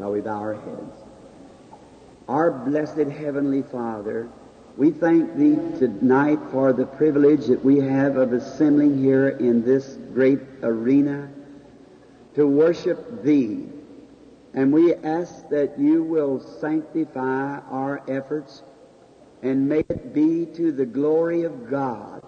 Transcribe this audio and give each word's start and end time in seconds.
Shall 0.00 0.12
we 0.12 0.22
bow 0.22 0.38
our 0.38 0.54
heads? 0.54 0.96
Our 2.26 2.50
blessed 2.50 3.10
Heavenly 3.10 3.60
Father, 3.60 4.30
we 4.78 4.92
thank 4.92 5.36
Thee 5.36 5.56
tonight 5.78 6.38
for 6.50 6.72
the 6.72 6.86
privilege 6.86 7.48
that 7.48 7.62
we 7.62 7.80
have 7.80 8.16
of 8.16 8.32
assembling 8.32 8.96
here 8.96 9.28
in 9.28 9.62
this 9.62 9.98
great 10.14 10.38
arena 10.62 11.28
to 12.34 12.46
worship 12.46 13.22
Thee. 13.22 13.68
And 14.54 14.72
we 14.72 14.94
ask 14.94 15.46
that 15.50 15.78
You 15.78 16.02
will 16.02 16.40
sanctify 16.40 17.58
our 17.70 18.00
efforts 18.08 18.62
and 19.42 19.68
may 19.68 19.80
it 19.80 20.14
be 20.14 20.46
to 20.54 20.72
the 20.72 20.86
glory 20.86 21.42
of 21.42 21.68
God. 21.68 22.22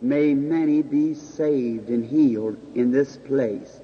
May 0.00 0.34
many 0.34 0.82
be 0.82 1.14
saved 1.14 1.90
and 1.90 2.04
healed 2.04 2.56
in 2.74 2.90
this 2.90 3.18
place. 3.18 3.82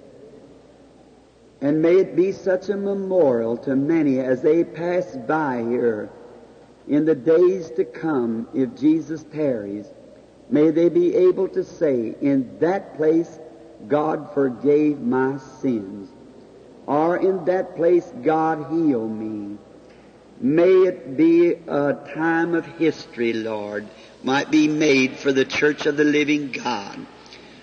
And 1.64 1.80
may 1.80 1.96
it 1.96 2.14
be 2.14 2.30
such 2.30 2.68
a 2.68 2.76
memorial 2.76 3.56
to 3.56 3.74
many 3.74 4.20
as 4.20 4.42
they 4.42 4.64
pass 4.64 5.16
by 5.16 5.64
here 5.66 6.10
in 6.86 7.06
the 7.06 7.14
days 7.14 7.70
to 7.76 7.86
come, 7.86 8.46
if 8.52 8.76
Jesus 8.76 9.24
tarries. 9.32 9.86
May 10.50 10.72
they 10.72 10.90
be 10.90 11.16
able 11.16 11.48
to 11.48 11.64
say, 11.64 12.16
in 12.20 12.58
that 12.58 12.98
place, 12.98 13.38
God 13.88 14.34
forgave 14.34 15.00
my 15.00 15.38
sins. 15.62 16.10
Or 16.86 17.16
in 17.16 17.46
that 17.46 17.76
place, 17.76 18.12
God 18.22 18.70
healed 18.70 19.12
me. 19.12 19.56
May 20.42 20.68
it 20.68 21.16
be 21.16 21.52
a 21.66 21.94
time 22.14 22.54
of 22.54 22.66
history, 22.66 23.32
Lord, 23.32 23.88
might 24.22 24.50
be 24.50 24.68
made 24.68 25.16
for 25.16 25.32
the 25.32 25.46
church 25.46 25.86
of 25.86 25.96
the 25.96 26.04
living 26.04 26.52
God. 26.52 27.06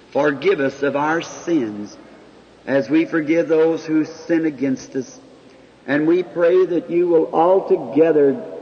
Forgive 0.09 0.59
us 0.59 0.81
of 0.81 0.95
our 0.95 1.21
sins 1.21 1.95
as 2.65 2.89
we 2.89 3.05
forgive 3.05 3.47
those 3.47 3.85
who 3.85 4.05
sin 4.05 4.45
against 4.45 4.95
us. 4.95 5.19
And 5.87 6.07
we 6.07 6.23
pray 6.23 6.65
that 6.65 6.89
you 6.89 7.07
will 7.07 7.33
altogether 7.33 8.59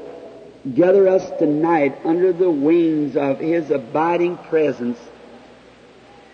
gather 0.74 1.08
us 1.08 1.30
tonight 1.40 2.00
under 2.06 2.34
the 2.34 2.50
wings 2.50 3.16
of 3.16 3.40
his 3.40 3.72
abiding 3.72 4.38
presence. 4.38 5.00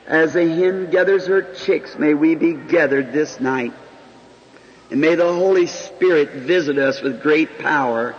As 0.08 0.36
a 0.36 0.48
hen 0.48 0.92
gathers 0.92 1.28
her 1.28 1.42
chicks, 1.42 1.98
may 1.98 2.14
we 2.14 2.36
be 2.36 2.54
gathered 2.54 3.12
this 3.12 3.40
night. 3.40 3.74
And 4.92 5.02
may 5.02 5.16
the 5.16 5.34
Holy 5.34 5.66
Spirit 5.66 6.32
visit 6.32 6.78
us 6.78 7.02
with 7.02 7.24
great 7.24 7.58
power, 7.58 8.16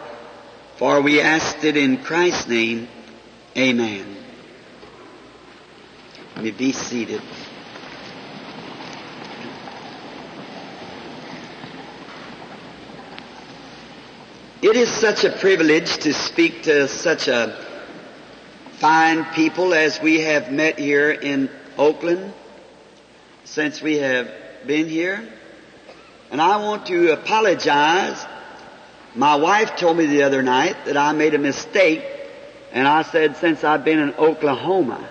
for 0.77 1.01
we 1.01 1.21
ask 1.21 1.63
it 1.63 1.77
in 1.77 2.03
Christ's 2.03 2.49
name. 2.49 2.89
Amen. 3.57 4.17
Let 6.35 6.45
me 6.45 6.51
be 6.51 6.73
seated. 6.73 7.23
It 14.63 14.75
is 14.75 14.89
such 14.89 15.25
a 15.25 15.31
privilege 15.31 15.99
to 15.99 16.15
speak 16.15 16.63
to 16.63 16.89
such 16.89 17.29
a 17.29 17.63
fine 18.79 19.27
people 19.35 19.75
as 19.75 20.01
we 20.01 20.21
have 20.21 20.51
met 20.51 20.79
here 20.79 21.11
in 21.11 21.51
Oakland 21.77 22.33
since 23.45 23.83
we 23.83 23.99
have 23.99 24.31
been 24.67 24.89
here. 24.89 25.29
And 26.31 26.41
I 26.41 26.57
want 26.57 26.87
to 26.87 27.13
apologize. 27.13 28.25
My 29.15 29.37
wife 29.37 29.77
told 29.77 29.99
me 29.99 30.07
the 30.07 30.23
other 30.23 30.43
night 30.43 30.87
that 30.87 30.97
I 30.97 31.13
made 31.13 31.35
a 31.35 31.39
mistake 31.39 32.03
and 32.73 32.89
I 32.89 33.03
said 33.03 33.37
since 33.37 33.63
I've 33.63 33.85
been 33.85 33.99
in 33.99 34.15
Oklahoma. 34.15 35.07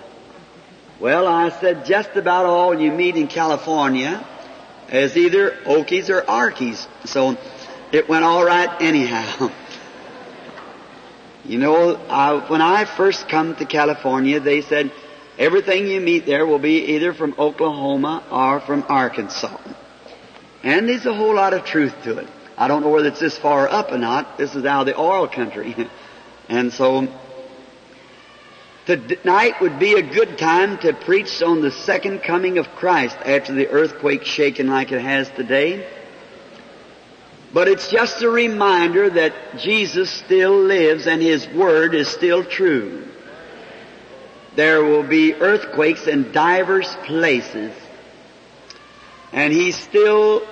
Well, 1.00 1.28
I 1.28 1.50
said 1.50 1.86
just 1.86 2.16
about 2.16 2.48
all 2.48 2.73
you 2.73 2.92
meet 2.92 3.16
in 3.16 3.28
California 3.28 4.26
is 4.92 5.16
either 5.16 5.52
Okies 5.66 6.10
or 6.10 6.23
Arkies. 6.23 6.88
So 7.06 7.38
it 7.96 8.10
went 8.10 8.26
all 8.26 8.44
right 8.44 8.82
anyhow. 8.82 9.50
you 11.46 11.58
know, 11.58 11.96
I, 11.96 12.50
when 12.50 12.62
I 12.62 12.84
first 12.84 13.30
come 13.30 13.56
to 13.56 13.66
California, 13.66 14.42
they 14.42 14.61
said 14.61 14.92
everything 15.39 15.88
you 15.88 16.02
meet 16.02 16.26
there 16.26 16.45
will 16.45 16.60
be 16.60 16.95
either 16.95 17.14
from 17.14 17.36
Oklahoma 17.39 18.22
or 18.30 18.60
from 18.60 18.84
Arkansas. 18.89 19.58
And 20.61 20.89
there's 20.89 21.05
a 21.05 21.14
whole 21.14 21.36
lot 21.36 21.54
of 21.54 21.64
truth 21.64 21.94
to 22.04 22.17
it. 22.17 22.28
I 22.58 22.67
don't 22.67 22.82
know 22.82 22.89
whether 22.89 23.08
it's 23.08 23.20
this 23.22 23.38
far 23.38 23.67
up 23.70 23.92
or 23.92 23.98
not. 23.98 24.38
This 24.38 24.55
is 24.55 24.66
out 24.66 24.82
of 24.82 24.88
the 24.88 25.00
oil 25.00 25.30
country. 25.30 25.73
and 26.50 26.73
so, 26.73 27.08
tonight 28.86 29.61
would 29.61 29.80
be 29.80 29.94
a 29.94 30.02
good 30.02 30.38
time 30.38 30.80
to 30.80 30.92
preach 30.94 31.42
on 31.42 31.61
the 31.61 31.72
second 31.72 32.23
coming 32.23 32.58
of 32.58 32.67
Christ 32.76 33.16
after 33.23 33.54
the 33.54 33.70
earthquake 33.70 34.26
shaking 34.26 34.67
like 34.67 34.92
it 34.92 35.02
has 35.02 35.30
today. 35.30 35.88
But 37.55 37.70
it's 37.70 37.89
just 37.89 38.21
a 38.21 38.30
reminder 38.30 39.10
that 39.11 39.60
Jesus 39.60 40.11
still 40.11 40.60
lives 40.60 41.08
and 41.08 41.21
His 41.21 41.48
Word 41.48 41.95
is 41.95 42.10
still 42.10 42.43
true. 42.43 43.08
There 44.58 44.83
will 44.83 45.04
be 45.04 45.33
earthquakes 45.33 46.05
in 46.05 46.33
divers 46.33 46.93
places. 47.05 47.71
And 49.32 49.54
He's 49.54 49.77
still, 49.77 50.45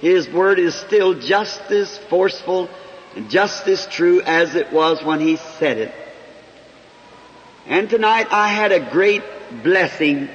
His 0.00 0.28
Word 0.28 0.58
is 0.58 0.74
still 0.74 1.14
just 1.14 1.60
as 1.70 1.96
forceful 2.10 2.68
and 3.14 3.30
just 3.30 3.68
as 3.68 3.86
true 3.86 4.20
as 4.22 4.56
it 4.56 4.72
was 4.72 5.00
when 5.04 5.20
He 5.20 5.36
said 5.36 5.78
it. 5.78 5.94
And 7.66 7.88
tonight 7.88 8.26
I 8.32 8.48
had 8.48 8.72
a 8.72 8.90
great 8.90 9.22
blessing 9.62 10.28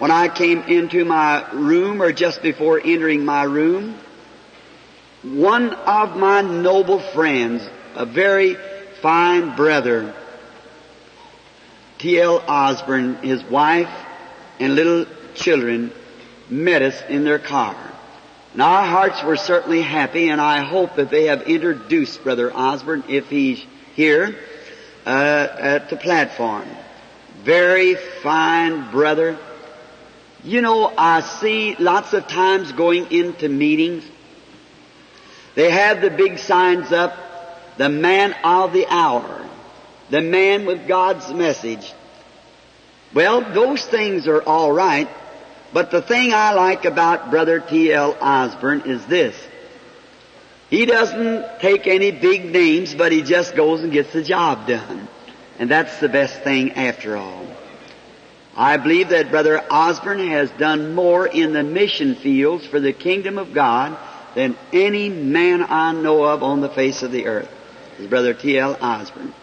when 0.00 0.10
I 0.10 0.28
came 0.28 0.64
into 0.64 1.06
my 1.06 1.50
room 1.52 2.02
or 2.02 2.12
just 2.12 2.42
before 2.42 2.78
entering 2.78 3.24
my 3.24 3.44
room 3.44 3.98
one 5.34 5.72
of 5.72 6.16
my 6.16 6.40
noble 6.40 7.00
friends, 7.00 7.68
a 7.94 8.06
very 8.06 8.56
fine 9.00 9.56
brother, 9.56 10.14
T.L. 11.98 12.44
Osborn, 12.46 13.16
his 13.16 13.42
wife 13.44 13.90
and 14.60 14.74
little 14.74 15.06
children 15.34 15.90
met 16.48 16.82
us 16.82 17.02
in 17.08 17.24
their 17.24 17.38
car. 17.38 17.76
And 18.52 18.62
our 18.62 18.84
hearts 18.86 19.22
were 19.22 19.36
certainly 19.36 19.82
happy, 19.82 20.28
and 20.28 20.40
I 20.40 20.60
hope 20.60 20.96
that 20.96 21.10
they 21.10 21.24
have 21.24 21.42
introduced 21.42 22.22
Brother 22.22 22.54
Osborn, 22.54 23.02
if 23.08 23.28
he's 23.28 23.62
here, 23.94 24.36
uh, 25.04 25.08
at 25.58 25.90
the 25.90 25.96
platform. 25.96 26.68
Very 27.42 27.96
fine 27.96 28.90
brother. 28.90 29.38
You 30.44 30.62
know, 30.62 30.92
I 30.96 31.20
see 31.20 31.74
lots 31.78 32.12
of 32.12 32.28
times 32.28 32.72
going 32.72 33.10
into 33.10 33.48
meetings, 33.48 34.04
they 35.56 35.70
have 35.70 36.02
the 36.02 36.10
big 36.10 36.38
signs 36.38 36.92
up, 36.92 37.16
the 37.78 37.88
man 37.88 38.34
of 38.44 38.72
the 38.74 38.86
hour, 38.86 39.44
the 40.10 40.20
man 40.20 40.66
with 40.66 40.86
God's 40.86 41.32
message. 41.32 41.92
Well, 43.14 43.40
those 43.40 43.84
things 43.84 44.28
are 44.28 44.42
all 44.42 44.70
right, 44.70 45.08
but 45.72 45.90
the 45.90 46.02
thing 46.02 46.34
I 46.34 46.52
like 46.52 46.84
about 46.84 47.30
Brother 47.30 47.60
T.L. 47.60 48.18
Osborn 48.20 48.82
is 48.82 49.04
this. 49.06 49.34
He 50.68 50.84
doesn't 50.84 51.60
take 51.60 51.86
any 51.86 52.10
big 52.10 52.52
names, 52.52 52.94
but 52.94 53.10
he 53.10 53.22
just 53.22 53.56
goes 53.56 53.82
and 53.82 53.90
gets 53.90 54.12
the 54.12 54.22
job 54.22 54.66
done. 54.66 55.08
And 55.58 55.70
that's 55.70 56.00
the 56.00 56.08
best 56.10 56.42
thing 56.42 56.72
after 56.72 57.16
all. 57.16 57.46
I 58.54 58.76
believe 58.76 59.08
that 59.10 59.30
Brother 59.30 59.64
Osborn 59.70 60.18
has 60.28 60.50
done 60.52 60.94
more 60.94 61.26
in 61.26 61.54
the 61.54 61.62
mission 61.62 62.14
fields 62.14 62.66
for 62.66 62.78
the 62.78 62.92
kingdom 62.92 63.38
of 63.38 63.54
God 63.54 63.96
than 64.36 64.54
any 64.70 65.08
man 65.08 65.62
I 65.62 65.92
know 65.92 66.22
of 66.22 66.42
on 66.42 66.60
the 66.60 66.68
face 66.68 67.02
of 67.02 67.10
the 67.10 67.26
earth. 67.26 67.50
His 67.96 68.06
brother 68.06 68.34
T.L. 68.34 68.76
Osborn. 68.78 69.34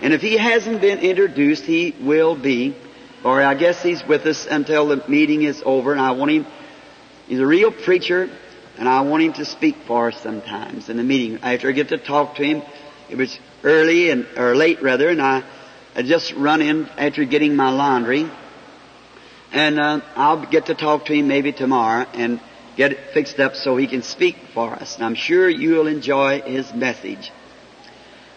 And 0.00 0.14
if 0.14 0.22
he 0.22 0.38
hasn't 0.38 0.80
been 0.80 1.00
introduced, 1.00 1.64
he 1.64 1.94
will 2.00 2.34
be. 2.34 2.74
Or 3.22 3.42
I 3.42 3.54
guess 3.54 3.82
he's 3.82 4.02
with 4.02 4.24
us 4.24 4.46
until 4.46 4.88
the 4.88 5.04
meeting 5.08 5.42
is 5.42 5.62
over 5.64 5.92
and 5.92 6.00
I 6.00 6.12
want 6.12 6.30
him, 6.30 6.46
he's 7.28 7.38
a 7.38 7.46
real 7.46 7.70
preacher 7.70 8.30
and 8.78 8.88
I 8.88 9.02
want 9.02 9.22
him 9.22 9.34
to 9.34 9.44
speak 9.44 9.76
for 9.86 10.08
us 10.08 10.20
sometimes 10.22 10.88
in 10.88 10.96
the 10.96 11.04
meeting. 11.04 11.40
After 11.42 11.68
I 11.68 11.72
get 11.72 11.90
to 11.90 11.98
talk 11.98 12.36
to 12.36 12.44
him, 12.44 12.62
it 13.10 13.16
was 13.16 13.38
early 13.62 14.08
and, 14.08 14.26
or 14.38 14.56
late 14.56 14.82
rather, 14.82 15.10
and 15.10 15.20
I, 15.20 15.44
I 15.94 16.02
just 16.02 16.32
run 16.32 16.62
in 16.62 16.86
after 16.96 17.24
getting 17.24 17.56
my 17.56 17.70
laundry. 17.70 18.30
And 19.52 19.78
uh, 19.78 20.00
I'll 20.16 20.46
get 20.46 20.66
to 20.66 20.74
talk 20.74 21.06
to 21.06 21.14
him 21.14 21.28
maybe 21.28 21.52
tomorrow 21.52 22.06
and 22.14 22.40
get 22.76 22.92
it 22.92 23.10
fixed 23.12 23.40
up 23.40 23.54
so 23.54 23.76
he 23.76 23.86
can 23.86 24.02
speak 24.02 24.36
for 24.52 24.72
us. 24.72 24.96
And 24.96 25.04
I'm 25.04 25.14
sure 25.14 25.48
you'll 25.48 25.86
enjoy 25.86 26.40
his 26.40 26.72
message. 26.72 27.32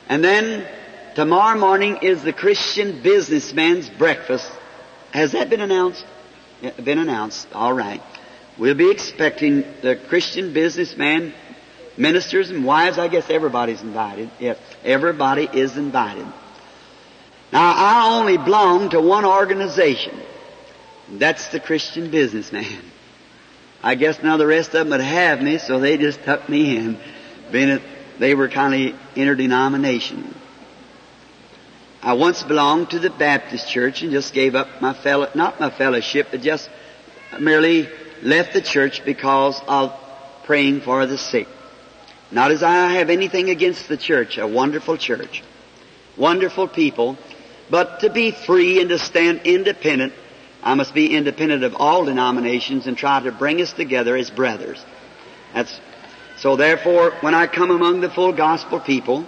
And 0.07 0.23
then 0.23 0.67
tomorrow 1.15 1.59
morning 1.59 1.99
is 2.01 2.23
the 2.23 2.33
Christian 2.33 3.01
businessman's 3.01 3.89
breakfast. 3.89 4.49
Has 5.11 5.33
that 5.33 5.49
been 5.49 5.61
announced? 5.61 6.05
Yeah, 6.61 6.71
been 6.71 6.99
announced. 6.99 7.47
All 7.53 7.73
right. 7.73 8.01
We'll 8.57 8.75
be 8.75 8.89
expecting 8.89 9.63
the 9.81 9.95
Christian 9.95 10.53
businessman, 10.53 11.33
ministers 11.97 12.49
and 12.49 12.65
wives. 12.65 12.97
I 12.97 13.07
guess 13.07 13.29
everybody's 13.29 13.81
invited. 13.81 14.31
Yes, 14.39 14.57
everybody 14.83 15.47
is 15.51 15.77
invited. 15.77 16.25
Now, 17.53 17.73
I 17.75 18.17
only 18.19 18.37
belong 18.37 18.89
to 18.89 19.01
one 19.01 19.25
organization. 19.25 20.19
That's 21.09 21.47
the 21.49 21.59
Christian 21.59 22.11
businessman. 22.11 22.86
I 23.83 23.95
guess 23.95 24.21
now 24.21 24.37
the 24.37 24.47
rest 24.47 24.69
of 24.69 24.73
them 24.73 24.89
would 24.89 25.01
have 25.01 25.41
me, 25.41 25.57
so 25.57 25.79
they 25.79 25.97
just 25.97 26.23
tucked 26.23 26.49
me 26.49 26.77
in. 26.77 26.99
Being 27.51 27.69
it, 27.69 27.81
they 28.19 28.33
were 28.35 28.49
kind 28.49 28.91
of 28.91 28.99
interdenomination. 29.15 30.33
I 32.01 32.13
once 32.13 32.43
belonged 32.43 32.91
to 32.91 32.99
the 32.99 33.09
Baptist 33.09 33.69
church 33.69 34.01
and 34.01 34.11
just 34.11 34.33
gave 34.33 34.55
up 34.55 34.81
my 34.81 34.93
fellow, 34.93 35.29
not 35.35 35.59
my 35.59 35.69
fellowship, 35.69 36.27
but 36.31 36.41
just 36.41 36.69
merely 37.39 37.89
left 38.21 38.53
the 38.53 38.61
church 38.61 39.03
because 39.03 39.59
of 39.67 39.93
praying 40.43 40.81
for 40.81 41.05
the 41.05 41.17
sick. 41.17 41.47
Not 42.31 42.51
as 42.51 42.63
I 42.63 42.93
have 42.93 43.09
anything 43.09 43.49
against 43.49 43.87
the 43.87 43.97
church, 43.97 44.37
a 44.37 44.47
wonderful 44.47 44.97
church, 44.97 45.43
wonderful 46.15 46.67
people, 46.67 47.17
but 47.69 48.01
to 48.01 48.09
be 48.09 48.31
free 48.31 48.81
and 48.81 48.89
to 48.89 48.99
stand 48.99 49.41
independent, 49.43 50.13
I 50.67 50.73
must 50.73 50.93
be 50.93 51.15
independent 51.15 51.63
of 51.63 51.75
all 51.75 52.03
denominations 52.03 52.87
and 52.87 52.97
try 52.97 53.21
to 53.21 53.31
bring 53.31 53.61
us 53.61 53.71
together 53.71 54.17
as 54.17 54.29
brothers. 54.29 54.83
That's, 55.53 55.79
so 56.39 56.57
therefore, 56.57 57.11
when 57.21 57.33
I 57.33 57.47
come 57.47 57.71
among 57.71 58.01
the 58.01 58.09
full 58.09 58.33
gospel 58.33 58.81
people, 58.81 59.25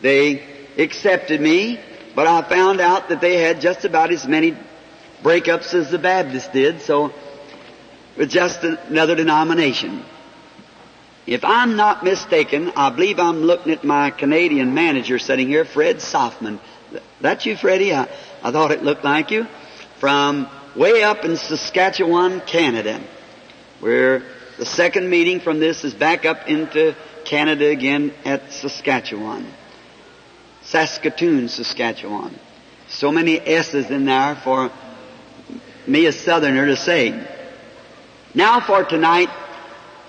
they 0.00 0.42
accepted 0.76 1.40
me, 1.40 1.78
but 2.16 2.26
I 2.26 2.42
found 2.48 2.80
out 2.80 3.10
that 3.10 3.20
they 3.20 3.36
had 3.36 3.60
just 3.60 3.84
about 3.84 4.10
as 4.10 4.26
many 4.26 4.56
breakups 5.22 5.72
as 5.72 5.92
the 5.92 6.00
Baptists 6.00 6.48
did, 6.48 6.80
so 6.80 7.12
with 8.16 8.28
just 8.28 8.64
another 8.64 9.14
denomination. 9.14 10.04
If 11.28 11.44
I'm 11.44 11.76
not 11.76 12.02
mistaken, 12.02 12.72
I 12.74 12.90
believe 12.90 13.20
I'm 13.20 13.42
looking 13.42 13.70
at 13.72 13.84
my 13.84 14.10
Canadian 14.10 14.74
manager 14.74 15.20
sitting 15.20 15.46
here, 15.46 15.64
Fred 15.64 15.98
Sothmann. 15.98 16.58
That 17.20 17.46
you, 17.46 17.56
Freddie? 17.56 17.94
I, 17.94 18.08
I 18.42 18.50
thought 18.50 18.72
it 18.72 18.82
looked 18.82 19.04
like 19.04 19.30
you. 19.30 19.46
From 20.04 20.50
way 20.76 21.02
up 21.02 21.24
in 21.24 21.38
Saskatchewan, 21.38 22.42
Canada, 22.42 23.00
where 23.80 24.22
the 24.58 24.66
second 24.66 25.08
meeting 25.08 25.40
from 25.40 25.60
this 25.60 25.82
is 25.82 25.94
back 25.94 26.26
up 26.26 26.46
into 26.46 26.94
Canada 27.24 27.70
again 27.70 28.12
at 28.26 28.52
Saskatchewan. 28.52 29.50
Saskatoon, 30.60 31.48
Saskatchewan. 31.48 32.38
So 32.86 33.12
many 33.12 33.40
S's 33.40 33.90
in 33.90 34.04
there 34.04 34.34
for 34.44 34.70
me, 35.86 36.04
a 36.04 36.12
southerner, 36.12 36.66
to 36.66 36.76
say. 36.76 37.26
Now 38.34 38.60
for 38.60 38.84
tonight, 38.84 39.30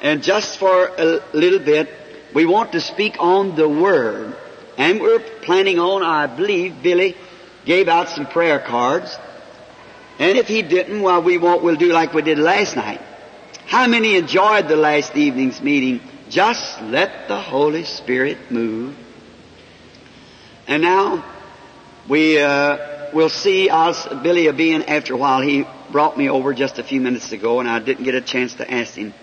and 0.01 0.21
just 0.21 0.57
for 0.57 0.87
a 0.87 1.23
little 1.31 1.59
bit, 1.59 1.89
we 2.33 2.45
want 2.45 2.73
to 2.73 2.81
speak 2.81 3.15
on 3.17 3.55
the 3.55 3.69
Word. 3.69 4.35
And 4.77 4.99
we're 4.99 5.23
planning 5.43 5.79
on, 5.79 6.03
I 6.03 6.27
believe, 6.27 6.83
Billy 6.83 7.15
gave 7.63 7.87
out 7.87 8.09
some 8.09 8.25
prayer 8.25 8.59
cards. 8.59 9.17
And 10.19 10.37
if 10.37 10.47
he 10.47 10.61
didn't, 10.61 11.01
well, 11.01 11.21
we 11.21 11.37
won't, 11.37 11.63
we'll 11.63 11.75
do 11.75 11.91
like 11.91 12.13
we 12.13 12.21
did 12.21 12.39
last 12.39 12.75
night. 12.75 13.01
How 13.65 13.87
many 13.87 14.15
enjoyed 14.15 14.67
the 14.67 14.75
last 14.75 15.15
evening's 15.15 15.61
meeting? 15.61 16.01
Just 16.29 16.81
let 16.81 17.27
the 17.27 17.39
Holy 17.39 17.83
Spirit 17.83 18.51
move. 18.51 18.95
And 20.67 20.81
now, 20.81 21.25
we, 22.07 22.39
uh, 22.39 22.95
will 23.15 23.29
see, 23.29 23.69
I'll, 23.69 23.93
Billy 24.21 24.45
will 24.45 24.53
be 24.53 24.71
in 24.71 24.83
after 24.83 25.13
a 25.13 25.17
while. 25.17 25.41
He 25.41 25.65
brought 25.91 26.17
me 26.17 26.29
over 26.29 26.53
just 26.53 26.77
a 26.79 26.83
few 26.83 26.99
minutes 26.99 27.31
ago 27.31 27.59
and 27.61 27.69
I 27.69 27.79
didn't 27.79 28.03
get 28.03 28.13
a 28.13 28.21
chance 28.21 28.55
to 28.55 28.69
ask 28.69 28.93
him. 28.93 29.13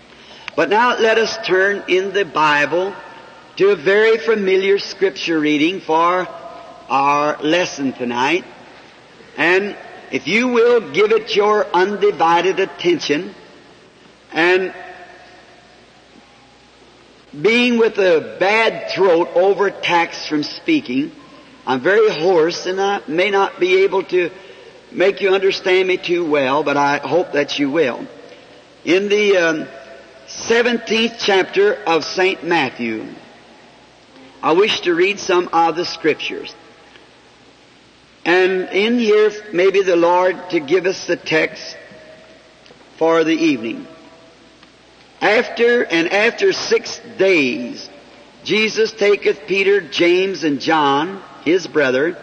But 0.57 0.71
now 0.71 0.99
let 0.99 1.19
us 1.19 1.39
turn 1.47 1.85
in 1.89 2.13
the 2.13 2.25
Bible 2.25 2.95
to 3.57 3.71
a 3.71 3.77
very 3.77 4.19
familiar 4.19 4.79
scripture 4.79 5.39
reading 5.39 5.81
for 5.81 6.27
our 6.89 7.43
lesson 7.43 7.93
tonight. 7.93 8.45
And 9.37 9.77
if 10.13 10.29
you 10.29 10.49
will 10.49 10.93
give 10.93 11.11
it 11.11 11.35
your 11.35 11.67
undivided 11.75 12.61
attention 12.61 13.35
and 14.31 14.75
being 17.41 17.79
with 17.79 17.97
a 17.97 18.37
bad 18.39 18.91
throat 18.91 19.31
overtaxed 19.35 20.29
from 20.29 20.43
speaking, 20.43 21.13
I'm 21.67 21.81
very 21.81 22.11
hoarse 22.11 22.67
and 22.67 22.79
I 22.79 23.01
may 23.09 23.31
not 23.31 23.59
be 23.59 23.85
able 23.85 24.03
to 24.05 24.31
make 24.91 25.23
you 25.23 25.31
understand 25.31 25.89
me 25.89 25.97
too 25.97 26.29
well, 26.29 26.63
but 26.63 26.77
I 26.77 26.99
hope 26.99 27.33
that 27.33 27.59
you 27.59 27.71
will. 27.71 28.07
In 28.85 29.09
the 29.09 29.37
um, 29.39 29.69
17th 30.27 31.17
chapter 31.21 31.75
of 31.75 32.05
St. 32.05 32.45
Matthew, 32.45 33.07
I 34.43 34.53
wish 34.53 34.83
to 34.83 34.95
read 34.95 35.19
some 35.19 35.49
of 35.55 35.75
the 35.75 35.87
scriptures. 35.87 36.55
And 38.25 38.69
in 38.71 38.99
here, 38.99 39.33
maybe 39.53 39.83
the 39.83 39.97
Lord 39.97 40.51
to 40.51 40.61
give 40.61 40.87
us 40.87 41.07
the 41.07 41.17
text 41.17 41.77
for 42.97 43.25
the 43.25 43.35
evening. 43.35 43.87
After, 45.21 45.85
and 45.85 46.09
after 46.13 46.53
six 46.53 47.01
days, 47.19 47.89
Jesus 48.45 48.93
taketh 48.93 49.47
Peter, 49.47 49.81
James, 49.81 50.45
and 50.45 50.61
John, 50.61 51.23
his 51.45 51.67
brother, 51.67 52.17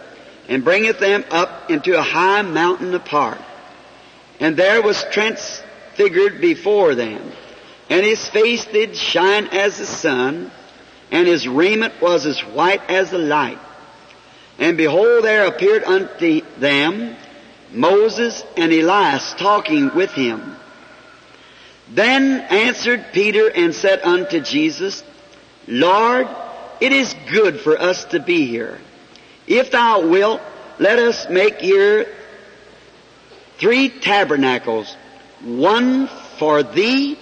and 0.48 0.64
bringeth 0.64 1.00
them 1.00 1.24
up 1.32 1.70
into 1.70 1.98
a 1.98 2.02
high 2.02 2.42
mountain 2.42 2.94
apart. 2.94 3.40
And 4.40 4.56
there 4.56 4.82
was 4.82 5.04
transfigured 5.12 6.42
before 6.42 6.96
them, 6.96 7.32
and 7.90 8.06
his 8.06 8.28
face 8.28 8.66
did 8.66 8.96
shine 8.96 9.48
as 9.48 9.78
the 9.78 9.86
sun, 9.86 10.52
and 11.12 11.28
his 11.28 11.48
raiment 11.48 12.02
was 12.02 12.26
as 12.26 12.40
white 12.40 12.82
as 12.90 13.12
the 13.12 13.18
light. 13.18 13.60
And 14.60 14.76
behold, 14.78 15.24
there 15.24 15.46
appeared 15.46 15.84
unto 15.84 16.42
them 16.58 17.16
Moses 17.72 18.44
and 18.58 18.72
Elias 18.72 19.34
talking 19.36 19.96
with 19.96 20.12
him. 20.12 20.56
Then 21.92 22.42
answered 22.42 23.06
Peter 23.14 23.50
and 23.50 23.74
said 23.74 24.02
unto 24.04 24.42
Jesus, 24.42 25.04
Lord, 25.68 26.28
it 26.80 26.92
is 26.92 27.16
good 27.32 27.60
for 27.60 27.80
us 27.80 28.06
to 28.06 28.20
be 28.20 28.46
here. 28.46 28.80
If 29.48 29.72
thou 29.72 30.08
wilt, 30.08 30.42
let 30.78 31.00
us 31.00 31.30
make 31.30 31.60
here 31.60 32.08
three 33.58 33.90
tabernacles, 33.90 34.96
one 35.42 36.08
for 36.38 36.64
thee, 36.64 37.18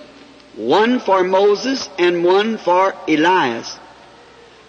one 0.55 0.99
for 0.99 1.23
Moses, 1.23 1.87
and 1.97 2.23
one 2.23 2.57
for 2.57 2.93
Elias. 3.07 3.76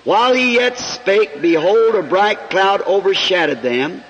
While 0.09 0.33
he 0.33 0.55
yet 0.55 0.79
spake, 0.79 1.43
behold, 1.43 1.95
a 1.95 2.03
bright 2.03 2.49
cloud 2.49 2.81
overshadowed 2.81 3.61
them, 3.61 4.03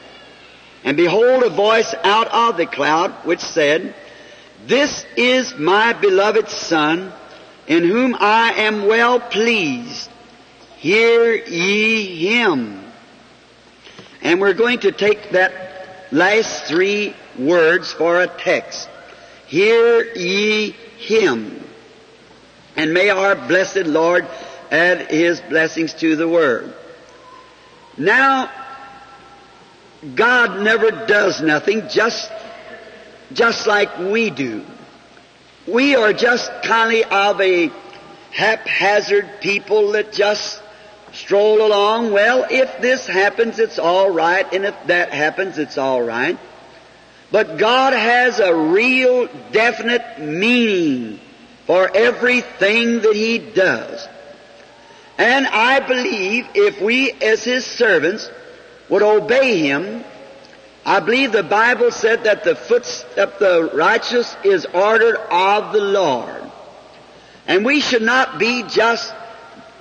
and 0.85 0.97
behold, 0.97 1.43
a 1.43 1.50
voice 1.50 1.93
out 2.05 2.29
of 2.29 2.56
the 2.56 2.67
cloud 2.67 3.11
which 3.25 3.41
said, 3.41 3.97
This 4.65 5.05
is 5.17 5.56
my 5.56 5.95
beloved 5.95 6.50
Son, 6.50 7.12
in 7.67 7.83
whom 7.83 8.15
I 8.15 8.53
am 8.59 8.87
well 8.87 9.19
pleased. 9.19 10.08
Hear 10.77 11.34
ye 11.34 12.29
him. 12.29 12.81
And 14.22 14.41
we're 14.41 14.55
going 14.55 14.79
to 14.79 14.93
take 14.93 15.31
that 15.31 16.06
last 16.13 16.67
three 16.67 17.13
words 17.37 17.93
for 17.93 18.22
a 18.22 18.29
text. 18.29 18.89
Hear 19.49 20.15
ye 20.15 20.77
him. 20.99 21.61
And 22.77 22.94
may 22.94 23.11
our 23.11 23.34
blessed 23.34 23.87
Lord 23.87 24.29
add 24.70 25.10
his 25.10 25.41
blessings 25.41 25.94
to 25.94 26.17
the 26.17 26.29
word. 26.29 26.75
Now, 27.96 28.51
God 30.15 30.63
never 30.63 30.91
does 31.06 31.41
nothing 31.43 31.89
just, 31.89 32.31
just 33.32 33.67
like 33.67 33.98
we 33.98 34.31
do. 34.31 34.65
We 35.67 35.96
are 35.96 36.13
just 36.13 36.51
kind 36.63 37.05
of 37.05 37.41
a 37.41 37.70
haphazard 38.31 39.41
people 39.41 39.93
that 39.93 40.13
just 40.13 40.63
stroll 41.13 41.67
along. 41.67 42.13
Well, 42.13 42.46
if 42.48 42.81
this 42.81 43.06
happens, 43.06 43.58
it's 43.58 43.79
all 43.79 44.10
right, 44.10 44.51
and 44.53 44.65
if 44.65 44.75
that 44.87 45.13
happens, 45.13 45.58
it's 45.58 45.79
all 45.79 46.03
right. 46.03 46.39
But 47.31 47.58
God 47.58 47.93
has 47.93 48.39
a 48.41 48.55
real 48.55 49.29
definite 49.53 50.20
meaning 50.20 51.20
for 51.67 51.94
everything 51.94 53.01
that 53.01 53.15
He 53.15 53.39
does. 53.39 54.07
And 55.19 55.46
I 55.48 55.81
believe 55.81 56.46
if 56.55 56.81
we 56.81 57.10
as 57.13 57.43
His 57.43 57.67
servants 57.67 58.31
would 58.89 59.03
obey 59.03 59.58
Him, 59.58 60.05
I 60.87 61.01
believe 61.01 61.32
the 61.32 61.43
Bible 61.43 61.91
said 61.91 62.25
that 62.25 62.44
the 62.44 62.55
footstep 62.55 63.34
of 63.34 63.39
the 63.39 63.70
righteous 63.75 64.34
is 64.44 64.65
ordered 64.65 65.17
of 65.31 65.72
the 65.72 65.82
Lord. 65.82 66.43
And 67.46 67.65
we 67.65 67.81
should 67.81 68.03
not 68.03 68.39
be 68.39 68.63
just 68.63 69.13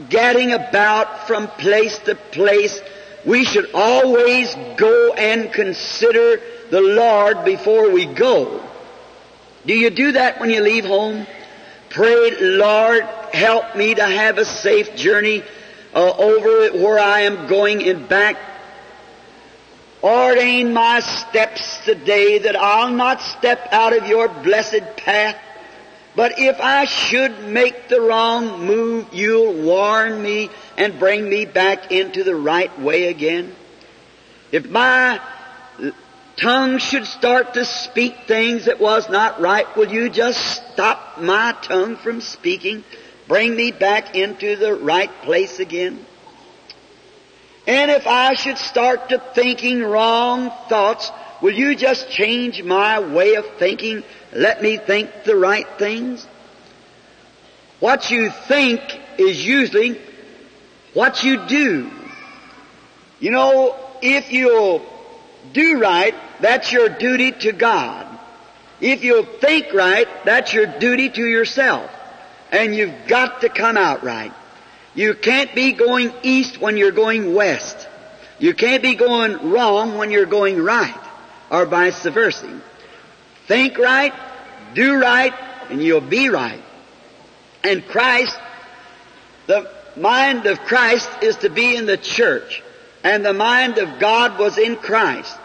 gadding 0.10 0.53
about 0.53 1.27
from 1.27 1.48
place 1.48 1.98
to 2.00 2.15
place, 2.15 2.79
we 3.25 3.44
should 3.44 3.72
always 3.74 4.53
go 4.77 5.13
and 5.13 5.51
consider 5.51 6.41
the 6.70 6.82
Lord 6.82 7.44
before 7.46 7.91
we 7.91 8.06
go. 8.06 8.63
Do 9.65 9.74
you 9.74 9.89
do 9.89 10.13
that 10.13 10.39
when 10.39 10.50
you 10.50 10.62
leave 10.62 10.86
home? 10.86 11.25
Pray, 11.89 12.38
Lord, 12.39 13.08
help 13.34 13.75
me 13.75 13.96
to 13.96 14.05
have 14.05 14.38
a 14.38 14.46
safe 14.46 14.96
journey 14.96 15.43
uh, 15.93 16.13
over 16.17 16.77
where 16.77 17.00
I 17.00 17.22
am 17.22 17.48
going 17.48 17.88
and 17.88 18.07
back. 18.07 18.38
Ordain 20.03 20.74
my 20.74 21.00
steps 21.00 21.84
today 21.86 22.39
that 22.39 22.55
I'll 22.55 22.93
not 22.93 23.22
step 23.22 23.67
out 23.72 23.98
of 23.98 24.07
your 24.07 24.27
blessed 24.27 24.98
path 24.98 25.38
But 26.17 26.39
if 26.39 26.60
I 26.60 26.86
should 26.86 27.43
make 27.43 27.89
the 27.89 28.01
wrong 28.01 28.65
move, 28.65 29.13
you'll 29.13 29.53
warn 29.53 30.19
me 30.19 30.50
and 30.75 30.98
bring 30.98 31.29
me 31.29 31.46
back 31.46 31.91
into 31.91 32.24
the 32.24 32.36
right 32.36 32.74
way 32.79 33.10
again. 33.10 33.55
If 34.51 34.67
my 34.67 35.22
tongue 36.38 36.79
should 36.79 37.05
start 37.05 37.53
to 37.53 37.65
speak 37.65 38.15
things 38.25 38.65
that 38.65 38.79
was 38.79 39.07
not 39.10 39.39
right, 39.39 39.67
will 39.77 39.91
you 39.91 40.10
just 40.10 40.39
stop 40.74 41.19
my 41.19 41.55
tongue 41.62 41.98
from 41.98 42.22
speaking? 42.22 42.84
Bring 43.27 43.55
me 43.55 43.72
back 43.72 44.15
into 44.15 44.55
the 44.55 44.75
right 44.75 45.12
place 45.24 45.60
again? 45.60 46.05
And 47.67 47.91
if 47.91 48.07
I 48.07 48.36
should 48.36 48.57
start 48.57 49.10
to 49.10 49.19
thinking 49.36 49.84
wrong 49.84 50.51
thoughts, 50.69 51.12
will 51.41 51.53
you 51.53 51.75
just 51.75 52.10
change 52.10 52.63
my 52.63 53.00
way 53.00 53.36
of 53.36 53.46
thinking? 53.57 54.03
Let 54.31 54.62
me 54.62 54.77
think 54.77 55.25
the 55.25 55.36
right 55.36 55.67
things? 55.77 56.25
What 57.81 58.10
you 58.10 58.29
think 58.29 58.81
is 59.17 59.46
usually 59.46 60.00
what 60.93 61.24
you 61.24 61.46
do. 61.48 61.91
You 63.19 63.31
know, 63.31 63.75
if 64.01 64.31
you'll 64.31 64.86
do 65.51 65.79
right, 65.79 66.15
that's 66.39 66.72
your 66.72 66.88
duty 66.88 67.34
to 67.34 67.51
God. 67.51 68.07
If 68.79 69.03
you'll 69.03 69.25
think 69.25 69.74
right, 69.74 70.07
that's 70.24 70.53
your 70.53 70.67
duty 70.79 71.10
to 71.10 71.25
yourself. 71.25 71.91
And 72.51 72.75
you've 72.75 73.08
got 73.08 73.42
to 73.42 73.50
come 73.50 73.77
out 73.77 74.04
right. 74.04 74.34
You 74.96 75.13
can't 75.13 75.54
be 75.54 75.74
going 75.74 76.13
east 76.24 76.60
when 76.60 76.77
you're 76.77 76.92
going 76.92 77.34
west. 77.34 77.88
You 78.39 78.54
can't 78.54 78.82
be 78.82 78.96
going 78.96 79.51
wrong 79.51 79.98
when 79.98 80.12
you're 80.12 80.25
going 80.25 80.62
right, 80.62 81.00
or 81.50 81.66
vice 81.66 82.04
versa. 82.04 82.62
Think 83.48 83.77
right, 83.77 84.13
do 84.74 84.96
right, 84.96 85.34
and 85.70 85.82
you'll 85.82 86.01
be 86.01 86.30
right. 86.30 86.62
And 87.63 87.86
Christ, 87.88 88.38
the 89.48 89.70
mind 89.96 90.46
of 90.46 90.60
Christ 90.62 91.10
is 91.22 91.38
to 91.38 91.50
be 91.50 91.75
in 91.75 91.86
the 91.86 91.98
church, 91.98 92.63
and 93.04 93.25
the 93.25 93.34
mind 93.34 93.77
of 93.77 94.00
God 94.00 94.39
was 94.39 94.58
in 94.58 94.75
Christ 94.75 95.38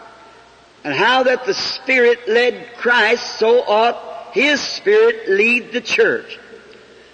and 0.83 0.93
how 0.93 1.23
that 1.23 1.45
the 1.45 1.53
Spirit 1.53 2.27
led 2.27 2.75
Christ, 2.77 3.39
so 3.39 3.61
ought 3.61 4.33
His 4.33 4.59
Spirit 4.61 5.29
lead 5.29 5.71
the 5.71 5.81
church. 5.81 6.37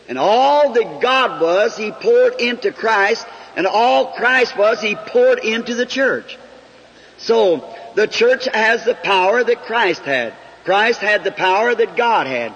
And 0.09 0.17
all 0.17 0.73
that 0.73 0.99
God 1.01 1.39
was, 1.39 1.77
He 1.77 1.91
poured 1.91 2.41
into 2.41 2.71
Christ, 2.71 3.25
and 3.55 3.65
all 3.65 4.07
Christ 4.13 4.57
was, 4.57 4.81
He 4.81 4.95
poured 4.95 5.39
into 5.39 5.75
the 5.75 5.85
church. 5.85 6.37
So, 7.19 7.63
the 7.95 8.07
church 8.07 8.47
has 8.53 8.83
the 8.83 8.95
power 8.95 9.43
that 9.43 9.63
Christ 9.63 10.01
had. 10.01 10.33
Christ 10.65 10.99
had 10.99 11.23
the 11.23 11.31
power 11.31 11.73
that 11.73 11.95
God 11.95 12.27
had. 12.27 12.53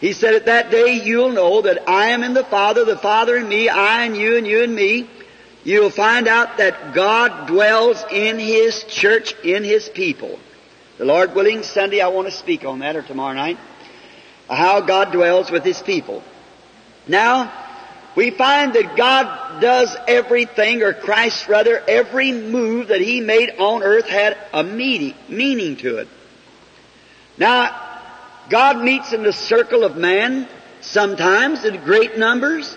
He 0.00 0.14
said, 0.14 0.34
at 0.34 0.46
that 0.46 0.70
day 0.70 0.94
you'll 0.94 1.32
know 1.32 1.62
that 1.62 1.88
I 1.88 2.08
am 2.08 2.22
in 2.22 2.32
the 2.32 2.44
Father, 2.44 2.84
the 2.84 2.96
Father 2.96 3.36
in 3.36 3.48
me, 3.48 3.68
I 3.68 4.04
and 4.06 4.16
you 4.16 4.36
and 4.36 4.46
you 4.46 4.62
and 4.64 4.74
me. 4.74 5.08
You'll 5.62 5.90
find 5.90 6.26
out 6.26 6.56
that 6.56 6.94
God 6.94 7.46
dwells 7.46 8.02
in 8.10 8.38
His 8.38 8.82
church, 8.84 9.34
in 9.44 9.62
His 9.62 9.88
people. 9.90 10.38
The 10.96 11.04
Lord 11.04 11.34
willing, 11.34 11.62
Sunday 11.62 12.00
I 12.00 12.08
want 12.08 12.28
to 12.28 12.32
speak 12.32 12.64
on 12.64 12.78
that 12.78 12.96
or 12.96 13.02
tomorrow 13.02 13.34
night. 13.34 13.58
How 14.48 14.80
God 14.80 15.12
dwells 15.12 15.50
with 15.50 15.64
His 15.64 15.80
people. 15.82 16.22
Now, 17.10 17.52
we 18.14 18.30
find 18.30 18.72
that 18.74 18.96
God 18.96 19.60
does 19.60 19.94
everything, 20.08 20.82
or 20.82 20.92
Christ 20.94 21.48
rather, 21.48 21.78
every 21.86 22.32
move 22.32 22.88
that 22.88 23.00
He 23.00 23.20
made 23.20 23.50
on 23.58 23.82
earth 23.82 24.08
had 24.08 24.38
a 24.52 24.64
meaning, 24.64 25.14
meaning 25.28 25.76
to 25.78 25.98
it. 25.98 26.08
Now, 27.36 27.78
God 28.48 28.82
meets 28.82 29.12
in 29.12 29.22
the 29.22 29.32
circle 29.32 29.84
of 29.84 29.96
man, 29.96 30.48
sometimes 30.80 31.64
in 31.64 31.82
great 31.84 32.16
numbers, 32.16 32.76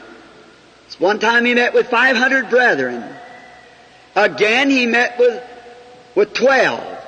one 1.00 1.20
time 1.20 1.46
he 1.46 1.54
met 1.54 1.74
with 1.74 1.90
500 1.90 2.50
brethren. 2.50 3.04
Again 4.16 4.70
he 4.70 4.86
met 4.86 5.18
with, 5.18 5.44
with 6.16 6.34
12. 6.34 7.00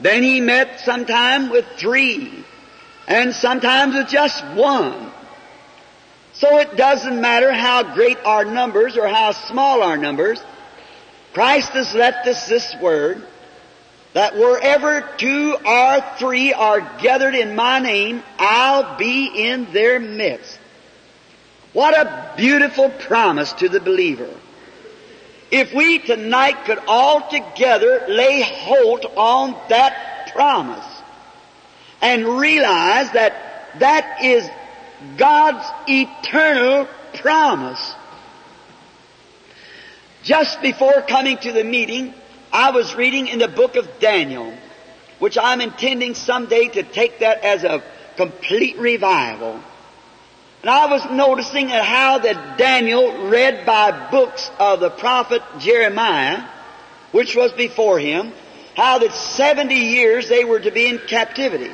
Then 0.00 0.22
he 0.22 0.40
met 0.40 0.80
sometime 0.80 1.50
with 1.50 1.66
three. 1.76 2.44
And 3.08 3.34
sometimes 3.34 3.94
with 3.94 4.08
just 4.08 4.44
one. 4.54 5.12
So 6.38 6.58
it 6.58 6.76
doesn't 6.76 7.20
matter 7.20 7.52
how 7.52 7.94
great 7.94 8.18
our 8.24 8.44
numbers 8.44 8.98
or 8.98 9.08
how 9.08 9.32
small 9.32 9.82
our 9.82 9.96
numbers. 9.96 10.40
Christ 11.32 11.70
has 11.70 11.94
left 11.94 12.26
us 12.26 12.46
this 12.46 12.74
word 12.80 13.26
that 14.12 14.34
wherever 14.34 15.02
two 15.18 15.56
or 15.66 16.00
three 16.18 16.52
are 16.52 16.80
gathered 17.02 17.34
in 17.34 17.54
my 17.54 17.78
name, 17.78 18.22
I'll 18.38 18.98
be 18.98 19.26
in 19.26 19.72
their 19.72 19.98
midst. 19.98 20.58
What 21.72 21.92
a 21.94 22.34
beautiful 22.36 22.90
promise 22.90 23.52
to 23.54 23.68
the 23.68 23.80
believer. 23.80 24.30
If 25.50 25.74
we 25.74 25.98
tonight 25.98 26.64
could 26.64 26.78
all 26.86 27.28
together 27.30 28.06
lay 28.08 28.42
hold 28.42 29.04
on 29.16 29.54
that 29.68 30.32
promise 30.34 30.86
and 32.00 32.26
realize 32.26 33.10
that 33.12 33.34
that 33.78 34.22
is 34.22 34.48
God's 35.16 35.66
eternal 35.86 36.88
promise. 37.14 37.94
Just 40.22 40.60
before 40.60 41.02
coming 41.02 41.38
to 41.38 41.52
the 41.52 41.64
meeting, 41.64 42.14
I 42.52 42.70
was 42.70 42.94
reading 42.94 43.28
in 43.28 43.38
the 43.38 43.48
book 43.48 43.76
of 43.76 43.88
Daniel, 44.00 44.52
which 45.18 45.38
I'm 45.38 45.60
intending 45.60 46.14
someday 46.14 46.68
to 46.68 46.82
take 46.82 47.20
that 47.20 47.44
as 47.44 47.64
a 47.64 47.82
complete 48.16 48.78
revival. 48.78 49.60
And 50.62 50.70
I 50.70 50.86
was 50.86 51.04
noticing 51.10 51.68
how 51.68 52.18
that 52.18 52.58
Daniel 52.58 53.28
read 53.28 53.64
by 53.66 54.10
books 54.10 54.50
of 54.58 54.80
the 54.80 54.90
prophet 54.90 55.42
Jeremiah, 55.58 56.42
which 57.12 57.36
was 57.36 57.52
before 57.52 57.98
him, 57.98 58.32
how 58.74 58.98
that 58.98 59.12
70 59.12 59.74
years 59.74 60.28
they 60.28 60.44
were 60.44 60.58
to 60.58 60.70
be 60.70 60.86
in 60.86 60.98
captivity. 60.98 61.70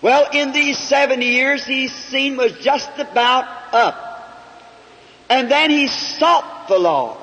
Well, 0.00 0.28
in 0.32 0.52
these 0.52 0.78
70 0.78 1.24
years, 1.26 1.64
his 1.64 1.92
scene 1.92 2.36
was 2.36 2.52
just 2.52 2.90
about 2.98 3.46
up. 3.72 4.04
And 5.28 5.50
then 5.50 5.70
he 5.70 5.88
sought 5.88 6.68
the 6.68 6.78
Lord. 6.78 7.18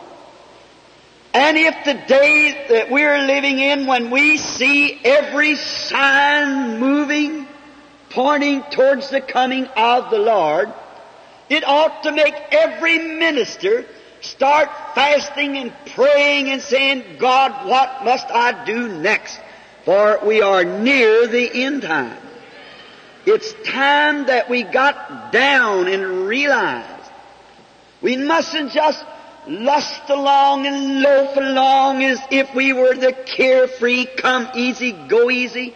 And 1.34 1.58
if 1.58 1.84
the 1.84 1.94
day 1.94 2.66
that 2.70 2.90
we're 2.90 3.20
living 3.20 3.60
in, 3.60 3.88
when 3.88 4.10
we 4.10 4.38
see 4.38 5.00
every 5.04 5.56
sign 5.56 6.80
moving, 6.80 7.48
pointing 8.10 8.64
towards 8.64 9.10
the 9.10 9.22
coming 9.22 9.66
of 9.76 10.10
the 10.12 10.20
Lord, 10.20 10.72
it 11.50 11.68
ought 11.68 12.04
to 12.04 12.12
make 12.12 12.36
every 12.52 13.00
minister 13.00 13.86
start 14.22 14.70
fasting 14.96 15.58
and 15.58 15.74
praying 15.88 16.50
and 16.50 16.62
saying, 16.62 17.04
God, 17.20 17.68
what 17.68 18.04
must 18.04 18.28
I 18.28 18.66
do 18.66 18.88
next? 18.88 19.40
For 19.84 20.20
we 20.26 20.42
are 20.42 20.64
near 20.64 21.28
the 21.28 21.64
end 21.64 21.84
time. 21.84 22.18
It's 23.26 23.54
time 23.68 24.28
that 24.28 24.50
we 24.50 24.64
got 24.64 25.32
down 25.32 25.88
and 25.88 26.28
realized 26.28 27.12
we 28.02 28.18
mustn't 28.18 28.72
just 28.72 29.04
lust 29.48 30.10
along 30.10 30.68
and 30.68 31.02
loaf 31.02 31.36
along 31.36 32.04
as 32.04 32.20
if 32.30 32.54
we 32.54 32.72
were 32.74 32.94
the 32.94 33.14
carefree, 33.14 34.06
come 34.06 34.48
easy, 34.54 34.92
go 34.92 35.32
easy. 35.32 35.76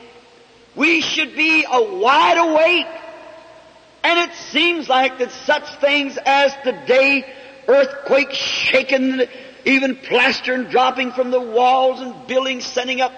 We 0.75 1.01
should 1.01 1.36
be 1.36 1.65
a 1.70 1.96
wide 1.96 2.38
awake. 2.38 3.01
And 4.03 4.20
it 4.20 4.36
seems 4.36 4.88
like 4.88 5.18
that 5.18 5.32
such 5.32 5.68
things 5.82 6.18
as 6.24 6.53
today, 6.63 7.25
earthquakes 7.68 8.38
shaking, 8.38 9.24
even 9.65 9.96
plaster 9.96 10.53
and 10.53 10.70
dropping 10.70 11.12
from 11.12 11.32
the 11.32 11.41
walls 11.41 12.00
and 12.00 12.27
buildings 12.27 12.65
sending 12.65 13.01
up 13.01 13.12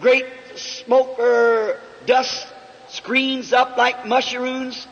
great 0.00 0.26
smoke 0.54 1.18
or 1.18 1.80
dust 2.06 2.46
screens 2.92 3.52
up 3.52 3.76
like 3.76 4.06
mushrooms 4.06 4.86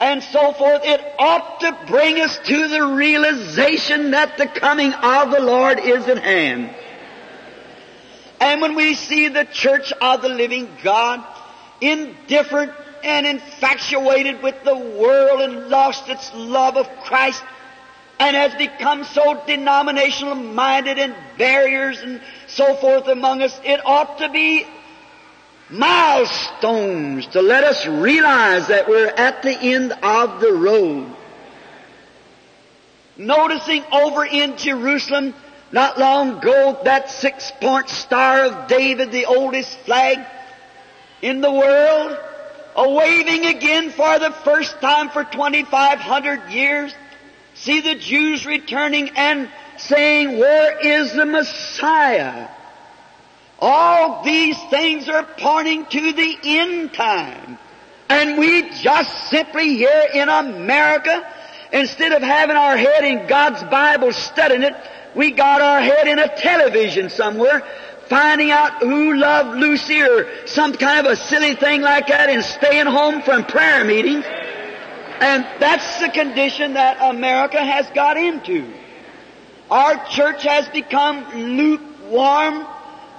and 0.00 0.22
so 0.22 0.52
forth, 0.52 0.82
it 0.84 1.00
ought 1.18 1.60
to 1.60 1.78
bring 1.86 2.20
us 2.20 2.36
to 2.46 2.68
the 2.68 2.82
realization 2.84 4.10
that 4.10 4.36
the 4.36 4.48
coming 4.48 4.92
of 4.92 5.30
the 5.30 5.40
Lord 5.40 5.78
is 5.78 6.08
at 6.08 6.18
hand. 6.18 6.74
And 8.40 8.60
when 8.60 8.74
we 8.74 8.94
see 8.94 9.28
the 9.28 9.44
church 9.44 9.92
of 9.92 10.22
the 10.22 10.28
living 10.28 10.68
God, 10.82 11.24
indifferent 11.80 12.72
and 13.04 13.26
infatuated 13.26 14.42
with 14.42 14.56
the 14.64 14.76
world 14.76 15.40
and 15.40 15.68
lost 15.68 16.08
its 16.08 16.32
love 16.34 16.76
of 16.76 16.88
Christ 17.04 17.42
and 18.18 18.36
has 18.36 18.54
become 18.56 19.04
so 19.04 19.40
denominational 19.46 20.34
minded 20.34 20.98
and 20.98 21.14
barriers 21.38 22.00
and 22.00 22.20
so 22.48 22.74
forth 22.76 23.06
among 23.06 23.42
us, 23.42 23.58
it 23.64 23.80
ought 23.84 24.18
to 24.18 24.28
be 24.30 24.66
milestones 25.72 27.26
to 27.28 27.40
let 27.40 27.64
us 27.64 27.86
realize 27.86 28.68
that 28.68 28.88
we're 28.88 29.08
at 29.08 29.42
the 29.42 29.58
end 29.58 29.92
of 30.02 30.40
the 30.40 30.52
road. 30.52 31.10
Noticing 33.16 33.82
over 33.90 34.24
in 34.24 34.56
Jerusalem, 34.56 35.34
not 35.72 35.98
long 35.98 36.38
ago, 36.38 36.78
that 36.84 37.10
six 37.10 37.50
point 37.60 37.88
star 37.88 38.44
of 38.44 38.68
David, 38.68 39.10
the 39.10 39.26
oldest 39.26 39.78
flag, 39.80 40.18
in 41.22 41.40
the 41.40 41.50
world, 41.50 42.18
a 42.76 42.90
waving 42.90 43.46
again 43.46 43.90
for 43.90 44.18
the 44.18 44.30
first 44.30 44.78
time 44.80 45.08
for 45.08 45.24
2,500 45.24 46.50
years. 46.50 46.94
See 47.54 47.80
the 47.80 47.94
Jews 47.94 48.44
returning 48.44 49.10
and 49.10 49.48
saying, 49.78 50.38
where 50.38 50.78
is 50.78 51.12
the 51.12 51.26
Messiah? 51.26 52.48
All 53.64 54.24
these 54.24 54.60
things 54.70 55.08
are 55.08 55.22
pointing 55.38 55.86
to 55.86 56.12
the 56.12 56.36
end 56.42 56.92
time. 56.92 57.58
And 58.08 58.36
we 58.36 58.68
just 58.80 59.30
simply 59.30 59.76
here 59.76 60.08
in 60.12 60.28
America, 60.28 61.24
instead 61.72 62.10
of 62.10 62.22
having 62.22 62.56
our 62.56 62.76
head 62.76 63.04
in 63.04 63.28
God's 63.28 63.62
Bible 63.62 64.12
studying 64.12 64.64
it, 64.64 64.74
we 65.14 65.30
got 65.30 65.62
our 65.62 65.80
head 65.80 66.08
in 66.08 66.18
a 66.18 66.36
television 66.36 67.08
somewhere, 67.08 67.62
finding 68.08 68.50
out 68.50 68.82
who 68.82 69.14
loved 69.14 69.56
Lucy 69.56 70.02
or 70.02 70.46
some 70.48 70.72
kind 70.72 71.06
of 71.06 71.12
a 71.12 71.16
silly 71.16 71.54
thing 71.54 71.82
like 71.82 72.08
that 72.08 72.30
and 72.30 72.44
staying 72.44 72.86
home 72.86 73.22
from 73.22 73.44
prayer 73.44 73.84
meetings. 73.84 74.24
And 75.20 75.46
that's 75.60 76.00
the 76.00 76.08
condition 76.08 76.74
that 76.74 76.98
America 77.00 77.64
has 77.64 77.88
got 77.90 78.16
into. 78.16 78.72
Our 79.70 80.04
church 80.06 80.42
has 80.42 80.68
become 80.70 81.24
lukewarm, 81.52 82.66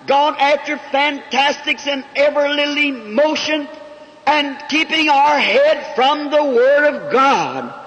gone 0.07 0.35
after 0.37 0.77
fantastics 0.77 1.87
and 1.87 2.03
ever 2.15 2.49
little 2.49 2.77
emotion, 2.77 3.67
and 4.25 4.57
keeping 4.69 5.09
our 5.09 5.39
head 5.39 5.95
from 5.95 6.31
the 6.31 6.43
Word 6.43 6.95
of 6.95 7.11
God. 7.11 7.81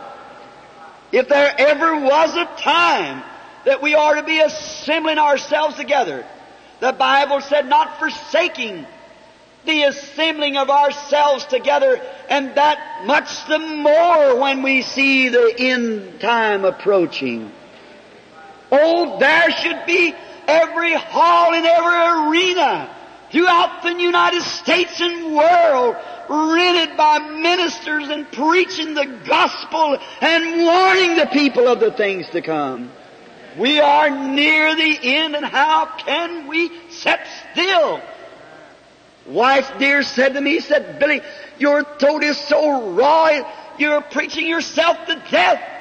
If 1.12 1.28
there 1.28 1.54
ever 1.58 2.00
was 2.00 2.36
a 2.36 2.44
time 2.60 3.22
that 3.64 3.82
we 3.82 3.94
are 3.94 4.16
to 4.16 4.22
be 4.22 4.40
assembling 4.40 5.18
ourselves 5.18 5.76
together, 5.76 6.26
the 6.80 6.92
Bible 6.92 7.40
said 7.40 7.68
not 7.68 7.98
forsaking 7.98 8.86
the 9.64 9.82
assembling 9.82 10.56
of 10.56 10.70
ourselves 10.70 11.44
together, 11.46 12.00
and 12.28 12.54
that 12.54 13.04
much 13.04 13.46
the 13.46 13.58
more 13.58 14.40
when 14.40 14.62
we 14.62 14.82
see 14.82 15.28
the 15.28 15.54
end 15.58 16.20
time 16.20 16.64
approaching. 16.64 17.50
Oh, 18.70 19.18
there 19.18 19.50
should 19.50 19.86
be 19.86 20.14
every 20.46 20.94
hall 20.94 21.52
in 21.52 21.64
every 21.64 22.30
arena 22.30 22.94
throughout 23.30 23.82
the 23.82 23.92
United 23.92 24.42
States 24.42 25.00
and 25.00 25.34
world 25.36 25.96
rented 26.28 26.96
by 26.96 27.18
ministers 27.18 28.08
and 28.08 28.30
preaching 28.32 28.94
the 28.94 29.06
gospel 29.26 29.98
and 30.20 30.64
warning 30.64 31.16
the 31.16 31.28
people 31.32 31.68
of 31.68 31.80
the 31.80 31.92
things 31.92 32.28
to 32.30 32.42
come. 32.42 32.90
We 33.58 33.80
are 33.80 34.10
near 34.10 34.74
the 34.74 34.98
end 35.02 35.34
and 35.34 35.44
how 35.44 35.86
can 35.98 36.48
we 36.48 36.70
sit 36.90 37.20
still? 37.52 38.00
Wife 39.26 39.72
dear 39.78 40.02
said 40.02 40.34
to 40.34 40.40
me, 40.40 40.60
said, 40.60 40.98
Billy, 40.98 41.20
your 41.58 41.82
throat 41.98 42.22
is 42.22 42.38
so 42.38 42.92
raw, 42.92 43.40
you're 43.78 44.02
preaching 44.02 44.46
yourself 44.46 44.98
to 45.06 45.22
death. 45.30 45.75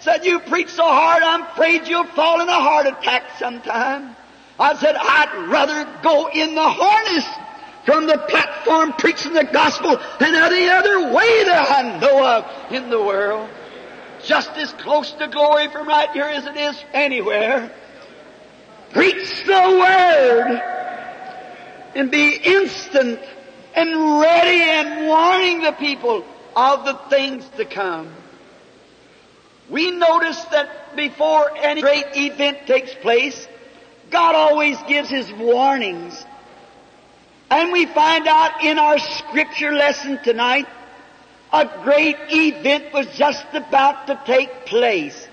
Said, 0.00 0.24
you 0.24 0.40
preach 0.40 0.70
so 0.70 0.82
hard, 0.82 1.22
I'm 1.22 1.42
afraid 1.42 1.86
you'll 1.86 2.06
fall 2.06 2.40
in 2.40 2.48
a 2.48 2.52
heart 2.52 2.86
attack 2.86 3.24
sometime. 3.38 4.16
I 4.58 4.74
said, 4.76 4.96
I'd 4.96 5.48
rather 5.48 5.86
go 6.02 6.28
in 6.28 6.54
the 6.54 6.68
harness 6.68 7.26
from 7.84 8.06
the 8.06 8.18
platform 8.18 8.92
preaching 8.94 9.32
the 9.32 9.44
gospel 9.44 10.00
than 10.18 10.34
any 10.34 10.68
other 10.68 11.12
way 11.12 11.44
that 11.44 11.70
I 11.70 11.98
know 11.98 12.26
of 12.26 12.72
in 12.72 12.90
the 12.90 13.02
world. 13.02 13.48
Just 14.24 14.50
as 14.56 14.72
close 14.74 15.12
to 15.12 15.28
glory 15.28 15.68
from 15.68 15.88
right 15.88 16.10
here 16.10 16.24
as 16.24 16.46
it 16.46 16.56
is 16.56 16.84
anywhere. 16.92 17.70
Preach 18.92 19.44
the 19.44 19.52
word 19.52 20.62
and 21.94 22.10
be 22.10 22.36
instant 22.36 23.20
and 23.74 24.20
ready 24.20 24.62
and 24.62 25.06
warning 25.06 25.62
the 25.62 25.72
people 25.72 26.24
of 26.56 26.84
the 26.84 26.94
things 27.08 27.48
to 27.56 27.64
come. 27.64 28.12
We 29.70 29.90
notice 29.92 30.42
that 30.46 30.96
before 30.96 31.56
any 31.56 31.80
great 31.80 32.06
event 32.14 32.66
takes 32.66 32.92
place, 32.94 33.46
God 34.10 34.34
always 34.34 34.76
gives 34.88 35.08
His 35.08 35.32
warnings. 35.32 36.24
And 37.50 37.72
we 37.72 37.86
find 37.86 38.26
out 38.26 38.64
in 38.64 38.78
our 38.78 38.98
scripture 38.98 39.72
lesson 39.72 40.18
tonight, 40.22 40.66
a 41.52 41.68
great 41.82 42.16
event 42.28 42.92
was 42.92 43.06
just 43.16 43.46
about 43.54 44.06
to 44.08 44.20
take 44.24 44.66
place. 44.66 45.28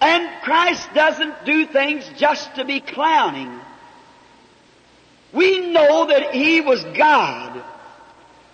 And 0.00 0.28
Christ 0.42 0.88
doesn't 0.94 1.44
do 1.44 1.66
things 1.66 2.08
just 2.16 2.54
to 2.54 2.64
be 2.64 2.80
clowning. 2.80 3.60
We 5.32 5.72
know 5.72 6.06
that 6.06 6.34
He 6.34 6.60
was 6.60 6.82
God. 6.96 7.62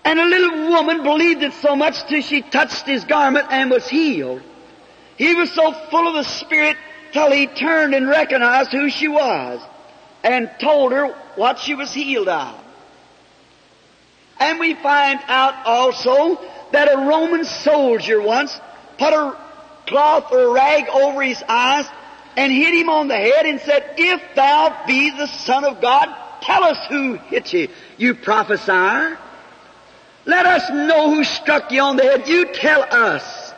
And 0.05 0.19
a 0.19 0.25
little 0.25 0.69
woman 0.69 1.03
believed 1.03 1.41
it 1.41 1.53
so 1.53 1.75
much 1.75 2.05
till 2.07 2.21
she 2.21 2.41
touched 2.41 2.85
His 2.85 3.03
garment 3.03 3.47
and 3.49 3.71
was 3.71 3.87
healed. 3.89 4.41
He 5.17 5.33
was 5.33 5.51
so 5.51 5.71
full 5.89 6.07
of 6.07 6.13
the 6.13 6.23
Spirit 6.23 6.77
till 7.11 7.31
He 7.31 7.47
turned 7.47 7.95
and 7.95 8.07
recognized 8.07 8.71
who 8.71 8.89
she 8.89 9.07
was 9.07 9.59
and 10.23 10.49
told 10.59 10.91
her 10.91 11.07
what 11.35 11.59
she 11.59 11.73
was 11.73 11.91
healed 11.91 12.27
of. 12.27 12.55
And 14.39 14.59
we 14.59 14.75
find 14.75 15.19
out 15.27 15.65
also 15.65 16.39
that 16.71 16.91
a 16.91 16.97
Roman 16.97 17.45
soldier 17.45 18.21
once 18.21 18.59
put 18.97 19.13
a 19.13 19.37
cloth 19.87 20.31
or 20.31 20.53
rag 20.53 20.87
over 20.89 21.21
his 21.21 21.41
eyes 21.47 21.85
and 22.35 22.51
hit 22.51 22.73
him 22.73 22.89
on 22.89 23.07
the 23.07 23.15
head 23.15 23.45
and 23.45 23.61
said, 23.61 23.95
If 23.97 24.21
thou 24.35 24.83
be 24.85 25.09
the 25.11 25.27
Son 25.27 25.63
of 25.63 25.79
God, 25.81 26.13
tell 26.41 26.63
us 26.63 26.77
who 26.89 27.15
hit 27.15 27.53
you, 27.53 27.69
you 27.97 28.13
prophesier. 28.13 29.17
Let 30.25 30.45
us 30.45 30.69
know 30.71 31.13
who 31.13 31.23
struck 31.23 31.71
you 31.71 31.81
on 31.81 31.97
the 31.97 32.03
head. 32.03 32.27
You 32.27 32.45
tell 32.45 32.83
us. 32.83 33.53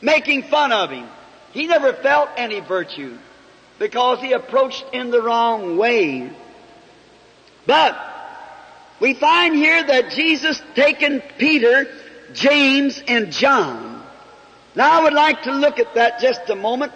Making 0.00 0.44
fun 0.44 0.72
of 0.72 0.90
him. 0.90 1.06
He 1.52 1.66
never 1.66 1.92
felt 1.92 2.30
any 2.36 2.60
virtue 2.60 3.16
because 3.78 4.20
he 4.20 4.32
approached 4.32 4.84
in 4.92 5.10
the 5.10 5.22
wrong 5.22 5.76
way. 5.76 6.30
But 7.66 7.96
we 9.00 9.14
find 9.14 9.54
here 9.54 9.82
that 9.82 10.10
Jesus 10.10 10.60
taken 10.74 11.22
Peter, 11.38 11.86
James, 12.32 13.02
and 13.06 13.32
John. 13.32 14.02
Now 14.74 15.00
I 15.00 15.04
would 15.04 15.12
like 15.12 15.42
to 15.42 15.52
look 15.52 15.78
at 15.78 15.94
that 15.94 16.20
just 16.20 16.48
a 16.50 16.56
moment. 16.56 16.92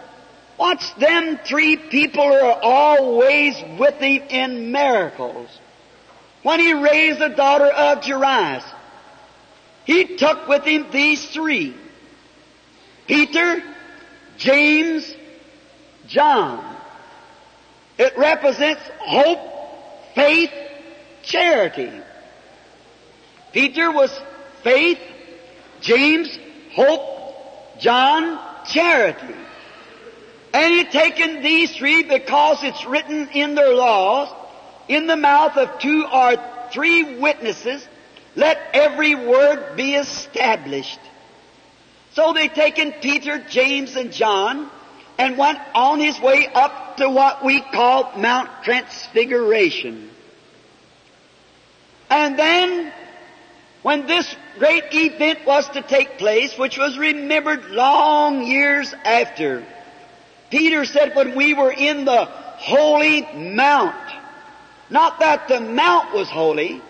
Watch 0.59 0.95
them 0.97 1.39
three 1.45 1.77
people 1.77 2.25
are 2.25 2.61
always 2.61 3.55
with 3.79 3.95
him 3.95 4.23
in 4.29 4.73
miracles. 4.73 5.49
When 6.49 6.61
he 6.61 6.73
raised 6.73 7.19
the 7.19 7.29
daughter 7.29 7.67
of 7.67 8.03
Jairus, 8.03 8.65
he 9.85 10.17
took 10.17 10.49
with 10.49 10.65
him 10.65 10.87
these 10.91 11.23
three. 11.27 11.77
Peter, 13.07 13.63
James, 14.39 15.15
John. 16.07 16.65
It 17.99 18.17
represents 18.17 18.81
hope, 18.99 20.15
faith, 20.15 20.51
charity. 21.23 21.93
Peter 23.53 23.93
was 23.93 24.11
faith, 24.63 25.01
James, 25.83 26.39
hope, 26.73 27.79
John, 27.79 28.41
charity. 28.65 29.37
And 30.55 30.73
he 30.73 30.85
taken 30.87 31.43
these 31.43 31.77
three 31.77 32.05
because 32.05 32.63
it's 32.63 32.87
written 32.87 33.29
in 33.35 33.55
their 33.55 33.75
laws, 33.75 34.35
in 34.89 35.07
the 35.07 35.17
mouth 35.17 35.57
of 35.57 35.79
two 35.79 36.07
or 36.11 36.37
three 36.73 37.19
witnesses, 37.19 37.87
let 38.37 38.59
every 38.73 39.15
word 39.15 39.77
be 39.77 39.95
established. 39.95 41.01
So 42.13 42.33
they 42.33 42.49
taken 42.49 42.93
Peter, 42.93 43.39
James, 43.39 43.97
and 43.97 44.13
John 44.13 44.71
and 45.19 45.37
went 45.37 45.59
on 45.75 45.99
his 45.99 46.19
way 46.21 46.47
up 46.47 46.97
to 46.99 47.11
what 47.11 47.45
we 47.45 47.61
call 47.61 48.17
Mount 48.17 48.49
Transfiguration. 48.65 50.11
And 52.09 52.39
then, 52.39 52.93
when 53.83 54.07
this 54.07 54.35
great 54.59 54.85
event 54.93 55.45
was 55.47 55.69
to 55.71 55.83
take 55.83 56.19
place, 56.19 56.57
which 56.57 56.79
was 56.79 56.97
remembered 56.97 57.71
long 57.71 58.47
years 58.47 58.95
after, 59.05 59.65
Peter 60.51 60.85
said 60.85 61.15
when 61.15 61.37
we 61.37 61.53
were 61.53 61.73
in 61.73 62.05
the 62.05 62.25
holy 62.25 63.23
mount, 63.35 64.08
not 64.91 65.19
that 65.21 65.49
the 65.49 65.61
mount 65.61 66.15
was 66.15 66.29
holy, 66.29 66.81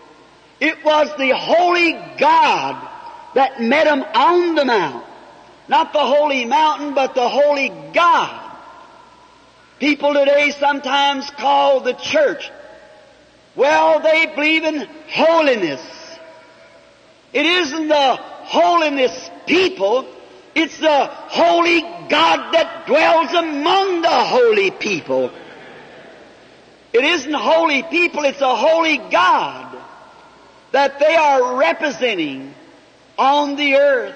it 0.61 0.85
was 0.85 1.09
the 1.17 1.31
holy 1.37 1.93
God 2.19 2.89
that 3.35 3.61
met 3.61 3.87
him 3.87 4.03
on 4.03 4.55
the 4.55 4.65
mount. 4.65 5.05
Not 5.69 5.93
the 5.93 6.05
holy 6.05 6.45
mountain, 6.45 6.95
but 6.95 7.15
the 7.15 7.29
holy 7.29 7.69
God. 7.93 8.45
People 9.79 10.15
today 10.15 10.51
sometimes 10.59 11.31
call 11.31 11.81
the 11.81 11.93
church. 11.93 12.51
Well, 13.55 14.01
they 14.01 14.27
believe 14.27 14.65
in 14.65 14.89
holiness. 15.09 15.81
It 17.33 17.45
isn't 17.45 17.89
the 17.89 18.17
holiness 18.17 19.31
people, 19.47 20.07
it's 20.55 20.79
the 20.79 21.07
holy 21.07 21.81
God 22.09 22.53
that 22.55 22.87
dwells 22.87 23.33
among 23.33 24.03
the 24.03 24.09
holy 24.09 24.71
people. 24.71 25.31
It 26.93 27.05
isn't 27.05 27.33
holy 27.33 27.83
people, 27.83 28.25
it's 28.25 28.41
a 28.41 28.57
holy 28.57 28.99
God. 28.99 29.77
that 30.73 30.99
they 30.99 31.17
are 31.17 31.57
representing 31.57 32.55
on 33.17 33.57
the 33.57 33.77
earth. 33.77 34.15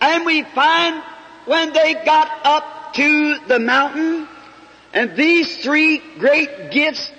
And 0.00 0.24
we 0.24 0.42
find 0.42 1.02
when 1.44 1.72
they 1.72 1.94
got 1.94 2.30
up 2.44 2.94
to 2.94 3.38
the 3.46 3.58
mountain, 3.58 4.28
and 4.92 5.16
these 5.16 5.58
three 5.58 5.98
great 6.18 6.70
gifts, 6.70 7.10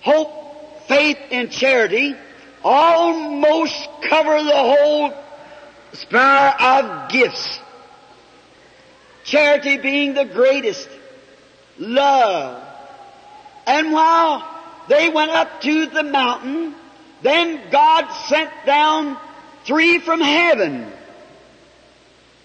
hope, 0.00 0.86
faith, 0.86 1.18
and 1.30 1.50
charity, 1.50 2.16
almost 2.62 3.88
cover 4.02 4.42
the 4.42 4.52
whole 4.52 5.12
spire 5.92 6.54
of 6.58 7.10
gifts. 7.10 7.58
Charity 9.24 9.76
being 9.78 10.14
the 10.14 10.24
greatest. 10.24 10.88
Love. 11.78 12.69
And 13.70 13.92
while 13.92 14.44
they 14.88 15.08
went 15.10 15.30
up 15.30 15.60
to 15.60 15.86
the 15.86 16.02
mountain, 16.02 16.74
then 17.22 17.70
God 17.70 18.10
sent 18.26 18.50
down 18.66 19.16
three 19.64 20.00
from 20.00 20.20
heaven 20.20 20.90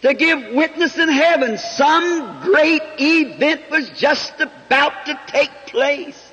to 0.04 0.14
give 0.14 0.54
witness 0.54 1.00
in 1.00 1.10
heaven. 1.10 1.58
Some 1.58 2.44
great 2.44 2.84
event 3.00 3.72
was 3.72 3.90
just 3.98 4.40
about 4.40 5.08
to 5.08 5.20
take 5.26 5.50
place. 5.66 6.32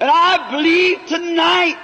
And 0.00 0.10
I 0.12 0.50
believe 0.50 1.06
tonight 1.06 1.78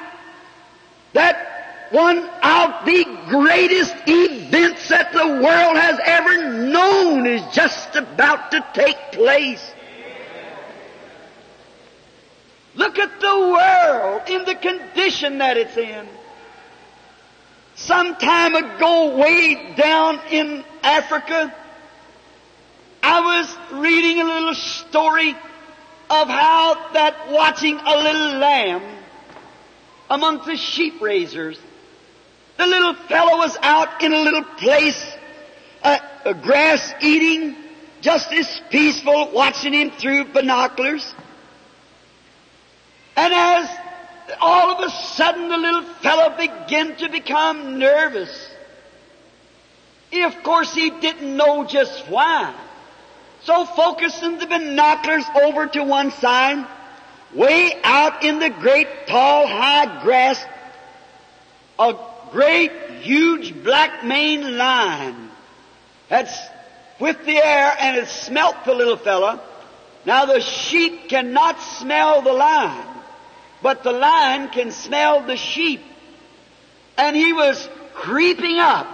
that 1.13 1.87
one 1.93 2.19
of 2.19 2.85
the 2.85 3.05
greatest 3.29 3.95
events 4.09 4.89
that 4.89 5.13
the 5.13 5.25
world 5.25 5.77
has 5.77 6.01
ever 6.05 6.53
known 6.67 7.29
is 7.29 7.43
just 7.55 7.95
about 7.95 8.51
to 8.51 8.67
take 8.75 9.13
place. 9.13 9.70
Look 12.81 12.99
at 12.99 13.21
the 13.21 13.39
world 13.39 14.23
in 14.31 14.47
the 14.47 14.55
condition 14.55 15.37
that 15.37 15.59
it's 15.59 15.77
in. 15.77 16.09
Some 17.75 18.17
time 18.17 18.55
ago, 18.55 19.19
way 19.19 19.75
down 19.77 20.19
in 20.31 20.65
Africa, 20.83 21.55
I 23.03 23.21
was 23.21 23.83
reading 23.83 24.23
a 24.23 24.25
little 24.25 24.55
story 24.55 25.33
of 26.09 26.29
how 26.29 26.93
that 26.95 27.31
watching 27.31 27.79
a 27.79 27.97
little 27.99 28.39
lamb 28.39 28.83
amongst 30.09 30.47
the 30.47 30.57
sheep 30.57 31.03
raisers, 31.03 31.61
the 32.57 32.67
little 32.67 32.95
fellow 32.95 33.37
was 33.37 33.59
out 33.61 34.03
in 34.03 34.15
a 34.15 34.21
little 34.21 34.45
place, 34.57 35.07
uh, 35.83 35.99
grass 36.41 36.95
eating, 37.03 37.57
just 38.01 38.33
as 38.33 38.63
peaceful, 38.71 39.33
watching 39.35 39.75
him 39.75 39.91
through 39.91 40.33
binoculars. 40.33 41.15
And 43.21 43.35
as 43.35 43.69
all 44.41 44.71
of 44.71 44.81
a 44.81 44.91
sudden 44.91 45.51
the 45.51 45.59
little 45.59 45.83
fellow 46.01 46.35
began 46.39 46.97
to 46.97 47.11
become 47.11 47.79
nervous. 47.79 48.51
Of 50.11 50.43
course, 50.43 50.75
he 50.75 50.89
didn't 50.89 51.37
know 51.37 51.65
just 51.65 52.09
why. 52.09 52.55
So 53.43 53.67
focusing 53.67 54.39
the 54.39 54.47
binoculars 54.47 55.27
over 55.35 55.67
to 55.67 55.85
one 55.85 56.13
side, 56.13 56.67
way 57.35 57.79
out 57.85 58.25
in 58.25 58.39
the 58.39 58.49
great 58.49 58.89
tall 59.07 59.47
high 59.47 60.03
grass, 60.03 60.43
a 61.79 61.95
great 62.31 62.73
huge 63.03 63.63
black 63.63 64.03
maned 64.03 64.57
lion 64.57 65.31
that's 66.09 66.37
with 66.99 67.23
the 67.27 67.37
air 67.37 67.77
and 67.79 67.99
it 67.99 68.09
smelt 68.09 68.57
the 68.65 68.73
little 68.73 68.97
fella. 68.97 69.43
Now 70.07 70.25
the 70.25 70.41
sheep 70.41 71.11
cannot 71.11 71.61
smell 71.61 72.23
the 72.23 72.33
lion, 72.33 72.90
but 73.63 73.83
the 73.83 73.93
lion 73.93 74.49
can 74.49 74.71
smell 74.71 75.23
the 75.23 75.37
sheep. 75.37 75.83
And 76.97 77.17
he 77.17 77.33
was 77.33 77.69
creeping 77.95 78.59
up 78.59 78.87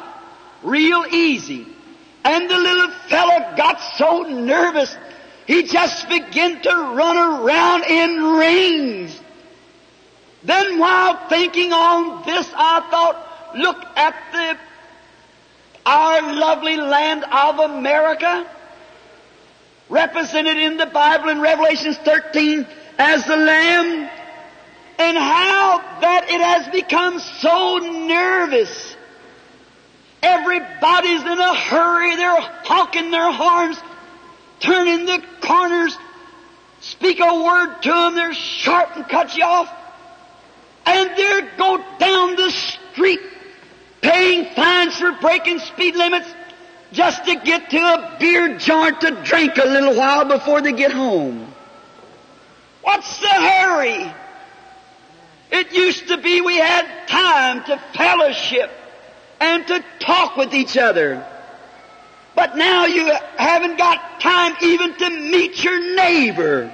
real 0.62 1.05
easy. 1.11 1.66
And 2.24 2.50
the 2.50 2.59
little 2.59 2.90
fellow 3.09 3.57
got 3.57 3.81
so 3.96 4.22
nervous, 4.22 4.96
he 5.46 5.62
just 5.62 6.09
began 6.09 6.61
to 6.62 6.70
run 6.70 7.16
around 7.16 7.85
in 7.85 8.22
rings. 8.37 9.20
Then 10.42 10.79
while 10.79 11.29
thinking 11.29 11.72
on 11.72 12.24
this, 12.26 12.50
I 12.55 12.81
thought, 12.90 13.57
look 13.57 13.83
at 13.96 14.14
the, 14.33 14.59
our 15.85 16.35
lovely 16.35 16.76
land 16.76 17.24
of 17.24 17.59
America, 17.59 18.46
represented 19.88 20.57
in 20.57 20.76
the 20.76 20.87
Bible 20.87 21.29
in 21.29 21.40
Revelations 21.40 21.96
13 21.98 22.66
as 22.98 23.24
the 23.24 23.37
Lamb, 23.37 24.11
and 24.98 25.16
how 25.16 25.78
that 26.00 26.26
it 26.28 26.40
has 26.40 26.68
become 26.68 27.18
so 27.18 27.78
nervous 27.78 28.96
Everybody's 30.26 31.22
in 31.22 31.38
a 31.38 31.54
hurry. 31.54 32.16
They're 32.16 32.40
honking 32.40 33.12
their 33.12 33.30
horns, 33.30 33.78
turning 34.59 35.06
the 35.06 35.22
corners. 35.40 35.96
Speak 36.80 37.20
a 37.20 37.44
word 37.44 37.80
to 37.82 37.88
them, 37.88 38.14
they're 38.16 38.35
sharp 38.35 38.96
and 38.96 39.09
cut 39.09 39.37
you 39.37 39.44
off. 39.44 39.72
And 40.85 41.11
they 41.11 41.48
go 41.56 41.78
down 41.98 42.37
the 42.37 42.50
street 42.50 43.20
paying 44.00 44.52
fines 44.54 44.96
for 44.98 45.12
breaking 45.12 45.61
speed 45.61 45.94
limits 45.94 46.28
just 46.92 47.24
to 47.24 47.37
get 47.37 47.70
to 47.70 47.78
a 47.78 48.16
beer 48.18 48.59
joint 48.59 49.00
to 49.02 49.22
drink 49.22 49.56
a 49.59 49.66
little 49.66 49.94
while 49.94 50.24
before 50.24 50.61
they 50.61 50.72
get 50.72 50.92
home. 50.92 51.52
What's 52.82 53.18
the 53.18 53.28
hurry? 53.28 54.12
It 55.50 55.72
used 55.72 56.09
to 56.09 56.16
be 56.16 56.40
we 56.40 56.56
had 56.56 57.06
time 57.06 57.64
to 57.64 57.78
fellowship 57.94 58.70
and 59.40 59.66
to 59.66 59.85
talk 60.00 60.37
with 60.37 60.54
each 60.54 60.76
other. 60.76 61.24
But 62.35 62.56
now 62.56 62.87
you 62.87 63.12
haven't 63.37 63.78
got 63.78 64.20
time 64.20 64.56
even 64.62 64.94
to 64.94 65.11
meet 65.11 65.62
your 65.64 65.96
neighbor. 65.96 66.72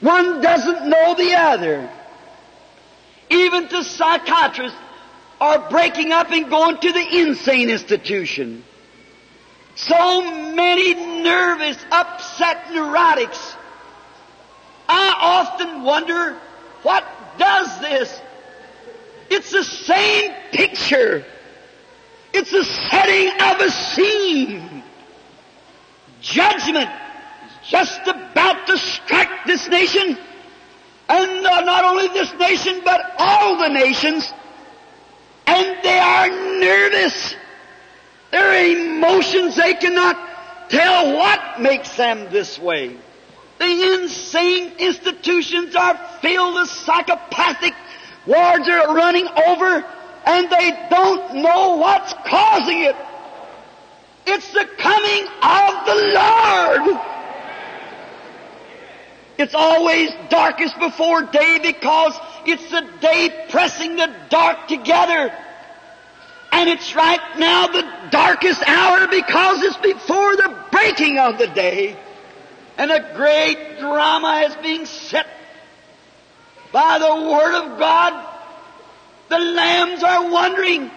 One 0.00 0.40
doesn't 0.40 0.88
know 0.88 1.14
the 1.14 1.34
other. 1.34 1.88
Even 3.30 3.68
the 3.68 3.82
psychiatrists 3.82 4.76
are 5.40 5.70
breaking 5.70 6.12
up 6.12 6.30
and 6.30 6.48
going 6.50 6.78
to 6.78 6.92
the 6.92 7.20
insane 7.20 7.70
institution. 7.70 8.64
So 9.76 10.52
many 10.54 10.94
nervous, 11.22 11.76
upset 11.90 12.64
neurotics. 12.66 13.56
I 14.88 15.14
often 15.18 15.82
wonder, 15.82 16.34
what 16.82 17.04
does 17.38 17.80
this 17.80 18.20
it's 19.30 19.50
the 19.50 19.64
same 19.64 20.32
picture. 20.52 21.24
It's 22.32 22.50
the 22.50 22.64
setting 22.64 23.28
of 23.40 23.60
a 23.60 23.70
scene. 23.70 24.82
Judgment 26.20 26.88
is 26.88 27.68
just 27.68 28.00
about 28.06 28.66
to 28.66 28.78
strike 28.78 29.44
this 29.46 29.68
nation. 29.68 30.18
And 31.08 31.42
not 31.42 31.84
only 31.84 32.08
this 32.08 32.32
nation, 32.34 32.80
but 32.84 33.00
all 33.18 33.58
the 33.58 33.68
nations. 33.68 34.32
And 35.46 35.82
they 35.82 35.98
are 35.98 36.28
nervous. 36.28 37.34
Their 38.30 38.66
emotions, 38.66 39.56
they 39.56 39.74
cannot 39.74 40.16
tell 40.70 41.16
what 41.16 41.60
makes 41.60 41.96
them 41.96 42.32
this 42.32 42.58
way. 42.58 42.96
The 43.64 43.94
insane 43.94 44.72
institutions 44.78 45.74
are 45.74 45.96
filled 46.20 46.54
with 46.54 46.68
psychopathic 46.68 47.72
Wards 48.26 48.68
are 48.68 48.94
running 48.94 49.26
over 49.46 49.84
and 50.26 50.50
they 50.50 50.86
don't 50.90 51.36
know 51.36 51.76
what's 51.76 52.12
causing 52.26 52.80
it. 52.80 52.96
It's 54.26 54.50
the 54.52 54.66
coming 54.78 55.26
of 55.42 55.86
the 55.86 55.94
Lord. 56.14 57.00
It's 59.36 59.54
always 59.54 60.10
darkest 60.30 60.78
before 60.78 61.22
day 61.22 61.58
because 61.58 62.18
it's 62.46 62.70
the 62.70 62.88
day 63.00 63.46
pressing 63.50 63.96
the 63.96 64.14
dark 64.30 64.68
together. 64.68 65.34
And 66.52 66.70
it's 66.70 66.94
right 66.94 67.20
now 67.38 67.66
the 67.66 67.84
darkest 68.10 68.62
hour 68.66 69.08
because 69.08 69.62
it's 69.62 69.76
before 69.78 70.36
the 70.36 70.64
breaking 70.70 71.18
of 71.18 71.36
the 71.36 71.48
day. 71.48 71.98
And 72.76 72.90
a 72.90 73.14
great 73.14 73.78
drama 73.78 74.46
is 74.48 74.56
being 74.56 74.86
set 74.86 75.26
by 76.72 76.98
the 76.98 77.30
Word 77.30 77.54
of 77.54 77.78
God. 77.78 78.30
The 79.28 79.38
lambs 79.38 80.02
are 80.02 80.30
wandering. 80.30 80.90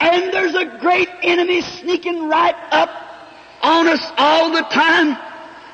And 0.00 0.32
there's 0.32 0.54
a 0.54 0.78
great 0.80 1.10
enemy 1.22 1.60
sneaking 1.60 2.28
right 2.28 2.56
up 2.70 2.90
on 3.62 3.86
us 3.86 4.02
all 4.16 4.50
the 4.50 4.62
time. 4.62 5.16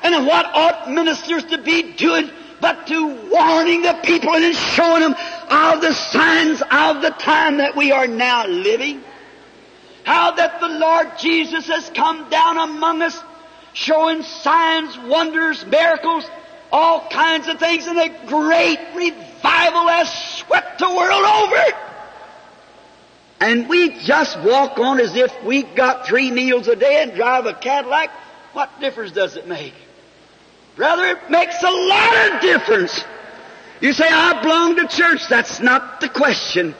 And 0.03 0.27
what 0.27 0.45
ought 0.45 0.91
ministers 0.91 1.45
to 1.45 1.57
be 1.57 1.93
doing 1.93 2.29
but 2.59 2.87
to 2.87 3.29
warning 3.29 3.83
the 3.83 3.97
people 4.03 4.35
and 4.35 4.53
showing 4.53 5.01
them 5.01 5.15
of 5.49 5.81
the 5.81 5.93
signs 5.93 6.61
of 6.61 7.01
the 7.01 7.15
time 7.19 7.57
that 7.57 7.75
we 7.75 7.93
are 7.93 8.07
now 8.07 8.47
living? 8.47 9.01
How 10.03 10.31
that 10.31 10.59
the 10.59 10.69
Lord 10.69 11.17
Jesus 11.19 11.67
has 11.67 11.89
come 11.91 12.29
down 12.29 12.57
among 12.57 13.01
us 13.01 13.17
showing 13.77 14.23
signs, 14.23 14.97
wonders, 14.97 15.63
miracles, 15.67 16.27
all 16.71 17.07
kinds 17.09 17.47
of 17.47 17.59
things, 17.59 17.85
and 17.85 17.97
a 17.97 18.09
great 18.25 18.79
revival 18.95 19.87
has 19.87 20.11
swept 20.39 20.79
the 20.79 20.89
world 20.89 21.23
over. 21.23 21.77
And 23.39 23.69
we 23.69 23.89
just 23.99 24.39
walk 24.39 24.79
on 24.79 24.99
as 24.99 25.15
if 25.15 25.31
we 25.43 25.61
got 25.61 26.07
three 26.07 26.31
meals 26.31 26.67
a 26.67 26.75
day 26.75 27.03
and 27.03 27.13
drive 27.13 27.45
a 27.45 27.53
Cadillac. 27.53 28.09
What 28.53 28.79
difference 28.79 29.11
does 29.11 29.35
it 29.37 29.47
make? 29.47 29.75
Brother, 30.75 31.05
it 31.05 31.29
makes 31.29 31.61
a 31.61 31.69
lot 31.69 32.31
of 32.33 32.41
difference. 32.41 32.99
You 33.79 33.93
say, 33.93 34.07
I 34.09 34.41
belong 34.41 34.75
to 34.77 34.87
church. 34.87 35.21
That's 35.29 35.59
not 35.59 36.01
the 36.01 36.09
question. 36.09 36.73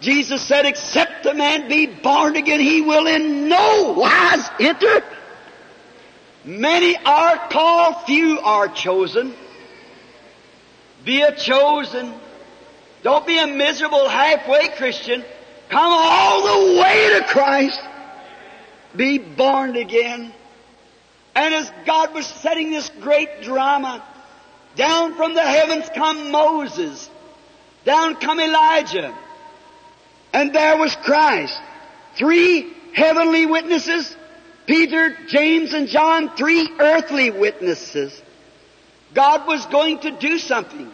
Jesus 0.00 0.42
said, 0.42 0.64
except 0.64 1.26
a 1.26 1.34
man 1.34 1.68
be 1.68 1.86
born 1.86 2.36
again, 2.36 2.60
he 2.60 2.82
will 2.82 3.08
in 3.08 3.48
no 3.48 3.94
wise 3.98 4.48
enter. 4.60 5.02
Many 6.46 6.96
are 6.96 7.48
called, 7.48 8.06
few 8.06 8.38
are 8.38 8.68
chosen. 8.68 9.34
Be 11.04 11.22
a 11.22 11.34
chosen. 11.34 12.14
Don't 13.02 13.26
be 13.26 13.36
a 13.36 13.48
miserable 13.48 14.08
halfway 14.08 14.68
Christian. 14.68 15.24
Come 15.68 15.92
all 15.92 16.42
the 16.42 16.80
way 16.80 17.18
to 17.18 17.26
Christ. 17.26 17.80
Be 18.94 19.18
born 19.18 19.76
again. 19.76 20.32
And 21.34 21.54
as 21.54 21.70
God 21.84 22.14
was 22.14 22.26
setting 22.26 22.70
this 22.70 22.90
great 23.00 23.42
drama, 23.42 24.02
down 24.74 25.14
from 25.14 25.34
the 25.34 25.42
heavens 25.42 25.88
come 25.94 26.30
Moses. 26.30 27.10
Down 27.84 28.16
come 28.16 28.40
Elijah. 28.40 29.16
And 30.32 30.54
there 30.54 30.76
was 30.78 30.94
Christ. 30.96 31.58
Three 32.14 32.72
heavenly 32.94 33.46
witnesses. 33.46 34.15
Peter, 34.66 35.16
James, 35.28 35.72
and 35.72 35.88
John, 35.88 36.34
three 36.36 36.68
earthly 36.78 37.30
witnesses. 37.30 38.20
God 39.14 39.46
was 39.46 39.64
going 39.66 40.00
to 40.00 40.10
do 40.10 40.38
something. 40.38 40.90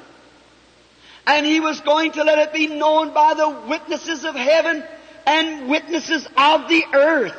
And 1.26 1.46
He 1.46 1.61
was 1.61 1.80
going 1.80 2.12
to 2.12 2.24
let 2.24 2.38
it 2.38 2.52
be 2.52 2.66
known 2.66 3.14
by 3.14 3.35
the 3.35 3.48
witnesses 3.68 4.24
of 4.24 4.35
heaven 4.35 4.85
and 5.26 5.68
witnesses 5.68 6.26
of 6.37 6.68
the 6.68 6.85
earth. 6.92 7.37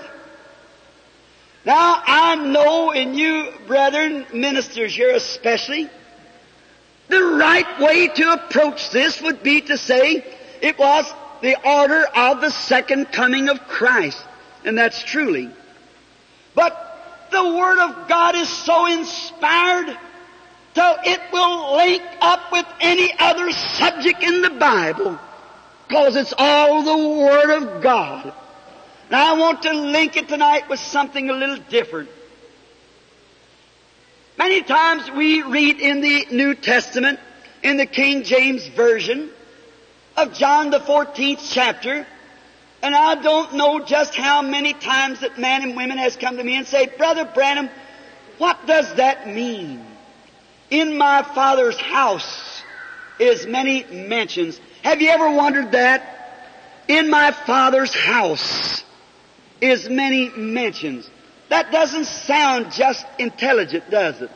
Now 1.66 2.02
I 2.06 2.36
know 2.36 2.92
in 2.92 3.14
you, 3.14 3.54
brethren, 3.68 4.26
ministers 4.34 4.94
here 4.96 5.16
especially, 5.16 5.90
the 7.08 7.24
right 7.24 7.80
way 7.80 8.08
to 8.08 8.34
approach 8.34 8.90
this 8.90 9.22
would 9.22 9.44
be 9.44 9.62
to 9.62 9.78
say 9.78 10.26
it 10.62 10.78
was 10.80 11.12
the 11.42 11.58
order 11.64 12.06
of 12.16 12.42
the 12.42 12.50
second 12.50 13.12
coming 13.12 13.50
of 13.50 13.68
Christ. 13.68 14.22
And 14.66 14.78
that's 14.78 15.04
truly. 15.04 15.52
But 16.56 17.28
the 17.32 17.44
Word 17.44 17.80
of 17.80 18.08
God 18.08 18.36
is 18.36 18.50
so 18.50 18.86
inspired 18.86 19.98
so 20.76 20.98
it 21.04 21.22
will 21.32 21.76
link 21.76 22.02
up 22.20 22.52
with 22.52 22.66
any 22.80 23.14
other 23.20 23.52
subject 23.52 24.24
in 24.24 24.42
the 24.42 24.50
Bible 24.50 25.20
because 25.88 26.16
it's 26.16 26.34
all 26.36 26.82
the 26.82 27.20
Word 27.20 27.50
of 27.52 27.82
God. 27.84 28.34
Now 29.12 29.36
I 29.36 29.38
want 29.38 29.62
to 29.64 29.74
link 29.74 30.18
it 30.18 30.28
tonight 30.28 30.70
with 30.70 30.80
something 30.80 31.30
a 31.30 31.34
little 31.34 31.58
different. 31.70 32.10
Many 34.38 34.64
times 34.64 35.12
we 35.12 35.44
read 35.44 35.80
in 35.80 36.02
the 36.02 36.26
New 36.32 36.56
Testament, 36.56 37.20
in 37.62 37.78
the 37.78 37.86
King 37.86 38.24
James 38.24 38.66
Version, 38.68 39.30
of 40.18 40.34
John 40.34 40.72
the 40.72 40.80
14th 40.80 41.52
chapter, 41.52 42.08
and 42.84 42.94
I 42.94 43.16
don't 43.16 43.54
know 43.54 43.80
just 43.80 44.14
how 44.14 44.42
many 44.42 44.74
times 44.74 45.22
that 45.22 45.40
men 45.40 45.64
and 45.64 45.76
women 45.76 45.98
has 45.98 46.18
come 46.18 46.36
to 46.36 46.44
me 46.44 46.58
and 46.58 46.68
say, 46.68 46.88
Brother 46.88 47.24
Branham, 47.24 47.70
what 48.38 48.68
does 48.68 48.94
that 48.96 49.26
mean? 49.28 49.86
In 50.70 50.98
my 50.98 51.24
Father's 51.24 51.80
house 51.80 52.62
is 53.20 53.48
many 53.48 53.86
mansions. 53.86 54.60
Have 54.82 55.02
you 55.02 55.10
ever 55.10 55.32
wondered 55.32 55.72
that? 55.72 56.52
In 56.90 57.10
my 57.10 57.32
Father's 57.32 57.96
house 57.96 58.84
is 59.62 59.88
many 59.88 60.30
mansions. 60.36 61.10
That 61.48 61.72
doesn't 61.72 62.06
sound 62.06 62.74
just 62.74 63.06
intelligent, 63.18 63.90
does 63.90 64.22
it? 64.22 64.32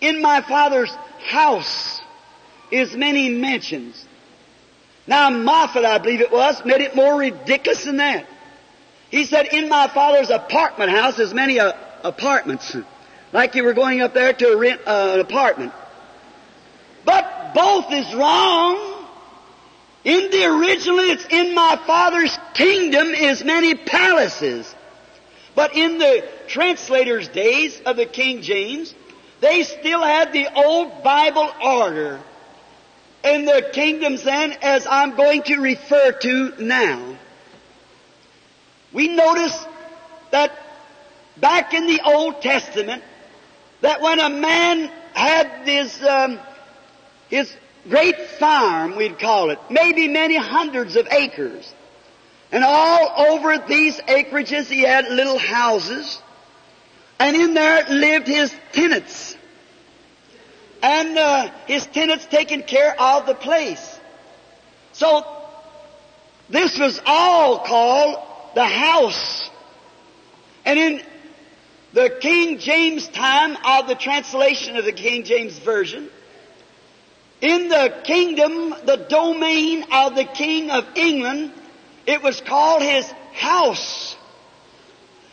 In 0.00 0.22
my 0.22 0.42
Father's 0.42 0.94
house 1.26 2.00
is 2.70 2.94
many 2.94 3.30
mansions. 3.30 4.06
Now 5.06 5.30
Moffatt, 5.30 5.84
I 5.84 5.98
believe 5.98 6.20
it 6.20 6.30
was, 6.30 6.64
made 6.64 6.80
it 6.80 6.94
more 6.94 7.18
ridiculous 7.18 7.84
than 7.84 7.96
that. 7.96 8.26
He 9.10 9.24
said, 9.24 9.46
in 9.46 9.68
my 9.68 9.88
Father's 9.88 10.30
apartment 10.30 10.90
house 10.90 11.18
is 11.18 11.34
many 11.34 11.60
uh, 11.60 11.72
apartments. 12.02 12.76
Like 13.32 13.54
you 13.54 13.64
were 13.64 13.74
going 13.74 14.00
up 14.00 14.14
there 14.14 14.32
to 14.32 14.56
rent 14.56 14.80
uh, 14.86 15.12
an 15.14 15.20
apartment. 15.20 15.72
But 17.04 17.52
both 17.54 17.92
is 17.92 18.14
wrong. 18.14 19.06
In 20.04 20.30
the 20.30 20.44
original, 20.46 20.98
it's 20.98 21.26
in 21.26 21.54
my 21.54 21.80
Father's 21.86 22.36
kingdom 22.54 23.08
is 23.08 23.44
many 23.44 23.74
palaces. 23.74 24.72
But 25.54 25.76
in 25.76 25.98
the 25.98 26.26
translator's 26.48 27.28
days 27.28 27.80
of 27.84 27.96
the 27.96 28.06
King 28.06 28.42
James, 28.42 28.94
they 29.40 29.62
still 29.64 30.02
had 30.02 30.32
the 30.32 30.48
old 30.54 31.02
Bible 31.02 31.50
order. 31.62 32.20
In 33.24 33.44
the 33.44 33.68
kingdoms 33.72 34.24
then, 34.24 34.56
as 34.62 34.86
I'm 34.86 35.14
going 35.14 35.42
to 35.44 35.58
refer 35.58 36.12
to 36.12 36.54
now. 36.58 37.16
We 38.92 39.08
notice 39.08 39.56
that 40.32 40.52
back 41.36 41.72
in 41.72 41.86
the 41.86 42.00
Old 42.04 42.42
Testament, 42.42 43.02
that 43.80 44.00
when 44.00 44.18
a 44.18 44.28
man 44.28 44.90
had 45.12 45.66
his, 45.66 46.02
um, 46.02 46.38
his 47.28 47.54
great 47.88 48.20
farm, 48.38 48.96
we'd 48.96 49.18
call 49.18 49.50
it, 49.50 49.58
maybe 49.70 50.08
many 50.08 50.36
hundreds 50.36 50.96
of 50.96 51.06
acres, 51.10 51.72
and 52.50 52.64
all 52.64 53.28
over 53.28 53.58
these 53.58 53.98
acreages 54.00 54.66
he 54.66 54.82
had 54.82 55.06
little 55.08 55.38
houses, 55.38 56.20
and 57.18 57.36
in 57.36 57.54
there 57.54 57.84
lived 57.88 58.26
his 58.26 58.54
tenants. 58.72 59.31
And 60.82 61.16
uh, 61.16 61.50
his 61.66 61.86
tenants 61.86 62.26
taking 62.26 62.62
care 62.62 63.00
of 63.00 63.26
the 63.26 63.34
place. 63.34 64.00
So 64.92 65.24
this 66.50 66.78
was 66.78 67.00
all 67.06 67.60
called 67.60 68.18
the 68.54 68.64
house. 68.64 69.48
And 70.64 70.78
in 70.78 71.02
the 71.92 72.18
King 72.20 72.58
James 72.58 73.08
time 73.08 73.56
of 73.64 73.86
the 73.86 73.94
translation 73.94 74.76
of 74.76 74.84
the 74.84 74.92
King 74.92 75.24
James 75.24 75.58
Version, 75.58 76.10
in 77.40 77.68
the 77.68 77.92
kingdom, 78.04 78.74
the 78.84 79.04
domain 79.08 79.84
of 79.90 80.14
the 80.14 80.24
King 80.24 80.70
of 80.70 80.86
England, 80.94 81.52
it 82.06 82.22
was 82.22 82.40
called 82.40 82.82
his 82.82 83.10
house. 83.32 84.16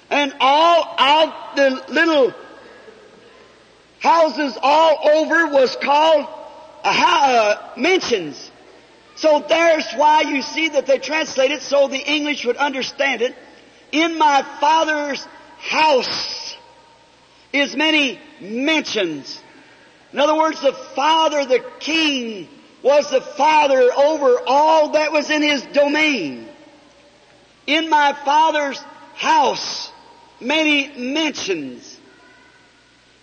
And 0.10 0.34
all 0.40 0.96
of 1.00 1.56
the 1.56 1.84
little 1.90 2.34
houses 4.00 4.58
all 4.62 5.10
over 5.10 5.48
was 5.48 5.76
called 5.76 6.28
uh, 6.84 7.72
mentions. 7.78 8.52
So 9.16 9.44
there's 9.48 9.86
why 9.96 10.22
you 10.22 10.42
see 10.42 10.70
that 10.70 10.86
they 10.86 10.98
translate 10.98 11.52
it 11.52 11.62
so 11.62 11.88
the 11.88 11.98
English 11.98 12.46
would 12.46 12.58
understand 12.58 13.22
it. 13.22 13.36
In 13.92 14.18
my 14.18 14.44
father's 14.60 15.26
house 15.58 16.56
is 17.52 17.76
many 17.76 18.20
mansions. 18.40 19.42
In 20.14 20.20
other 20.20 20.36
words, 20.36 20.62
the 20.62 20.74
father, 20.74 21.46
the 21.46 21.64
king, 21.80 22.48
was 22.82 23.10
the 23.12 23.22
father 23.22 23.92
over 23.94 24.40
all 24.48 24.92
that 24.92 25.12
was 25.12 25.30
in 25.30 25.42
his 25.42 25.62
domain. 25.64 26.48
In 27.68 27.90
my 27.90 28.14
father's 28.26 28.80
house, 29.16 29.92
many 30.40 30.88
mentions. 30.98 31.89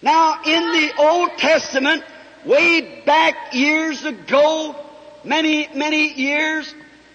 Now, 0.07 0.41
in 0.45 0.63
the 0.71 0.93
Old 0.99 1.37
Testament, 1.37 2.05
way 2.45 3.03
back 3.05 3.53
years 3.53 4.05
ago, 4.05 4.77
many, 5.25 5.69
many 5.75 6.13
years, 6.13 6.73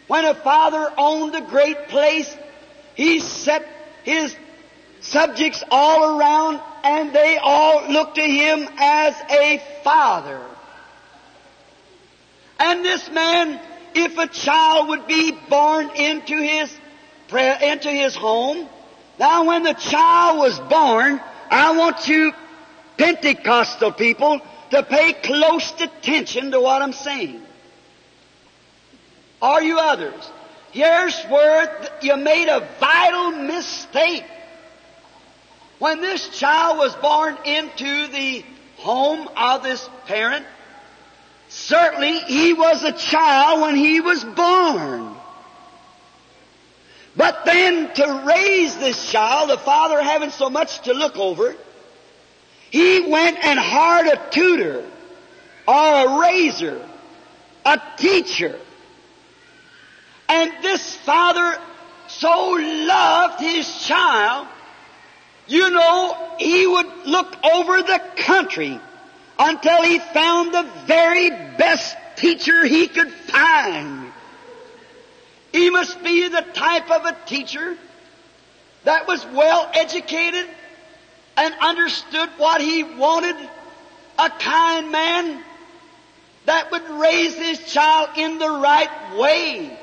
when 0.07 0.25
a 0.25 0.35
father 0.35 0.91
owned 0.97 1.33
a 1.33 1.39
great 1.39 1.87
place, 1.87 2.29
he 2.95 3.21
set 3.21 3.65
his 4.03 4.35
subjects 4.99 5.63
all 5.71 6.19
around 6.19 6.59
and 6.83 7.13
they 7.13 7.37
all 7.37 7.89
looked 7.89 8.15
to 8.15 8.27
him 8.27 8.67
as 8.77 9.15
a 9.29 9.63
father. 9.85 10.41
And 12.59 12.83
this 12.83 13.09
man, 13.09 13.57
if 13.95 14.17
a 14.17 14.27
child 14.27 14.89
would 14.89 15.07
be 15.07 15.31
born 15.31 15.91
into 15.95 16.35
his, 16.35 16.77
into 17.31 17.89
his 17.89 18.15
home, 18.15 18.67
now 19.17 19.45
when 19.45 19.63
the 19.63 19.75
child 19.75 20.39
was 20.39 20.59
born, 20.59 21.21
I 21.49 21.77
want 21.77 22.09
you 22.09 22.33
Pentecostal 22.97 23.91
people 23.91 24.41
to 24.71 24.83
pay 24.83 25.13
close 25.13 25.73
attention 25.79 26.51
to 26.51 26.61
what 26.61 26.81
I'm 26.81 26.93
saying. 26.93 27.41
Are 29.41 29.61
you 29.61 29.79
others? 29.79 30.31
Here's 30.71 31.19
where 31.23 31.89
you 32.01 32.15
made 32.15 32.47
a 32.47 32.67
vital 32.79 33.31
mistake. 33.31 34.23
When 35.79 35.99
this 35.99 36.29
child 36.29 36.77
was 36.77 36.95
born 36.95 37.37
into 37.43 38.07
the 38.07 38.45
home 38.77 39.27
of 39.35 39.63
this 39.63 39.89
parent, 40.05 40.45
certainly 41.49 42.19
he 42.19 42.53
was 42.53 42.83
a 42.83 42.91
child 42.91 43.61
when 43.61 43.75
he 43.75 43.99
was 43.99 44.23
born. 44.23 45.15
But 47.15 47.43
then 47.45 47.93
to 47.95 48.23
raise 48.25 48.77
this 48.77 49.11
child, 49.11 49.49
the 49.49 49.57
father 49.57 50.01
having 50.01 50.29
so 50.29 50.49
much 50.49 50.81
to 50.81 50.93
look 50.93 51.17
over, 51.17 51.55
he 52.71 53.01
went 53.01 53.37
and 53.43 53.59
hired 53.59 54.07
a 54.07 54.29
tutor 54.31 54.83
or 55.67 55.75
a 55.75 56.19
raiser, 56.21 56.81
a 57.65 57.79
teacher. 57.97 58.57
And 60.29 60.51
this 60.63 60.95
father 60.95 61.59
so 62.07 62.57
loved 62.59 63.41
his 63.41 63.85
child, 63.85 64.47
you 65.47 65.69
know, 65.69 66.35
he 66.39 66.65
would 66.65 67.05
look 67.05 67.35
over 67.43 67.81
the 67.81 68.01
country 68.15 68.79
until 69.37 69.83
he 69.83 69.99
found 69.99 70.53
the 70.53 70.65
very 70.85 71.29
best 71.29 71.97
teacher 72.15 72.65
he 72.65 72.87
could 72.87 73.11
find. 73.11 74.13
He 75.51 75.69
must 75.69 76.01
be 76.01 76.29
the 76.29 76.45
type 76.53 76.89
of 76.89 77.03
a 77.03 77.17
teacher 77.25 77.77
that 78.85 79.07
was 79.07 79.25
well 79.25 79.69
educated 79.73 80.47
and 81.37 81.53
understood 81.59 82.29
what 82.37 82.61
he 82.61 82.83
wanted, 82.83 83.35
a 84.19 84.29
kind 84.29 84.91
man 84.91 85.43
that 86.45 86.71
would 86.71 86.89
raise 86.89 87.35
his 87.35 87.59
child 87.71 88.09
in 88.17 88.37
the 88.37 88.49
right 88.49 89.17
way. 89.17 89.77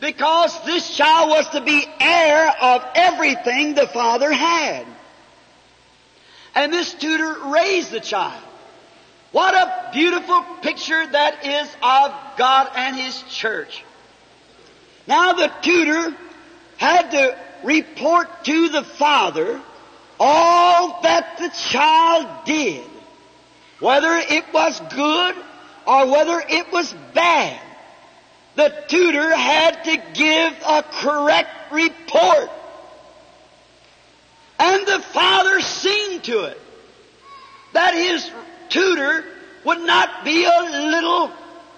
Because 0.00 0.56
this 0.64 0.96
child 0.96 1.30
was 1.30 1.48
to 1.50 1.60
be 1.60 1.84
heir 1.98 2.54
of 2.60 2.84
everything 2.94 3.74
the 3.74 3.88
father 3.88 4.30
had. 4.30 4.86
And 6.54 6.72
this 6.72 6.94
tutor 6.94 7.36
raised 7.46 7.90
the 7.90 8.00
child. 8.00 8.42
What 9.32 9.54
a 9.54 9.90
beautiful 9.92 10.42
picture 10.62 11.06
that 11.06 11.44
is 11.44 11.68
of 11.82 12.14
God 12.36 12.70
and 12.74 12.96
His 12.96 13.22
church. 13.28 13.84
Now 15.06 15.34
the 15.34 15.52
tutor 15.62 16.16
had 16.76 17.10
to 17.10 17.36
report 17.64 18.44
to 18.44 18.68
the 18.68 18.82
father 18.82 19.60
all 20.20 21.00
that 21.02 21.38
the 21.38 21.48
child 21.48 22.44
did, 22.44 22.84
whether 23.80 24.14
it 24.14 24.44
was 24.52 24.80
good 24.94 25.34
or 25.86 26.10
whether 26.10 26.42
it 26.48 26.72
was 26.72 26.92
bad. 27.14 27.60
The 28.56 28.74
tutor 28.88 29.34
had 29.34 29.84
to 29.84 30.02
give 30.14 30.52
a 30.66 30.82
correct 30.82 31.72
report. 31.72 32.50
And 34.58 34.86
the 34.86 34.98
father 34.98 35.60
seen 35.60 36.20
to 36.22 36.44
it 36.44 36.60
that 37.72 37.94
his 37.94 38.28
tutor 38.68 39.24
would 39.64 39.80
not 39.80 40.24
be 40.24 40.44
a 40.44 40.62
little 40.90 41.30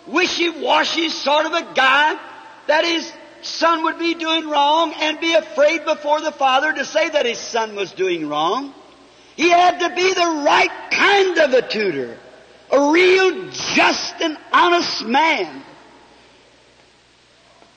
wishy-washy 0.06 1.10
sort 1.10 1.46
of 1.46 1.52
a 1.52 1.74
guy 1.74 2.18
that 2.66 2.84
his 2.84 3.12
son 3.42 3.84
would 3.84 3.98
be 3.98 4.14
doing 4.14 4.48
wrong 4.48 4.92
and 5.00 5.20
be 5.20 5.34
afraid 5.34 5.84
before 5.84 6.20
the 6.20 6.32
father 6.32 6.72
to 6.72 6.84
say 6.84 7.08
that 7.08 7.26
his 7.26 7.38
son 7.38 7.74
was 7.76 7.92
doing 7.92 8.28
wrong. 8.28 8.74
He 9.36 9.48
had 9.48 9.80
to 9.80 9.94
be 9.94 10.12
the 10.12 10.42
right 10.44 10.90
kind 10.90 11.38
of 11.38 11.54
a 11.54 11.62
tutor. 11.62 12.16
A 12.72 12.90
real 12.92 13.50
just 13.50 14.14
and 14.20 14.36
honest 14.52 15.04
man. 15.04 15.62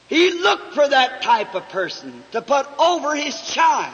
He 0.07 0.31
looked 0.31 0.73
for 0.73 0.87
that 0.87 1.21
type 1.21 1.55
of 1.55 1.67
person 1.69 2.23
to 2.33 2.41
put 2.41 2.67
over 2.79 3.15
his 3.15 3.39
child. 3.41 3.93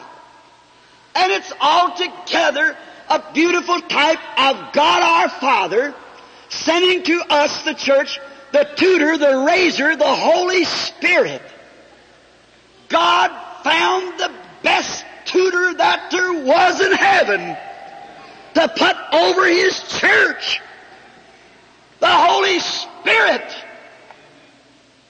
And 1.15 1.31
it's 1.31 1.51
altogether 1.61 2.75
a 3.09 3.23
beautiful 3.33 3.79
type 3.81 4.19
of 4.37 4.73
God 4.73 5.01
our 5.01 5.29
Father 5.29 5.95
sending 6.49 7.03
to 7.03 7.21
us, 7.29 7.63
the 7.63 7.73
church, 7.73 8.19
the 8.51 8.67
tutor, 8.75 9.17
the 9.17 9.45
raiser, 9.47 9.95
the 9.95 10.15
Holy 10.15 10.65
Spirit. 10.65 11.41
God 12.89 13.63
found 13.63 14.19
the 14.19 14.31
best 14.63 15.05
tutor 15.25 15.73
that 15.75 16.09
there 16.11 16.33
was 16.43 16.81
in 16.81 16.91
heaven 16.91 17.55
to 18.55 18.67
put 18.67 18.95
over 19.13 19.45
His 19.47 19.79
church. 19.99 20.61
The 21.99 22.07
Holy 22.07 22.59
Spirit. 22.59 23.55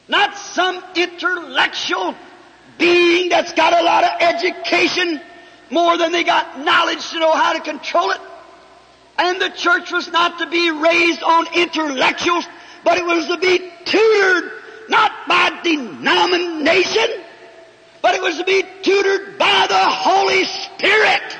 Not 0.08 0.38
some 0.38 0.84
intellectual 0.96 2.16
being 2.78 3.30
that's 3.30 3.54
got 3.54 3.80
a 3.80 3.84
lot 3.84 4.04
of 4.04 4.12
education 4.22 5.22
more 5.70 5.98
than 5.98 6.12
they 6.12 6.24
got 6.24 6.60
knowledge 6.60 7.10
to 7.12 7.20
know 7.20 7.32
how 7.32 7.54
to 7.54 7.60
control 7.60 8.12
it. 8.12 8.20
And 9.18 9.40
the 9.40 9.50
church 9.50 9.92
was 9.92 10.08
not 10.08 10.40
to 10.40 10.48
be 10.48 10.72
raised 10.72 11.22
on 11.22 11.46
intellectuals, 11.54 12.46
but 12.84 12.98
it 12.98 13.06
was 13.06 13.28
to 13.28 13.38
be 13.38 13.72
tutored 13.86 14.52
not 14.90 15.12
by 15.28 15.60
denomination, 15.64 17.19
but 18.02 18.16
it 18.16 18.22
was 18.22 18.38
to 18.38 18.44
be 18.44 18.64
tutored 18.82 19.38
by 19.38 19.66
the 19.68 19.78
Holy 19.78 20.44
Spirit. 20.46 21.38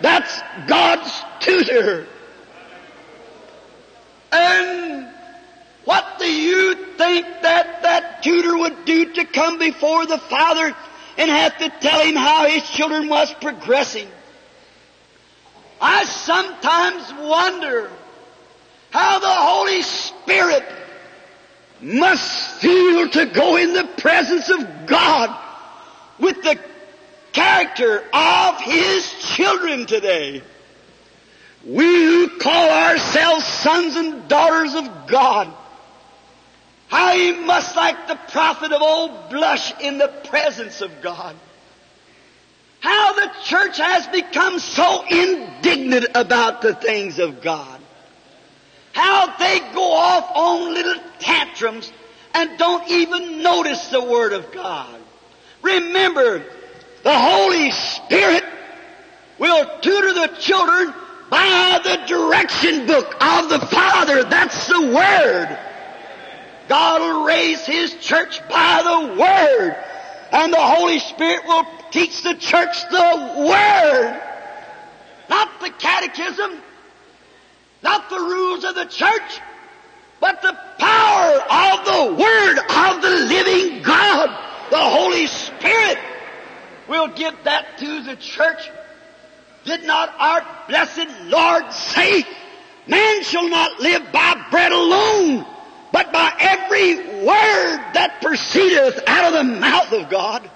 That's 0.00 0.40
God's 0.66 1.12
tutor. 1.40 2.06
And 4.32 5.08
what 5.84 6.18
do 6.18 6.30
you 6.30 6.74
think 6.96 7.26
that 7.42 7.82
that 7.82 8.22
tutor 8.22 8.58
would 8.58 8.84
do 8.84 9.12
to 9.14 9.24
come 9.24 9.58
before 9.58 10.06
the 10.06 10.18
Father 10.18 10.74
and 11.16 11.30
have 11.30 11.56
to 11.58 11.70
tell 11.80 12.00
him 12.00 12.16
how 12.16 12.46
his 12.46 12.68
children 12.70 13.08
was 13.08 13.32
progressing? 13.34 14.08
I 15.80 16.04
sometimes 16.04 17.12
wonder 17.14 17.90
how 18.90 19.18
the 19.18 19.26
Holy 19.28 19.82
Spirit 19.82 20.64
must 21.80 22.60
feel 22.60 23.08
to 23.10 23.26
go 23.26 23.56
in 23.56 23.74
the 23.74 23.85
presence 24.06 24.48
of 24.50 24.86
God 24.86 25.36
with 26.20 26.40
the 26.44 26.56
character 27.32 28.04
of 28.12 28.60
His 28.60 29.12
children 29.34 29.84
today. 29.84 30.44
We 31.64 32.04
who 32.04 32.38
call 32.38 32.70
ourselves 32.70 33.44
sons 33.44 33.96
and 33.96 34.28
daughters 34.28 34.76
of 34.76 35.08
God, 35.08 35.52
how 36.86 37.16
He 37.16 37.32
must, 37.32 37.74
like 37.74 38.06
the 38.06 38.14
prophet 38.30 38.70
of 38.70 38.80
old, 38.80 39.28
blush 39.28 39.72
in 39.80 39.98
the 39.98 40.06
presence 40.28 40.82
of 40.82 41.02
God. 41.02 41.34
How 42.78 43.12
the 43.14 43.32
church 43.42 43.78
has 43.78 44.06
become 44.06 44.60
so 44.60 45.04
indignant 45.10 46.06
about 46.14 46.62
the 46.62 46.76
things 46.76 47.18
of 47.18 47.42
God. 47.42 47.80
How 48.92 49.36
they 49.36 49.58
go 49.74 49.92
off 49.94 50.30
on 50.32 50.74
little 50.74 51.02
tantrums 51.18 51.90
and 52.36 52.58
don't 52.58 52.86
even 52.90 53.42
notice 53.42 53.88
the 53.88 54.02
Word 54.02 54.34
of 54.34 54.52
God. 54.52 55.00
Remember, 55.62 56.44
the 57.02 57.18
Holy 57.18 57.70
Spirit 57.70 58.44
will 59.38 59.64
tutor 59.80 60.12
the 60.12 60.36
children 60.38 60.92
by 61.30 61.80
the 61.82 61.96
direction 62.06 62.86
book 62.86 63.16
of 63.22 63.48
the 63.48 63.66
Father. 63.66 64.22
That's 64.24 64.66
the 64.66 64.82
Word. 64.82 65.58
God 66.68 67.00
will 67.00 67.24
raise 67.24 67.64
His 67.64 67.94
church 67.94 68.46
by 68.50 68.82
the 68.82 69.18
Word. 69.18 69.76
And 70.32 70.52
the 70.52 70.60
Holy 70.60 70.98
Spirit 70.98 71.46
will 71.46 71.64
teach 71.90 72.22
the 72.22 72.34
church 72.34 72.82
the 72.90 73.46
Word. 73.48 74.22
Not 75.30 75.60
the 75.60 75.70
catechism, 75.70 76.60
not 77.82 78.10
the 78.10 78.18
rules 78.18 78.64
of 78.64 78.74
the 78.74 78.84
church, 78.84 79.40
but 80.20 80.42
the 80.42 80.56
power 80.78 81.34
of 81.34 81.84
the 81.84 82.22
Word 82.22 82.58
of 82.58 83.02
the 83.02 83.10
living 83.28 83.82
God, 83.82 84.28
the 84.70 84.78
Holy 84.78 85.26
Spirit, 85.26 85.98
will 86.88 87.08
give 87.08 87.34
that 87.44 87.78
to 87.78 88.02
the 88.02 88.16
church. 88.16 88.70
Did 89.64 89.84
not 89.84 90.14
our 90.18 90.46
blessed 90.68 91.08
Lord 91.24 91.72
say, 91.72 92.24
Man 92.86 93.22
shall 93.24 93.48
not 93.48 93.80
live 93.80 94.12
by 94.12 94.46
bread 94.50 94.72
alone, 94.72 95.44
but 95.92 96.12
by 96.12 96.32
every 96.38 96.96
word 97.24 97.78
that 97.94 98.18
proceedeth 98.22 99.02
out 99.08 99.32
of 99.32 99.32
the 99.32 99.60
mouth 99.60 99.92
of 99.92 100.08
God? 100.08 100.48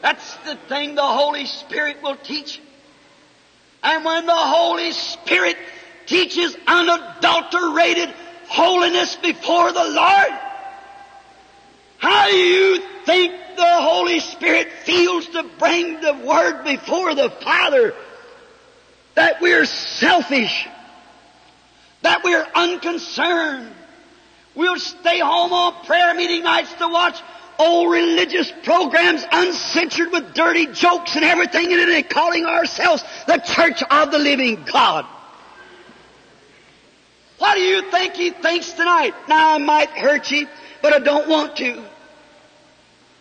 That's 0.00 0.34
the 0.36 0.56
thing 0.56 0.94
the 0.94 1.02
Holy 1.02 1.44
Spirit 1.44 2.02
will 2.02 2.16
teach. 2.16 2.58
And 3.82 4.04
when 4.04 4.26
the 4.26 4.34
Holy 4.34 4.92
Spirit 4.92 5.56
teaches 6.10 6.56
unadulterated 6.66 8.12
holiness 8.48 9.14
before 9.16 9.72
the 9.72 9.84
Lord, 9.84 10.28
how 11.98 12.28
do 12.28 12.36
you 12.36 12.82
think 13.06 13.32
the 13.56 13.80
Holy 13.80 14.18
Spirit 14.18 14.72
feels 14.84 15.26
to 15.28 15.44
bring 15.58 16.00
the 16.00 16.14
Word 16.14 16.64
before 16.64 17.14
the 17.14 17.30
Father? 17.30 17.94
That 19.14 19.40
we're 19.40 19.66
selfish, 19.66 20.66
that 22.02 22.24
we're 22.24 22.46
unconcerned. 22.54 23.72
We'll 24.56 24.80
stay 24.80 25.20
home 25.20 25.52
on 25.52 25.84
prayer 25.84 26.12
meeting 26.14 26.42
nights 26.42 26.72
to 26.74 26.88
watch 26.88 27.22
old 27.58 27.92
religious 27.92 28.52
programs 28.64 29.24
uncensored 29.30 30.10
with 30.10 30.34
dirty 30.34 30.66
jokes 30.66 31.14
and 31.14 31.24
everything 31.24 31.70
in 31.70 31.78
it 31.78 31.88
and 31.88 32.08
calling 32.08 32.46
ourselves 32.46 33.04
the 33.28 33.36
church 33.38 33.80
of 33.88 34.10
the 34.10 34.18
living 34.18 34.64
God. 34.64 35.06
What 37.40 37.54
do 37.54 37.62
you 37.62 37.90
think 37.90 38.16
he 38.16 38.30
thinks 38.30 38.70
tonight? 38.72 39.14
Now 39.26 39.54
I 39.54 39.58
might 39.58 39.88
hurt 39.88 40.30
you, 40.30 40.46
but 40.82 40.92
I 40.92 40.98
don't 40.98 41.26
want 41.26 41.56
to. 41.56 41.82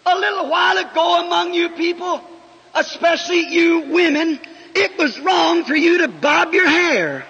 A 0.05 0.20
little 0.20 0.49
while 0.49 0.78
ago 0.78 1.26
among 1.26 1.53
you 1.53 1.70
people, 1.70 2.22
especially 2.76 3.47
you 3.47 3.80
women, 3.91 4.38
it 4.76 4.97
was 4.97 5.17
wrong 5.22 5.63
for 5.63 5.74
you 5.74 5.99
to 5.99 6.09
bob 6.09 6.53
your 6.53 6.67
hair. 6.67 7.26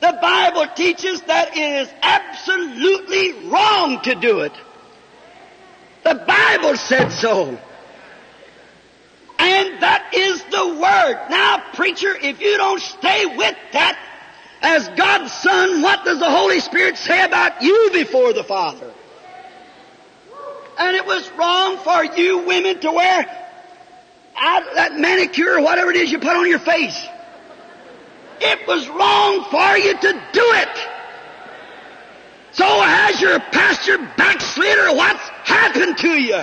The 0.00 0.18
Bible 0.22 0.66
teaches 0.74 1.20
that 1.22 1.54
it 1.54 1.82
is 1.82 1.92
absolutely 2.00 3.50
wrong 3.50 4.00
to 4.04 4.14
do 4.14 4.40
it. 4.40 4.52
The 6.04 6.14
Bible 6.14 6.78
said 6.78 7.10
so. 7.10 7.48
And 9.38 9.82
that 9.82 10.14
is 10.14 10.42
the 10.44 10.68
Word. 10.68 11.26
Now, 11.28 11.62
preacher, 11.74 12.16
if 12.16 12.40
you 12.40 12.56
don't 12.56 12.80
stay 12.80 13.26
with 13.26 13.56
that, 13.72 13.98
as 14.62 14.88
God's 14.90 15.32
Son, 15.32 15.82
what 15.82 16.04
does 16.04 16.18
the 16.18 16.30
Holy 16.30 16.60
Spirit 16.60 16.96
say 16.96 17.22
about 17.24 17.62
you 17.62 17.90
before 17.92 18.32
the 18.32 18.44
Father? 18.44 18.92
And 20.78 20.96
it 20.96 21.04
was 21.04 21.30
wrong 21.32 21.78
for 21.78 22.04
you 22.16 22.38
women 22.46 22.80
to 22.80 22.92
wear 22.92 23.40
that 24.74 24.98
manicure 24.98 25.58
or 25.58 25.62
whatever 25.62 25.90
it 25.90 25.96
is 25.96 26.10
you 26.10 26.18
put 26.18 26.36
on 26.36 26.48
your 26.48 26.58
face. 26.58 27.06
It 28.40 28.66
was 28.66 28.88
wrong 28.88 29.44
for 29.50 29.76
you 29.76 29.94
to 29.94 30.12
do 30.32 30.42
it. 30.42 30.88
So 32.52 32.64
has 32.64 33.20
your 33.20 33.38
pastor 33.38 33.98
backslid 34.16 34.78
or 34.78 34.96
what's 34.96 35.28
happened 35.44 35.98
to 35.98 36.08
you? 36.08 36.42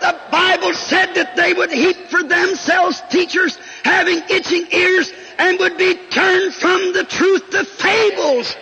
The 0.00 0.18
Bible 0.30 0.74
said 0.74 1.14
that 1.14 1.36
they 1.36 1.52
would 1.52 1.70
heap 1.70 1.96
for 2.08 2.22
themselves 2.22 3.02
teachers 3.10 3.58
having 3.84 4.22
itching 4.30 4.66
ears 4.72 5.12
and 5.38 5.58
would 5.60 5.78
be 5.78 5.94
turned 6.10 6.52
from 6.54 6.92
the 6.92 7.04
truth 7.04 7.50
to 7.50 7.64
fables. 7.64 8.56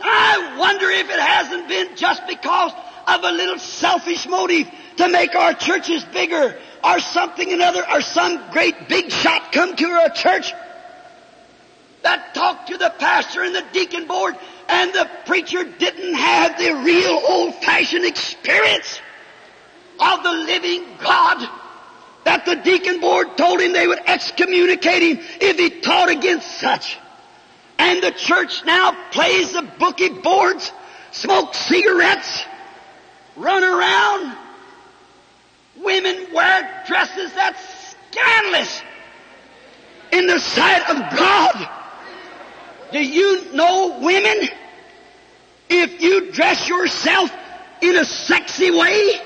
I 0.00 0.56
wonder 0.58 0.88
if 0.90 1.10
it 1.10 1.18
hasn't 1.20 1.68
been 1.68 1.96
just 1.96 2.26
because 2.26 2.72
of 3.06 3.24
a 3.24 3.32
little 3.32 3.58
selfish 3.58 4.26
motive 4.28 4.70
to 4.98 5.08
make 5.08 5.34
our 5.34 5.54
churches 5.54 6.04
bigger 6.04 6.56
or 6.84 7.00
something 7.00 7.52
another 7.52 7.84
or 7.90 8.00
some 8.00 8.50
great 8.52 8.88
big 8.88 9.10
shot 9.10 9.52
come 9.52 9.74
to 9.76 9.86
our 9.86 10.10
church 10.10 10.52
that 12.02 12.32
talked 12.34 12.68
to 12.68 12.78
the 12.78 12.92
pastor 12.98 13.42
and 13.42 13.54
the 13.54 13.64
deacon 13.72 14.06
board 14.06 14.36
and 14.68 14.92
the 14.92 15.10
preacher 15.26 15.64
didn't 15.64 16.14
have 16.14 16.56
the 16.58 16.72
real 16.84 17.20
old 17.26 17.54
fashioned 17.56 18.04
experience 18.04 19.00
of 19.98 20.22
the 20.22 20.30
living 20.32 20.84
God 21.00 21.48
that 22.28 22.44
the 22.44 22.56
deacon 22.56 23.00
board 23.00 23.38
told 23.38 23.58
him 23.58 23.72
they 23.72 23.88
would 23.88 24.02
excommunicate 24.06 25.02
him 25.02 25.18
if 25.40 25.58
he 25.58 25.80
taught 25.80 26.10
against 26.10 26.46
such. 26.60 26.98
And 27.78 28.02
the 28.02 28.10
church 28.10 28.66
now 28.66 28.94
plays 29.12 29.54
the 29.54 29.62
bookie 29.62 30.10
boards, 30.10 30.70
smokes 31.10 31.56
cigarettes, 31.56 32.44
run 33.34 33.64
around. 33.64 34.36
Women 35.78 36.26
wear 36.34 36.84
dresses 36.86 37.32
that's 37.32 37.96
scandalous 38.10 38.82
in 40.12 40.26
the 40.26 40.38
sight 40.38 40.82
of 40.90 41.16
God. 41.16 41.68
Do 42.92 43.02
you 43.02 43.54
know 43.54 44.00
women? 44.02 44.50
If 45.70 46.02
you 46.02 46.30
dress 46.30 46.68
yourself 46.68 47.32
in 47.80 47.96
a 47.96 48.04
sexy 48.04 48.70
way, 48.70 49.18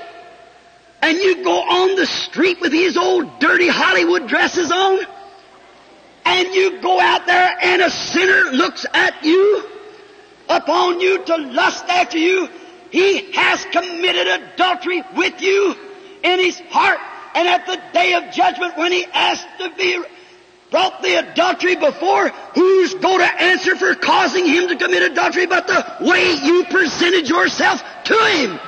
and 1.03 1.17
you 1.17 1.43
go 1.43 1.59
on 1.59 1.95
the 1.97 2.05
street 2.05 2.61
with 2.61 2.71
these 2.71 2.95
old 2.95 3.39
dirty 3.39 3.67
Hollywood 3.67 4.25
dresses 4.25 4.71
on, 4.71 4.99
and 6.23 6.55
you 6.55 6.81
go 6.81 6.97
out 6.97 7.25
there 7.25 7.57
and 7.61 7.81
a 7.81 7.89
sinner 7.89 8.51
looks 8.51 8.85
at 8.93 9.25
you, 9.25 9.65
upon 10.47 11.01
you 11.01 11.21
to 11.25 11.35
lust 11.35 11.83
after 11.89 12.17
you, 12.17 12.47
he 12.89 13.33
has 13.33 13.65
committed 13.65 14.27
adultery 14.27 15.03
with 15.17 15.41
you 15.41 15.75
in 16.23 16.39
his 16.39 16.57
heart. 16.69 16.99
And 17.35 17.49
at 17.49 17.65
the 17.65 17.81
day 17.91 18.13
of 18.13 18.31
judgment, 18.31 18.77
when 18.77 18.93
he 18.93 19.05
asked 19.05 19.47
to 19.57 19.71
be 19.75 20.01
brought 20.71 21.01
the 21.01 21.15
adultery 21.15 21.75
before, 21.75 22.29
who's 22.29 22.93
going 22.93 23.19
to 23.19 23.41
answer 23.41 23.75
for 23.75 23.93
causing 23.95 24.45
him 24.45 24.69
to 24.69 24.77
commit 24.77 25.11
adultery 25.11 25.47
but 25.47 25.67
the 25.67 25.85
way 25.99 26.35
you 26.43 26.63
presented 26.69 27.27
yourself 27.27 27.83
to 28.05 28.13
him? 28.13 28.59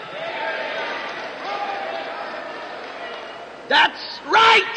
That's 3.68 4.20
right. 4.28 4.76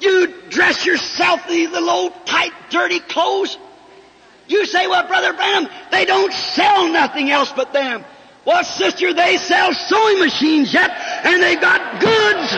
You 0.00 0.34
dress 0.48 0.84
yourself 0.84 1.46
in 1.46 1.54
these 1.54 1.70
little 1.70 2.10
tight, 2.24 2.52
dirty 2.70 2.98
clothes. 3.00 3.56
You 4.48 4.66
say, 4.66 4.86
well, 4.88 5.06
Brother 5.06 5.32
Branham, 5.32 5.70
they 5.90 6.04
don't 6.04 6.32
sell 6.32 6.88
nothing 6.92 7.30
else 7.30 7.52
but 7.52 7.72
them. 7.72 8.04
Well, 8.44 8.64
sister, 8.64 9.14
they 9.14 9.36
sell 9.36 9.72
sewing 9.72 10.18
machines 10.18 10.74
yet, 10.74 10.90
and 11.24 11.40
they've 11.40 11.60
got 11.60 12.00
goods. 12.00 12.50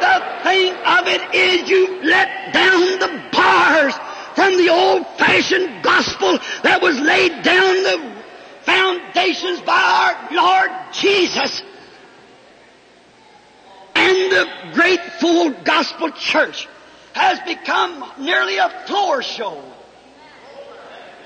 The 0.00 0.22
thing 0.44 0.72
of 0.86 1.08
it 1.08 1.34
is 1.34 1.68
you 1.68 2.02
let 2.04 2.52
down 2.52 2.98
the 3.00 3.22
bars 3.32 3.94
from 4.36 4.56
the 4.56 4.68
old-fashioned 4.68 5.82
gospel 5.82 6.38
that 6.62 6.80
was 6.80 6.98
laid 7.00 7.42
down 7.42 7.82
the 7.82 8.13
foundations 8.64 9.60
by 9.62 9.80
our 9.80 10.34
Lord 10.34 10.70
Jesus. 10.92 11.62
And 13.94 14.32
the 14.32 14.48
great 14.74 15.00
full 15.20 15.50
gospel 15.64 16.10
church 16.10 16.68
has 17.12 17.38
become 17.40 18.04
nearly 18.18 18.58
a 18.58 18.68
floor 18.86 19.22
show. 19.22 19.62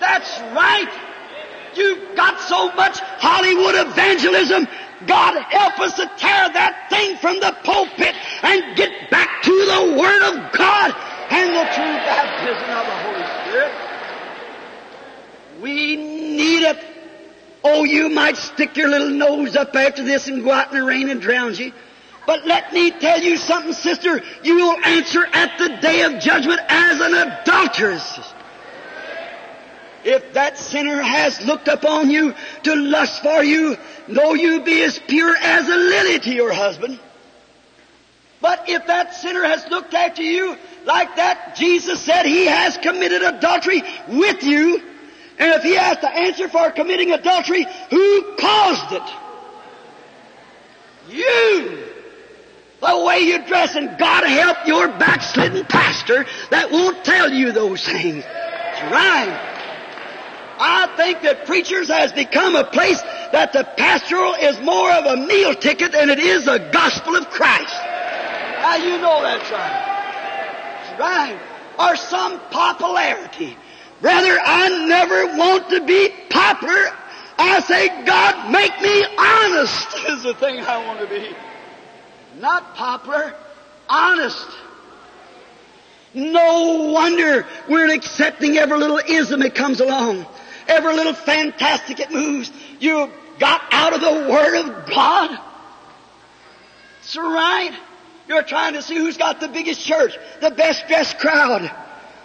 That's 0.01 0.39
right. 0.55 0.89
You've 1.75 2.17
got 2.17 2.41
so 2.41 2.73
much 2.73 2.99
Hollywood 2.99 3.75
evangelism. 3.75 4.69
God 5.07 5.41
help 5.43 5.79
us 5.81 5.95
to 5.95 6.11
tear 6.19 6.53
that 6.53 6.91
thing 6.91 7.17
from 7.19 7.41
the 7.41 7.57
pulpit 7.65 8.15
and 8.43 8.77
get 8.77 9.11
back 9.11 9.43
to 9.43 9.51
the 9.51 9.97
Word 9.99 10.23
of 10.23 10.53
God 10.53 10.95
and 11.31 11.51
the 11.55 11.65
true 11.75 11.97
baptism 12.05 12.71
of 12.71 12.87
the 12.87 12.99
Holy 13.07 13.27
Spirit. 13.43 13.73
We 15.63 15.97
need 15.97 16.63
it. 16.63 16.98
Oh, 17.65 17.85
you 17.85 18.09
might 18.09 18.37
stick 18.37 18.77
your 18.77 18.89
little 18.89 19.11
nose 19.11 19.57
up 19.57 19.75
after 19.75 20.05
this 20.05 20.29
and 20.29 20.45
go 20.45 20.53
out 20.53 20.73
in 20.73 20.79
the 20.79 20.85
rain 20.85 21.09
and 21.09 21.21
drown 21.21 21.55
you. 21.55 21.73
But 22.27 22.47
let 22.47 22.73
me 22.73 22.91
tell 22.91 23.21
you 23.21 23.37
something, 23.37 23.73
sister. 23.73 24.23
You 24.43 24.57
will 24.57 24.85
answer 24.85 25.27
at 25.33 25.59
the 25.59 25.69
day 25.81 26.03
of 26.03 26.21
judgment 26.21 26.61
as 26.69 27.01
an 27.01 27.15
adulteress. 27.15 28.21
If 30.05 30.35
that 30.35 30.59
sinner 30.59 31.03
has 31.03 31.45
looked 31.45 31.69
upon 31.69 32.11
you 32.11 32.35
to 32.65 32.75
lust 32.75 33.23
for 33.23 33.43
you, 33.43 33.77
though 34.07 34.35
you 34.35 34.61
be 34.61 34.83
as 34.83 34.99
pure 34.99 35.37
as 35.37 35.69
a 35.69 35.77
lily 35.77 36.19
to 36.21 36.31
your 36.31 36.53
husband. 36.53 37.01
But 38.41 38.69
if 38.69 38.87
that 38.87 39.15
sinner 39.15 39.45
has 39.45 39.67
looked 39.69 39.95
after 39.95 40.23
you 40.23 40.57
like 40.85 41.17
that, 41.17 41.57
Jesus 41.57 42.01
said 42.01 42.25
he 42.25 42.47
has 42.47 42.77
committed 42.77 43.23
adultery 43.23 43.83
with 44.07 44.45
you. 44.45 44.83
And 45.39 45.53
if 45.53 45.63
he 45.63 45.75
has 45.75 45.99
to 45.99 46.11
answer 46.11 46.49
for 46.49 46.71
committing 46.73 47.13
adultery, 47.13 47.67
who 47.91 48.37
caused 48.37 48.93
it? 48.93 49.03
You! 51.09 51.85
The 52.81 53.05
way 53.05 53.21
you 53.21 53.45
dress, 53.47 53.75
and 53.75 53.99
God 53.99 54.25
help 54.25 54.67
your 54.67 54.89
backslidden 54.89 55.65
pastor 55.67 56.27
that 56.51 56.71
won't 56.71 57.05
tell 57.05 57.31
you 57.33 57.53
those 57.53 57.85
things. 57.85 58.25
That's 58.25 58.93
right. 58.93 59.55
I 60.61 60.93
think 60.97 61.23
that 61.23 61.47
preachers 61.47 61.89
has 61.89 62.13
become 62.13 62.57
a 62.57 62.65
place 62.65 63.01
that 63.33 63.53
the 63.53 63.65
pastoral 63.77 64.35
is 64.35 64.61
more 64.61 64.91
of 64.93 65.07
a 65.07 65.17
meal 65.17 65.55
ticket 65.55 65.93
than 65.93 66.11
it 66.11 66.19
is 66.19 66.45
the 66.47 66.59
gospel 66.73 67.17
of 67.17 67.31
Christ. 67.31 67.75
How 67.75 68.77
you 68.77 68.99
know 68.99 69.23
that's 69.23 69.51
right? 69.51 69.85
That's 70.83 71.01
right. 71.01 71.41
Or 71.79 71.97
some 71.97 72.41
popularity. 72.51 73.57
Brother, 74.01 74.39
I 74.41 74.87
never 74.87 75.37
want 75.37 75.71
to 75.71 75.85
be 75.85 76.11
popular. 76.31 76.93
I 77.39 77.61
say, 77.61 77.89
God, 78.05 78.51
make 78.51 78.81
me 78.81 79.05
honest 79.19 80.09
is 80.09 80.23
the 80.23 80.35
thing 80.35 80.61
I 80.61 80.85
want 80.87 81.01
to 81.01 81.07
be. 81.07 81.35
Not 82.41 82.75
popular, 82.75 83.35
honest. 83.89 84.47
No 86.15 86.91
wonder 86.93 87.47
we're 87.69 87.93
accepting 87.93 88.57
every 88.57 88.79
little 88.79 88.99
ism 88.99 89.41
that 89.41 89.55
comes 89.55 89.81
along. 89.81 90.27
Every 90.67 90.95
little 90.95 91.15
fantastic 91.15 92.01
it 92.01 92.11
moves. 92.11 92.53
You 92.81 93.11
got 93.39 93.63
out 93.71 93.95
of 93.95 94.01
the 94.01 94.31
Word 94.31 94.57
of 94.57 94.91
God. 94.91 95.39
It's 97.01 97.17
right. 97.17 97.77
You're 98.29 98.43
trying 98.43 98.75
to 98.75 98.83
see 98.83 98.97
who's 98.97 99.17
got 99.17 99.41
the 99.41 99.49
biggest 99.49 99.81
church, 99.85 100.17
the 100.41 100.51
best 100.51 100.87
dressed 100.87 101.19
crowd. 101.19 101.71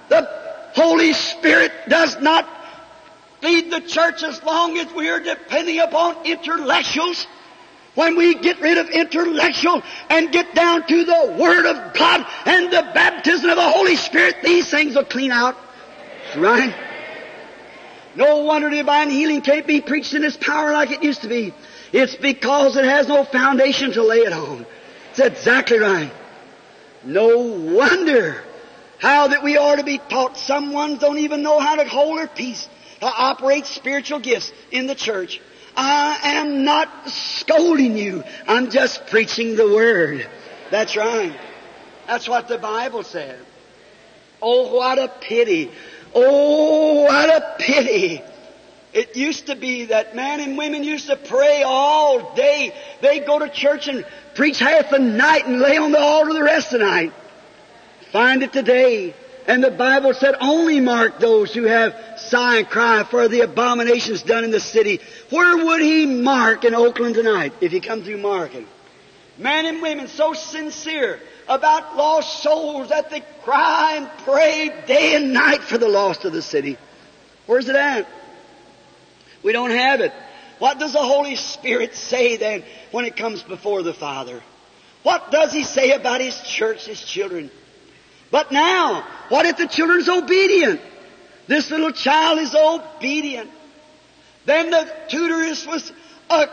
The 0.10 0.43
Holy 0.74 1.14
Spirit 1.14 1.72
does 1.88 2.20
not 2.20 2.48
lead 3.42 3.72
the 3.72 3.82
church 3.82 4.24
as 4.24 4.42
long 4.44 4.78
as 4.78 4.92
we 4.94 5.10
are 5.10 5.20
depending 5.20 5.80
upon 5.80 6.26
intellectuals. 6.26 7.28
When 7.96 8.16
we 8.16 8.34
get 8.34 8.60
rid 8.60 8.80
of 8.80 8.90
intellectual 8.90 9.84
and 10.10 10.32
get 10.32 10.56
down 10.56 10.88
to 10.88 11.04
the 11.04 11.36
Word 11.40 11.68
of 11.68 11.94
God 11.94 12.26
and 12.46 12.74
the 12.74 12.90
baptism 12.94 13.50
of 13.52 13.56
the 13.56 13.70
Holy 13.70 13.98
Spirit, 13.98 14.38
these 14.44 14.68
things 14.70 14.96
will 14.96 15.06
clean 15.06 15.32
out. 15.32 15.56
Right? 16.36 16.74
No 18.16 18.38
wonder 18.44 18.70
divine 18.72 19.12
healing 19.12 19.42
can't 19.42 19.68
be 19.68 19.82
preached 19.82 20.16
in 20.16 20.24
this 20.24 20.38
power 20.38 20.72
like 20.72 20.90
it 20.90 21.04
used 21.04 21.22
to 21.22 21.28
be. 21.28 21.54
It's 21.92 22.16
because 22.16 22.78
it 22.78 22.86
has 22.86 23.08
no 23.08 23.24
foundation 23.24 23.92
to 23.92 24.04
lay 24.04 24.20
it 24.20 24.34
on. 24.34 24.66
It's 25.12 25.20
exactly 25.20 25.78
right. 25.78 26.12
No 27.04 27.38
wonder 27.38 28.44
how 29.04 29.28
that 29.28 29.44
we 29.44 29.58
are 29.58 29.76
to 29.76 29.84
be 29.84 29.98
taught. 29.98 30.38
Some 30.38 30.72
ones 30.72 31.00
don't 31.00 31.18
even 31.18 31.44
know 31.44 31.60
how 31.60 31.76
to 31.76 31.84
hold 31.84 32.18
their 32.20 32.28
peace, 32.28 32.70
to 33.02 33.06
operate 33.06 33.66
spiritual 33.66 34.20
gifts 34.20 34.54
in 34.72 34.88
the 34.88 34.96
church. 34.96 35.42
I 35.76 36.20
am 36.40 36.64
not 36.64 37.10
scolding 37.10 37.98
you. 37.98 38.24
I'm 38.48 38.72
just 38.72 39.08
preaching 39.08 39.58
the 39.58 39.68
Word. 39.68 40.26
That's 40.72 40.96
right. 40.96 41.38
That's 42.08 42.30
what 42.30 42.48
the 42.48 42.58
Bible 42.58 43.04
said. 43.04 43.38
Oh, 44.42 44.74
what 44.74 44.98
a 44.98 45.10
pity. 45.10 45.70
Oh, 46.16 47.04
what 47.04 47.30
a 47.30 47.56
pity. 47.60 48.22
It 48.94 49.18
used 49.18 49.48
to 49.48 49.56
be 49.56 49.86
that 49.86 50.16
men 50.16 50.40
and 50.40 50.58
women 50.58 50.86
used 50.86 51.08
to 51.08 51.18
pray 51.18 51.64
all 51.66 52.34
day. 52.36 52.74
They'd 53.02 53.26
go 53.26 53.40
to 53.40 53.50
church 53.50 53.90
and 53.90 54.06
preach 54.34 54.60
half 54.60 54.92
the 54.92 55.00
night 55.00 55.46
and 55.46 55.60
lay 55.60 55.76
on 55.76 55.92
the 55.92 56.00
altar 56.00 56.32
the 56.32 56.44
rest 56.44 56.72
of 56.72 56.80
the 56.80 56.86
night. 56.86 57.14
Find 58.14 58.44
it 58.44 58.54
today. 58.54 59.16
And 59.48 59.64
the 59.64 59.72
Bible 59.72 60.14
said 60.14 60.36
only 60.40 60.80
mark 60.80 61.20
those 61.20 61.52
who 61.52 61.64
have 61.64 61.96
sigh 62.18 62.58
and 62.58 62.70
cry 62.70 63.04
for 63.04 63.28
the 63.28 63.42
abominations 63.42 64.22
done 64.22 64.44
in 64.44 64.52
the 64.52 64.60
city. 64.60 65.00
Where 65.32 65.66
would 65.66 65.82
he 65.82 66.06
mark 66.06 66.64
in 66.64 66.76
Oakland 66.76 67.16
tonight 67.16 67.54
if 67.60 67.72
he 67.72 67.80
come 67.80 68.04
through 68.04 68.20
marking? 68.20 68.68
Men 69.40 69.66
and 69.66 69.82
women 69.82 70.08
so 70.08 70.34
sincere 70.34 71.20
about 71.50 71.98
lost 71.98 72.44
souls 72.44 72.90
that 72.90 73.10
they 73.10 73.22
cry 73.44 73.96
and 73.98 74.10
pray 74.20 74.72
day 74.86 75.16
and 75.16 75.34
night 75.34 75.62
for 75.62 75.80
the 75.80 75.90
lost 75.90 76.24
of 76.24 76.34
the 76.34 76.44
city. 76.44 76.78
Where's 77.48 77.68
it 77.68 77.76
at? 77.76 78.08
We 79.42 79.54
don't 79.54 79.72
have 79.72 80.02
it. 80.02 80.14
What 80.60 80.78
does 80.78 80.94
the 80.94 81.00
Holy 81.00 81.36
Spirit 81.36 81.96
say 81.96 82.38
then 82.38 82.64
when 82.92 83.06
it 83.06 83.18
comes 83.18 83.42
before 83.42 83.82
the 83.82 83.94
Father? 83.94 84.44
What 85.02 85.32
does 85.32 85.52
He 85.52 85.64
say 85.64 85.92
about 85.94 86.22
His 86.22 86.40
church, 86.44 86.86
His 86.86 87.02
children? 87.02 87.50
But 88.34 88.52
now, 88.52 89.06
what 89.30 89.46
if 89.46 89.58
the 89.58 89.68
children's 89.68 90.10
obedient? 90.10 90.82
This 91.46 91.70
little 91.70 91.92
child 91.92 92.40
is 92.40 92.56
obedient. 92.56 93.52
Then 94.46 94.72
the 94.72 94.92
tutor 95.08 95.44
is 95.44 95.68
with 95.68 95.92
uh, 96.32 96.48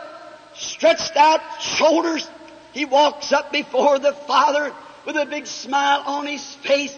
stretched 0.53 1.17
out 1.17 1.41
shoulders. 1.59 2.29
He 2.71 2.85
walks 2.85 3.33
up 3.33 3.51
before 3.51 3.97
the 3.97 4.13
father 4.13 4.71
with 5.07 5.15
a 5.15 5.25
big 5.25 5.47
smile 5.47 6.03
on 6.05 6.27
his 6.27 6.53
face 6.57 6.95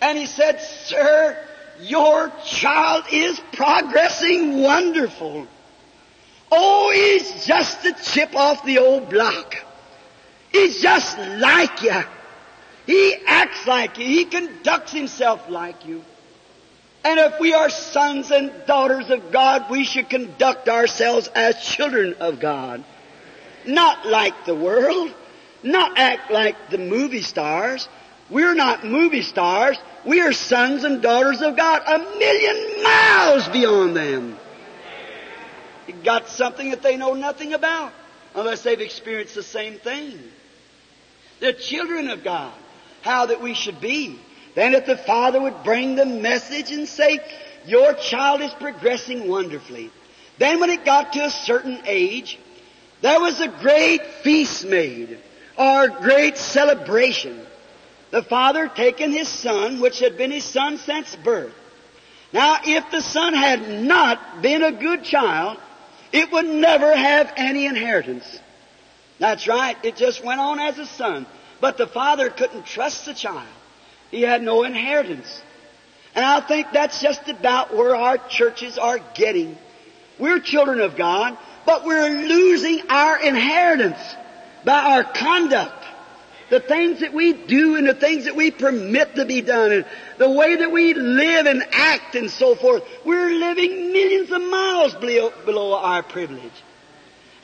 and 0.00 0.16
he 0.16 0.24
said, 0.24 0.62
Sir, 0.62 1.36
your 1.82 2.32
child 2.42 3.04
is 3.12 3.38
progressing 3.52 4.62
wonderful. 4.62 5.46
Oh, 6.50 6.90
he's 6.90 7.44
just 7.44 7.84
a 7.84 7.92
chip 8.02 8.34
off 8.34 8.64
the 8.64 8.78
old 8.78 9.10
block. 9.10 9.56
He's 10.52 10.80
just 10.80 11.18
like 11.18 11.82
you. 11.82 12.02
He 12.86 13.16
acts 13.26 13.66
like 13.66 13.98
you. 13.98 14.06
He 14.06 14.24
conducts 14.24 14.92
himself 14.92 15.48
like 15.48 15.86
you. 15.86 16.02
And 17.04 17.18
if 17.18 17.40
we 17.40 17.52
are 17.52 17.68
sons 17.70 18.30
and 18.30 18.52
daughters 18.66 19.10
of 19.10 19.32
God, 19.32 19.70
we 19.70 19.84
should 19.84 20.08
conduct 20.08 20.68
ourselves 20.68 21.28
as 21.34 21.60
children 21.62 22.14
of 22.20 22.38
God. 22.38 22.84
Not 23.66 24.06
like 24.06 24.46
the 24.46 24.54
world. 24.54 25.12
Not 25.62 25.98
act 25.98 26.30
like 26.30 26.70
the 26.70 26.78
movie 26.78 27.22
stars. 27.22 27.88
We're 28.30 28.54
not 28.54 28.84
movie 28.84 29.22
stars. 29.22 29.78
We 30.04 30.20
are 30.20 30.32
sons 30.32 30.84
and 30.84 31.02
daughters 31.02 31.42
of 31.42 31.56
God, 31.56 31.82
a 31.86 31.98
million 32.18 32.82
miles 32.82 33.48
beyond 33.48 33.96
them. 33.96 34.38
You 35.86 35.94
got 36.04 36.28
something 36.28 36.70
that 36.70 36.82
they 36.82 36.96
know 36.96 37.14
nothing 37.14 37.52
about, 37.52 37.92
unless 38.34 38.62
they've 38.62 38.80
experienced 38.80 39.34
the 39.34 39.42
same 39.42 39.78
thing. 39.78 40.18
The 41.40 41.52
children 41.52 42.08
of 42.08 42.24
God, 42.24 42.52
how 43.02 43.26
that 43.26 43.42
we 43.42 43.54
should 43.54 43.80
be. 43.80 44.18
Then 44.54 44.74
if 44.74 44.86
the 44.86 44.96
father 44.96 45.40
would 45.40 45.62
bring 45.64 45.94
the 45.94 46.06
message 46.06 46.72
and 46.72 46.88
say, 46.88 47.20
your 47.66 47.94
child 47.94 48.40
is 48.40 48.52
progressing 48.54 49.28
wonderfully. 49.28 49.90
Then 50.38 50.60
when 50.60 50.70
it 50.70 50.84
got 50.84 51.12
to 51.12 51.24
a 51.24 51.30
certain 51.30 51.80
age, 51.86 52.38
there 53.00 53.20
was 53.20 53.40
a 53.40 53.48
great 53.48 54.04
feast 54.22 54.64
made, 54.64 55.18
or 55.56 55.88
great 55.88 56.36
celebration. 56.36 57.44
The 58.10 58.22
father 58.22 58.68
taking 58.68 59.12
his 59.12 59.28
son, 59.28 59.80
which 59.80 59.98
had 59.98 60.16
been 60.16 60.30
his 60.30 60.44
son 60.44 60.78
since 60.78 61.16
birth. 61.16 61.54
Now, 62.32 62.58
if 62.64 62.90
the 62.90 63.02
son 63.02 63.34
had 63.34 63.68
not 63.82 64.42
been 64.42 64.62
a 64.62 64.72
good 64.72 65.04
child, 65.04 65.58
it 66.12 66.30
would 66.30 66.46
never 66.46 66.94
have 66.94 67.32
any 67.36 67.66
inheritance. 67.66 68.40
That's 69.18 69.46
right. 69.46 69.76
It 69.82 69.96
just 69.96 70.24
went 70.24 70.40
on 70.40 70.58
as 70.58 70.78
a 70.78 70.86
son. 70.86 71.26
But 71.62 71.76
the 71.76 71.86
father 71.86 72.28
couldn't 72.28 72.66
trust 72.66 73.06
the 73.06 73.14
child. 73.14 73.46
He 74.10 74.22
had 74.22 74.42
no 74.42 74.64
inheritance. 74.64 75.40
And 76.12 76.24
I 76.24 76.40
think 76.40 76.66
that's 76.72 77.00
just 77.00 77.28
about 77.28 77.72
where 77.72 77.94
our 77.94 78.18
churches 78.18 78.78
are 78.78 78.98
getting. 79.14 79.56
We're 80.18 80.40
children 80.40 80.80
of 80.80 80.96
God, 80.96 81.38
but 81.64 81.84
we're 81.84 82.08
losing 82.08 82.82
our 82.90 83.16
inheritance 83.16 84.00
by 84.64 84.96
our 84.96 85.04
conduct. 85.04 85.84
The 86.50 86.58
things 86.58 86.98
that 86.98 87.14
we 87.14 87.32
do 87.32 87.76
and 87.76 87.86
the 87.86 87.94
things 87.94 88.24
that 88.24 88.34
we 88.34 88.50
permit 88.50 89.14
to 89.14 89.24
be 89.24 89.40
done 89.40 89.70
and 89.70 89.86
the 90.18 90.30
way 90.30 90.56
that 90.56 90.72
we 90.72 90.94
live 90.94 91.46
and 91.46 91.62
act 91.70 92.16
and 92.16 92.28
so 92.28 92.56
forth. 92.56 92.82
We're 93.04 93.30
living 93.30 93.92
millions 93.92 94.32
of 94.32 94.42
miles 94.42 94.96
below, 94.96 95.76
our 95.76 96.02
privilege. 96.02 96.42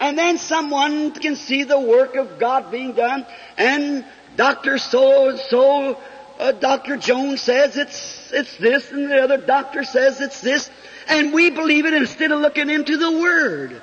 And 0.00 0.16
then 0.16 0.38
someone 0.38 1.10
can 1.12 1.36
see 1.36 1.64
the 1.64 1.78
work 1.78 2.14
of 2.14 2.38
God 2.38 2.70
being 2.70 2.92
done 2.92 3.26
and 3.56 4.04
Dr. 4.36 4.78
So 4.78 5.30
and 5.30 5.38
so 5.40 5.98
uh, 6.38 6.52
Dr. 6.52 6.96
Jones 6.96 7.40
says 7.40 7.76
it's, 7.76 8.32
it's 8.32 8.56
this 8.58 8.90
and 8.92 9.10
the 9.10 9.22
other 9.22 9.38
doctor 9.38 9.82
says 9.82 10.20
it's 10.20 10.40
this. 10.40 10.70
And 11.08 11.32
we 11.32 11.50
believe 11.50 11.86
it 11.86 11.94
instead 11.94 12.30
of 12.30 12.40
looking 12.40 12.70
into 12.70 12.96
the 12.96 13.10
Word. 13.10 13.80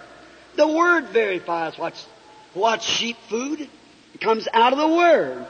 The 0.55 0.67
Word 0.67 1.09
verifies 1.09 1.77
what's, 1.77 2.05
what's 2.53 2.85
sheep 2.85 3.17
food. 3.27 3.67
It 4.13 4.21
comes 4.21 4.47
out 4.53 4.71
of 4.71 4.79
the 4.79 4.87
Word. 4.87 5.45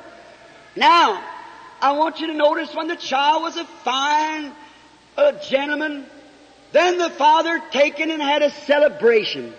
Now, 0.76 1.24
I 1.82 1.91
want 1.91 2.20
you 2.20 2.28
to 2.28 2.34
notice 2.34 2.74
when 2.74 2.88
the 2.88 2.95
child 2.95 3.43
was 3.43 3.57
a 3.57 3.66
fine 3.66 4.51
uh, 5.16 5.34
gentleman, 5.34 6.05
then 6.72 6.97
the 6.97 7.11
father 7.11 7.61
taken 7.72 8.09
and 8.09 8.22
had 8.22 8.41
a 8.41 8.49
celebration. 8.49 9.53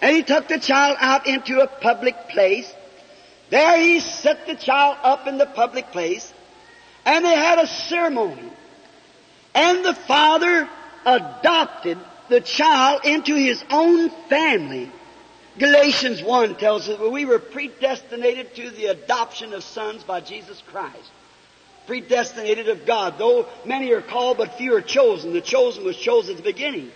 And 0.00 0.16
he 0.16 0.22
took 0.22 0.48
the 0.48 0.58
child 0.58 0.96
out 1.00 1.26
into 1.26 1.60
a 1.60 1.66
public 1.66 2.28
place. 2.30 2.72
There 3.50 3.78
he 3.78 4.00
set 4.00 4.46
the 4.46 4.54
child 4.54 4.98
up 5.02 5.26
in 5.26 5.38
the 5.38 5.46
public 5.46 5.90
place. 5.92 6.32
And 7.04 7.24
they 7.24 7.34
had 7.34 7.58
a 7.58 7.66
ceremony. 7.66 8.50
And 9.54 9.84
the 9.84 9.94
father 9.94 10.68
adopted 11.04 11.98
the 12.28 12.40
child 12.40 13.04
into 13.04 13.34
his 13.34 13.62
own 13.70 14.10
family. 14.28 14.90
Galatians 15.58 16.22
1 16.22 16.56
tells 16.56 16.88
us 16.88 16.98
that 16.98 17.10
we 17.10 17.24
were 17.24 17.40
predestinated 17.40 18.54
to 18.54 18.70
the 18.70 18.86
adoption 18.86 19.52
of 19.52 19.64
sons 19.64 20.02
by 20.04 20.20
Jesus 20.20 20.62
Christ. 20.70 21.10
Predestinated 21.86 22.68
of 22.68 22.86
God. 22.86 23.18
Though 23.18 23.46
many 23.64 23.92
are 23.92 24.00
called, 24.00 24.38
but 24.38 24.54
few 24.54 24.76
are 24.76 24.80
chosen. 24.80 25.32
The 25.32 25.40
chosen 25.40 25.84
was 25.84 25.96
chosen 25.96 26.32
at 26.32 26.36
the 26.36 26.42
beginning. 26.44 26.92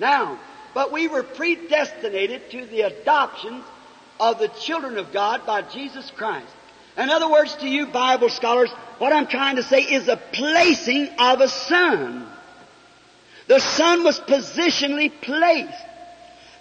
Now, 0.00 0.38
but 0.74 0.92
we 0.92 1.08
were 1.08 1.22
predestinated 1.22 2.50
to 2.50 2.66
the 2.66 2.82
adoption 2.82 3.62
of 4.20 4.38
the 4.38 4.48
children 4.48 4.98
of 4.98 5.12
God 5.12 5.46
by 5.46 5.62
Jesus 5.62 6.10
Christ. 6.10 6.52
In 6.96 7.10
other 7.10 7.30
words, 7.30 7.54
to 7.56 7.68
you 7.68 7.86
Bible 7.86 8.28
scholars, 8.28 8.70
what 8.98 9.12
I'm 9.12 9.26
trying 9.26 9.56
to 9.56 9.62
say 9.62 9.82
is 9.82 10.08
a 10.08 10.16
placing 10.16 11.08
of 11.18 11.40
a 11.40 11.48
son. 11.48 12.26
The 13.46 13.58
son 13.58 14.04
was 14.04 14.20
positionally 14.20 15.12
placed. 15.20 15.84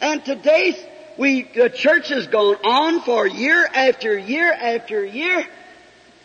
And 0.01 0.23
today, 0.25 0.75
we, 1.17 1.43
the 1.43 1.69
church 1.69 2.09
has 2.09 2.27
gone 2.27 2.55
on 2.63 3.01
for 3.01 3.27
year 3.27 3.65
after 3.65 4.17
year 4.17 4.51
after 4.51 5.05
year. 5.05 5.45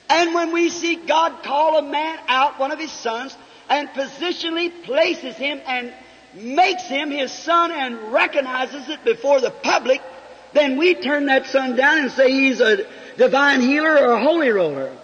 And 0.08 0.34
when 0.34 0.52
we 0.52 0.70
see 0.70 0.96
God 0.96 1.42
call 1.42 1.78
a 1.78 1.82
man 1.82 2.18
out, 2.28 2.58
one 2.58 2.72
of 2.72 2.78
his 2.78 2.90
sons, 2.90 3.36
and 3.68 3.88
positionally 3.90 4.84
places 4.84 5.36
him 5.36 5.60
and 5.66 5.92
makes 6.38 6.84
him 6.84 7.10
his 7.10 7.32
son 7.32 7.72
and 7.72 8.12
recognizes 8.12 8.88
it 8.88 9.04
before 9.04 9.40
the 9.40 9.50
public, 9.50 10.02
then 10.52 10.76
we 10.76 10.94
turn 10.94 11.26
that 11.26 11.46
son 11.46 11.76
down 11.76 11.98
and 11.98 12.10
say 12.10 12.30
he's 12.30 12.60
a 12.60 12.86
divine 13.16 13.60
healer 13.60 13.96
or 13.98 14.12
a 14.12 14.22
holy 14.22 14.48
roller. 14.48 14.96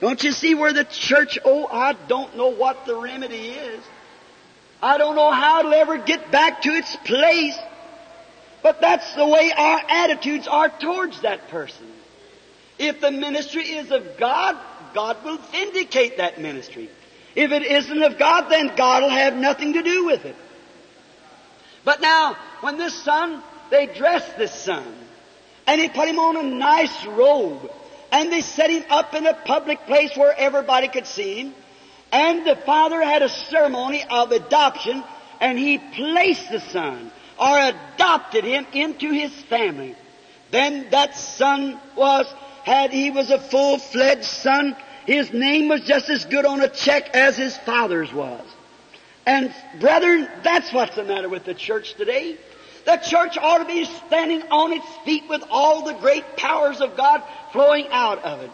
Don't 0.00 0.22
you 0.24 0.32
see 0.32 0.54
where 0.54 0.72
the 0.72 0.84
church, 0.84 1.38
oh, 1.44 1.66
I 1.70 1.92
don't 1.92 2.36
know 2.36 2.48
what 2.48 2.86
the 2.86 2.96
remedy 2.96 3.50
is. 3.50 3.82
I 4.82 4.98
don't 4.98 5.14
know 5.14 5.30
how 5.30 5.60
it'll 5.60 5.74
ever 5.74 5.98
get 5.98 6.32
back 6.32 6.62
to 6.62 6.70
its 6.70 6.96
place. 6.96 7.56
But 8.62 8.80
that's 8.80 9.14
the 9.14 9.26
way 9.26 9.52
our 9.56 9.80
attitudes 9.88 10.48
are 10.48 10.68
towards 10.68 11.20
that 11.22 11.48
person. 11.48 11.86
If 12.78 13.00
the 13.00 13.10
ministry 13.10 13.62
is 13.62 13.90
of 13.90 14.16
God, 14.18 14.56
God 14.94 15.24
will 15.24 15.38
vindicate 15.38 16.18
that 16.18 16.40
ministry. 16.40 16.90
If 17.34 17.50
it 17.52 17.62
isn't 17.62 18.02
of 18.02 18.18
God, 18.18 18.48
then 18.48 18.74
God 18.76 19.02
will 19.02 19.10
have 19.10 19.36
nothing 19.36 19.74
to 19.74 19.82
do 19.82 20.06
with 20.06 20.24
it. 20.24 20.36
But 21.84 22.00
now, 22.00 22.36
when 22.60 22.78
this 22.78 22.94
son, 23.02 23.42
they 23.70 23.86
dressed 23.86 24.36
this 24.38 24.54
son, 24.54 24.84
and 25.66 25.80
they 25.80 25.88
put 25.88 26.08
him 26.08 26.18
on 26.18 26.36
a 26.36 26.42
nice 26.42 27.04
robe, 27.06 27.70
and 28.10 28.30
they 28.30 28.42
set 28.42 28.70
him 28.70 28.84
up 28.90 29.14
in 29.14 29.26
a 29.26 29.34
public 29.34 29.86
place 29.86 30.16
where 30.16 30.34
everybody 30.36 30.88
could 30.88 31.06
see 31.06 31.40
him, 31.40 31.54
and 32.12 32.46
the 32.46 32.56
father 32.56 33.02
had 33.02 33.22
a 33.22 33.28
ceremony 33.28 34.04
of 34.08 34.32
adoption, 34.32 35.02
and 35.40 35.58
he 35.58 35.78
placed 35.78 36.50
the 36.50 36.60
son, 36.60 37.10
or 37.38 37.58
adopted 37.58 38.44
him 38.44 38.66
into 38.72 39.10
his 39.10 39.32
family. 39.44 39.96
Then 40.50 40.88
that 40.90 41.16
son 41.16 41.80
was, 41.96 42.26
had, 42.64 42.92
he 42.92 43.10
was 43.10 43.30
a 43.30 43.40
full-fledged 43.40 44.24
son, 44.24 44.76
his 45.06 45.32
name 45.32 45.68
was 45.68 45.80
just 45.80 46.10
as 46.10 46.26
good 46.26 46.44
on 46.44 46.60
a 46.60 46.68
check 46.68 47.16
as 47.16 47.36
his 47.36 47.56
father's 47.56 48.12
was. 48.12 48.46
And 49.26 49.54
brethren, 49.80 50.28
that's 50.42 50.72
what's 50.72 50.96
the 50.96 51.04
matter 51.04 51.28
with 51.28 51.44
the 51.44 51.54
church 51.54 51.94
today. 51.94 52.36
The 52.84 52.96
church 52.96 53.38
ought 53.38 53.58
to 53.58 53.64
be 53.64 53.84
standing 53.84 54.42
on 54.50 54.72
its 54.72 54.86
feet 55.04 55.24
with 55.28 55.44
all 55.50 55.84
the 55.84 55.94
great 55.94 56.36
powers 56.36 56.80
of 56.80 56.96
God 56.96 57.22
flowing 57.52 57.86
out 57.90 58.24
of 58.24 58.40
it. 58.40 58.50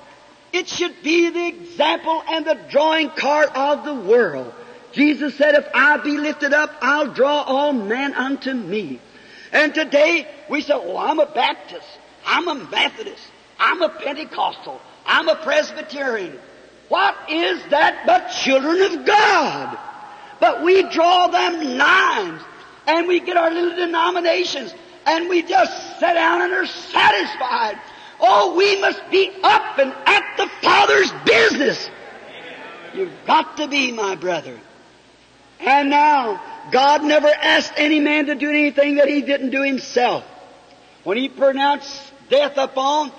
It 0.52 0.68
should 0.68 1.02
be 1.02 1.30
the 1.30 1.46
example 1.46 2.22
and 2.28 2.44
the 2.44 2.58
drawing 2.70 3.10
card 3.10 3.48
of 3.54 3.84
the 3.84 3.94
world. 3.94 4.52
Jesus 4.92 5.34
said, 5.36 5.54
if 5.54 5.66
I 5.74 5.98
be 5.98 6.16
lifted 6.16 6.52
up, 6.52 6.74
I'll 6.80 7.12
draw 7.12 7.42
all 7.42 7.72
men 7.72 8.14
unto 8.14 8.52
me. 8.52 9.00
And 9.52 9.74
today 9.74 10.26
we 10.50 10.60
say, 10.60 10.74
oh, 10.74 10.96
I'm 10.96 11.20
a 11.20 11.26
Baptist. 11.26 11.86
I'm 12.26 12.48
a 12.48 12.54
Methodist. 12.54 13.22
I'm 13.58 13.80
a 13.82 13.88
Pentecostal. 13.88 14.80
I'm 15.06 15.28
a 15.28 15.36
Presbyterian. 15.36 16.38
What 16.88 17.16
is 17.30 17.62
that 17.70 18.04
but 18.06 18.28
children 18.28 18.80
of 18.82 19.06
God? 19.06 19.78
But 20.40 20.62
we 20.62 20.82
draw 20.90 21.28
them 21.28 21.78
lines 21.78 22.42
and 22.86 23.08
we 23.08 23.20
get 23.20 23.36
our 23.36 23.50
little 23.50 23.76
denominations 23.76 24.74
and 25.06 25.28
we 25.28 25.42
just 25.42 25.98
sit 25.98 26.14
down 26.14 26.42
and 26.42 26.52
are 26.52 26.66
satisfied. 26.66 27.78
Oh, 28.20 28.54
we 28.56 28.80
must 28.80 29.00
be 29.10 29.30
up 29.42 29.78
and 29.78 29.92
at 30.06 30.36
the 30.36 30.48
Father's 30.62 31.12
business. 31.24 31.90
You've 32.94 33.12
got 33.26 33.56
to 33.58 33.68
be, 33.68 33.92
my 33.92 34.16
brother. 34.16 34.58
And 35.60 35.90
now, 35.90 36.40
God 36.70 37.04
never 37.04 37.28
asked 37.28 37.72
any 37.76 38.00
man 38.00 38.26
to 38.26 38.34
do 38.34 38.50
anything 38.50 38.96
that 38.96 39.08
he 39.08 39.22
didn't 39.22 39.50
do 39.50 39.62
himself. 39.62 40.24
When 41.04 41.16
he 41.16 41.28
pronounced 41.28 42.12
death 42.28 42.56
upon 42.56 43.12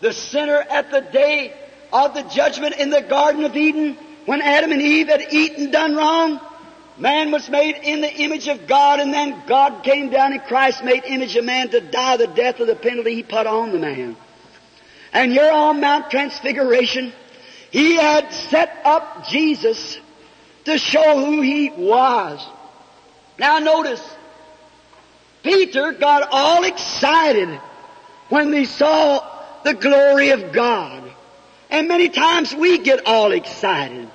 the 0.00 0.12
sinner 0.12 0.58
at 0.58 0.90
the 0.90 1.00
day 1.00 1.54
of 1.92 2.14
the 2.14 2.22
judgment 2.22 2.76
in 2.76 2.90
the 2.90 3.02
Garden 3.02 3.44
of 3.44 3.56
Eden, 3.56 3.96
when 4.26 4.42
Adam 4.42 4.72
and 4.72 4.82
Eve 4.82 5.08
had 5.08 5.32
eaten, 5.32 5.70
done 5.70 5.94
wrong, 5.96 6.40
man 6.98 7.30
was 7.30 7.48
made 7.48 7.76
in 7.76 8.00
the 8.00 8.12
image 8.12 8.48
of 8.48 8.66
God, 8.66 9.00
and 9.00 9.12
then 9.12 9.42
God 9.46 9.82
came 9.82 10.10
down 10.10 10.32
and 10.32 10.42
Christ 10.42 10.82
made 10.82 11.04
image 11.04 11.36
of 11.36 11.44
man 11.44 11.68
to 11.70 11.80
die 11.80 12.16
the 12.16 12.26
death 12.26 12.60
of 12.60 12.66
the 12.66 12.76
penalty 12.76 13.14
he 13.14 13.22
put 13.22 13.46
on 13.46 13.72
the 13.72 13.78
man. 13.78 14.16
And 15.12 15.32
here 15.32 15.50
on 15.50 15.80
Mount 15.80 16.10
Transfiguration, 16.10 17.12
he 17.70 17.96
had 17.96 18.32
set 18.32 18.80
up 18.84 19.28
Jesus 19.28 19.98
to 20.64 20.78
show 20.78 21.24
who 21.24 21.40
he 21.42 21.70
was. 21.70 22.44
Now 23.38 23.58
notice, 23.58 24.02
Peter 25.42 25.92
got 25.92 26.28
all 26.30 26.64
excited 26.64 27.48
when 28.28 28.50
they 28.50 28.64
saw 28.64 29.24
the 29.62 29.74
glory 29.74 30.30
of 30.30 30.52
God. 30.52 31.04
And 31.70 31.88
many 31.88 32.08
times 32.08 32.54
we 32.54 32.78
get 32.78 33.06
all 33.06 33.32
excited. 33.32 34.08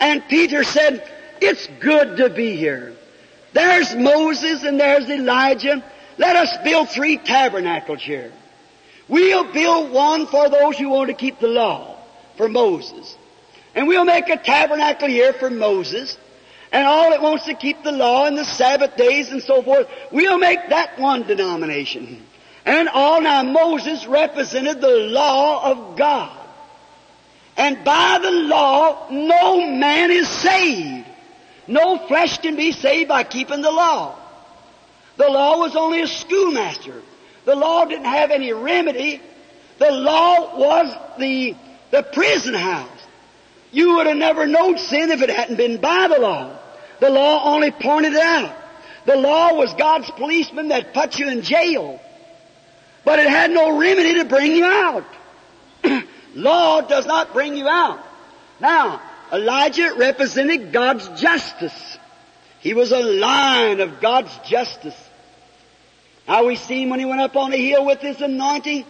And 0.00 0.26
Peter 0.28 0.64
said, 0.64 1.08
it's 1.42 1.68
good 1.80 2.16
to 2.18 2.30
be 2.30 2.56
here. 2.56 2.94
There's 3.52 3.94
Moses 3.94 4.62
and 4.62 4.78
there's 4.80 5.08
Elijah. 5.08 5.84
Let 6.18 6.36
us 6.36 6.56
build 6.64 6.88
three 6.88 7.18
tabernacles 7.18 8.02
here. 8.02 8.32
We'll 9.08 9.52
build 9.52 9.90
one 9.90 10.26
for 10.26 10.48
those 10.48 10.78
who 10.78 10.88
want 10.88 11.08
to 11.08 11.14
keep 11.14 11.38
the 11.38 11.48
law, 11.48 11.96
for 12.36 12.48
Moses. 12.48 13.16
And 13.74 13.88
we'll 13.88 14.04
make 14.04 14.28
a 14.28 14.36
tabernacle 14.36 15.08
here 15.08 15.32
for 15.32 15.50
Moses. 15.50 16.16
And 16.70 16.86
all 16.86 17.10
that 17.10 17.20
wants 17.20 17.44
to 17.46 17.54
keep 17.54 17.82
the 17.82 17.92
law 17.92 18.24
and 18.26 18.38
the 18.38 18.44
Sabbath 18.44 18.96
days 18.96 19.30
and 19.30 19.42
so 19.42 19.62
forth, 19.62 19.86
we'll 20.10 20.38
make 20.38 20.70
that 20.70 20.98
one 20.98 21.24
denomination. 21.24 22.24
And 22.64 22.88
all 22.88 23.20
now 23.20 23.42
Moses 23.42 24.06
represented 24.06 24.80
the 24.80 25.08
law 25.10 25.70
of 25.70 25.96
God. 25.96 26.38
And 27.56 27.84
by 27.84 28.18
the 28.22 28.30
law, 28.30 29.08
no 29.10 29.70
man 29.70 30.10
is 30.10 30.28
saved. 30.28 31.01
No 31.66 31.98
flesh 32.08 32.38
can 32.38 32.56
be 32.56 32.72
saved 32.72 33.08
by 33.08 33.24
keeping 33.24 33.62
the 33.62 33.70
law. 33.70 34.18
The 35.16 35.28
law 35.28 35.58
was 35.58 35.76
only 35.76 36.00
a 36.02 36.06
schoolmaster. 36.06 37.02
The 37.44 37.54
law 37.54 37.84
didn't 37.84 38.06
have 38.06 38.30
any 38.30 38.52
remedy. 38.52 39.20
The 39.78 39.90
law 39.90 40.58
was 40.58 40.94
the, 41.18 41.54
the 41.90 42.02
prison 42.02 42.54
house. 42.54 42.88
You 43.70 43.96
would 43.96 44.06
have 44.06 44.16
never 44.16 44.46
known 44.46 44.78
sin 44.78 45.10
if 45.10 45.22
it 45.22 45.30
hadn't 45.30 45.56
been 45.56 45.80
by 45.80 46.08
the 46.08 46.18
law. 46.18 46.56
The 47.00 47.10
law 47.10 47.52
only 47.54 47.70
pointed 47.70 48.12
it 48.12 48.20
out. 48.20 48.54
The 49.06 49.16
law 49.16 49.54
was 49.54 49.72
God's 49.74 50.10
policeman 50.12 50.68
that 50.68 50.94
put 50.94 51.18
you 51.18 51.28
in 51.28 51.42
jail. 51.42 52.00
But 53.04 53.18
it 53.18 53.28
had 53.28 53.50
no 53.50 53.78
remedy 53.78 54.14
to 54.14 54.24
bring 54.24 54.54
you 54.54 54.64
out. 54.64 55.04
Law 56.34 56.82
does 56.82 57.06
not 57.06 57.32
bring 57.32 57.56
you 57.56 57.68
out. 57.68 58.00
Now, 58.60 59.02
Elijah 59.32 59.94
represented 59.96 60.72
God's 60.72 61.08
justice. 61.20 61.98
He 62.60 62.74
was 62.74 62.92
a 62.92 63.00
line 63.00 63.80
of 63.80 64.00
God's 64.00 64.36
justice. 64.46 64.96
Now 66.28 66.44
we 66.44 66.56
see 66.56 66.82
him 66.82 66.90
when 66.90 67.00
he 67.00 67.06
went 67.06 67.20
up 67.20 67.36
on 67.36 67.50
the 67.50 67.56
hill 67.56 67.84
with 67.84 68.00
his 68.00 68.20
anointing, 68.20 68.84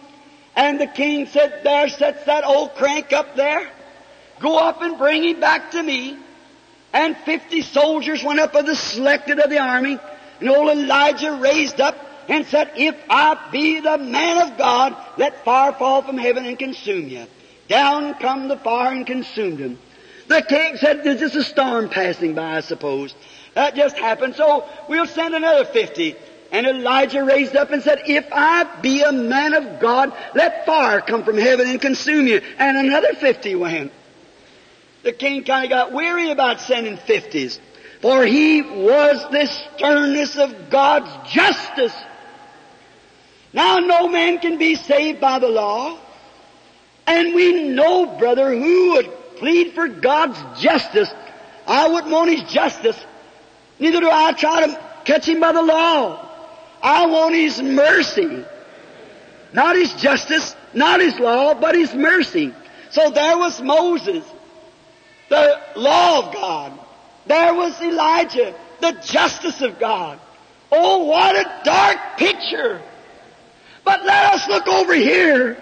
and 0.55 0.79
the 0.79 0.87
king 0.87 1.25
said, 1.27 1.61
there 1.63 1.89
sits 1.89 2.25
that 2.25 2.43
old 2.43 2.75
crank 2.75 3.13
up 3.13 3.35
there. 3.35 3.69
Go 4.39 4.57
up 4.57 4.81
and 4.81 4.97
bring 4.97 5.23
him 5.23 5.39
back 5.39 5.71
to 5.71 5.81
me. 5.81 6.17
And 6.91 7.17
fifty 7.17 7.61
soldiers 7.61 8.23
went 8.23 8.39
up 8.39 8.53
of 8.53 8.67
the 8.67 8.75
selected 8.75 9.39
of 9.39 9.49
the 9.49 9.57
army, 9.57 9.97
and 10.39 10.49
old 10.49 10.69
Elijah 10.69 11.31
raised 11.31 11.81
up 11.81 11.97
and 12.29 12.45
said, 12.45 12.71
If 12.75 12.95
I 13.09 13.49
be 13.51 13.79
the 13.79 13.97
man 13.97 14.51
of 14.51 14.57
God, 14.57 14.95
let 15.17 15.43
fire 15.43 15.71
fall 15.73 16.03
from 16.03 16.17
heaven 16.17 16.45
and 16.45 16.59
consume 16.59 17.07
you. 17.07 17.25
Down 17.67 18.13
come 18.15 18.47
the 18.47 18.57
fire 18.57 18.91
and 18.91 19.07
consumed 19.07 19.57
him. 19.57 19.79
The 20.27 20.41
king 20.41 20.77
said, 20.77 21.03
There's 21.03 21.19
just 21.19 21.35
a 21.35 21.43
storm 21.43 21.89
passing 21.89 22.33
by, 22.33 22.57
I 22.57 22.59
suppose. 22.61 23.13
That 23.55 23.75
just 23.75 23.97
happened, 23.97 24.35
so 24.35 24.67
we'll 24.87 25.05
send 25.05 25.35
another 25.35 25.65
fifty. 25.65 26.15
And 26.51 26.67
Elijah 26.67 27.23
raised 27.23 27.55
up 27.55 27.71
and 27.71 27.81
said, 27.81 28.03
If 28.05 28.27
I 28.31 28.63
be 28.81 29.01
a 29.01 29.11
man 29.11 29.53
of 29.53 29.79
God, 29.79 30.13
let 30.35 30.65
fire 30.65 31.01
come 31.01 31.23
from 31.23 31.37
heaven 31.37 31.67
and 31.67 31.81
consume 31.81 32.27
you. 32.27 32.41
And 32.57 32.77
another 32.77 33.13
fifty 33.15 33.55
went. 33.55 33.91
The 35.01 35.11
king 35.11 35.43
kind 35.43 35.65
of 35.65 35.69
got 35.69 35.91
weary 35.91 36.31
about 36.31 36.61
sending 36.61 36.97
fifties. 36.97 37.59
For 38.01 38.25
he 38.25 38.61
was 38.61 39.25
the 39.31 39.47
sternness 39.47 40.37
of 40.37 40.69
God's 40.69 41.31
justice. 41.31 41.95
Now 43.51 43.79
no 43.79 44.07
man 44.07 44.39
can 44.39 44.57
be 44.57 44.75
saved 44.75 45.19
by 45.19 45.39
the 45.39 45.47
law. 45.47 45.97
And 47.07 47.33
we 47.33 47.63
know, 47.69 48.05
brother, 48.17 48.49
who 48.49 48.93
would 48.93 49.11
plead 49.37 49.73
for 49.73 49.87
God's 49.87 50.61
justice. 50.61 51.11
I 51.67 51.87
wouldn't 51.87 52.11
want 52.11 52.31
his 52.31 52.43
justice. 52.51 52.99
Neither 53.79 54.01
do 54.01 54.09
I 54.09 54.33
try 54.33 54.67
to 54.67 54.79
catch 55.05 55.27
him 55.27 55.39
by 55.39 55.51
the 55.51 55.61
law. 55.61 56.29
I 56.81 57.05
want 57.05 57.35
his 57.35 57.61
mercy. 57.61 58.45
Not 59.53 59.75
his 59.75 59.93
justice, 59.93 60.55
not 60.73 60.99
his 60.99 61.19
law, 61.19 61.53
but 61.53 61.75
his 61.75 61.93
mercy. 61.93 62.53
So 62.89 63.11
there 63.11 63.37
was 63.37 63.61
Moses, 63.61 64.25
the 65.29 65.59
law 65.75 66.27
of 66.27 66.33
God. 66.33 66.79
There 67.25 67.53
was 67.53 67.79
Elijah, 67.81 68.53
the 68.81 68.91
justice 69.03 69.61
of 69.61 69.79
God. 69.79 70.19
Oh, 70.71 71.05
what 71.05 71.35
a 71.35 71.61
dark 71.63 71.97
picture. 72.17 72.81
But 73.85 74.03
let 74.03 74.33
us 74.33 74.47
look 74.47 74.67
over 74.67 74.93
here. 74.93 75.57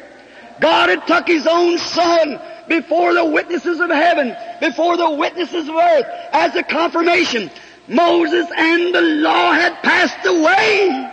God 0.61 0.89
had 0.89 1.07
took 1.07 1.27
His 1.27 1.47
own 1.47 1.77
Son 1.77 2.39
before 2.67 3.13
the 3.13 3.25
witnesses 3.25 3.79
of 3.79 3.89
heaven, 3.89 4.35
before 4.61 4.95
the 4.95 5.09
witnesses 5.09 5.67
of 5.67 5.75
earth, 5.75 6.05
as 6.31 6.55
a 6.55 6.63
confirmation. 6.63 7.51
Moses 7.87 8.47
and 8.55 8.95
the 8.95 9.01
law 9.01 9.51
had 9.51 9.81
passed 9.81 10.25
away. 10.25 11.11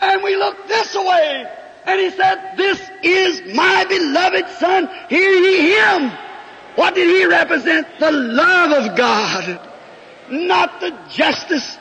And 0.00 0.22
we 0.22 0.34
looked 0.34 0.66
this 0.66 0.94
way, 0.94 1.46
and 1.84 2.00
He 2.00 2.10
said, 2.10 2.56
This 2.56 2.80
is 3.02 3.54
my 3.54 3.84
beloved 3.84 4.48
Son, 4.58 4.88
hear 5.08 5.30
ye 5.30 5.72
Him. 5.72 6.10
What 6.74 6.94
did 6.94 7.08
He 7.08 7.26
represent? 7.26 7.86
The 8.00 8.10
love 8.10 8.72
of 8.72 8.96
God, 8.96 9.60
not 10.30 10.80
the 10.80 10.98
justice. 11.10 11.78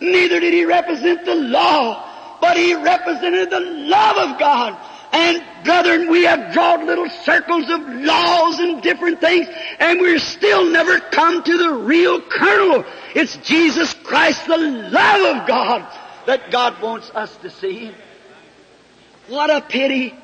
Neither 0.00 0.40
did 0.40 0.54
He 0.54 0.64
represent 0.64 1.24
the 1.26 1.34
law, 1.34 2.08
but 2.42 2.56
he 2.56 2.74
represented 2.74 3.50
the 3.50 3.60
love 3.60 4.16
of 4.16 4.38
God. 4.38 4.76
And 5.12 5.42
brethren, 5.64 6.10
we 6.10 6.24
have 6.24 6.54
drawn 6.54 6.86
little 6.86 7.08
circles 7.10 7.68
of 7.68 7.80
laws 7.80 8.58
and 8.58 8.82
different 8.82 9.20
things, 9.20 9.46
and 9.78 10.00
we're 10.00 10.18
still 10.18 10.70
never 10.70 10.98
come 11.00 11.42
to 11.42 11.58
the 11.58 11.74
real 11.74 12.20
kernel. 12.20 12.84
It's 13.14 13.36
Jesus 13.38 13.92
Christ, 13.92 14.46
the 14.46 14.56
love 14.56 15.36
of 15.36 15.46
God, 15.46 15.86
that 16.26 16.50
God 16.50 16.80
wants 16.80 17.10
us 17.10 17.36
to 17.38 17.50
see. 17.50 17.92
What 19.28 19.50
a 19.50 19.60
pity. 19.60 20.14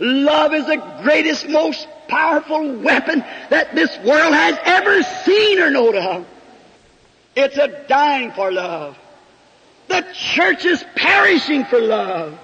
Love 0.00 0.52
is 0.52 0.66
the 0.66 0.98
greatest, 1.02 1.48
most 1.48 1.86
powerful 2.08 2.78
weapon 2.78 3.20
that 3.50 3.74
this 3.76 3.96
world 3.98 4.34
has 4.34 4.58
ever 4.64 5.02
seen 5.24 5.60
or 5.60 5.70
known 5.70 5.96
of. 5.96 6.26
It's 7.36 7.56
a 7.56 7.84
dying 7.86 8.32
for 8.32 8.50
love. 8.50 8.98
The 9.88 10.04
church 10.12 10.64
is 10.64 10.84
perishing 10.96 11.64
for 11.66 11.80
love. 11.80 12.38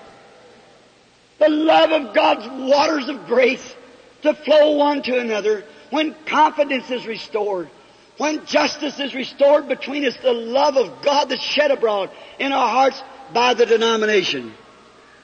The 1.38 1.48
love 1.48 1.92
of 1.92 2.14
God's 2.14 2.46
waters 2.48 3.08
of 3.08 3.26
grace 3.26 3.76
to 4.22 4.34
flow 4.34 4.76
one 4.76 5.02
to 5.02 5.18
another 5.18 5.64
when 5.90 6.14
confidence 6.26 6.90
is 6.90 7.06
restored, 7.06 7.70
when 8.16 8.44
justice 8.46 8.98
is 8.98 9.14
restored 9.14 9.68
between 9.68 10.04
us, 10.04 10.16
the 10.16 10.32
love 10.32 10.76
of 10.76 11.02
God 11.02 11.28
that's 11.28 11.42
shed 11.42 11.70
abroad 11.70 12.10
in 12.38 12.52
our 12.52 12.68
hearts 12.68 13.02
by 13.32 13.54
the 13.54 13.66
denomination. 13.66 14.52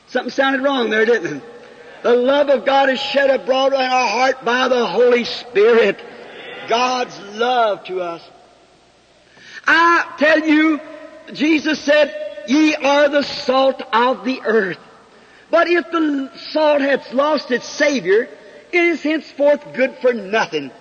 Something 0.07 0.31
sounded 0.31 0.63
wrong 0.63 0.91
there, 0.91 1.05
didn't 1.05 1.39
it? 1.39 1.43
The 2.03 2.15
love 2.15 2.51
of 2.51 2.65
God 2.65 2.91
is 2.91 3.01
shed 3.01 3.31
abroad 3.31 3.73
in 3.73 3.81
our 3.81 4.09
heart 4.09 4.45
by 4.45 4.69
the 4.69 4.87
Holy 4.87 5.25
Spirit. 5.25 6.01
God's 6.69 7.19
love 7.35 7.85
to 7.85 8.01
us. 8.01 8.23
I 9.67 10.15
tell 10.19 10.41
you, 10.41 10.81
Jesus 11.33 11.81
said, 11.81 12.45
ye 12.47 12.75
are 12.75 13.09
the 13.09 13.23
salt 13.23 13.83
of 13.93 14.25
the 14.25 14.43
earth. 14.45 14.79
But 15.55 15.69
if 15.69 15.89
the 15.93 16.33
salt 16.51 16.81
hath 16.81 17.13
lost 17.13 17.53
its 17.53 17.69
Savior, 17.69 18.29
it 18.73 18.85
is 18.85 19.05
henceforth 19.05 19.73
good 19.73 19.95
for 19.99 20.13
nothing, 20.13 20.73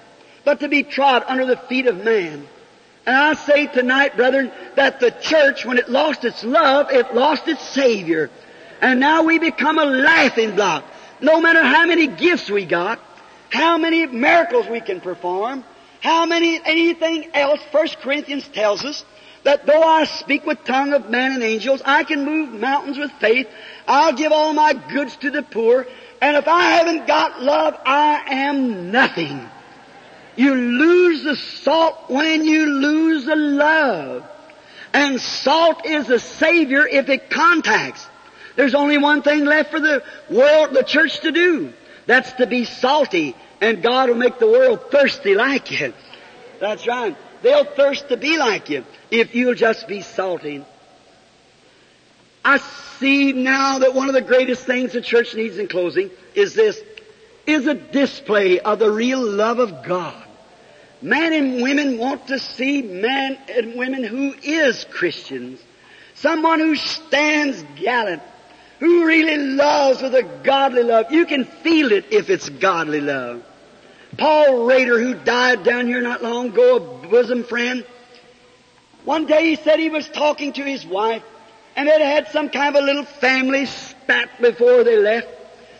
but 0.45 0.61
to 0.61 0.67
be 0.67 0.81
trod 0.81 1.23
under 1.27 1.45
the 1.45 1.57
feet 1.57 1.85
of 1.85 2.03
man. 2.03 2.47
And 3.05 3.15
I 3.15 3.33
say 3.35 3.67
tonight, 3.67 4.17
brethren, 4.17 4.51
that 4.75 4.99
the 4.99 5.11
church, 5.11 5.63
when 5.63 5.77
it 5.77 5.91
lost 5.91 6.25
its 6.25 6.43
love, 6.43 6.89
it 6.89 7.13
lost 7.13 7.47
its 7.47 7.61
Savior. 7.61 8.31
And 8.81 8.99
now 8.99 9.21
we 9.21 9.37
become 9.37 9.77
a 9.77 9.85
laughing 9.85 10.55
block. 10.55 10.83
No 11.21 11.39
matter 11.39 11.63
how 11.63 11.85
many 11.85 12.07
gifts 12.07 12.49
we 12.49 12.65
got, 12.65 12.99
how 13.51 13.77
many 13.77 14.07
miracles 14.07 14.65
we 14.65 14.81
can 14.81 15.01
perform, 15.01 15.63
how 16.01 16.25
many, 16.25 16.59
anything 16.65 17.29
else, 17.35 17.59
First 17.71 17.99
Corinthians 17.99 18.47
tells 18.47 18.83
us 18.83 19.05
that 19.43 19.65
though 19.65 19.83
I 19.83 20.05
speak 20.05 20.45
with 20.45 20.63
tongue 20.63 20.93
of 20.93 21.09
man 21.09 21.33
and 21.33 21.43
angels, 21.43 21.81
I 21.83 22.03
can 22.03 22.25
move 22.25 22.53
mountains 22.59 22.97
with 22.97 23.11
faith, 23.13 23.47
I'll 23.87 24.13
give 24.13 24.31
all 24.31 24.53
my 24.53 24.73
goods 24.73 25.15
to 25.17 25.31
the 25.31 25.43
poor, 25.43 25.87
and 26.21 26.37
if 26.37 26.47
I 26.47 26.77
haven't 26.77 27.07
got 27.07 27.41
love, 27.41 27.77
I 27.85 28.23
am 28.27 28.91
nothing. 28.91 29.49
You 30.35 30.55
lose 30.55 31.23
the 31.23 31.35
salt 31.35 32.09
when 32.09 32.45
you 32.45 32.65
lose 32.65 33.25
the 33.25 33.35
love. 33.35 34.25
And 34.93 35.19
salt 35.19 35.85
is 35.85 36.09
a 36.09 36.19
savior 36.19 36.87
if 36.87 37.09
it 37.09 37.29
contacts. 37.29 38.07
There's 38.55 38.75
only 38.75 38.97
one 38.97 39.21
thing 39.21 39.45
left 39.45 39.71
for 39.71 39.79
the 39.79 40.03
world, 40.29 40.73
the 40.73 40.83
church 40.83 41.19
to 41.21 41.31
do. 41.31 41.73
That's 42.05 42.31
to 42.33 42.47
be 42.47 42.65
salty 42.65 43.35
and 43.63 43.81
God 43.81 44.09
will 44.09 44.15
make 44.15 44.39
the 44.39 44.47
world 44.47 44.91
thirsty 44.91 45.35
like 45.35 45.71
it. 45.71 45.95
That's 46.59 46.85
right. 46.85 47.15
They'll 47.43 47.65
thirst 47.65 48.07
to 48.07 48.17
be 48.17 48.37
like 48.37 48.69
you 48.69 48.85
if 49.11 49.35
you'll 49.35 49.53
just 49.53 49.87
be 49.87 50.01
salty. 50.01 50.65
I 52.43 52.57
see 52.99 53.33
now 53.33 53.79
that 53.79 53.93
one 53.93 54.07
of 54.07 54.13
the 54.13 54.21
greatest 54.21 54.65
things 54.65 54.93
the 54.93 55.01
church 55.01 55.35
needs 55.35 55.57
in 55.57 55.67
closing 55.67 56.09
is 56.33 56.55
this, 56.55 56.81
is 57.45 57.67
a 57.67 57.73
display 57.73 58.59
of 58.61 58.79
the 58.79 58.89
real 58.89 59.21
love 59.21 59.59
of 59.59 59.83
God. 59.83 60.23
Men 61.01 61.33
and 61.33 61.61
women 61.61 61.97
want 61.97 62.27
to 62.27 62.39
see 62.39 62.81
men 62.81 63.37
and 63.49 63.75
women 63.75 64.05
who 64.05 64.33
is 64.41 64.85
Christians. 64.85 65.59
Someone 66.15 66.59
who 66.59 66.77
stands 66.77 67.61
gallant, 67.75 68.21
who 68.79 69.05
really 69.05 69.37
loves 69.37 70.01
with 70.01 70.15
a 70.15 70.23
godly 70.43 70.83
love. 70.83 71.11
You 71.11 71.25
can 71.25 71.43
feel 71.43 71.91
it 71.91 72.05
if 72.11 72.29
it's 72.29 72.47
godly 72.47 73.01
love. 73.01 73.43
Paul 74.17 74.65
Rader, 74.65 74.99
who 74.99 75.15
died 75.15 75.63
down 75.63 75.87
here 75.87 76.01
not 76.01 76.21
long 76.21 76.49
ago, 76.49 76.75
a 76.75 77.07
bosom 77.07 77.43
friend, 77.43 77.85
one 79.05 79.25
day 79.25 79.49
he 79.49 79.55
said 79.55 79.79
he 79.79 79.89
was 79.89 80.07
talking 80.07 80.53
to 80.53 80.63
his 80.63 80.85
wife, 80.85 81.23
and 81.75 81.87
they'd 81.87 82.01
had 82.01 82.27
some 82.29 82.49
kind 82.49 82.75
of 82.75 82.83
a 82.83 82.85
little 82.85 83.05
family 83.05 83.65
spat 83.65 84.29
before 84.41 84.83
they 84.83 84.97
left 84.97 85.27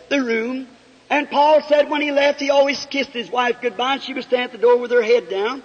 the 0.08 0.22
room. 0.22 0.66
And 1.08 1.30
Paul 1.30 1.62
said 1.62 1.88
when 1.88 2.00
he 2.00 2.10
left, 2.10 2.40
he 2.40 2.50
always 2.50 2.84
kissed 2.86 3.10
his 3.10 3.30
wife 3.30 3.58
goodbye, 3.62 3.98
she 3.98 4.14
was 4.14 4.24
standing 4.24 4.46
at 4.46 4.52
the 4.52 4.58
door 4.58 4.78
with 4.78 4.90
her 4.90 5.02
head 5.02 5.28
down. 5.28 5.62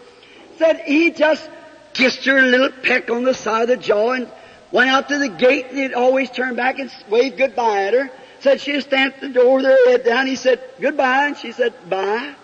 Said 0.57 0.81
he 0.85 1.11
just 1.11 1.49
kissed 1.93 2.25
her 2.25 2.37
a 2.37 2.43
little 2.43 2.69
peck 2.69 3.09
on 3.09 3.23
the 3.23 3.33
side 3.33 3.63
of 3.63 3.67
the 3.69 3.77
jaw 3.77 4.11
and 4.11 4.31
went 4.71 4.89
out 4.89 5.09
to 5.09 5.17
the 5.17 5.29
gate, 5.29 5.67
and 5.69 5.77
he'd 5.77 5.93
always 5.93 6.29
turn 6.29 6.55
back 6.55 6.79
and 6.79 6.91
wave 7.09 7.37
goodbye 7.37 7.83
at 7.85 7.93
her. 7.93 8.11
Said 8.41 8.61
she 8.61 8.73
was 8.73 8.85
standing 8.85 9.15
at 9.15 9.21
the 9.21 9.29
door 9.29 9.55
with 9.55 9.65
her 9.65 9.89
head 9.89 10.05
down. 10.05 10.27
He 10.27 10.35
said, 10.35 10.61
goodbye, 10.79 11.27
and 11.27 11.37
she 11.37 11.51
said, 11.51 11.73
bye. 11.89 12.35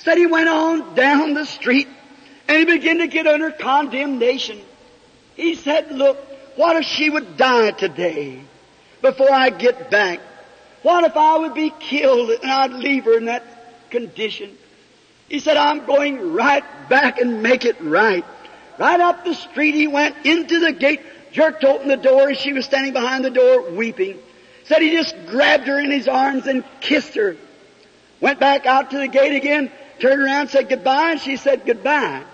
Said 0.00 0.16
he 0.16 0.26
went 0.26 0.48
on 0.48 0.94
down 0.94 1.34
the 1.34 1.44
street 1.44 1.88
and 2.48 2.58
he 2.58 2.64
began 2.64 2.98
to 2.98 3.06
get 3.06 3.26
under 3.26 3.50
condemnation. 3.50 4.58
He 5.36 5.54
said, 5.54 5.92
look, 5.92 6.18
what 6.56 6.76
if 6.76 6.84
she 6.84 7.10
would 7.10 7.36
die 7.36 7.70
today 7.72 8.40
before 9.02 9.30
I 9.30 9.50
get 9.50 9.90
back? 9.90 10.20
What 10.82 11.04
if 11.04 11.16
I 11.16 11.38
would 11.38 11.54
be 11.54 11.72
killed 11.78 12.30
and 12.30 12.50
I'd 12.50 12.72
leave 12.72 13.04
her 13.04 13.16
in 13.18 13.26
that 13.26 13.90
condition? 13.90 14.56
He 15.28 15.38
said, 15.38 15.58
I'm 15.58 15.84
going 15.84 16.32
right 16.32 16.64
back 16.88 17.20
and 17.20 17.42
make 17.42 17.66
it 17.66 17.80
right. 17.80 18.24
Right 18.78 19.00
up 19.00 19.24
the 19.24 19.34
street 19.34 19.74
he 19.74 19.86
went 19.86 20.16
into 20.24 20.60
the 20.60 20.72
gate, 20.72 21.00
jerked 21.32 21.62
open 21.62 21.88
the 21.88 21.96
door 21.98 22.28
and 22.28 22.38
she 22.38 22.54
was 22.54 22.64
standing 22.64 22.94
behind 22.94 23.24
the 23.24 23.30
door 23.30 23.70
weeping. 23.70 24.18
Said 24.64 24.80
he 24.80 24.92
just 24.92 25.14
grabbed 25.26 25.66
her 25.66 25.78
in 25.78 25.90
his 25.90 26.08
arms 26.08 26.46
and 26.46 26.64
kissed 26.80 27.14
her. 27.16 27.36
Went 28.20 28.40
back 28.40 28.66
out 28.66 28.90
to 28.90 28.98
the 28.98 29.08
gate 29.08 29.34
again, 29.34 29.70
turned 30.00 30.22
around 30.22 30.40
and 30.42 30.50
said 30.50 30.68
goodbye, 30.68 31.12
and 31.12 31.20
she 31.20 31.36
said 31.36 31.64
goodbye. 31.66 32.24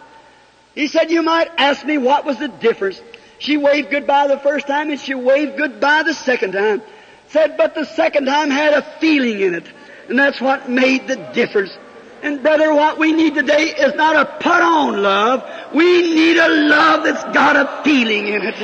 He 0.77 0.89
said, 0.89 1.11
you 1.11 1.23
might 1.23 1.49
ask 1.57 1.85
me 1.85 1.97
what 1.99 2.25
was 2.25 2.39
the 2.39 2.49
difference. 2.49 3.01
She 3.39 3.57
waved 3.57 3.91
goodbye 3.91 4.29
the 4.29 4.39
first 4.39 4.67
time 4.67 4.91
and 4.91 5.01
she 5.01 5.15
waved 5.15 5.57
goodbye 5.57 6.03
the 6.03 6.15
second 6.15 6.53
time. 6.53 6.83
Said, 7.29 7.57
but 7.57 7.75
the 7.75 7.85
second 7.85 8.27
time 8.27 8.51
had 8.51 8.75
a 8.75 8.83
feeling 9.01 9.41
in 9.41 9.55
it. 9.55 9.67
And 10.09 10.19
that's 10.19 10.41
what 10.41 10.69
made 10.69 11.09
the 11.09 11.17
difference. 11.35 11.77
And 12.23 12.43
brother, 12.43 12.73
what 12.75 12.99
we 12.99 13.13
need 13.13 13.35
today 13.35 13.75
is 13.75 13.95
not 13.95 14.17
a 14.17 14.25
put 14.37 14.63
on 14.63 15.03
love. 15.03 15.45
We 15.75 16.03
need 16.03 16.37
a 16.37 16.49
love 16.49 17.05
that's 17.05 17.25
got 17.35 17.57
a 17.57 17.83
feeling 17.83 18.29
in 18.29 18.43
it. 18.43 18.57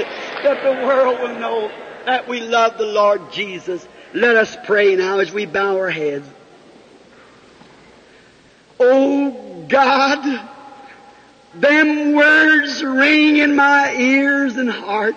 That 0.42 0.62
the 0.62 0.86
world 0.86 1.20
will 1.20 1.38
know 1.38 1.70
that 2.06 2.28
we 2.28 2.40
love 2.40 2.78
the 2.78 2.86
Lord 2.86 3.32
Jesus. 3.32 3.86
Let 4.14 4.36
us 4.36 4.56
pray 4.64 4.96
now 4.96 5.18
as 5.18 5.32
we 5.32 5.46
bow 5.46 5.78
our 5.78 5.90
heads. 5.90 6.28
Oh 8.80 9.66
God, 9.68 10.48
them 11.54 12.12
words 12.14 12.82
ring 12.82 13.38
in 13.38 13.56
my 13.56 13.94
ears 13.94 14.56
and 14.56 14.70
heart. 14.70 15.16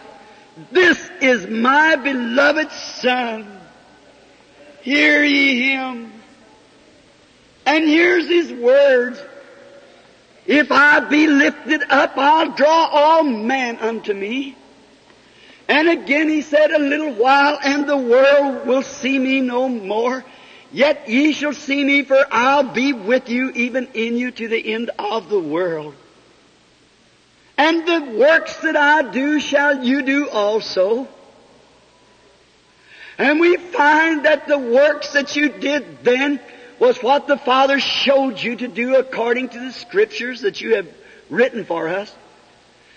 This 0.72 1.10
is 1.22 1.48
my 1.48 1.96
beloved 1.96 2.72
Son. 2.72 3.60
Hear 4.82 5.24
ye 5.24 5.72
him. 5.72 6.12
And 7.66 7.86
here's 7.86 8.28
his 8.28 8.52
words. 8.54 9.20
If 10.46 10.72
I 10.72 11.00
be 11.00 11.28
lifted 11.28 11.84
up, 11.90 12.18
I'll 12.18 12.52
draw 12.52 12.90
all 12.92 13.24
men 13.24 13.78
unto 13.78 14.14
me. 14.14 14.56
And 15.68 15.90
again 15.90 16.30
he 16.30 16.42
said, 16.42 16.72
a 16.72 16.78
little 16.78 17.14
while, 17.14 17.58
and 17.64 17.90
the 17.90 17.98
world 17.98 18.68
will 18.68 18.84
see 18.84 19.18
me 19.18 19.42
no 19.42 19.68
more. 19.68 20.24
Yet 20.76 21.08
ye 21.08 21.32
shall 21.32 21.54
see 21.54 21.82
me, 21.86 22.04
for 22.04 22.28
I'll 22.30 22.74
be 22.74 22.92
with 22.92 23.30
you, 23.30 23.50
even 23.52 23.88
in 23.94 24.18
you, 24.18 24.32
to 24.32 24.50
the 24.50 24.74
end 24.74 24.92
of 25.00 25.30
the 25.30 25.40
world. 25.40 25.96
And 27.58 27.88
the 27.88 28.18
works 28.20 28.58
that 28.58 28.76
I 28.76 29.10
do 29.10 29.40
shall 29.40 29.86
you 29.86 30.02
do 30.02 30.28
also. 30.28 31.08
And 33.18 33.40
we 33.40 33.56
find 33.56 34.26
that 34.26 34.50
the 34.50 34.58
works 34.60 35.14
that 35.14 35.38
you 35.38 35.48
did 35.48 36.04
then 36.04 36.42
was 36.78 37.02
what 37.02 37.26
the 37.26 37.38
Father 37.38 37.80
showed 37.80 38.38
you 38.38 38.58
to 38.58 38.68
do 38.68 38.98
according 38.98 39.48
to 39.50 39.60
the 39.62 39.72
scriptures 39.72 40.42
that 40.42 40.60
you 40.60 40.76
have 40.76 40.90
written 41.30 41.64
for 41.64 41.88
us. 41.88 42.14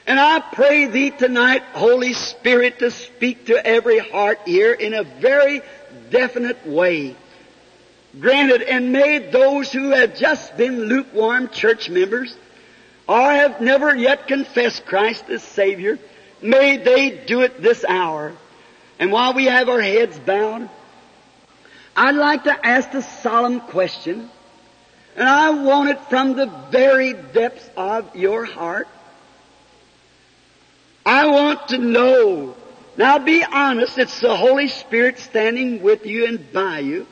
And 0.05 0.19
I 0.19 0.41
pray 0.41 0.87
thee 0.87 1.11
tonight, 1.13 1.63
Holy 1.75 2.13
Spirit, 2.13 2.81
to 2.81 2.91
speak 2.91 3.47
to 3.47 3.65
every 3.65 4.01
heart 4.01 4.41
here 4.47 4.73
in 4.73 4.95
a 4.95 5.05
very 5.05 5.63
definite 6.11 6.67
way. 6.67 7.15
Granted, 8.21 8.63
and 8.63 8.93
made 8.93 9.31
those 9.31 9.71
who 9.73 9.91
have 9.91 10.17
just 10.17 10.57
been 10.57 10.85
lukewarm 10.85 11.49
church 11.51 11.89
members, 11.89 12.37
or 13.07 13.31
have 13.31 13.61
never 13.61 13.95
yet 13.95 14.27
confessed 14.27 14.87
Christ 14.87 15.29
as 15.31 15.43
Savior, 15.43 15.99
may 16.43 16.77
they 16.79 17.11
do 17.11 17.43
it 17.43 17.63
this 17.63 17.85
hour. 17.85 18.33
And 18.99 19.13
while 19.13 19.35
we 19.35 19.45
have 19.45 19.69
our 19.69 19.81
heads 19.81 20.19
bowed, 20.19 20.69
I'd 21.97 22.15
like 22.15 22.45
to 22.45 22.67
ask 22.67 22.93
a 22.95 23.03
solemn 23.03 23.61
question, 23.61 24.31
and 25.17 25.29
I 25.29 25.51
want 25.51 25.91
it 25.91 26.01
from 26.09 26.35
the 26.35 26.47
very 26.71 27.13
depths 27.13 27.69
of 27.77 28.15
your 28.17 28.45
heart. 28.45 28.89
I 31.07 31.27
want 31.27 31.69
to 31.69 31.79
know. 31.79 32.57
Now 32.97 33.19
be 33.19 33.45
honest, 33.45 33.97
it's 33.97 34.21
the 34.21 34.37
Holy 34.37 34.69
Spirit 34.69 35.19
standing 35.19 35.83
with 35.83 36.05
you 36.05 36.27
and 36.27 36.53
by 36.53 36.81
you. 36.81 37.07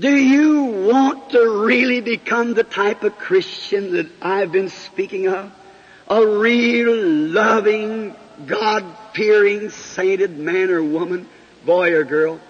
Do 0.00 0.16
you 0.16 0.64
want 0.88 1.30
to 1.30 1.64
really 1.66 2.00
become 2.00 2.54
the 2.54 2.64
type 2.64 3.04
of 3.04 3.18
Christian 3.18 3.92
that 3.92 4.06
I've 4.22 4.50
been 4.50 4.70
speaking 4.70 5.28
of? 5.28 5.52
A 6.08 6.26
real 6.26 6.94
loving, 6.94 8.16
God-fearing, 8.46 9.68
sainted 9.68 10.38
man 10.38 10.70
or 10.70 10.82
woman, 10.82 11.28
boy 11.66 11.92
or 11.92 12.04
girl? 12.04 12.40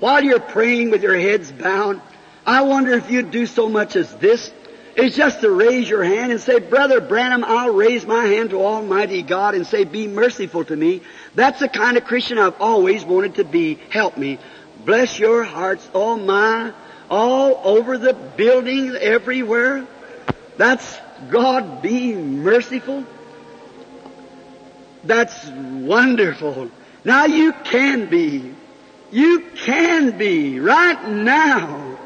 While 0.00 0.24
you're 0.24 0.40
praying 0.40 0.90
with 0.90 1.04
your 1.04 1.16
heads 1.16 1.52
bowed, 1.52 2.02
I 2.44 2.62
wonder 2.62 2.94
if 2.94 3.08
you'd 3.08 3.30
do 3.30 3.46
so 3.46 3.68
much 3.68 3.94
as 3.94 4.12
this, 4.16 4.50
is 4.96 5.14
just 5.14 5.40
to 5.40 5.50
raise 5.50 5.88
your 5.88 6.02
hand 6.02 6.32
and 6.32 6.40
say, 6.40 6.58
Brother 6.58 7.00
Branham, 7.00 7.44
I'll 7.44 7.72
raise 7.72 8.04
my 8.04 8.26
hand 8.26 8.50
to 8.50 8.60
Almighty 8.60 9.22
God 9.22 9.54
and 9.54 9.64
say, 9.64 9.84
be 9.84 10.08
merciful 10.08 10.64
to 10.64 10.76
me. 10.76 11.02
That's 11.36 11.60
the 11.60 11.68
kind 11.68 11.96
of 11.96 12.04
Christian 12.04 12.38
I've 12.38 12.60
always 12.60 13.04
wanted 13.04 13.36
to 13.36 13.44
be. 13.44 13.76
Help 13.90 14.18
me. 14.18 14.38
Bless 14.84 15.18
your 15.18 15.44
hearts, 15.44 15.88
oh 15.94 16.16
my, 16.16 16.72
all 17.08 17.60
over 17.64 17.98
the 17.98 18.14
building, 18.14 18.96
everywhere. 18.96 19.86
That's 20.56 20.98
God 21.30 21.82
be 21.82 22.14
merciful. 22.14 23.04
That's 25.04 25.46
wonderful. 25.48 26.70
Now 27.04 27.26
you 27.26 27.52
can 27.52 28.06
be. 28.06 28.54
You 29.10 29.40
can 29.56 30.16
be 30.16 30.58
right 30.58 31.08
now. 31.08 31.98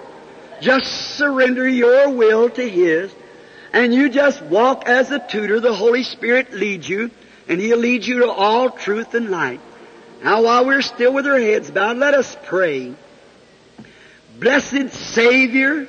Just 0.61 1.17
surrender 1.17 1.69
your 1.69 2.11
will 2.11 2.51
to 2.51 2.69
His 2.69 3.13
and 3.73 3.95
you 3.95 4.09
just 4.09 4.43
walk 4.43 4.89
as 4.89 5.11
a 5.11 5.19
tutor. 5.19 5.61
The 5.61 5.75
Holy 5.75 6.03
Spirit 6.03 6.53
leads 6.53 6.89
you 6.89 7.11
and 7.49 7.61
He'll 7.61 7.79
lead 7.79 8.07
you 8.07 8.21
to 8.21 8.31
all 8.31 8.71
truth 8.71 9.15
and 9.15 9.31
light. 9.31 9.61
Now 10.27 10.43
while 10.43 10.67
we're 10.67 10.83
still 10.83 11.13
with 11.13 11.25
our 11.25 11.39
heads 11.39 11.71
bowed, 11.71 11.99
let 11.99 12.13
us 12.13 12.37
pray. 12.47 12.93
Blessed 14.41 14.91
Savior, 14.91 15.87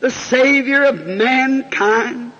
the 0.00 0.10
Savior 0.10 0.84
of 0.84 1.06
mankind, 1.06 2.32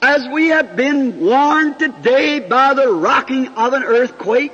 as 0.00 0.26
we 0.28 0.48
have 0.48 0.76
been 0.76 1.20
warned 1.20 1.78
today 1.78 2.40
by 2.40 2.72
the 2.72 2.88
rocking 2.88 3.48
of 3.48 3.74
an 3.74 3.84
earthquake, 3.84 4.52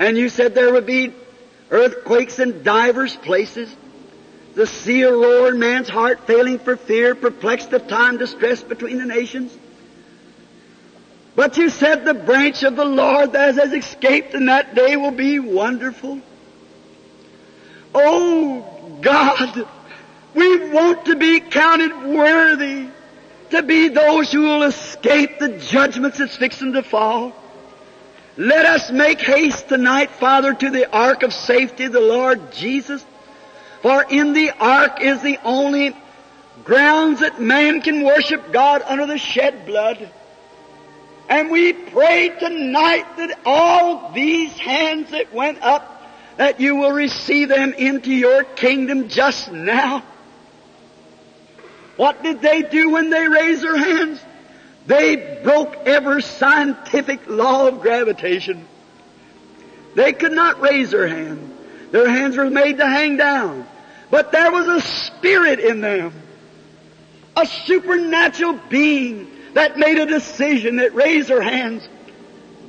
and 0.00 0.18
you 0.18 0.28
said 0.28 0.56
there 0.56 0.72
would 0.72 0.86
be 0.86 1.14
earthquakes 1.70 2.40
in 2.40 2.64
divers 2.64 3.14
places, 3.14 3.72
the 4.56 4.66
sea 4.66 5.02
a 5.02 5.12
roar, 5.12 5.54
man's 5.54 5.88
heart 5.88 6.26
failing 6.26 6.58
for 6.58 6.76
fear, 6.76 7.14
perplexed 7.14 7.72
of 7.74 7.86
time, 7.86 8.18
distress 8.18 8.60
between 8.60 8.98
the 8.98 9.06
nations. 9.06 9.56
But 11.34 11.56
you 11.56 11.70
said 11.70 12.04
the 12.04 12.14
branch 12.14 12.62
of 12.62 12.76
the 12.76 12.84
Lord 12.84 13.32
that 13.32 13.54
has 13.54 13.72
escaped 13.72 14.34
in 14.34 14.46
that 14.46 14.74
day 14.74 14.96
will 14.96 15.12
be 15.12 15.38
wonderful. 15.38 16.20
Oh 17.94 18.98
God, 19.00 19.66
we 20.34 20.70
want 20.70 21.06
to 21.06 21.16
be 21.16 21.40
counted 21.40 21.92
worthy 22.04 22.88
to 23.50 23.62
be 23.62 23.88
those 23.88 24.32
who 24.32 24.42
will 24.42 24.62
escape 24.62 25.38
the 25.38 25.58
judgments 25.58 26.18
that's 26.18 26.36
fixing 26.36 26.72
to 26.74 26.82
fall. 26.82 27.34
Let 28.36 28.64
us 28.64 28.90
make 28.90 29.20
haste 29.20 29.68
tonight, 29.68 30.10
Father, 30.10 30.54
to 30.54 30.70
the 30.70 30.90
ark 30.90 31.22
of 31.22 31.34
safety, 31.34 31.86
the 31.88 32.00
Lord 32.00 32.52
Jesus. 32.52 33.04
For 33.82 34.04
in 34.04 34.32
the 34.32 34.52
ark 34.58 35.02
is 35.02 35.20
the 35.20 35.38
only 35.44 35.94
grounds 36.64 37.20
that 37.20 37.40
man 37.40 37.82
can 37.82 38.04
worship 38.04 38.52
God 38.52 38.82
under 38.86 39.06
the 39.06 39.18
shed 39.18 39.66
blood. 39.66 40.10
And 41.32 41.50
we 41.50 41.72
pray 41.72 42.28
tonight 42.28 43.16
that 43.16 43.38
all 43.46 44.12
these 44.12 44.52
hands 44.52 45.12
that 45.12 45.32
went 45.32 45.62
up, 45.62 46.06
that 46.36 46.60
you 46.60 46.76
will 46.76 46.92
receive 46.92 47.48
them 47.48 47.72
into 47.72 48.12
your 48.12 48.44
kingdom 48.44 49.08
just 49.08 49.50
now. 49.50 50.02
What 51.96 52.22
did 52.22 52.42
they 52.42 52.60
do 52.60 52.90
when 52.90 53.08
they 53.08 53.26
raised 53.26 53.62
their 53.62 53.78
hands? 53.78 54.20
They 54.86 55.40
broke 55.42 55.74
every 55.86 56.20
scientific 56.20 57.26
law 57.26 57.66
of 57.66 57.80
gravitation. 57.80 58.66
They 59.94 60.12
could 60.12 60.32
not 60.32 60.60
raise 60.60 60.90
their 60.90 61.08
hand. 61.08 61.50
Their 61.92 62.10
hands 62.10 62.36
were 62.36 62.50
made 62.50 62.76
to 62.76 62.86
hang 62.86 63.16
down. 63.16 63.66
But 64.10 64.32
there 64.32 64.52
was 64.52 64.68
a 64.68 64.82
spirit 64.82 65.60
in 65.60 65.80
them. 65.80 66.12
A 67.38 67.46
supernatural 67.46 68.60
being 68.68 69.31
that 69.54 69.78
made 69.78 69.98
a 69.98 70.06
decision, 70.06 70.76
that 70.76 70.94
raised 70.94 71.28
their 71.28 71.42
hands 71.42 71.88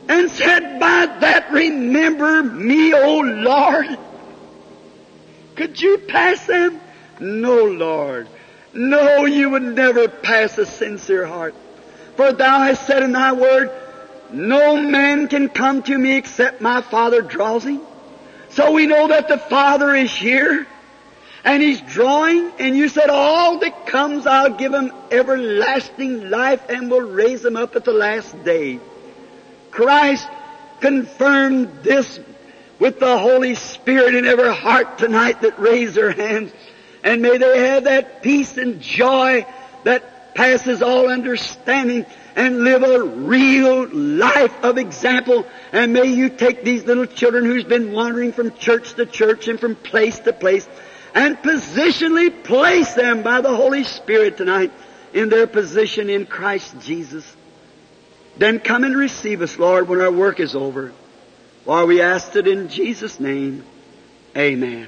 and 0.10 0.30
said, 0.30 0.80
by 0.80 1.06
that 1.06 1.52
remember 1.52 2.44
me, 2.44 2.94
O 2.94 3.20
Lord. 3.20 3.98
Could 5.56 5.82
you 5.82 6.00
pass 6.00 6.46
them? 6.46 6.82
No, 7.20 7.66
Lord. 7.66 8.28
No, 8.74 9.26
you 9.26 9.52
would 9.52 9.64
never 9.64 10.08
pass 10.08 10.58
a 10.58 10.66
sincere 10.66 11.26
heart. 11.26 11.56
For 12.16 12.34
thou 12.34 12.60
hast 12.60 12.86
said 12.86 13.04
in 13.04 13.12
thy 13.12 13.34
word, 13.34 13.72
no 14.32 14.78
man 14.78 15.28
can 15.28 15.50
come 15.50 15.84
to 15.84 15.98
me 15.98 16.18
except 16.18 16.60
my 16.60 16.82
Father 16.82 17.22
draws 17.22 17.64
him. 17.64 17.82
So 18.50 18.72
we 18.72 18.88
know 18.88 19.08
that 19.08 19.28
the 19.28 19.38
Father 19.38 19.94
is 19.94 20.12
here. 20.12 20.68
And 21.44 21.62
He's 21.62 21.82
drawing, 21.82 22.52
and 22.60 22.76
you 22.76 22.88
said, 22.88 23.10
all 23.10 23.60
that 23.60 23.86
comes 23.88 24.26
I'll 24.26 24.56
give 24.56 24.74
him 24.74 24.92
everlasting 25.12 26.30
life 26.30 26.62
and 26.70 26.90
will 26.90 27.02
raise 27.02 27.44
him 27.44 27.58
up 27.58 27.76
at 27.76 27.84
the 27.84 27.94
last 27.94 28.44
day. 28.44 28.80
Christ 29.70 30.28
confirmed 30.80 31.84
this 31.84 32.20
with 32.80 33.00
the 33.00 33.18
Holy 33.18 33.56
Spirit 33.56 34.16
in 34.16 34.26
every 34.26 34.54
heart 34.54 34.98
tonight 34.98 35.42
that 35.42 35.60
raised 35.60 35.96
their 35.96 36.12
hands. 36.12 36.52
And 37.04 37.22
may 37.22 37.38
they 37.38 37.68
have 37.68 37.86
that 37.86 38.24
peace 38.24 38.58
and 38.58 38.80
joy 38.80 39.46
that 39.84 40.36
passes 40.36 40.82
all 40.82 41.10
understanding 41.10 42.06
and 42.36 42.64
live 42.64 42.84
a 42.84 43.04
real 43.04 43.88
life 43.90 44.64
of 44.64 44.78
example. 44.78 45.46
And 45.72 45.94
may 45.94 46.08
you 46.08 46.30
take 46.30 46.64
these 46.64 46.86
little 46.86 47.06
children 47.06 47.46
who's 47.46 47.64
been 47.64 47.92
wandering 47.92 48.32
from 48.32 48.56
church 48.58 48.94
to 48.96 49.06
church 49.06 49.48
and 49.48 49.60
from 49.60 49.76
place 49.76 50.20
to 50.20 50.34
place 50.34 50.68
and 51.14 51.38
positionally 51.38 52.44
place 52.44 52.94
them 52.94 53.24
by 53.24 53.42
the 53.42 53.56
Holy 53.56 53.84
Spirit 53.84 54.38
tonight 54.38 54.72
in 55.14 55.30
their 55.30 55.48
position 55.48 56.10
in 56.10 56.26
Christ 56.26 56.80
Jesus. 56.82 57.26
Then 58.38 58.60
come 58.60 58.84
and 58.84 58.98
receive 58.98 59.42
us, 59.42 59.60
Lord, 59.60 59.88
when 59.88 60.02
our 60.02 60.12
work 60.12 60.40
is 60.40 60.56
over. 60.56 60.92
For 61.66 61.86
we 61.86 62.02
ask 62.02 62.36
it 62.36 62.48
in 62.48 62.68
Jesus' 62.70 63.20
name. 63.20 63.64
Amen. 64.36 64.88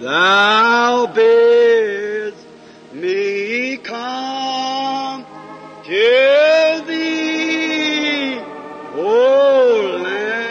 Thou 0.00 1.06
bidst 1.06 2.46
me 2.92 3.78
come 3.78 5.26
to 5.84 6.84
thee, 6.86 8.38
O 8.94 10.00
Lamb 10.04 10.47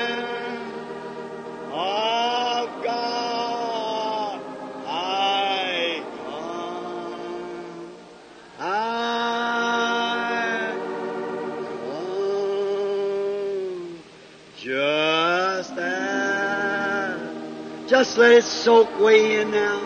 Just 17.98 18.20
let 18.20 18.32
it 18.32 18.44
soak 18.44 19.00
way 19.00 19.42
in 19.42 19.50
now. 19.50 19.82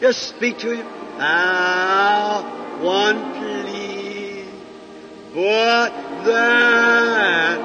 Just 0.00 0.28
speak 0.28 0.58
to 0.58 0.70
him. 0.70 0.86
Thou 1.18 2.42
one 2.80 3.34
plea, 3.34 4.44
but 5.34 5.90
that 6.26 7.58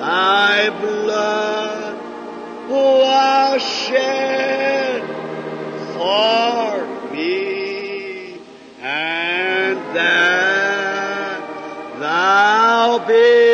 thy 0.00 0.70
blood 0.70 1.98
was 2.68 3.62
shed 3.62 5.02
for 5.94 7.12
me, 7.12 8.38
and 8.80 9.78
that 9.94 11.38
thou 12.00 12.98
bid 13.06 13.51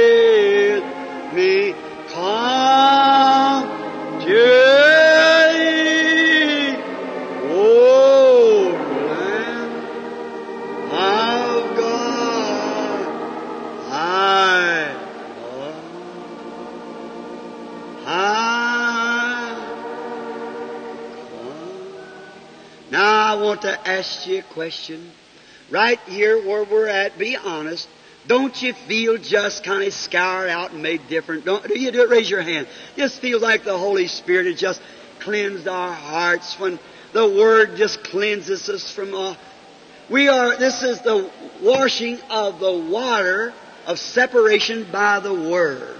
I 23.28 23.34
want 23.34 23.60
to 23.60 23.86
ask 23.86 24.26
you 24.26 24.38
a 24.38 24.42
question. 24.54 25.12
Right 25.70 26.00
here 26.08 26.42
where 26.46 26.64
we're 26.64 26.88
at, 26.88 27.18
be 27.18 27.36
honest. 27.36 27.86
Don't 28.26 28.62
you 28.62 28.72
feel 28.72 29.18
just 29.18 29.64
kind 29.64 29.82
of 29.82 29.92
scoured 29.92 30.48
out 30.48 30.72
and 30.72 30.82
made 30.82 31.08
different? 31.08 31.44
Don't, 31.44 31.62
do 31.68 31.78
you 31.78 31.90
do 31.90 32.00
it? 32.04 32.08
Raise 32.08 32.30
your 32.30 32.40
hand. 32.40 32.68
Just 32.96 33.20
feel 33.20 33.38
like 33.38 33.64
the 33.64 33.76
Holy 33.76 34.06
Spirit 34.06 34.46
has 34.46 34.58
just 34.58 34.80
cleansed 35.20 35.68
our 35.68 35.92
hearts 35.92 36.58
when 36.58 36.78
the 37.12 37.26
Word 37.28 37.76
just 37.76 38.02
cleanses 38.02 38.66
us 38.70 38.90
from 38.90 39.14
all. 39.14 39.36
We 40.08 40.30
are, 40.30 40.56
this 40.56 40.82
is 40.82 41.02
the 41.02 41.30
washing 41.62 42.18
of 42.30 42.60
the 42.60 42.72
water 42.72 43.52
of 43.86 43.98
separation 43.98 44.86
by 44.90 45.20
the 45.20 45.34
Word. 45.34 45.96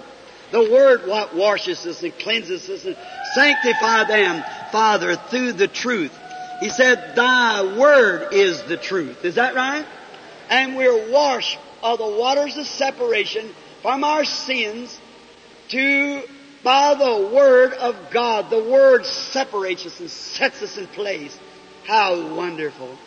The 0.50 0.62
Word 0.62 1.06
what 1.06 1.36
washes 1.36 1.86
us 1.86 2.02
and 2.02 2.18
cleanses 2.20 2.70
us 2.70 2.86
and 2.86 2.96
sanctify 3.34 4.04
them, 4.04 4.42
Father, 4.72 5.16
through 5.16 5.52
the 5.52 5.68
truth. 5.68 6.18
He 6.60 6.70
said, 6.70 7.14
Thy 7.14 7.78
Word 7.78 8.32
is 8.32 8.62
the 8.62 8.76
truth. 8.76 9.24
Is 9.24 9.36
that 9.36 9.54
right? 9.54 9.86
And 10.50 10.76
we're 10.76 11.10
washed 11.10 11.58
of 11.82 11.98
the 11.98 12.06
waters 12.06 12.56
of 12.56 12.66
separation 12.66 13.54
from 13.82 14.02
our 14.02 14.24
sins 14.24 14.98
to 15.68 16.22
by 16.64 16.94
the 16.94 17.30
Word 17.34 17.74
of 17.74 18.10
God. 18.10 18.50
The 18.50 18.62
Word 18.62 19.06
separates 19.06 19.86
us 19.86 20.00
and 20.00 20.10
sets 20.10 20.62
us 20.62 20.76
in 20.76 20.86
place. 20.88 21.38
How 21.84 22.34
wonderful. 22.34 22.98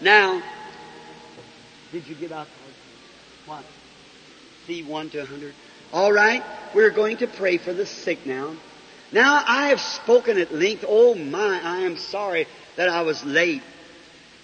Now, 0.00 0.42
did 1.92 2.08
you 2.08 2.16
give 2.16 2.32
out 2.32 2.48
what? 3.46 3.64
C 4.66 4.82
1 4.82 5.10
to 5.10 5.18
100? 5.18 5.54
All 5.92 6.12
right, 6.12 6.42
we're 6.74 6.90
going 6.90 7.18
to 7.18 7.28
pray 7.28 7.58
for 7.58 7.72
the 7.72 7.86
sick 7.86 8.26
now. 8.26 8.56
Now, 9.12 9.44
I 9.46 9.68
have 9.68 9.80
spoken 9.80 10.38
at 10.38 10.52
length. 10.52 10.84
Oh 10.88 11.14
my, 11.14 11.60
I 11.62 11.82
am 11.82 11.96
sorry 11.96 12.48
that 12.76 12.88
I 12.88 13.02
was 13.02 13.24
late. 13.24 13.62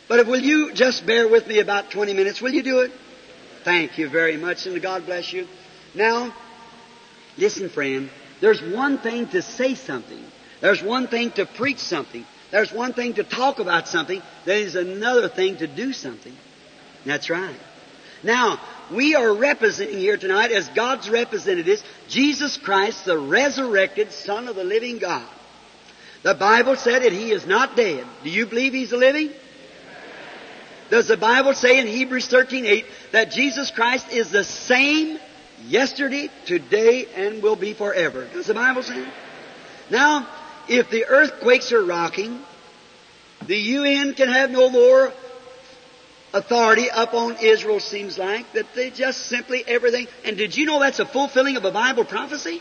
But 0.09 0.27
will 0.27 0.41
you 0.41 0.73
just 0.73 1.07
bear 1.07 1.29
with 1.29 1.47
me 1.47 1.61
about 1.61 1.91
20 1.91 2.15
minutes? 2.15 2.41
Will 2.41 2.53
you 2.53 2.63
do 2.63 2.81
it? 2.81 2.93
Thank 3.63 3.99
you 3.99 4.09
very 4.09 4.37
much, 4.37 4.67
and 4.67 4.81
God 4.81 5.07
bless 5.07 5.33
you. 5.33 5.47
Now, 5.95 6.35
listen, 7.37 7.69
friend. 7.69 8.11
There's 8.41 8.63
one 8.63 8.99
thing 8.99 9.29
to 9.29 9.43
say 9.43 9.75
something. 9.75 10.25
There's 10.61 10.83
one 10.83 11.09
thing 11.09 11.31
to 11.33 11.47
preach 11.47 11.79
something. 11.79 12.25
There's 12.51 12.73
one 12.73 12.93
thing 12.93 13.15
to 13.15 13.25
talk 13.25 13.59
about 13.59 13.87
something. 13.87 14.23
There 14.45 14.59
is 14.59 14.75
another 14.75 15.29
thing 15.29 15.59
to 15.59 15.67
do 15.67 15.93
something. 15.93 16.37
That's 17.05 17.31
right. 17.31 17.55
Now, 18.23 18.61
we 18.93 19.15
are 19.15 19.33
representing 19.33 19.99
here 19.99 20.17
tonight 20.17 20.53
as 20.53 20.69
God's 20.69 21.09
representatives, 21.09 21.83
Jesus 22.09 22.57
Christ, 22.57 23.05
the 23.05 23.19
resurrected 23.19 24.13
Son 24.13 24.49
of 24.49 24.57
the 24.57 24.65
living 24.65 24.99
God. 24.99 25.27
The 26.23 26.35
Bible 26.35 26.77
said 26.77 27.03
that 27.03 27.13
He 27.13 27.31
is 27.31 27.47
not 27.47 27.77
dead. 27.77 28.05
Do 28.23 28.31
you 28.31 28.47
believe 28.47 28.73
He's 28.73 28.93
living? 28.93 29.33
Does 30.91 31.09
the 31.09 31.17
Bible 31.17 31.55
say 31.55 31.79
in 31.79 31.87
Hebrews 31.87 32.29
13:8 32.29 32.85
that 33.13 33.31
Jesus 33.31 33.71
Christ 33.71 34.11
is 34.11 34.31
the 34.31 34.45
same 34.45 35.19
yesterday, 35.67 36.29
today, 36.47 37.07
and 37.15 37.43
will 37.43 37.57
be 37.57 37.73
forever? 37.73 38.27
Does 38.33 38.47
the 38.47 38.55
Bible 38.55 38.83
say? 38.83 39.05
Now, 39.89 40.27
if 40.69 40.91
the 40.91 41.07
earthquakes 41.07 41.73
are 41.73 41.85
rocking, 41.85 42.43
the 43.47 43.57
UN 43.57 44.15
can 44.15 44.29
have 44.29 44.51
no 44.51 44.69
more 44.69 45.13
authority 46.33 46.91
up 46.91 47.15
on 47.15 47.37
Israel, 47.41 47.81
seems 47.81 48.19
like, 48.19 48.53
that 48.53 48.75
they 48.75 48.91
just 48.91 49.27
simply 49.27 49.65
everything. 49.67 50.07
And 50.25 50.37
did 50.37 50.57
you 50.57 50.67
know 50.67 50.81
that's 50.81 51.01
a 51.01 51.07
fulfilling 51.07 51.57
of 51.57 51.65
a 51.65 51.71
Bible 51.71 52.05
prophecy? 52.05 52.61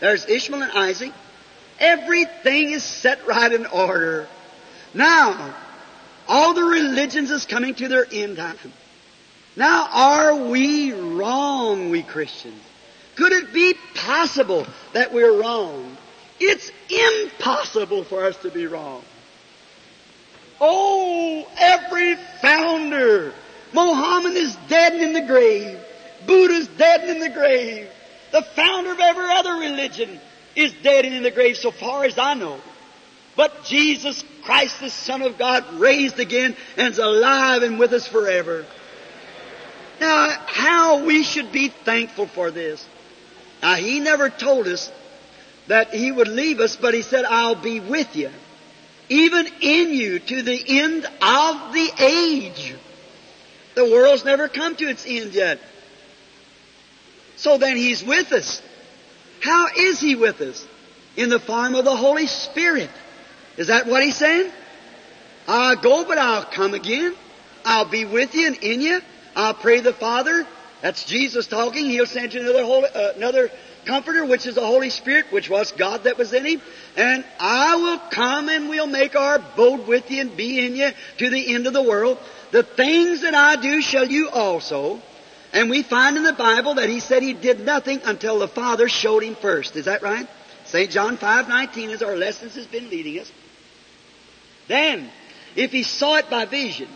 There's 0.00 0.26
Ishmael 0.26 0.62
and 0.62 0.72
Isaac. 0.72 1.12
Everything 1.80 2.72
is 2.72 2.84
set 2.84 3.26
right 3.26 3.50
in 3.50 3.66
order. 3.66 4.28
Now, 4.92 5.54
all 6.28 6.54
the 6.54 6.62
religions 6.62 7.30
is 7.30 7.46
coming 7.46 7.74
to 7.76 7.88
their 7.88 8.06
end 8.12 8.36
time. 8.36 8.56
Now, 9.56 9.88
are 9.90 10.34
we 10.36 10.92
wrong, 10.92 11.90
we 11.90 12.02
Christians? 12.02 12.60
Could 13.16 13.32
it 13.32 13.52
be 13.52 13.74
possible 13.94 14.66
that 14.92 15.12
we're 15.12 15.40
wrong? 15.40 15.96
It's 16.38 16.70
impossible 16.88 18.04
for 18.04 18.24
us 18.24 18.36
to 18.38 18.50
be 18.50 18.66
wrong. 18.66 19.02
Oh, 20.60 21.46
every 21.58 22.16
founder. 22.40 23.32
Mohammed 23.72 24.34
is 24.34 24.56
dead 24.68 24.92
and 24.94 25.02
in 25.02 25.12
the 25.12 25.26
grave. 25.26 25.78
Buddha's 26.26 26.68
dead 26.68 27.00
and 27.00 27.10
in 27.10 27.18
the 27.20 27.30
grave. 27.30 27.88
The 28.32 28.42
founder 28.42 28.92
of 28.92 29.00
every 29.00 29.30
other 29.30 29.54
religion 29.54 30.20
is 30.60 30.72
dead 30.82 31.04
and 31.04 31.14
in 31.14 31.22
the 31.22 31.30
grave 31.30 31.56
so 31.56 31.70
far 31.70 32.04
as 32.04 32.18
I 32.18 32.34
know. 32.34 32.60
But 33.36 33.64
Jesus 33.64 34.24
Christ, 34.44 34.80
the 34.80 34.90
Son 34.90 35.22
of 35.22 35.38
God, 35.38 35.64
raised 35.74 36.18
again 36.18 36.56
and 36.76 36.92
is 36.92 36.98
alive 36.98 37.62
and 37.62 37.78
with 37.78 37.92
us 37.92 38.06
forever. 38.06 38.66
Now, 40.00 40.30
how 40.46 41.04
we 41.04 41.22
should 41.22 41.52
be 41.52 41.68
thankful 41.68 42.26
for 42.26 42.50
this. 42.50 42.86
Now, 43.62 43.74
He 43.74 44.00
never 44.00 44.30
told 44.30 44.66
us 44.66 44.90
that 45.68 45.94
He 45.94 46.10
would 46.10 46.28
leave 46.28 46.60
us, 46.60 46.76
but 46.76 46.94
He 46.94 47.02
said, 47.02 47.24
I'll 47.24 47.54
be 47.54 47.80
with 47.80 48.16
you. 48.16 48.30
Even 49.08 49.46
in 49.60 49.94
you 49.94 50.18
to 50.18 50.42
the 50.42 50.80
end 50.80 51.04
of 51.04 51.72
the 51.72 51.90
age. 51.98 52.74
The 53.74 53.84
world's 53.84 54.24
never 54.24 54.48
come 54.48 54.76
to 54.76 54.88
its 54.88 55.04
end 55.06 55.32
yet. 55.32 55.60
So 57.36 57.58
then 57.58 57.76
He's 57.76 58.04
with 58.04 58.32
us. 58.32 58.62
How 59.40 59.68
is 59.76 60.00
He 60.00 60.16
with 60.16 60.40
us? 60.40 60.66
In 61.16 61.28
the 61.28 61.40
form 61.40 61.74
of 61.74 61.84
the 61.84 61.96
Holy 61.96 62.26
Spirit. 62.26 62.90
Is 63.56 63.66
that 63.66 63.86
what 63.86 64.02
he's 64.02 64.16
saying? 64.16 64.50
I'll 65.46 65.76
go, 65.76 66.04
but 66.04 66.18
I'll 66.18 66.44
come 66.44 66.74
again. 66.74 67.14
I'll 67.64 67.90
be 67.90 68.04
with 68.04 68.34
you 68.34 68.46
and 68.46 68.56
in 68.56 68.80
you. 68.80 69.00
I'll 69.34 69.54
pray 69.54 69.80
the 69.80 69.92
Father. 69.92 70.46
That's 70.80 71.04
Jesus 71.04 71.46
talking. 71.46 71.86
He'll 71.86 72.06
send 72.06 72.32
you 72.32 72.40
another 72.40 72.64
Holy, 72.64 72.88
uh, 72.88 73.12
another 73.16 73.50
Comforter, 73.86 74.26
which 74.26 74.46
is 74.46 74.54
the 74.54 74.66
Holy 74.66 74.90
Spirit, 74.90 75.26
which 75.30 75.48
was 75.48 75.72
God 75.72 76.04
that 76.04 76.18
was 76.18 76.32
in 76.32 76.44
Him. 76.44 76.62
And 76.96 77.24
I 77.38 77.76
will 77.76 77.98
come 78.10 78.48
and 78.48 78.68
we'll 78.68 78.86
make 78.86 79.16
our 79.16 79.36
abode 79.36 79.86
with 79.86 80.10
you 80.10 80.20
and 80.20 80.36
be 80.36 80.64
in 80.64 80.76
you 80.76 80.90
to 81.18 81.30
the 81.30 81.54
end 81.54 81.66
of 81.66 81.72
the 81.72 81.82
world. 81.82 82.18
The 82.50 82.62
things 82.62 83.22
that 83.22 83.34
I 83.34 83.56
do 83.56 83.80
shall 83.80 84.06
you 84.06 84.28
also. 84.28 85.00
And 85.52 85.68
we 85.68 85.82
find 85.82 86.16
in 86.16 86.22
the 86.22 86.32
Bible 86.32 86.74
that 86.74 86.88
He 86.88 87.00
said 87.00 87.22
He 87.22 87.32
did 87.32 87.60
nothing 87.60 88.00
until 88.04 88.38
the 88.38 88.48
Father 88.48 88.88
showed 88.88 89.22
Him 89.22 89.34
first. 89.34 89.76
Is 89.76 89.86
that 89.86 90.02
right? 90.02 90.28
St. 90.64 90.90
John 90.90 91.16
5.19 91.16 91.88
as 91.90 92.02
our 92.02 92.16
lessons 92.16 92.54
has 92.54 92.66
been 92.66 92.90
leading 92.90 93.18
us. 93.18 93.30
Then, 94.68 95.10
if 95.56 95.72
he 95.72 95.82
saw 95.82 96.16
it 96.16 96.30
by 96.30 96.44
vision, 96.44 96.88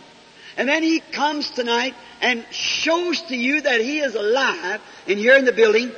and 0.55 0.69
then 0.69 0.81
he 0.81 1.01
comes 1.11 1.49
tonight 1.51 1.93
and 2.21 2.45
shows 2.51 3.21
to 3.23 3.35
you 3.35 3.59
that 3.61 3.81
he 3.81 3.99
is 3.99 4.15
alive 4.15 4.79
and 5.07 5.19
here 5.19 5.35
in 5.35 5.43
the 5.43 5.51
building, 5.51 5.91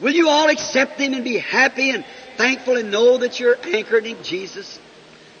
will 0.00 0.12
you 0.12 0.28
all 0.28 0.48
accept 0.48 1.00
him 1.00 1.14
and 1.14 1.24
be 1.24 1.38
happy 1.38 1.90
and 1.90 2.04
thankful 2.36 2.76
and 2.76 2.92
know 2.92 3.18
that 3.18 3.40
you're 3.40 3.58
anchored 3.66 4.06
in 4.06 4.22
Jesus? 4.22 4.78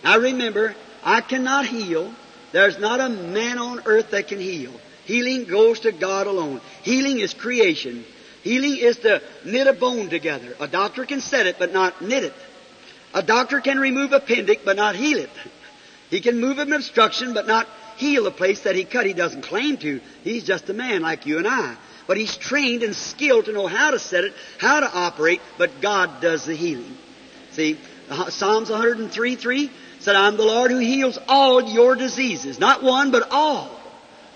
Now 0.02 0.18
remember, 0.18 0.74
I 1.04 1.20
cannot 1.20 1.66
heal. 1.66 2.12
There's 2.50 2.78
not 2.78 2.98
a 2.98 3.08
man 3.08 3.58
on 3.58 3.82
earth 3.86 4.10
that 4.10 4.26
can 4.26 4.40
heal. 4.40 4.72
Healing 5.08 5.44
goes 5.44 5.80
to 5.80 5.90
God 5.90 6.26
alone. 6.26 6.60
Healing 6.82 7.18
is 7.18 7.32
creation. 7.32 8.04
Healing 8.42 8.76
is 8.76 8.98
to 8.98 9.22
knit 9.42 9.66
a 9.66 9.72
bone 9.72 10.10
together. 10.10 10.54
A 10.60 10.68
doctor 10.68 11.06
can 11.06 11.22
set 11.22 11.46
it, 11.46 11.56
but 11.58 11.72
not 11.72 12.02
knit 12.02 12.24
it. 12.24 12.34
A 13.14 13.22
doctor 13.22 13.62
can 13.62 13.78
remove 13.78 14.12
appendix, 14.12 14.60
but 14.66 14.76
not 14.76 14.94
heal 14.96 15.18
it. 15.18 15.30
He 16.10 16.22
can 16.22 16.40
move 16.40 16.58
an 16.58 16.72
obstruction, 16.72 17.34
but 17.34 17.46
not 17.46 17.68
heal 17.98 18.26
a 18.26 18.30
place 18.30 18.62
that 18.62 18.74
he 18.74 18.84
cut. 18.84 19.04
He 19.04 19.12
doesn't 19.12 19.42
claim 19.42 19.76
to. 19.78 20.00
He's 20.24 20.44
just 20.44 20.70
a 20.70 20.72
man 20.72 21.02
like 21.02 21.26
you 21.26 21.36
and 21.36 21.46
I. 21.46 21.76
But 22.06 22.16
he's 22.16 22.34
trained 22.34 22.82
and 22.82 22.96
skilled 22.96 23.44
to 23.44 23.52
know 23.52 23.66
how 23.66 23.90
to 23.90 23.98
set 23.98 24.24
it, 24.24 24.32
how 24.56 24.80
to 24.80 24.90
operate, 24.90 25.42
but 25.58 25.82
God 25.82 26.22
does 26.22 26.46
the 26.46 26.54
healing. 26.54 26.96
See, 27.50 27.78
uh, 28.08 28.30
Psalms 28.30 28.70
103 28.70 29.36
3 29.36 29.70
said, 29.98 30.16
I'm 30.16 30.38
the 30.38 30.44
Lord 30.44 30.70
who 30.70 30.78
heals 30.78 31.18
all 31.28 31.62
your 31.62 31.94
diseases. 31.94 32.58
Not 32.58 32.82
one, 32.82 33.10
but 33.10 33.28
all. 33.30 33.77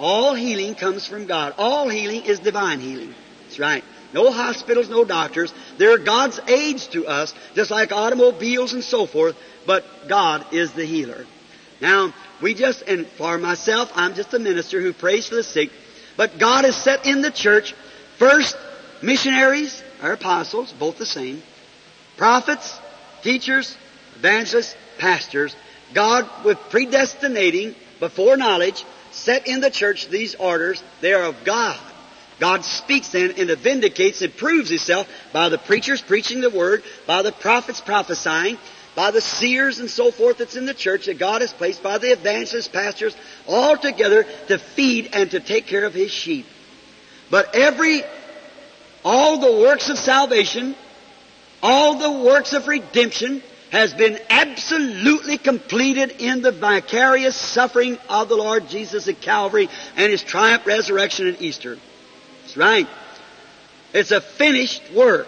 All 0.02 0.34
healing 0.34 0.74
comes 0.74 1.06
from 1.06 1.26
God. 1.26 1.54
All 1.58 1.88
healing 1.88 2.24
is 2.24 2.40
divine 2.40 2.80
healing. 2.80 3.14
That's 3.44 3.60
right. 3.60 3.84
No 4.12 4.32
hospitals, 4.32 4.90
no 4.90 5.04
doctors. 5.04 5.54
They're 5.78 5.96
God's 5.96 6.40
aids 6.48 6.88
to 6.88 7.06
us, 7.06 7.32
just 7.54 7.70
like 7.70 7.92
automobiles 7.92 8.72
and 8.72 8.82
so 8.82 9.06
forth, 9.06 9.36
but 9.64 9.84
God 10.08 10.52
is 10.52 10.72
the 10.72 10.84
healer. 10.84 11.24
Now, 11.80 12.12
we 12.42 12.52
just, 12.52 12.82
and 12.82 13.06
for 13.06 13.38
myself, 13.38 13.92
I'm 13.94 14.14
just 14.14 14.34
a 14.34 14.40
minister 14.40 14.80
who 14.80 14.92
prays 14.92 15.28
for 15.28 15.36
the 15.36 15.44
sick, 15.44 15.70
but 16.16 16.36
God 16.36 16.64
has 16.64 16.76
set 16.76 17.06
in 17.06 17.22
the 17.22 17.30
church 17.30 17.72
first 18.18 18.56
missionaries 19.02 19.84
or 20.02 20.12
apostles, 20.12 20.72
both 20.72 20.98
the 20.98 21.06
same, 21.06 21.44
prophets, 22.16 22.76
teachers, 23.22 23.76
evangelists, 24.16 24.74
pastors. 24.98 25.54
God, 25.94 26.28
with 26.44 26.58
predestinating 26.70 27.76
before 28.00 28.36
knowledge, 28.36 28.84
set 29.12 29.46
in 29.46 29.60
the 29.60 29.70
church 29.70 30.08
these 30.08 30.34
orders. 30.34 30.82
They 31.00 31.12
are 31.12 31.24
of 31.24 31.44
God. 31.44 31.78
God 32.40 32.64
speaks 32.64 33.10
then 33.10 33.34
and 33.38 33.50
vindicates 33.58 34.20
and 34.22 34.36
proves 34.36 34.68
Himself 34.68 35.08
by 35.32 35.48
the 35.48 35.58
preachers 35.58 36.02
preaching 36.02 36.40
the 36.40 36.50
Word, 36.50 36.82
by 37.06 37.22
the 37.22 37.32
prophets 37.32 37.80
prophesying, 37.80 38.58
by 38.94 39.10
the 39.10 39.20
seers 39.20 39.78
and 39.78 39.88
so 39.88 40.10
forth 40.10 40.38
that's 40.38 40.56
in 40.56 40.66
the 40.66 40.74
church 40.74 41.06
that 41.06 41.18
God 41.18 41.40
has 41.40 41.52
placed, 41.52 41.82
by 41.82 41.98
the 41.98 42.12
evangelists, 42.12 42.68
pastors, 42.68 43.16
all 43.46 43.76
together 43.76 44.26
to 44.48 44.58
feed 44.58 45.10
and 45.12 45.30
to 45.30 45.40
take 45.40 45.66
care 45.66 45.84
of 45.84 45.94
His 45.94 46.10
sheep. 46.10 46.46
But 47.30 47.54
every, 47.54 48.02
all 49.04 49.38
the 49.38 49.62
works 49.62 49.88
of 49.88 49.98
salvation, 49.98 50.74
all 51.62 51.94
the 51.94 52.24
works 52.24 52.52
of 52.52 52.66
redemption 52.66 53.42
has 53.72 53.94
been 53.94 54.18
absolutely 54.28 55.38
completed 55.38 56.16
in 56.18 56.42
the 56.42 56.52
vicarious 56.52 57.34
suffering 57.34 57.98
of 58.10 58.28
the 58.28 58.36
Lord 58.36 58.68
Jesus 58.68 59.08
at 59.08 59.22
Calvary 59.22 59.70
and 59.96 60.12
His 60.12 60.22
triumph, 60.22 60.66
resurrection, 60.66 61.26
and 61.26 61.40
Easter. 61.40 61.78
That's 62.42 62.56
right. 62.58 62.86
It's 63.94 64.10
a 64.10 64.20
finished 64.20 64.92
work. 64.92 65.26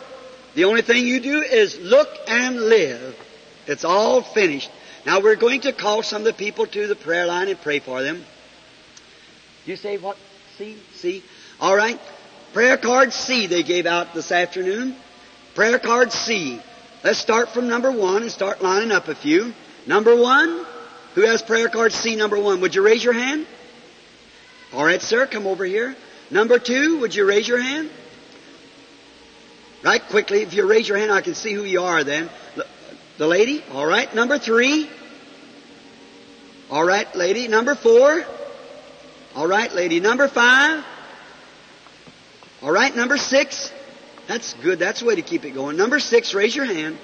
The 0.55 0.65
only 0.65 0.83
thing 0.83 1.07
you 1.07 1.21
do 1.21 1.41
is 1.41 1.81
look 1.81 2.09
and 2.29 2.61
live. 2.61 3.19
It's 3.67 3.85
all 3.85 4.21
finished. 4.21 4.71
Now 5.07 5.21
we're 5.21 5.37
going 5.37 5.63
to 5.63 5.73
call 5.73 6.03
some 6.03 6.21
of 6.21 6.27
the 6.27 6.35
people 6.35 6.67
to 6.67 6.87
the 6.87 6.97
prayer 6.97 7.27
line 7.27 7.49
and 7.49 7.59
pray 7.59 7.79
for 7.79 8.03
them. 8.03 8.27
You 9.65 9.77
say 9.77 9.97
what? 9.97 10.19
C? 10.59 10.77
C? 10.93 11.23
All 11.61 11.75
right. 11.75 11.99
Prayer 12.53 12.77
card 12.77 13.15
C 13.15 13.47
they 13.47 13.63
gave 13.63 13.87
out 13.87 14.13
this 14.13 14.31
afternoon. 14.31 14.97
Prayer 15.55 15.79
card 15.79 16.13
C. 16.13 16.61
Let's 17.05 17.19
start 17.19 17.51
from 17.51 17.69
number 17.69 17.93
one 17.93 18.23
and 18.23 18.33
start 18.33 18.63
lining 18.63 18.91
up 18.91 19.09
a 19.09 19.15
few. 19.15 19.53
Number 19.87 20.17
one. 20.17 20.65
Who 21.15 21.21
has 21.27 21.43
prayer 21.43 21.69
card 21.69 21.93
C 21.93 22.17
number 22.17 22.41
one? 22.41 22.63
Would 22.63 22.75
you 22.75 22.83
raise 22.83 23.05
your 23.05 23.13
hand? 23.13 23.47
All 24.73 24.83
right, 24.83 25.03
sir. 25.03 25.27
Come 25.27 25.47
over 25.47 25.67
here. 25.67 25.95
Number 26.31 26.59
two. 26.59 27.01
Would 27.01 27.15
you 27.15 27.27
raise 27.27 27.47
your 27.47 27.61
hand? 27.61 27.91
Right 29.83 30.01
quickly. 30.09 30.41
If 30.41 30.55
you 30.55 30.67
raise 30.67 30.89
your 30.89 30.97
hand, 30.97 31.13
I 31.13 31.21
can 31.21 31.35
see 31.35 31.53
who 31.53 31.63
you 31.63 31.83
are 31.83 32.05
then. 32.05 32.31
The 33.19 33.27
lady? 33.27 33.63
All 33.71 33.85
right. 33.85 34.13
Number 34.15 34.39
three. 34.39 34.89
All 36.71 36.87
right, 36.87 37.15
lady. 37.15 37.49
Number 37.49 37.75
four. 37.75 38.25
All 39.37 39.47
right, 39.47 39.71
lady. 39.75 40.01
Number 40.01 40.27
five. 40.27 40.83
All 42.63 42.73
right, 42.73 42.97
number 42.97 43.19
six. 43.19 43.74
That's 44.27 44.55
good. 44.55 44.79
That's 44.79 45.01
the 45.01 45.07
way 45.07 45.17
to 45.17 45.23
keep 45.23 45.45
it 45.45 45.51
going. 45.51 45.77
Number 45.77 46.01
six, 46.01 46.35
raise 46.35 46.57
your 46.57 46.65
hand. 46.65 46.99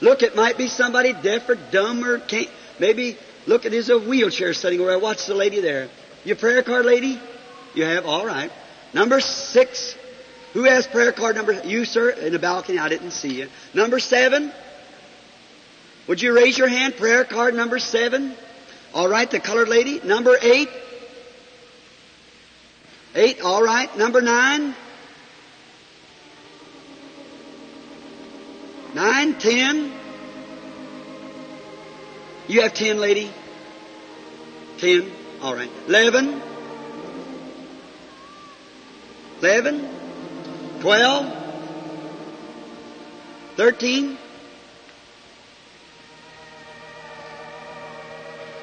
Look, 0.00 0.22
it 0.22 0.34
might 0.34 0.58
be 0.58 0.68
somebody 0.68 1.12
deaf 1.12 1.48
or 1.48 1.54
dumb 1.54 2.04
or 2.04 2.18
can't. 2.18 2.48
Maybe, 2.78 3.16
look, 3.46 3.64
it 3.64 3.72
is 3.72 3.90
a 3.90 3.98
wheelchair 3.98 4.52
sitting 4.54 4.80
where 4.80 4.92
I 4.92 4.96
Watch 4.96 5.26
the 5.26 5.34
lady 5.34 5.60
there. 5.60 5.88
Your 6.24 6.36
prayer 6.36 6.62
card 6.62 6.86
lady? 6.86 7.20
You 7.74 7.84
have? 7.84 8.06
All 8.06 8.26
right. 8.26 8.50
Number 8.92 9.20
six. 9.20 9.96
Who 10.52 10.64
has 10.64 10.86
prayer 10.86 11.12
card 11.12 11.36
number? 11.36 11.52
You, 11.64 11.84
sir, 11.84 12.10
in 12.10 12.32
the 12.32 12.38
balcony. 12.38 12.78
I 12.78 12.88
didn't 12.88 13.10
see 13.10 13.40
you. 13.40 13.48
Number 13.74 13.98
seven. 13.98 14.52
Would 16.06 16.22
you 16.22 16.34
raise 16.34 16.56
your 16.56 16.68
hand? 16.68 16.96
Prayer 16.96 17.24
card 17.24 17.54
number 17.54 17.78
seven. 17.78 18.34
All 18.92 19.08
right, 19.08 19.28
the 19.30 19.40
colored 19.40 19.68
lady. 19.68 20.00
Number 20.04 20.36
eight. 20.40 20.68
Eight. 23.14 23.40
All 23.40 23.62
right. 23.62 23.96
Number 23.96 24.20
nine. 24.20 24.74
Nine, 28.94 29.34
ten. 29.34 29.92
You 32.46 32.62
have 32.62 32.74
ten, 32.74 32.98
lady? 33.00 33.30
Ten. 34.78 35.10
All 35.42 35.54
right. 35.54 35.70
Eleven. 35.88 36.40
Eleven. 39.40 39.88
Twelve. 40.80 41.32
Thirteen. 43.56 44.18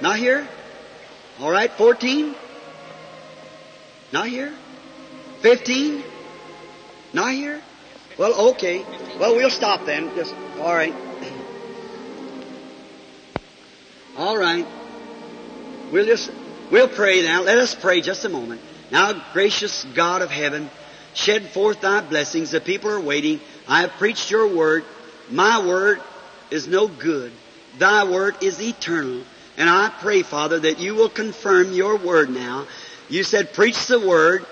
Not 0.01 0.17
here? 0.17 0.47
All 1.39 1.51
right, 1.51 1.71
14? 1.71 2.33
Not 4.11 4.27
here? 4.27 4.51
15? 5.41 6.03
Not 7.13 7.31
here? 7.33 7.61
Well, 8.21 8.51
okay. 8.51 8.85
Well, 9.19 9.35
we'll 9.35 9.49
stop 9.49 9.87
then. 9.87 10.13
Just, 10.13 10.35
all 10.59 10.75
right. 10.75 10.93
All 14.15 14.37
right. 14.37 14.67
We'll 15.91 16.05
just, 16.05 16.31
we'll 16.69 16.87
pray 16.87 17.23
now. 17.23 17.41
Let 17.41 17.57
us 17.57 17.73
pray 17.73 18.01
just 18.01 18.23
a 18.23 18.29
moment. 18.29 18.61
Now, 18.91 19.11
gracious 19.33 19.87
God 19.95 20.21
of 20.21 20.29
heaven, 20.29 20.69
shed 21.15 21.49
forth 21.49 21.81
thy 21.81 22.01
blessings. 22.01 22.51
The 22.51 22.61
people 22.61 22.91
are 22.91 23.01
waiting. 23.01 23.39
I 23.67 23.81
have 23.81 23.93
preached 23.93 24.29
your 24.29 24.55
word. 24.55 24.85
My 25.31 25.65
word 25.65 25.99
is 26.51 26.67
no 26.67 26.87
good. 26.87 27.33
Thy 27.79 28.03
word 28.03 28.43
is 28.43 28.61
eternal. 28.61 29.23
And 29.57 29.67
I 29.67 29.89
pray, 29.89 30.21
Father, 30.21 30.59
that 30.59 30.77
you 30.77 30.93
will 30.93 31.09
confirm 31.09 31.73
your 31.73 31.97
word 31.97 32.29
now. 32.29 32.67
You 33.09 33.23
said, 33.23 33.53
preach 33.53 33.87
the 33.87 33.99
word, 33.99 34.45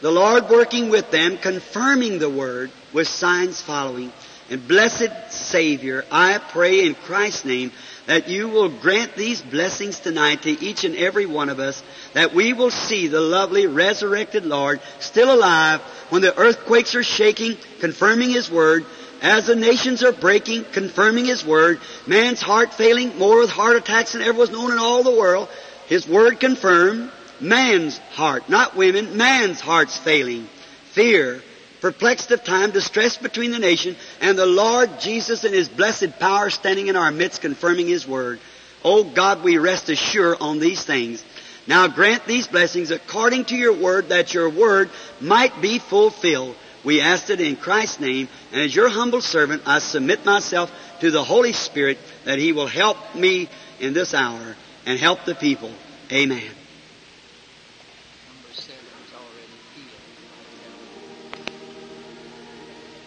the 0.00 0.10
Lord 0.10 0.48
working 0.48 0.88
with 0.88 1.10
them, 1.10 1.38
confirming 1.38 2.18
the 2.18 2.30
word 2.30 2.70
with 2.92 3.08
signs 3.08 3.60
following. 3.60 4.12
And 4.48 4.66
blessed 4.66 5.10
Savior, 5.30 6.04
I 6.10 6.38
pray 6.38 6.86
in 6.86 6.94
Christ's 6.94 7.44
name 7.44 7.70
that 8.06 8.28
you 8.28 8.48
will 8.48 8.68
grant 8.68 9.14
these 9.14 9.40
blessings 9.40 10.00
tonight 10.00 10.42
to 10.42 10.50
each 10.50 10.82
and 10.82 10.96
every 10.96 11.26
one 11.26 11.48
of 11.48 11.60
us, 11.60 11.80
that 12.14 12.34
we 12.34 12.52
will 12.52 12.70
see 12.70 13.06
the 13.06 13.20
lovely 13.20 13.68
resurrected 13.68 14.44
Lord 14.44 14.80
still 14.98 15.32
alive 15.32 15.80
when 16.08 16.22
the 16.22 16.36
earthquakes 16.36 16.96
are 16.96 17.04
shaking, 17.04 17.56
confirming 17.78 18.30
His 18.30 18.50
word, 18.50 18.84
as 19.22 19.46
the 19.46 19.54
nations 19.54 20.02
are 20.02 20.12
breaking, 20.12 20.64
confirming 20.72 21.26
His 21.26 21.44
Word, 21.44 21.78
man's 22.06 22.40
heart 22.40 22.72
failing, 22.72 23.18
more 23.18 23.38
with 23.38 23.50
heart 23.50 23.76
attacks 23.76 24.12
than 24.12 24.22
ever 24.22 24.38
was 24.38 24.50
known 24.50 24.72
in 24.72 24.78
all 24.78 25.02
the 25.02 25.14
world, 25.14 25.48
His 25.86 26.08
Word 26.08 26.40
confirmed, 26.40 27.12
man's 27.40 27.98
heart, 27.98 28.48
not 28.48 28.76
women, 28.76 29.16
man's 29.16 29.60
heart's 29.60 29.96
failing, 29.96 30.48
fear, 30.92 31.42
perplexed 31.80 32.30
of 32.30 32.44
time, 32.44 32.70
distress 32.70 33.16
between 33.16 33.50
the 33.50 33.58
nation, 33.58 33.96
and 34.20 34.38
the 34.38 34.46
Lord 34.46 35.00
Jesus 35.00 35.44
in 35.44 35.52
His 35.52 35.68
blessed 35.68 36.18
power 36.18 36.50
standing 36.50 36.88
in 36.88 36.96
our 36.96 37.10
midst 37.10 37.40
confirming 37.40 37.88
His 37.88 38.06
Word. 38.06 38.40
Oh 38.84 39.04
God, 39.04 39.42
we 39.42 39.58
rest 39.58 39.88
assured 39.88 40.38
on 40.40 40.58
these 40.58 40.84
things. 40.84 41.24
Now 41.66 41.88
grant 41.88 42.26
these 42.26 42.46
blessings 42.46 42.90
according 42.90 43.46
to 43.46 43.56
your 43.56 43.74
word 43.74 44.08
that 44.08 44.34
your 44.34 44.48
word 44.48 44.90
might 45.20 45.60
be 45.60 45.78
fulfilled. 45.78 46.56
We 46.82 47.00
ask 47.00 47.28
it 47.28 47.40
in 47.40 47.56
Christ's 47.56 48.00
name, 48.00 48.28
and 48.52 48.62
as 48.62 48.74
your 48.74 48.88
humble 48.88 49.20
servant, 49.20 49.62
I 49.66 49.80
submit 49.80 50.24
myself 50.24 50.72
to 51.00 51.10
the 51.10 51.22
Holy 51.22 51.52
Spirit 51.52 51.98
that 52.24 52.38
He 52.38 52.52
will 52.52 52.66
help 52.66 53.14
me 53.14 53.48
in 53.78 53.92
this 53.92 54.14
hour 54.14 54.56
and 54.86 54.98
help 54.98 55.24
the 55.24 55.34
people. 55.34 55.70
Amen. 56.10 56.59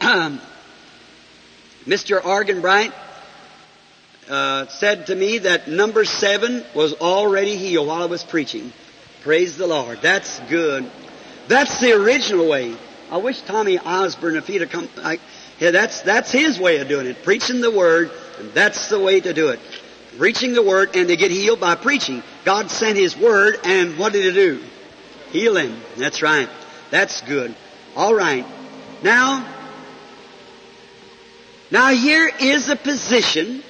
Mr. 1.85 2.21
Arganbright 2.21 2.91
uh, 4.29 4.67
said 4.67 5.07
to 5.07 5.15
me 5.15 5.37
that 5.39 5.69
number 5.69 6.03
seven 6.03 6.65
was 6.75 6.93
already 6.95 7.55
healed 7.55 7.87
while 7.87 8.01
I 8.03 8.07
was 8.07 8.21
preaching. 8.21 8.73
Praise 9.21 9.55
the 9.55 9.65
Lord. 9.65 9.99
That's 10.01 10.39
good. 10.49 10.91
That's 11.47 11.79
the 11.79 11.93
original 11.93 12.49
way. 12.49 12.75
I 13.09 13.17
wish 13.17 13.39
Tommy 13.43 13.79
Osborn, 13.79 14.35
if 14.35 14.45
he'd 14.45 14.59
have 14.59 14.71
come, 14.71 14.89
I, 14.97 15.19
yeah, 15.59 15.71
that's, 15.71 16.01
that's 16.01 16.31
his 16.31 16.59
way 16.59 16.79
of 16.79 16.89
doing 16.89 17.05
it. 17.05 17.23
Preaching 17.23 17.61
the 17.61 17.71
Word, 17.71 18.11
and 18.39 18.51
that's 18.51 18.89
the 18.89 18.99
way 18.99 19.21
to 19.21 19.33
do 19.33 19.49
it. 19.49 19.61
Preaching 20.17 20.51
the 20.51 20.63
Word, 20.63 20.97
and 20.97 21.09
they 21.09 21.15
get 21.15 21.31
healed 21.31 21.61
by 21.61 21.75
preaching. 21.75 22.23
God 22.43 22.69
sent 22.69 22.97
His 22.97 23.15
Word, 23.15 23.57
and 23.63 23.97
what 23.97 24.11
did 24.11 24.25
He 24.25 24.31
do? 24.33 24.63
Heal 25.31 25.55
him. 25.55 25.79
That's 25.95 26.21
right. 26.21 26.49
That's 26.91 27.21
good. 27.21 27.55
All 27.95 28.13
right. 28.13 28.45
Now, 29.01 29.52
now 31.71 31.89
here 31.89 32.31
is 32.39 32.69
a 32.69 32.75
position 32.75 33.63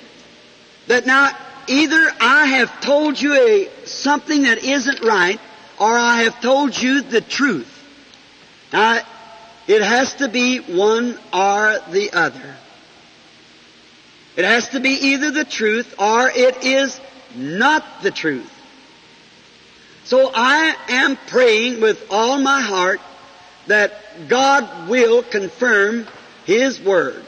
that 0.87 1.05
now 1.05 1.31
either 1.67 2.11
I 2.19 2.45
have 2.45 2.81
told 2.81 3.21
you 3.21 3.33
a, 3.33 3.69
something 3.85 4.43
that 4.43 4.63
isn't 4.63 5.01
right, 5.01 5.39
or 5.79 5.97
I 5.97 6.23
have 6.23 6.41
told 6.41 6.79
you 6.79 7.01
the 7.01 7.21
truth. 7.21 7.69
Now, 8.71 9.01
it 9.67 9.81
has 9.81 10.15
to 10.15 10.27
be 10.27 10.59
one 10.59 11.17
or 11.31 11.79
the 11.89 12.09
other. 12.13 12.55
It 14.35 14.45
has 14.45 14.69
to 14.69 14.79
be 14.79 14.89
either 14.89 15.31
the 15.31 15.45
truth 15.45 15.95
or 15.99 16.29
it 16.29 16.63
is 16.65 16.99
not 17.35 17.85
the 18.01 18.11
truth. 18.11 18.49
So 20.05 20.31
I 20.33 20.75
am 20.89 21.15
praying 21.27 21.81
with 21.81 22.07
all 22.09 22.39
my 22.39 22.61
heart 22.61 22.99
that 23.67 23.93
God 24.27 24.89
will 24.89 25.23
confirm 25.23 26.07
His 26.45 26.81
Word 26.81 27.23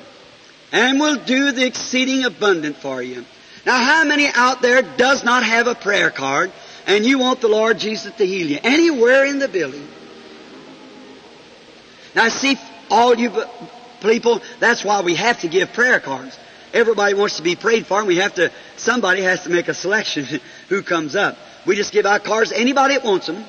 and 0.75 0.99
will 0.99 1.15
do 1.15 1.53
the 1.53 1.65
exceeding 1.65 2.25
abundant 2.25 2.75
for 2.75 3.01
you. 3.01 3.23
Now 3.65 3.77
how 3.77 4.03
many 4.03 4.27
out 4.27 4.61
there 4.61 4.81
does 4.81 5.23
not 5.23 5.43
have 5.43 5.67
a 5.67 5.73
prayer 5.73 6.11
card 6.11 6.51
and 6.85 7.05
you 7.05 7.17
want 7.17 7.39
the 7.39 7.47
Lord 7.47 7.79
Jesus 7.79 8.13
to 8.15 8.25
heal 8.25 8.45
you? 8.45 8.59
Anywhere 8.61 9.23
in 9.25 9.39
the 9.39 9.47
building. 9.47 9.87
Now 12.13 12.27
see, 12.27 12.57
all 12.91 13.15
you 13.15 13.31
people, 14.01 14.41
that's 14.59 14.83
why 14.83 14.99
we 15.01 15.15
have 15.15 15.39
to 15.41 15.47
give 15.47 15.71
prayer 15.71 16.01
cards. 16.01 16.37
everybody 16.73 17.13
wants 17.13 17.37
to 17.37 17.43
be 17.43 17.55
prayed 17.55 17.87
for, 17.87 17.99
and 17.99 18.07
we 18.07 18.17
have 18.17 18.33
to, 18.35 18.51
somebody 18.75 19.21
has 19.21 19.43
to 19.43 19.49
make 19.49 19.69
a 19.69 19.73
selection 19.73 20.25
who 20.67 20.83
comes 20.83 21.15
up. 21.15 21.37
We 21.65 21.77
just 21.77 21.93
give 21.93 22.05
out 22.05 22.25
cards 22.25 22.49
to 22.49 22.59
anybody 22.59 22.95
that 22.95 23.05
wants 23.05 23.27
them. 23.27 23.45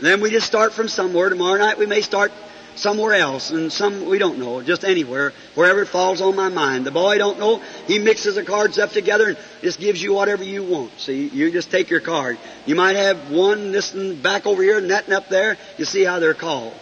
Then 0.00 0.22
we 0.22 0.30
just 0.30 0.46
start 0.46 0.72
from 0.72 0.88
somewhere. 0.88 1.28
Tomorrow 1.28 1.58
night 1.58 1.76
we 1.76 1.84
may 1.84 2.00
start 2.00 2.32
somewhere 2.74 3.14
else, 3.14 3.50
and 3.50 3.72
some 3.72 4.06
we 4.06 4.18
don't 4.18 4.38
know, 4.38 4.62
just 4.62 4.84
anywhere, 4.84 5.32
wherever 5.54 5.82
it 5.82 5.86
falls 5.86 6.20
on 6.20 6.36
my 6.36 6.48
mind. 6.48 6.86
The 6.86 6.90
boy 6.90 7.18
don't 7.18 7.38
know, 7.38 7.62
he 7.86 7.98
mixes 7.98 8.34
the 8.36 8.44
cards 8.44 8.78
up 8.78 8.90
together 8.90 9.28
and 9.28 9.38
just 9.60 9.80
gives 9.80 10.02
you 10.02 10.14
whatever 10.14 10.44
you 10.44 10.62
want. 10.64 10.98
See, 10.98 11.28
you 11.28 11.50
just 11.50 11.70
take 11.70 11.90
your 11.90 12.00
card. 12.00 12.38
You 12.66 12.74
might 12.74 12.96
have 12.96 13.30
one 13.30 13.72
this 13.72 13.94
and 13.94 14.22
back 14.22 14.46
over 14.46 14.62
here 14.62 14.78
and 14.78 14.90
that 14.90 15.04
and 15.04 15.14
up 15.14 15.28
there. 15.28 15.56
You 15.78 15.84
see 15.84 16.04
how 16.04 16.18
they're 16.18 16.34
called. 16.34 16.74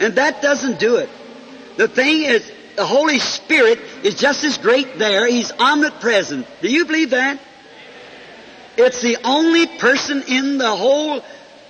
And 0.00 0.16
that 0.16 0.42
doesn't 0.42 0.78
do 0.78 0.96
it. 0.96 1.08
The 1.76 1.88
thing 1.88 2.22
is, 2.22 2.50
the 2.76 2.86
Holy 2.86 3.20
Spirit 3.20 3.80
is 4.02 4.16
just 4.16 4.44
as 4.44 4.58
great 4.58 4.98
there. 4.98 5.26
He's 5.28 5.52
omnipresent. 5.52 6.46
Do 6.60 6.68
you 6.68 6.84
believe 6.84 7.10
that? 7.10 7.40
It's 8.76 9.00
the 9.00 9.18
only 9.24 9.66
person 9.66 10.22
in 10.26 10.58
the 10.58 10.74
whole 10.74 11.22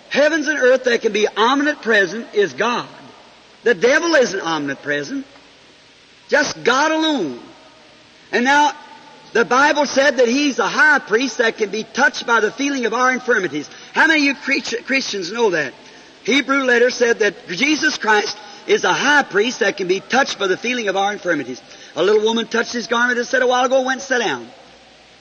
heavens 0.09 0.49
and 0.49 0.59
earth 0.59 0.85
that 0.85 1.03
can 1.03 1.13
be 1.13 1.27
omnipresent 1.29 2.35
is 2.35 2.55
God. 2.55 2.89
The 3.65 3.75
devil 3.75 4.15
isn't 4.15 4.41
omnipresent. 4.41 5.27
Just 6.29 6.63
God 6.65 6.93
alone. 6.93 7.41
And 8.31 8.45
now, 8.45 8.73
the 9.33 9.45
Bible 9.45 9.87
said 9.87 10.19
that 10.19 10.29
He's 10.29 10.59
a 10.59 10.69
high 10.69 11.01
priest 11.01 11.39
that 11.39 11.59
can 11.59 11.71
be 11.71 11.83
touched 11.83 12.27
by 12.27 12.41
the 12.41 12.53
feeling 12.53 12.87
of 12.87 12.95
our 12.95 13.13
infirmities. 13.13 13.69
How 13.93 14.07
many 14.07 14.29
of 14.29 14.37
you 14.49 14.83
Christians 14.85 15.33
know 15.33 15.51
that? 15.51 15.75
Hebrew 16.25 16.65
letter 16.65 16.91
said 16.91 17.19
that 17.19 17.49
Jesus 17.49 17.99
Christ 17.99 18.37
is 18.67 18.85
a 18.85 18.93
high 18.93 19.23
priest 19.23 19.61
that 19.61 19.77
can 19.77 19.89
be 19.89 20.01
touched 20.01 20.39
by 20.39 20.47
the 20.47 20.57
feeling 20.57 20.89
of 20.89 20.97
our 20.97 21.13
infirmities. 21.13 21.61
A 21.97 22.03
little 22.03 22.23
woman 22.23 22.47
touched 22.47 22.73
his 22.73 22.87
garment 22.87 23.19
and 23.19 23.27
said 23.27 23.43
a 23.43 23.47
while 23.47 23.65
ago, 23.65 23.83
went 23.83 24.01
and 24.01 24.03
sat 24.03 24.19
down. 24.19 24.49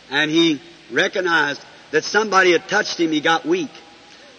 And 0.10 0.32
he 0.32 0.62
recognized 0.92 1.62
that 1.92 2.04
somebody 2.04 2.54
had 2.54 2.68
touched 2.68 3.00
him, 3.00 3.12
he 3.12 3.20
got 3.20 3.46
weak. 3.46 3.70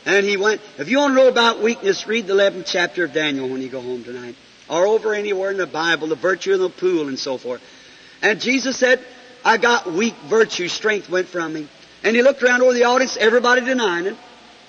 And 0.06 0.26
he 0.26 0.36
went, 0.36 0.60
if 0.78 0.88
you 0.88 0.98
want 0.98 1.12
to 1.12 1.14
know 1.16 1.28
about 1.28 1.62
weakness, 1.62 2.06
read 2.06 2.26
the 2.26 2.34
11th 2.34 2.66
chapter 2.66 3.04
of 3.04 3.12
Daniel 3.12 3.48
when 3.48 3.62
you 3.62 3.68
go 3.68 3.80
home 3.80 4.04
tonight. 4.04 4.34
Or 4.68 4.86
over 4.86 5.14
anywhere 5.14 5.50
in 5.50 5.56
the 5.56 5.66
Bible, 5.66 6.08
the 6.08 6.14
virtue 6.14 6.52
of 6.54 6.60
the 6.60 6.68
pool 6.68 7.08
and 7.08 7.18
so 7.18 7.38
forth. 7.38 7.62
And 8.22 8.40
Jesus 8.40 8.76
said, 8.76 9.04
I 9.44 9.56
got 9.56 9.90
weak 9.92 10.14
virtue, 10.28 10.68
strength 10.68 11.08
went 11.08 11.28
from 11.28 11.52
me. 11.52 11.68
And 12.02 12.14
he 12.14 12.22
looked 12.22 12.42
around 12.42 12.62
over 12.62 12.72
the 12.72 12.84
audience, 12.84 13.16
everybody 13.16 13.62
denying 13.62 14.06
it. 14.06 14.16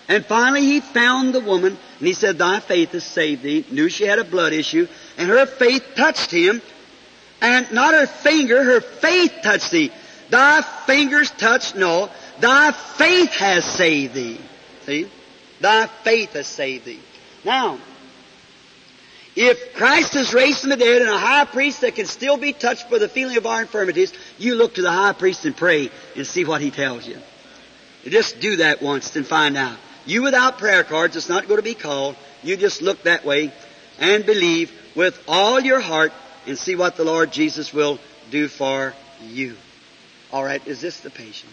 And 0.08 0.26
finally 0.26 0.62
he 0.62 0.82
found 0.82 1.34
the 1.34 1.40
woman, 1.40 1.78
and 2.00 2.08
he 2.08 2.14
said, 2.14 2.38
Thy 2.38 2.60
faith 2.60 2.92
has 2.92 3.04
saved 3.04 3.44
thee. 3.44 3.66
Knew 3.72 3.90
she 3.90 4.06
had 4.06 4.20
a 4.20 4.24
blood 4.24 4.54
issue, 4.54 4.88
and 5.18 5.30
her 5.30 5.46
faith 5.46 5.84
touched 5.96 6.32
him. 6.32 6.62
And 7.42 7.72
not 7.72 7.94
her 7.94 8.08
finger, 8.08 8.64
her 8.64 8.82
faith 8.82 9.34
touched 9.44 9.72
thee. 9.72 9.92
Thy 10.30 10.62
fingers 10.62 11.32
touched, 11.32 11.76
no. 11.76 12.10
Thy 12.40 12.72
faith 12.72 13.32
has 13.34 13.66
saved 13.66 14.14
thee. 14.14 14.40
See? 14.86 15.10
Thy 15.66 15.88
faith 15.88 16.34
has 16.34 16.46
saved 16.46 16.86
thee. 16.86 17.00
Now, 17.44 17.80
if 19.36 19.74
Christ 19.74 20.16
is 20.16 20.32
raised 20.32 20.60
from 20.60 20.70
the 20.70 20.78
dead 20.78 21.02
and 21.02 21.10
a 21.10 21.18
high 21.18 21.46
priest 21.46 21.82
that 21.82 21.96
can 21.96 22.06
still 22.06 22.38
be 22.38 22.54
touched 22.54 22.92
by 22.92 23.00
the 23.00 23.10
feeling 23.10 23.36
of 23.36 23.48
our 23.48 23.62
infirmities, 23.62 24.14
you 24.38 24.54
look 24.54 24.76
to 24.76 24.84
the 24.84 24.92
high 24.92 25.14
priest 25.14 25.44
and 25.44 25.58
pray 25.58 25.90
and 26.16 26.28
see 26.28 26.46
what 26.46 26.62
he 26.62 26.70
tells 26.70 27.08
you. 27.08 27.18
Just 28.04 28.40
do 28.40 28.58
that 28.58 28.84
once 28.84 29.16
and 29.16 29.26
find 29.26 29.58
out. 29.58 29.76
You 30.06 30.22
without 30.22 30.60
prayer 30.60 30.84
cards, 30.84 31.16
it's 31.16 31.30
not 31.30 31.48
going 31.48 31.58
to 31.58 31.64
be 31.64 31.74
called. 31.74 32.16
You 32.44 32.58
just 32.58 32.84
look 32.84 33.02
that 33.02 33.26
way 33.26 33.52
and 33.98 34.24
believe 34.24 34.72
with 34.94 35.20
all 35.28 35.60
your 35.60 35.80
heart 35.80 36.14
and 36.46 36.60
see 36.60 36.76
what 36.76 36.96
the 36.96 37.06
Lord 37.06 37.32
Jesus 37.32 37.74
will 37.74 37.98
do 38.30 38.48
for 38.48 38.94
you. 39.24 39.56
All 40.32 40.44
right, 40.44 40.62
is 40.68 40.80
this 40.80 41.00
the 41.00 41.10
patient? 41.10 41.52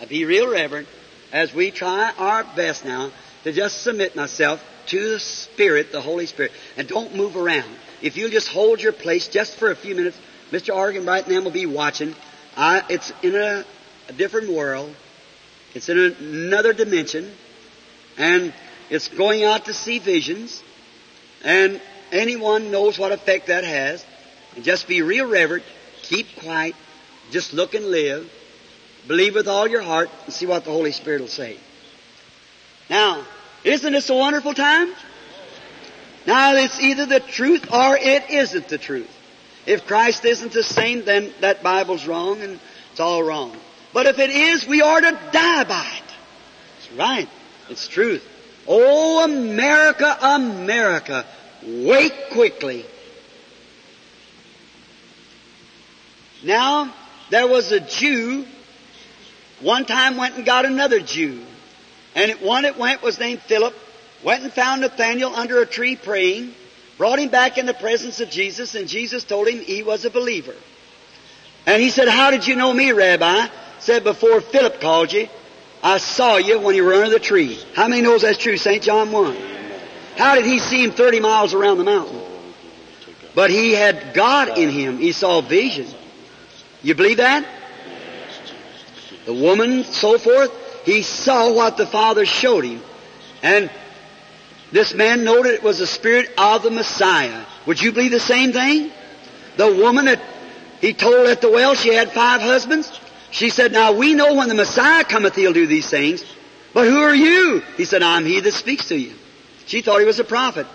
I'll 0.00 0.06
be 0.06 0.24
real 0.24 0.50
reverent 0.50 0.88
as 1.32 1.54
we 1.54 1.70
try 1.70 2.12
our 2.18 2.44
best 2.54 2.84
now 2.84 3.10
to 3.44 3.52
just 3.52 3.82
submit 3.82 4.14
myself 4.14 4.62
to 4.86 5.10
the 5.12 5.20
Spirit, 5.20 5.90
the 5.92 6.00
Holy 6.00 6.26
Spirit, 6.26 6.52
and 6.76 6.86
don't 6.86 7.14
move 7.14 7.36
around. 7.36 7.70
If 8.02 8.16
you'll 8.16 8.30
just 8.30 8.48
hold 8.48 8.80
your 8.80 8.92
place 8.92 9.28
just 9.28 9.56
for 9.56 9.70
a 9.70 9.76
few 9.76 9.94
minutes, 9.94 10.18
Mr. 10.50 10.74
Arganbright 10.74 11.24
and 11.24 11.34
them 11.34 11.44
will 11.44 11.50
be 11.50 11.66
watching. 11.66 12.14
I, 12.56 12.82
it's 12.88 13.12
in 13.22 13.34
a, 13.34 13.64
a 14.08 14.12
different 14.12 14.50
world. 14.50 14.94
It's 15.74 15.88
in 15.88 15.98
another 15.98 16.72
dimension. 16.72 17.32
And 18.16 18.52
it's 18.90 19.08
going 19.08 19.44
out 19.44 19.64
to 19.66 19.74
see 19.74 19.98
visions. 19.98 20.62
And 21.42 21.80
anyone 22.12 22.70
knows 22.70 22.98
what 22.98 23.12
effect 23.12 23.48
that 23.48 23.64
has. 23.64 24.04
And 24.54 24.64
just 24.64 24.86
be 24.86 25.02
real 25.02 25.26
reverent. 25.26 25.64
Keep 26.02 26.26
quiet. 26.40 26.74
Just 27.30 27.52
look 27.52 27.74
and 27.74 27.86
live. 27.86 28.30
Believe 29.06 29.34
with 29.34 29.48
all 29.48 29.68
your 29.68 29.82
heart 29.82 30.10
and 30.24 30.34
see 30.34 30.46
what 30.46 30.64
the 30.64 30.70
Holy 30.70 30.92
Spirit 30.92 31.20
will 31.20 31.28
say. 31.28 31.56
Now, 32.90 33.24
isn't 33.64 33.92
this 33.92 34.10
a 34.10 34.14
wonderful 34.14 34.54
time? 34.54 34.92
Now, 36.26 36.56
it's 36.56 36.80
either 36.80 37.06
the 37.06 37.20
truth 37.20 37.72
or 37.72 37.96
it 37.96 38.30
isn't 38.30 38.68
the 38.68 38.78
truth. 38.78 39.10
If 39.64 39.86
Christ 39.86 40.24
isn't 40.24 40.52
the 40.52 40.62
same, 40.62 41.04
then 41.04 41.32
that 41.40 41.62
Bible's 41.62 42.06
wrong 42.06 42.40
and 42.40 42.58
it's 42.90 43.00
all 43.00 43.22
wrong. 43.22 43.56
But 43.92 44.06
if 44.06 44.18
it 44.18 44.30
is, 44.30 44.66
we 44.66 44.82
are 44.82 45.00
to 45.00 45.18
die 45.32 45.64
by 45.64 45.86
it. 45.98 46.14
It's 46.78 46.92
right. 46.92 47.28
It's 47.68 47.88
truth. 47.88 48.26
Oh, 48.66 49.24
America, 49.24 50.16
America, 50.20 51.24
wake 51.64 52.30
quickly. 52.32 52.84
Now, 56.44 56.92
there 57.30 57.46
was 57.46 57.72
a 57.72 57.80
Jew 57.80 58.44
one 59.60 59.86
time 59.86 60.16
went 60.16 60.36
and 60.36 60.44
got 60.44 60.64
another 60.64 61.00
Jew. 61.00 61.42
And 62.14 62.32
one 62.40 62.62
that 62.64 62.78
went 62.78 63.02
was 63.02 63.18
named 63.18 63.42
Philip, 63.42 63.74
went 64.22 64.42
and 64.42 64.52
found 64.52 64.80
Nathaniel 64.80 65.34
under 65.34 65.60
a 65.60 65.66
tree 65.66 65.96
praying, 65.96 66.54
brought 66.98 67.18
him 67.18 67.28
back 67.28 67.58
in 67.58 67.66
the 67.66 67.74
presence 67.74 68.20
of 68.20 68.30
Jesus, 68.30 68.74
and 68.74 68.88
Jesus 68.88 69.24
told 69.24 69.48
him 69.48 69.60
he 69.60 69.82
was 69.82 70.04
a 70.04 70.10
believer. 70.10 70.54
And 71.66 71.82
he 71.82 71.90
said, 71.90 72.08
How 72.08 72.30
did 72.30 72.46
you 72.46 72.56
know 72.56 72.72
me, 72.72 72.92
Rabbi? 72.92 73.48
Said, 73.80 74.04
Before 74.04 74.40
Philip 74.40 74.80
called 74.80 75.12
you, 75.12 75.28
I 75.82 75.98
saw 75.98 76.36
you 76.36 76.58
when 76.58 76.74
you 76.74 76.84
were 76.84 76.94
under 76.94 77.10
the 77.10 77.20
tree. 77.20 77.58
How 77.74 77.88
many 77.88 78.02
knows 78.02 78.22
that's 78.22 78.38
true? 78.38 78.56
St. 78.56 78.82
John 78.82 79.12
1. 79.12 79.36
How 80.16 80.34
did 80.34 80.46
he 80.46 80.58
see 80.58 80.82
him 80.82 80.92
30 80.92 81.20
miles 81.20 81.52
around 81.52 81.78
the 81.78 81.84
mountain? 81.84 82.20
But 83.34 83.50
he 83.50 83.72
had 83.72 84.14
God 84.14 84.56
in 84.56 84.70
him. 84.70 84.96
He 84.96 85.12
saw 85.12 85.42
vision. 85.42 85.86
You 86.82 86.94
believe 86.94 87.18
that? 87.18 87.46
The 89.26 89.34
woman, 89.34 89.84
so 89.84 90.18
forth, 90.18 90.52
he 90.84 91.02
saw 91.02 91.52
what 91.52 91.76
the 91.76 91.86
Father 91.86 92.24
showed 92.24 92.64
him. 92.64 92.80
And 93.42 93.70
this 94.72 94.94
man 94.94 95.24
noted 95.24 95.54
it 95.54 95.62
was 95.62 95.78
the 95.78 95.86
Spirit 95.86 96.30
of 96.38 96.62
the 96.62 96.70
Messiah. 96.70 97.44
Would 97.66 97.82
you 97.82 97.92
believe 97.92 98.12
the 98.12 98.20
same 98.20 98.52
thing? 98.52 98.90
The 99.56 99.74
woman 99.74 100.06
that 100.06 100.20
he 100.80 100.92
told 100.92 101.26
at 101.26 101.40
the 101.40 101.50
well 101.50 101.74
she 101.74 101.92
had 101.92 102.12
five 102.12 102.40
husbands, 102.40 103.00
she 103.30 103.50
said, 103.50 103.72
Now 103.72 103.92
we 103.92 104.14
know 104.14 104.34
when 104.34 104.48
the 104.48 104.54
Messiah 104.54 105.04
cometh 105.04 105.34
he'll 105.34 105.52
do 105.52 105.66
these 105.66 105.90
things. 105.90 106.24
But 106.72 106.86
who 106.86 107.00
are 107.00 107.14
you? 107.14 107.62
He 107.76 107.84
said, 107.84 108.02
I'm 108.02 108.24
he 108.24 108.40
that 108.40 108.52
speaks 108.52 108.88
to 108.88 108.98
you. 108.98 109.14
She 109.66 109.80
thought 109.80 109.98
he 109.98 110.06
was 110.06 110.20
a 110.20 110.24
prophet. 110.24 110.66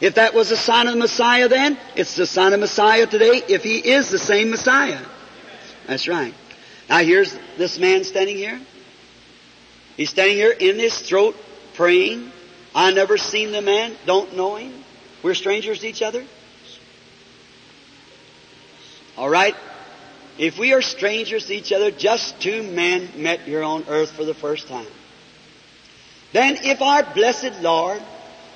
If 0.00 0.16
that 0.16 0.34
was 0.34 0.50
the 0.50 0.56
sign 0.56 0.88
of 0.88 0.94
the 0.94 0.98
Messiah 0.98 1.48
then, 1.48 1.78
it's 1.96 2.16
the 2.16 2.26
sign 2.26 2.52
of 2.52 2.60
Messiah 2.60 3.06
today 3.06 3.42
if 3.48 3.62
he 3.62 3.78
is 3.78 4.10
the 4.10 4.18
same 4.18 4.50
Messiah. 4.50 5.00
That's 5.86 6.08
right. 6.08 6.34
Now 6.88 6.98
here's 6.98 7.38
this 7.56 7.78
man 7.78 8.04
standing 8.04 8.36
here. 8.36 8.60
He's 9.96 10.10
standing 10.10 10.36
here 10.36 10.50
in 10.50 10.78
his 10.78 10.98
throat 10.98 11.36
praying. 11.74 12.30
I 12.74 12.92
never 12.92 13.16
seen 13.16 13.52
the 13.52 13.62
man, 13.62 13.94
don't 14.06 14.36
know 14.36 14.56
him. 14.56 14.72
We're 15.22 15.34
strangers 15.34 15.80
to 15.80 15.86
each 15.86 16.02
other. 16.02 16.24
All 19.16 19.28
right? 19.28 19.54
If 20.38 20.58
we 20.58 20.72
are 20.72 20.82
strangers 20.82 21.46
to 21.46 21.54
each 21.54 21.72
other, 21.72 21.90
just 21.92 22.40
two 22.40 22.62
men 22.62 23.08
met 23.16 23.40
here 23.40 23.62
on 23.62 23.84
earth 23.88 24.10
for 24.10 24.24
the 24.24 24.34
first 24.34 24.66
time. 24.66 24.86
Then 26.32 26.56
if 26.62 26.82
our 26.82 27.04
blessed 27.14 27.60
Lord 27.62 28.02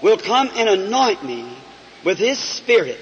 will 0.03 0.19
come 0.19 0.51
and 0.55 0.69
anoint 0.69 1.25
me 1.25 1.49
with 2.05 2.19
His 2.19 2.39
Spirit 2.39 2.99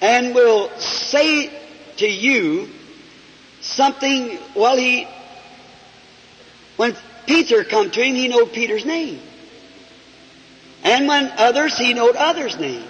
and 0.00 0.34
will 0.34 0.70
say 0.78 1.50
to 1.98 2.08
you 2.08 2.68
something, 3.68 4.38
well, 4.54 4.76
he, 4.76 5.06
when 6.76 6.96
Peter 7.26 7.64
come 7.64 7.90
to 7.90 8.02
him, 8.02 8.14
he 8.14 8.28
knowed 8.28 8.52
Peter's 8.52 8.84
name. 8.84 9.20
And 10.84 11.06
when 11.08 11.30
others, 11.36 11.76
he 11.76 11.94
knowed 11.94 12.16
others' 12.16 12.58
name. 12.58 12.84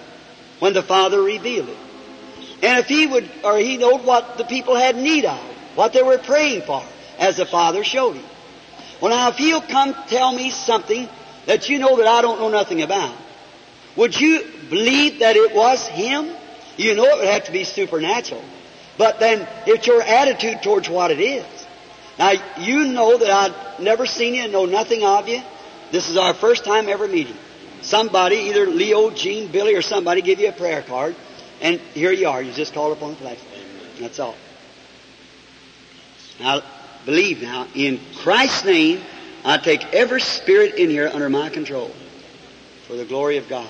When 0.59 0.73
the 0.73 0.83
Father 0.83 1.21
revealed 1.21 1.69
it. 1.69 1.77
And 2.61 2.79
if 2.79 2.87
he 2.87 3.07
would, 3.07 3.29
or 3.45 3.57
he 3.57 3.77
knowed 3.77 4.03
what 4.03 4.37
the 4.37 4.43
people 4.43 4.75
had 4.75 4.97
need 4.97 5.23
of, 5.23 5.39
what 5.75 5.93
they 5.93 6.03
were 6.03 6.17
praying 6.17 6.63
for, 6.63 6.83
as 7.17 7.37
the 7.37 7.45
Father 7.45 7.83
showed 7.85 8.17
him. 8.17 8.25
Well 8.99 9.11
now, 9.11 9.29
if 9.29 9.37
he'll 9.37 9.61
come 9.61 9.95
tell 10.07 10.33
me 10.33 10.49
something 10.49 11.07
that 11.45 11.69
you 11.69 11.79
know 11.79 11.95
that 11.97 12.07
I 12.07 12.21
don't 12.21 12.39
know 12.39 12.49
nothing 12.49 12.81
about, 12.81 13.15
would 13.95 14.19
you 14.19 14.45
believe 14.69 15.19
that 15.19 15.37
it 15.37 15.55
was 15.55 15.85
him? 15.87 16.29
You 16.75 16.95
know 16.95 17.05
it 17.05 17.17
would 17.19 17.27
have 17.27 17.45
to 17.45 17.53
be 17.53 17.63
supernatural. 17.63 18.43
But 18.99 19.21
then 19.21 19.47
it's 19.65 19.87
your 19.87 20.01
attitude 20.01 20.61
towards 20.61 20.89
what 20.89 21.09
it 21.09 21.21
is. 21.21 21.45
Now, 22.19 22.33
you 22.59 22.83
know 22.83 23.17
that 23.17 23.29
I've 23.29 23.79
never 23.79 24.05
seen 24.05 24.33
you 24.33 24.43
and 24.43 24.51
know 24.51 24.65
nothing 24.65 25.05
of 25.05 25.29
you. 25.29 25.41
This 25.93 26.09
is 26.09 26.17
our 26.17 26.33
first 26.33 26.65
time 26.65 26.89
ever 26.89 27.07
meeting. 27.07 27.37
Somebody, 27.81 28.35
either 28.35 28.67
Leo, 28.67 29.09
Gene, 29.09 29.49
Billy, 29.49 29.73
or 29.73 29.81
somebody 29.81 30.21
give 30.21 30.41
you 30.41 30.49
a 30.49 30.51
prayer 30.51 30.81
card, 30.81 31.15
and 31.61 31.79
here 31.93 32.11
you 32.11 32.27
are. 32.27 32.41
You 32.41 32.51
just 32.51 32.73
called 32.73 32.91
upon 32.97 33.11
the 33.11 33.15
platform. 33.15 33.63
That's 34.01 34.19
all. 34.19 34.35
Now, 36.41 36.61
believe 37.05 37.41
now, 37.41 37.67
in 37.73 38.01
Christ's 38.17 38.65
name, 38.65 39.01
I 39.45 39.59
take 39.59 39.93
every 39.93 40.19
spirit 40.19 40.75
in 40.75 40.89
here 40.89 41.09
under 41.11 41.29
my 41.29 41.47
control 41.47 41.89
for 42.85 42.97
the 42.97 43.05
glory 43.05 43.37
of 43.37 43.47
God. 43.47 43.69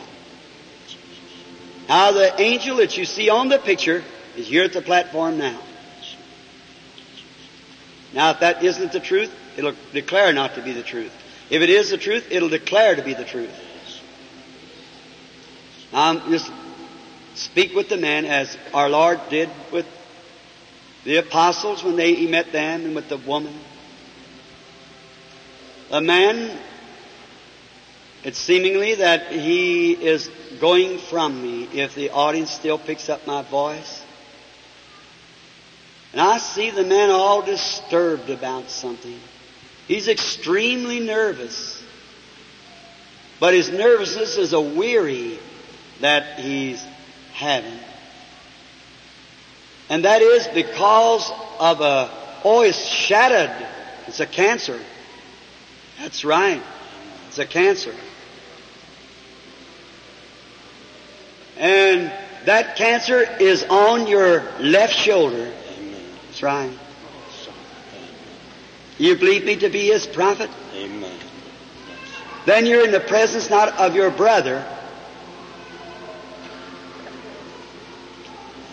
Now, 1.88 2.14
the 2.14 2.42
angel 2.42 2.78
that 2.78 2.98
you 2.98 3.06
see 3.06 3.30
on 3.30 3.50
the 3.50 3.60
picture 3.60 4.04
is 4.38 4.48
here 4.48 4.64
at 4.64 4.74
the 4.74 4.82
platform 4.82 5.38
now. 5.38 5.60
Now, 8.14 8.32
if 8.32 8.40
that 8.40 8.64
isn't 8.64 8.92
the 8.92 9.00
truth, 9.00 9.32
it'll 9.58 9.76
declare 9.94 10.34
not 10.34 10.56
to 10.56 10.62
be 10.62 10.74
the 10.74 10.84
truth. 10.84 11.14
If 11.50 11.62
it 11.62 11.70
is 11.70 11.90
the 11.90 11.98
truth, 11.98 12.28
it'll 12.32 12.50
declare 12.50 12.96
to 12.96 13.04
be 13.04 13.14
the 13.14 13.26
truth. 13.26 13.54
Now, 15.92 16.20
just 16.30 16.52
speak 17.36 17.74
with 17.76 17.90
the 17.90 17.98
men 17.98 18.26
as 18.26 18.58
our 18.74 18.90
Lord 18.90 19.20
did 19.30 19.50
with 19.72 19.88
the 21.04 21.18
apostles 21.18 21.84
when 21.84 21.96
they, 21.96 22.14
he 22.14 22.28
met 22.28 22.52
them 22.52 22.86
and 22.86 22.96
with 22.96 23.10
the 23.10 23.18
woman. 23.18 23.54
A 25.92 26.02
man, 26.02 26.56
it's 28.24 28.38
seemingly 28.38 28.96
that 28.96 29.32
he 29.32 29.94
is 29.94 30.30
going 30.60 31.00
from 31.00 31.42
me 31.42 31.64
if 31.74 31.96
the 31.96 32.12
audience 32.12 32.52
still 32.52 32.78
picks 32.78 33.10
up 33.10 33.26
my 33.26 33.42
voice. 33.42 33.99
And 36.12 36.22
I 36.22 36.40
see 36.40 36.72
the 36.72 36.84
man 36.84 37.12
all 37.12 37.42
disturbed 37.42 38.30
about 38.30 38.70
something. 38.70 39.20
He's 39.88 40.08
extremely 40.08 41.00
nervous. 41.00 41.84
But 43.40 43.54
his 43.54 43.70
nervousness 43.70 44.38
is 44.38 44.54
a 44.54 44.62
weary 44.62 45.40
that 46.02 46.40
he's 46.40 46.84
having. 47.34 47.80
And 49.90 50.06
that 50.06 50.22
is 50.22 50.48
because 50.48 51.32
of 51.60 51.82
a, 51.82 52.10
oh, 52.44 52.62
it's 52.62 52.86
shattered. 52.86 53.68
It's 54.08 54.20
a 54.20 54.26
cancer. 54.26 54.80
That's 56.00 56.24
right. 56.24 56.62
It's 57.28 57.40
a 57.40 57.46
cancer. 57.46 57.94
And 61.58 62.12
that 62.46 62.76
cancer 62.76 63.22
is 63.40 63.64
on 63.64 64.08
your 64.08 64.44
left 64.60 64.94
shoulder. 64.94 65.52
That's 66.40 66.44
right. 66.44 66.72
You 68.98 69.16
believe 69.16 69.46
me 69.46 69.58
to 69.58 69.70
be 69.70 69.88
his 69.88 70.08
prophet? 70.08 70.50
Amen. 70.74 71.18
Then 72.46 72.66
you're 72.66 72.86
in 72.86 72.92
the 72.92 73.02
presence 73.02 73.50
not 73.50 73.78
of 73.78 73.94
your 73.94 74.10
brother, 74.10 74.66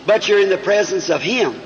but 0.07 0.29
you're 0.29 0.41
in 0.41 0.49
the 0.49 0.59
presence 0.59 1.11
of 1.11 1.23
him. 1.23 1.61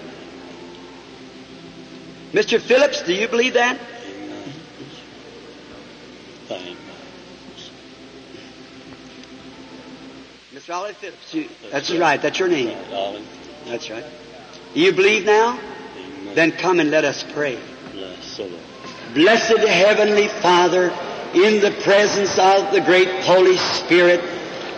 Mr. 2.33 2.61
Phillips, 2.61 3.03
do 3.03 3.13
you 3.13 3.29
believe 3.29 3.55
that? 3.55 3.79
Amen. 4.07 4.53
Mr. 10.55 10.75
Olive 10.75 10.97
Phillips. 10.97 11.35
You, 11.35 11.49
that's 11.71 11.91
right. 11.91 12.23
That's 12.23 12.39
your 12.39 12.49
name. 12.49 12.79
That's 13.67 13.91
right. 13.91 14.05
You 14.75 14.93
believe 14.93 15.27
now? 15.27 15.59
Then 16.35 16.53
come 16.53 16.81
and 16.81 16.91
let 16.91 17.05
us 17.05 17.25
pray. 17.33 17.59
Bless 17.93 18.37
the 18.37 18.45
Lord. 18.45 18.63
Blessed 19.15 19.59
Heavenly 19.59 20.29
Father, 20.29 20.91
in 21.35 21.61
the 21.61 21.73
presence 21.83 22.39
of 22.39 22.73
the 22.73 22.81
great 22.81 23.09
Holy 23.25 23.57
Spirit, 23.57 24.21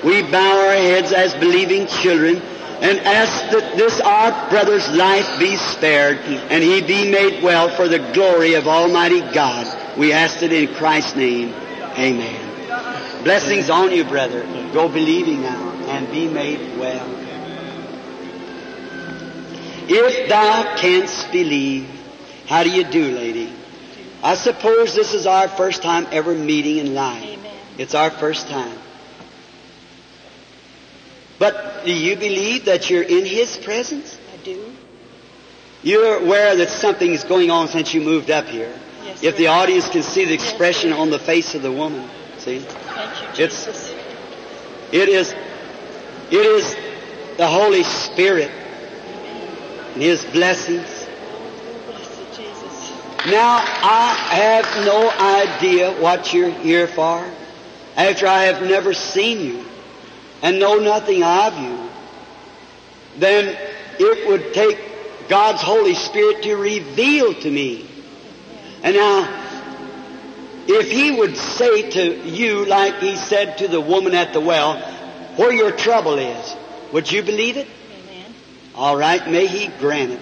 we 0.05 0.23
bow 0.23 0.69
our 0.69 0.75
heads 0.75 1.13
as 1.13 1.35
believing 1.35 1.87
children 1.87 2.37
and 2.83 2.99
ask 3.01 3.53
that 3.53 3.77
this 3.77 4.01
our 4.01 4.51
brother's 4.51 4.89
life 4.91 5.39
be 5.39 5.57
spared 5.57 6.19
and 6.19 6.65
he 6.65 6.81
be 6.81 7.11
made 7.11 7.43
well 7.43 7.69
for 7.69 7.87
the 7.87 8.01
glory 8.13 8.55
of 8.55 8.67
Almighty 8.67 9.21
God. 9.21 9.97
We 9.97 10.13
ask 10.13 10.43
it 10.43 10.53
in 10.53 10.75
Christ's 10.75 11.15
name. 11.15 11.55
Amen. 11.97 13.23
Blessings 13.23 13.71
on 13.71 13.93
you, 13.93 14.05
brother. 14.05 14.43
Go 14.73 14.89
believing 14.89 15.43
now 15.43 15.71
and 15.87 16.11
be 16.11 16.27
made 16.27 16.77
well. 16.79 17.22
If 19.95 20.29
thou 20.29 20.75
canst 20.77 21.31
believe, 21.33 21.87
how 22.47 22.63
do 22.65 22.71
you 22.71 22.85
do, 22.85 23.11
lady? 23.13 23.53
I 24.23 24.35
suppose 24.37 24.95
this 24.95 25.13
is 25.13 25.27
our 25.27 25.49
first 25.49 25.83
time 25.83 26.07
ever 26.13 26.35
meeting 26.35 26.79
in 26.79 26.95
life. 26.95 27.23
Amen. 27.25 27.53
It's 27.77 27.95
our 27.95 28.11
first 28.11 28.49
time. 28.49 28.79
But 31.39 31.85
do 31.85 31.93
you 31.93 32.17
believe 32.17 32.67
that 32.67 32.89
you're 32.89 33.03
in 33.03 33.27
His 33.27 33.57
presence? 33.59 34.17
I 34.33 34.37
do. 34.45 34.73
You're 35.83 36.19
aware 36.25 36.55
that 36.57 36.69
something's 36.71 37.25
going 37.25 37.51
on 37.51 37.69
since 37.69 37.93
you 37.93 38.01
moved 38.01 38.31
up 38.31 38.47
here. 38.47 38.73
Yes, 39.05 39.23
If 39.23 39.35
sir. 39.35 39.39
the 39.39 39.47
audience 39.49 39.89
can 39.89 40.03
see 40.05 40.25
the 40.25 40.35
expression 40.35 40.91
sir. 40.91 40.97
on 40.97 41.11
the 41.11 41.19
face 41.19 41.55
of 41.57 41.63
the 41.63 41.73
woman, 41.73 42.09
see? 42.39 42.61
Thank 42.61 43.39
you, 43.39 43.45
It's- 43.45 43.93
It 44.93 45.09
is, 45.09 45.35
it 46.31 46.47
is 46.47 46.77
the 47.39 47.47
Holy 47.49 47.83
Spirit 47.83 48.51
and 49.95 50.03
His 50.03 50.25
blessings. 50.25 50.89
Now, 53.27 53.57
I 53.57 54.17
have 54.33 54.85
no 54.85 55.09
idea 55.09 55.93
what 56.01 56.35
you're 56.35 56.51
here 56.51 56.89
for 56.89 57.25
after 57.97 58.27
I 58.27 58.45
have 58.45 58.63
never 58.63 58.95
seen 58.95 59.41
you 59.41 59.65
and 60.43 60.59
know 60.59 60.79
nothing 60.79 61.23
of 61.23 61.57
you. 61.57 61.89
Then 63.19 63.57
it 63.99 64.29
would 64.29 64.53
take 64.55 65.29
God's 65.29 65.63
Holy 65.63 65.95
Spirit 65.95 66.43
to 66.43 66.57
reveal 66.57 67.33
to 67.35 67.51
me. 67.51 67.89
And 68.83 68.97
now, 68.97 69.43
if 70.67 70.91
He 70.91 71.13
would 71.13 71.37
say 71.37 71.91
to 71.91 72.29
you, 72.29 72.65
like 72.65 72.99
He 72.99 73.15
said 73.15 73.59
to 73.59 73.69
the 73.69 73.81
woman 73.81 74.15
at 74.15 74.33
the 74.33 74.41
well, 74.41 74.79
where 75.37 75.53
your 75.53 75.71
trouble 75.71 76.19
is, 76.19 76.57
would 76.93 77.11
you 77.11 77.23
believe 77.23 77.57
it? 77.57 77.69
All 78.75 78.97
right, 78.97 79.27
may 79.29 79.47
He 79.47 79.69
grant 79.79 80.13
it. 80.13 80.21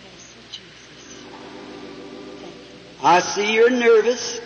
Blessed 0.00 0.36
Jesus. 0.50 1.24
Thank 2.40 2.52
you. 2.52 3.06
I 3.06 3.20
see 3.20 3.54
you're 3.54 3.70
nervous, 3.70 4.40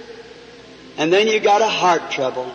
and 0.96 1.12
then 1.12 1.26
you 1.26 1.40
got 1.40 1.62
a 1.62 1.68
heart 1.68 2.10
trouble 2.10 2.54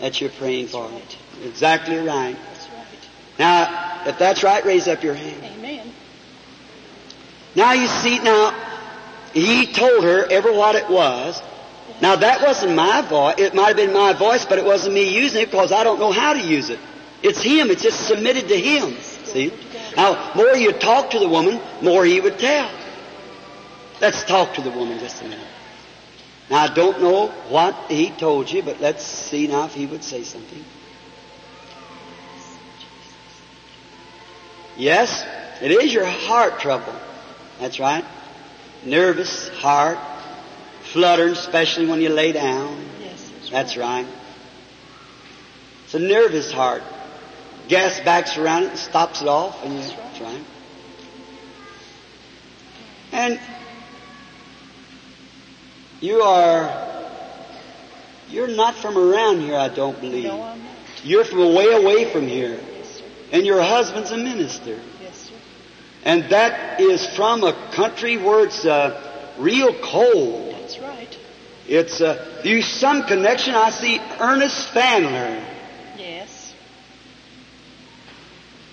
that 0.00 0.20
you're 0.20 0.30
praying 0.30 0.68
for. 0.68 0.86
right. 0.86 1.18
Exactly 1.44 1.98
right. 1.98 2.36
That's 2.36 2.68
right. 2.68 3.08
Now, 3.38 4.02
if 4.06 4.18
that's 4.18 4.42
right, 4.42 4.64
raise 4.64 4.86
up 4.88 5.02
your 5.02 5.14
hand. 5.14 5.42
Amen. 5.58 5.92
Now 7.56 7.72
you 7.72 7.86
see, 7.86 8.18
now, 8.18 8.54
he 9.32 9.66
told 9.72 10.04
her 10.04 10.26
ever 10.30 10.52
what 10.52 10.74
it 10.74 10.88
was. 10.88 11.42
Now 12.00 12.16
that 12.16 12.42
wasn't 12.42 12.74
my 12.74 13.02
voice. 13.02 13.36
It 13.38 13.54
might 13.54 13.68
have 13.68 13.76
been 13.76 13.92
my 13.92 14.12
voice, 14.12 14.44
but 14.44 14.58
it 14.58 14.64
wasn't 14.64 14.94
me 14.94 15.14
using 15.14 15.42
it 15.42 15.50
because 15.50 15.72
I 15.72 15.84
don't 15.84 15.98
know 16.00 16.12
how 16.12 16.32
to 16.32 16.40
use 16.40 16.70
it. 16.70 16.78
It's 17.22 17.40
him. 17.42 17.70
It's 17.70 17.82
just 17.82 18.06
submitted 18.06 18.48
to 18.48 18.60
him. 18.60 18.96
Now, 19.96 20.32
more 20.34 20.54
you 20.56 20.72
talk 20.72 21.10
to 21.10 21.18
the 21.18 21.28
woman, 21.28 21.60
more 21.82 22.04
he 22.04 22.20
would 22.20 22.38
tell. 22.38 22.70
Let's 24.00 24.24
talk 24.24 24.54
to 24.54 24.62
the 24.62 24.70
woman 24.70 24.98
just 24.98 25.20
a 25.22 25.24
minute. 25.24 25.46
Now, 26.50 26.64
I 26.64 26.74
don't 26.74 27.00
know 27.00 27.28
what 27.48 27.74
he 27.90 28.10
told 28.10 28.50
you, 28.50 28.62
but 28.62 28.80
let's 28.80 29.04
see 29.04 29.46
now 29.46 29.64
if 29.64 29.74
he 29.74 29.86
would 29.86 30.04
say 30.04 30.22
something. 30.22 30.64
Yes, 34.76 35.24
it 35.60 35.70
is 35.70 35.92
your 35.92 36.06
heart 36.06 36.60
trouble. 36.60 36.94
That's 37.60 37.78
right. 37.78 38.04
Nervous 38.84 39.48
heart, 39.48 39.98
fluttering, 40.92 41.32
especially 41.32 41.86
when 41.86 42.00
you 42.00 42.08
lay 42.08 42.32
down. 42.32 42.84
Yes, 43.00 43.30
that's, 43.30 43.50
That's 43.50 43.76
right. 43.76 44.06
It's 45.84 45.94
a 45.94 45.98
nervous 45.98 46.50
heart. 46.52 46.82
Gas 47.68 48.00
backs 48.00 48.36
around 48.36 48.64
it 48.64 48.70
and 48.70 48.78
stops 48.78 49.22
it 49.22 49.28
off, 49.28 49.62
and 49.64 49.74
you, 49.74 49.90
right. 50.24 50.44
And 53.12 53.40
you 56.00 56.20
are, 56.20 57.00
you're 58.28 58.48
not 58.48 58.74
from 58.74 58.98
around 58.98 59.40
here, 59.40 59.56
I 59.56 59.68
don't 59.68 59.98
believe. 60.00 60.24
No, 60.24 60.42
I'm 60.42 60.58
not. 60.62 60.70
You're 61.04 61.24
from 61.24 61.54
way 61.54 61.66
away 61.72 62.10
from 62.12 62.26
here, 62.26 62.60
Yes, 62.76 62.98
sir. 62.98 63.04
and 63.32 63.46
your 63.46 63.62
husband's 63.62 64.10
a 64.10 64.16
minister. 64.16 64.78
Yes, 65.02 65.16
sir. 65.16 65.34
And 66.04 66.24
that 66.30 66.80
is 66.80 67.06
from 67.16 67.44
a 67.44 67.52
country 67.72 68.16
where 68.18 68.44
it's 68.44 68.64
uh, 68.64 69.32
real 69.38 69.74
cold. 69.82 70.52
That's 70.54 70.78
right. 70.80 71.18
It's 71.66 72.00
uh, 72.02 72.40
you 72.44 72.60
some 72.62 73.04
connection. 73.04 73.54
I 73.54 73.70
see 73.70 73.98
Ernest 74.20 74.68
Fanler. 74.74 75.42
Yes. 75.96 76.52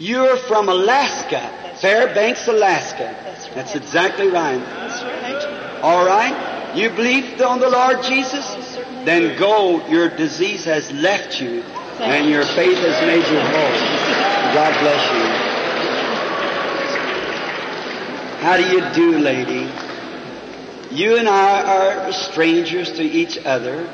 You're 0.01 0.35
from 0.35 0.67
Alaska, 0.67 1.75
Fairbanks, 1.79 2.47
Alaska. 2.47 3.15
That's 3.23 3.45
right. 3.45 3.55
That's 3.55 3.75
exactly 3.75 4.29
right. 4.29 4.57
That's 4.57 5.03
right. 5.03 5.79
All 5.83 6.03
right? 6.03 6.75
You 6.75 6.89
believed 6.89 7.39
on 7.43 7.59
the 7.59 7.69
Lord 7.69 8.01
Jesus? 8.01 8.43
Then 9.05 9.37
go. 9.37 9.85
Your 9.89 10.09
disease 10.09 10.65
has 10.65 10.91
left 10.91 11.39
you, 11.39 11.61
and 11.99 12.27
your 12.27 12.43
faith 12.43 12.79
has 12.79 12.99
made 13.05 13.27
you 13.31 13.39
whole. 13.39 13.77
God 14.55 14.73
bless 14.81 15.03
you. 15.13 15.25
How 18.41 18.57
do 18.57 18.63
you 18.63 18.81
do, 18.95 19.19
lady? 19.19 19.69
You 20.89 21.17
and 21.17 21.29
I 21.29 22.07
are 22.07 22.11
strangers 22.11 22.93
to 22.93 23.03
each 23.03 23.37
other. 23.45 23.87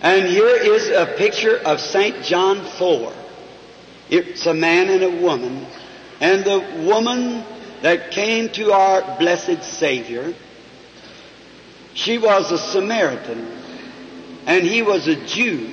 And 0.00 0.28
here 0.28 0.46
is 0.46 0.90
a 0.90 1.06
picture 1.18 1.56
of 1.56 1.80
St. 1.80 2.22
John 2.22 2.64
4. 2.78 3.14
It's 4.10 4.44
a 4.46 4.54
man 4.54 4.90
and 4.90 5.02
a 5.02 5.22
woman. 5.22 5.66
And 6.20 6.44
the 6.44 6.84
woman 6.84 7.44
that 7.82 8.10
came 8.10 8.48
to 8.50 8.72
our 8.72 9.18
blessed 9.18 9.62
Savior, 9.62 10.34
she 11.94 12.18
was 12.18 12.50
a 12.50 12.58
Samaritan. 12.58 13.58
And 14.46 14.66
he 14.66 14.82
was 14.82 15.06
a 15.06 15.14
Jew. 15.26 15.70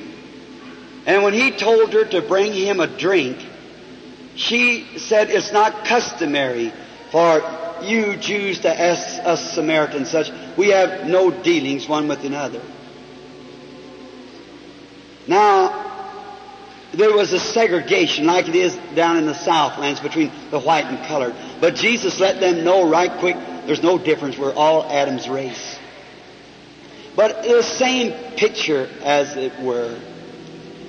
And 1.05 1.23
when 1.23 1.33
he 1.33 1.51
told 1.51 1.93
her 1.93 2.05
to 2.05 2.21
bring 2.21 2.53
him 2.53 2.79
a 2.79 2.87
drink, 2.87 3.43
she 4.35 4.99
said 4.99 5.29
it's 5.29 5.51
not 5.51 5.85
customary 5.85 6.71
for 7.11 7.41
you 7.81 8.17
Jews 8.17 8.59
to 8.59 8.79
ask 8.79 9.25
us 9.25 9.53
Samaritans 9.53 10.11
such. 10.11 10.31
We 10.57 10.69
have 10.69 11.07
no 11.07 11.31
dealings 11.31 11.87
one 11.87 12.07
with 12.07 12.23
another. 12.23 12.61
Now, 15.27 15.86
there 16.93 17.13
was 17.13 17.33
a 17.33 17.39
segregation 17.39 18.25
like 18.25 18.47
it 18.47 18.55
is 18.55 18.75
down 18.95 19.17
in 19.17 19.25
the 19.25 19.33
Southlands 19.33 19.99
between 19.99 20.31
the 20.51 20.59
white 20.59 20.85
and 20.85 21.05
colored. 21.05 21.35
But 21.59 21.75
Jesus 21.75 22.19
let 22.19 22.39
them 22.39 22.63
know 22.63 22.89
right 22.89 23.11
quick 23.19 23.35
there's 23.65 23.83
no 23.83 23.97
difference. 23.97 24.37
We're 24.37 24.53
all 24.53 24.89
Adam's 24.89 25.27
race. 25.27 25.77
But 27.17 27.43
the 27.43 27.61
same 27.61 28.13
picture, 28.37 28.89
as 29.03 29.35
it 29.35 29.59
were. 29.59 29.99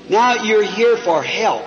Now 0.08 0.44
you're 0.44 0.62
here 0.62 0.96
for 0.96 1.22
help. 1.22 1.64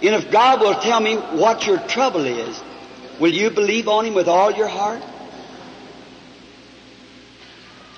And 0.00 0.14
if 0.14 0.30
God 0.30 0.60
will 0.60 0.80
tell 0.80 1.00
me 1.00 1.16
what 1.16 1.66
your 1.66 1.78
trouble 1.78 2.24
is, 2.24 2.62
will 3.20 3.32
you 3.32 3.50
believe 3.50 3.88
on 3.88 4.06
Him 4.06 4.14
with 4.14 4.28
all 4.28 4.50
your 4.50 4.68
heart? 4.68 5.02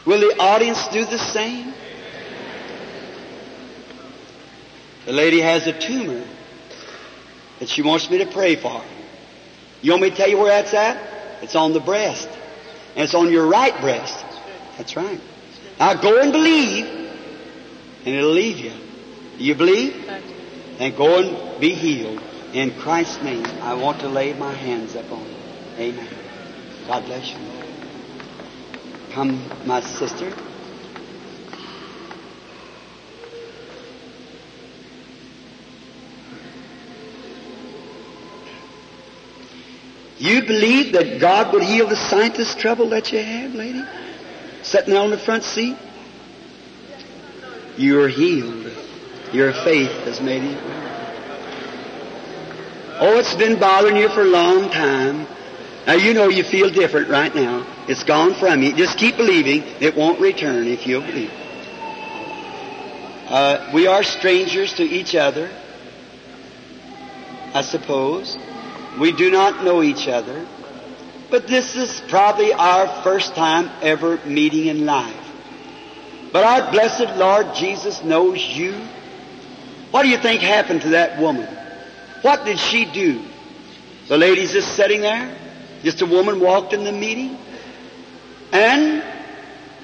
Will 0.06 0.20
the 0.20 0.40
audience 0.40 0.88
do 0.88 1.04
the 1.04 1.18
same? 1.18 1.74
The 5.10 5.16
lady 5.16 5.40
has 5.40 5.66
a 5.66 5.72
tumor 5.72 6.24
that 7.58 7.68
she 7.68 7.82
wants 7.82 8.08
me 8.08 8.18
to 8.18 8.26
pray 8.26 8.54
for. 8.54 8.80
You 9.82 9.90
want 9.90 10.02
me 10.04 10.10
to 10.10 10.14
tell 10.14 10.28
you 10.28 10.38
where 10.38 10.62
that's 10.62 10.72
at? 10.72 11.42
It's 11.42 11.56
on 11.56 11.72
the 11.72 11.80
breast. 11.80 12.28
And 12.94 13.02
it's 13.02 13.14
on 13.16 13.32
your 13.32 13.48
right 13.48 13.76
breast. 13.80 14.24
That's 14.78 14.94
right. 14.94 15.20
Now 15.80 15.94
go 15.94 16.20
and 16.20 16.30
believe, 16.30 16.86
and 16.86 18.14
it'll 18.14 18.30
leave 18.30 18.58
you. 18.58 18.70
Do 19.36 19.42
you 19.42 19.56
believe? 19.56 20.06
Then 20.78 20.94
go 20.94 21.18
and 21.18 21.60
be 21.60 21.74
healed. 21.74 22.22
In 22.52 22.70
Christ's 22.78 23.20
name, 23.24 23.44
I 23.62 23.74
want 23.74 24.02
to 24.02 24.08
lay 24.08 24.32
my 24.34 24.54
hands 24.54 24.94
upon 24.94 25.26
you. 25.26 25.36
Amen. 25.76 26.08
God 26.86 27.04
bless 27.06 27.32
you. 27.32 27.38
Come, 29.10 29.44
my 29.66 29.80
sister. 29.80 30.32
You 40.20 40.42
believe 40.42 40.92
that 40.92 41.18
God 41.18 41.54
would 41.54 41.62
heal 41.62 41.88
the 41.88 41.96
scientist 41.96 42.58
trouble 42.58 42.90
that 42.90 43.10
you 43.10 43.22
have, 43.22 43.54
lady? 43.54 43.82
Sitting 44.62 44.94
on 44.94 45.08
the 45.08 45.16
front 45.16 45.44
seat? 45.44 45.78
You 47.78 48.02
are 48.02 48.08
healed. 48.08 48.70
Your 49.32 49.54
faith 49.54 49.90
has 50.04 50.20
made 50.20 50.42
you. 50.42 50.58
Oh, 53.00 53.18
it's 53.18 53.34
been 53.34 53.58
bothering 53.58 53.96
you 53.96 54.10
for 54.10 54.20
a 54.20 54.26
long 54.26 54.68
time. 54.68 55.26
Now 55.86 55.94
you 55.94 56.12
know 56.12 56.28
you 56.28 56.44
feel 56.44 56.68
different 56.68 57.08
right 57.08 57.34
now. 57.34 57.66
It's 57.88 58.04
gone 58.04 58.34
from 58.34 58.62
you. 58.62 58.76
Just 58.76 58.98
keep 58.98 59.16
believing. 59.16 59.62
It 59.80 59.96
won't 59.96 60.20
return 60.20 60.66
if 60.66 60.86
you'll 60.86 61.00
believe. 61.00 61.32
Uh, 63.26 63.70
we 63.72 63.86
are 63.86 64.02
strangers 64.02 64.74
to 64.74 64.82
each 64.82 65.14
other, 65.14 65.50
I 67.54 67.62
suppose. 67.62 68.36
We 68.98 69.12
do 69.12 69.30
not 69.30 69.64
know 69.64 69.82
each 69.82 70.08
other. 70.08 70.46
But 71.30 71.46
this 71.46 71.76
is 71.76 72.02
probably 72.08 72.52
our 72.52 73.02
first 73.02 73.36
time 73.36 73.70
ever 73.82 74.18
meeting 74.26 74.66
in 74.66 74.84
life. 74.84 75.16
But 76.32 76.44
our 76.44 76.72
blessed 76.72 77.16
Lord 77.16 77.54
Jesus 77.54 78.02
knows 78.02 78.40
you. 78.40 78.74
What 79.92 80.02
do 80.02 80.08
you 80.08 80.18
think 80.18 80.42
happened 80.42 80.82
to 80.82 80.88
that 80.90 81.20
woman? 81.20 81.46
What 82.22 82.44
did 82.44 82.58
she 82.58 82.84
do? 82.84 83.22
The 84.08 84.18
lady's 84.18 84.52
just 84.52 84.74
sitting 84.74 85.00
there. 85.00 85.36
Just 85.82 86.02
a 86.02 86.06
woman 86.06 86.40
walked 86.40 86.72
in 86.72 86.84
the 86.84 86.92
meeting. 86.92 87.38
And 88.52 89.02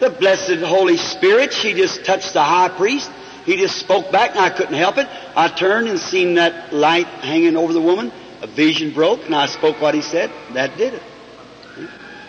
the 0.01 0.11
blessed 0.11 0.59
Holy 0.65 0.97
Spirit, 0.97 1.53
she 1.53 1.75
just 1.75 2.05
touched 2.05 2.33
the 2.33 2.43
high 2.43 2.69
priest. 2.69 3.11
He 3.45 3.57
just 3.57 3.77
spoke 3.77 4.11
back 4.11 4.31
and 4.33 4.41
I 4.41 4.51
couldn't 4.51 4.75
help 4.75 4.99
it. 4.99 5.09
I 5.37 5.47
turned 5.47 5.89
and 5.89 5.99
seen 5.99 6.35
that 6.35 6.75
light 6.75 7.07
hanging 7.07 7.57
over 7.57 7.73
the 7.73 7.81
woman. 7.81 8.11
A 8.43 8.47
vision 8.47 8.93
broke 8.93 9.25
and 9.25 9.35
I 9.35 9.47
spoke 9.47 9.81
what 9.81 9.95
he 9.95 10.03
said. 10.03 10.31
That 10.53 10.77
did 10.77 10.95
it. 10.95 11.03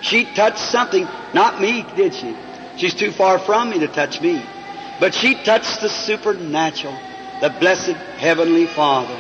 She 0.02 0.26
touched 0.26 0.60
something, 0.60 1.08
not 1.34 1.60
me, 1.60 1.86
did 1.96 2.14
she? 2.14 2.36
She's 2.78 2.94
too 2.94 3.12
far 3.12 3.40
from 3.40 3.72
me 3.72 3.80
to 3.80 3.88
touch 3.88 4.22
me. 4.22 4.42
But 5.00 5.14
she 5.14 5.36
touched 5.36 5.82
the 5.82 5.90
supernatural, 5.90 6.96
the 7.42 7.50
blessed 7.50 7.98
Heavenly 8.18 8.68
Father, 8.68 9.18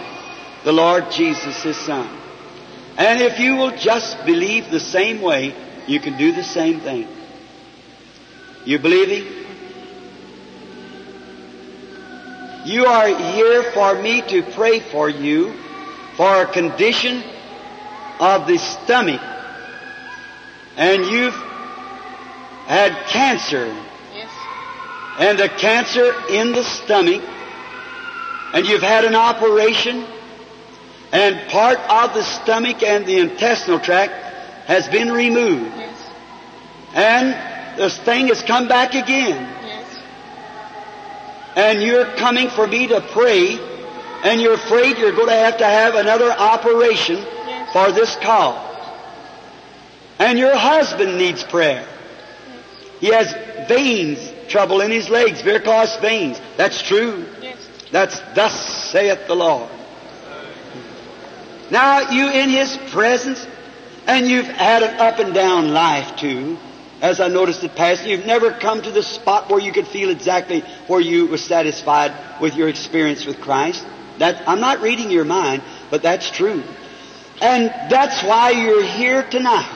the 0.63 0.71
Lord 0.71 1.11
Jesus, 1.11 1.63
His 1.63 1.77
Son. 1.77 2.07
And 2.97 3.21
if 3.21 3.39
you 3.39 3.55
will 3.55 3.75
just 3.75 4.25
believe 4.25 4.69
the 4.71 4.79
same 4.79 5.21
way, 5.21 5.53
you 5.87 5.99
can 5.99 6.17
do 6.17 6.31
the 6.31 6.43
same 6.43 6.79
thing. 6.79 7.07
You 8.65 8.79
believing? 8.79 9.25
You 12.65 12.85
are 12.85 13.07
here 13.07 13.71
for 13.71 14.01
me 14.01 14.21
to 14.23 14.43
pray 14.43 14.79
for 14.79 15.09
you 15.09 15.53
for 16.17 16.41
a 16.41 16.47
condition 16.47 17.23
of 18.19 18.47
the 18.47 18.57
stomach. 18.57 19.21
And 20.75 21.05
you've 21.05 21.35
had 22.65 22.91
cancer. 23.07 23.67
Yes. 24.13 24.29
And 25.19 25.39
a 25.39 25.47
cancer 25.47 26.13
in 26.29 26.53
the 26.53 26.63
stomach. 26.63 27.23
And 28.53 28.65
you've 28.65 28.81
had 28.81 29.05
an 29.05 29.13
operation. 29.13 30.05
And 31.11 31.49
part 31.49 31.79
of 31.79 32.15
the 32.15 32.23
stomach 32.23 32.81
and 32.81 33.05
the 33.05 33.19
intestinal 33.19 33.79
tract 33.79 34.13
has 34.65 34.87
been 34.87 35.11
removed. 35.11 35.71
Yes. 35.77 36.09
And 36.95 37.77
this 37.77 37.97
thing 37.99 38.27
has 38.27 38.41
come 38.41 38.67
back 38.67 38.95
again. 38.95 39.39
Yes. 39.63 39.99
And 41.55 41.81
you're 41.81 42.05
coming 42.15 42.49
for 42.49 42.65
me 42.65 42.87
to 42.87 43.01
pray. 43.01 43.76
And 44.23 44.41
you're 44.41 44.55
afraid 44.55 44.97
you're 44.97 45.11
going 45.15 45.27
to 45.29 45.33
have 45.33 45.57
to 45.59 45.65
have 45.65 45.95
another 45.95 46.31
operation 46.31 47.17
Yes. 47.17 47.71
for 47.73 47.91
this 47.91 48.15
cause. 48.17 48.63
And 50.19 50.39
your 50.39 50.55
husband 50.55 51.17
needs 51.17 51.43
prayer. 51.43 51.85
He 52.99 53.07
has 53.07 53.31
veins, 53.67 54.19
trouble 54.47 54.81
in 54.81 54.89
his 54.91 55.09
legs, 55.09 55.41
varicose 55.41 55.97
veins. 55.97 56.41
That's 56.57 56.81
true. 56.81 57.25
Yes. 57.41 57.57
That's 57.91 58.19
thus 58.33 58.89
saith 58.91 59.27
the 59.27 59.35
Lord. 59.35 59.69
Now 61.69 62.11
you 62.11 62.29
in 62.29 62.49
His 62.49 62.77
presence, 62.91 63.45
and 64.07 64.27
you've 64.27 64.47
had 64.47 64.83
an 64.83 64.95
up 64.99 65.19
and 65.19 65.33
down 65.33 65.73
life 65.73 66.15
too, 66.17 66.57
as 67.01 67.19
I 67.19 67.27
noticed 67.27 67.63
it 67.63 67.75
past. 67.75 68.05
You've 68.05 68.25
never 68.25 68.51
come 68.51 68.81
to 68.81 68.91
the 68.91 69.03
spot 69.03 69.49
where 69.49 69.59
you 69.59 69.71
could 69.73 69.87
feel 69.87 70.09
exactly 70.09 70.61
where 70.87 71.01
you 71.01 71.27
were 71.27 71.37
satisfied 71.37 72.13
with 72.41 72.55
your 72.55 72.69
experience 72.69 73.25
with 73.25 73.41
Christ. 73.41 73.85
That 74.19 74.47
I'm 74.47 74.59
not 74.59 74.81
reading 74.81 75.11
your 75.11 75.25
mind, 75.25 75.61
but 75.89 76.01
that's 76.01 76.29
true. 76.31 76.63
And 77.41 77.69
that's 77.89 78.23
why 78.23 78.51
you're 78.51 78.83
here 78.83 79.23
tonight. 79.23 79.73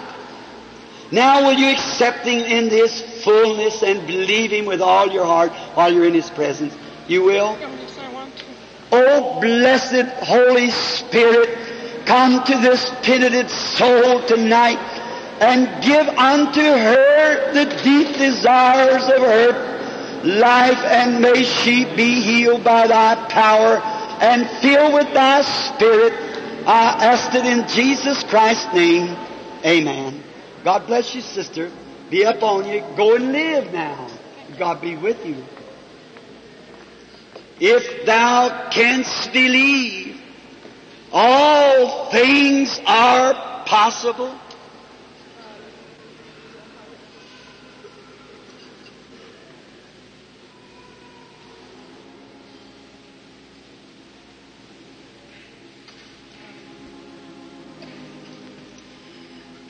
Now 1.12 1.46
will 1.46 1.54
you 1.54 1.70
accept 1.70 2.26
Him 2.26 2.40
in 2.40 2.70
this 2.70 3.24
fullness 3.24 3.84
and 3.84 4.08
believe 4.08 4.52
Him 4.52 4.66
with 4.66 4.82
all 4.82 5.12
your 5.12 5.26
heart 5.26 5.52
while 5.76 5.94
you're 5.94 6.06
in 6.06 6.14
His 6.14 6.30
presence? 6.30 6.76
You 7.08 7.24
will? 7.24 7.58
Yes, 7.60 8.00
I 8.00 8.14
want 8.14 8.36
to. 8.38 8.46
Oh, 8.94 9.40
blessed 9.42 10.08
Holy 10.24 10.70
Spirit, 10.70 11.58
come 12.06 12.44
to 12.46 12.58
this 12.58 12.90
penitent 13.04 13.50
soul 13.50 14.24
tonight 14.24 14.80
and 15.42 15.84
give 15.84 16.08
unto 16.08 16.62
her 16.62 17.54
the 17.54 17.66
deep 17.84 18.16
desires 18.18 19.04
of 19.04 19.22
her 19.22 19.72
life, 20.24 20.78
and 20.86 21.20
may 21.22 21.44
she 21.44 21.84
be 21.96 22.22
healed 22.22 22.64
by 22.64 22.88
thy 22.88 23.16
power 23.28 24.01
and 24.22 24.48
fill 24.62 24.94
with 24.94 25.14
thy 25.14 25.42
spirit. 25.42 26.14
I 26.66 27.06
ask 27.12 27.34
it 27.34 27.46
in 27.46 27.68
Jesus 27.68 28.24
Christ's 28.24 28.72
name. 28.74 29.18
Amen. 29.66 30.24
God 30.64 30.86
bless 30.86 31.16
you, 31.16 31.22
sister. 31.22 31.72
Be 32.12 32.24
up 32.24 32.44
on 32.44 32.68
you. 32.68 32.82
Go 32.96 33.16
and 33.16 33.32
live 33.32 33.74
now. 33.74 34.08
God 34.60 34.80
be 34.80 34.96
with 34.96 35.26
you. 35.26 35.44
If 37.60 38.06
thou 38.06 38.70
canst 38.70 39.34
believe, 39.34 40.20
all 41.12 42.12
things 42.12 42.80
are 42.86 43.66
possible. 43.66 44.38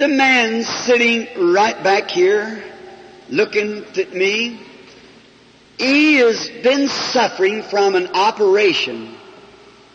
The 0.01 0.07
man 0.07 0.63
sitting 0.63 1.27
right 1.53 1.83
back 1.83 2.09
here, 2.09 2.63
looking 3.29 3.85
at 3.85 4.11
me, 4.11 4.59
he 5.77 6.15
has 6.15 6.49
been 6.63 6.87
suffering 6.87 7.61
from 7.61 7.93
an 7.93 8.07
operation. 8.07 9.13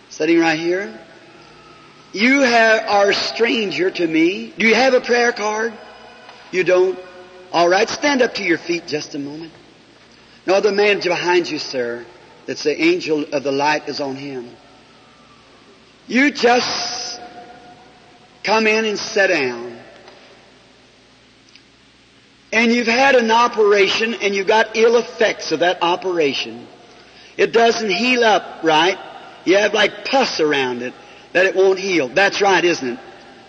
Sitting 0.08 0.38
right 0.38 0.60
here. 0.60 0.96
You 2.12 2.42
have, 2.42 2.88
are 2.88 3.12
stranger 3.12 3.90
to 3.90 4.06
me. 4.06 4.54
Do 4.56 4.68
you 4.68 4.76
have 4.76 4.94
a 4.94 5.00
prayer 5.00 5.32
card? 5.32 5.72
You 6.52 6.62
don't? 6.62 6.96
All 7.52 7.68
right, 7.68 7.88
stand 7.88 8.22
up 8.22 8.34
to 8.34 8.44
your 8.44 8.58
feet 8.58 8.86
just 8.86 9.16
a 9.16 9.18
moment. 9.18 9.52
No, 10.46 10.60
the 10.60 10.70
man 10.70 11.00
behind 11.00 11.50
you, 11.50 11.58
sir, 11.58 12.06
that's 12.46 12.62
the 12.62 12.80
angel 12.80 13.24
of 13.32 13.42
the 13.42 13.50
light 13.50 13.88
is 13.88 14.00
on 14.00 14.14
him. 14.14 14.50
You 16.06 16.30
just 16.30 17.20
come 18.44 18.68
in 18.68 18.84
and 18.84 18.96
sit 18.96 19.30
down. 19.30 19.65
And 22.56 22.72
you've 22.72 22.86
had 22.86 23.16
an 23.16 23.30
operation 23.30 24.14
and 24.14 24.34
you've 24.34 24.46
got 24.46 24.78
ill 24.78 24.96
effects 24.96 25.52
of 25.52 25.60
that 25.60 25.82
operation. 25.82 26.66
It 27.36 27.52
doesn't 27.52 27.90
heal 27.90 28.24
up 28.24 28.64
right. 28.64 28.98
You 29.44 29.58
have 29.58 29.74
like 29.74 30.06
pus 30.06 30.40
around 30.40 30.80
it 30.80 30.94
that 31.34 31.44
it 31.44 31.54
won't 31.54 31.78
heal. 31.78 32.08
That's 32.08 32.40
right, 32.40 32.64
isn't 32.64 32.94
it? 32.94 32.98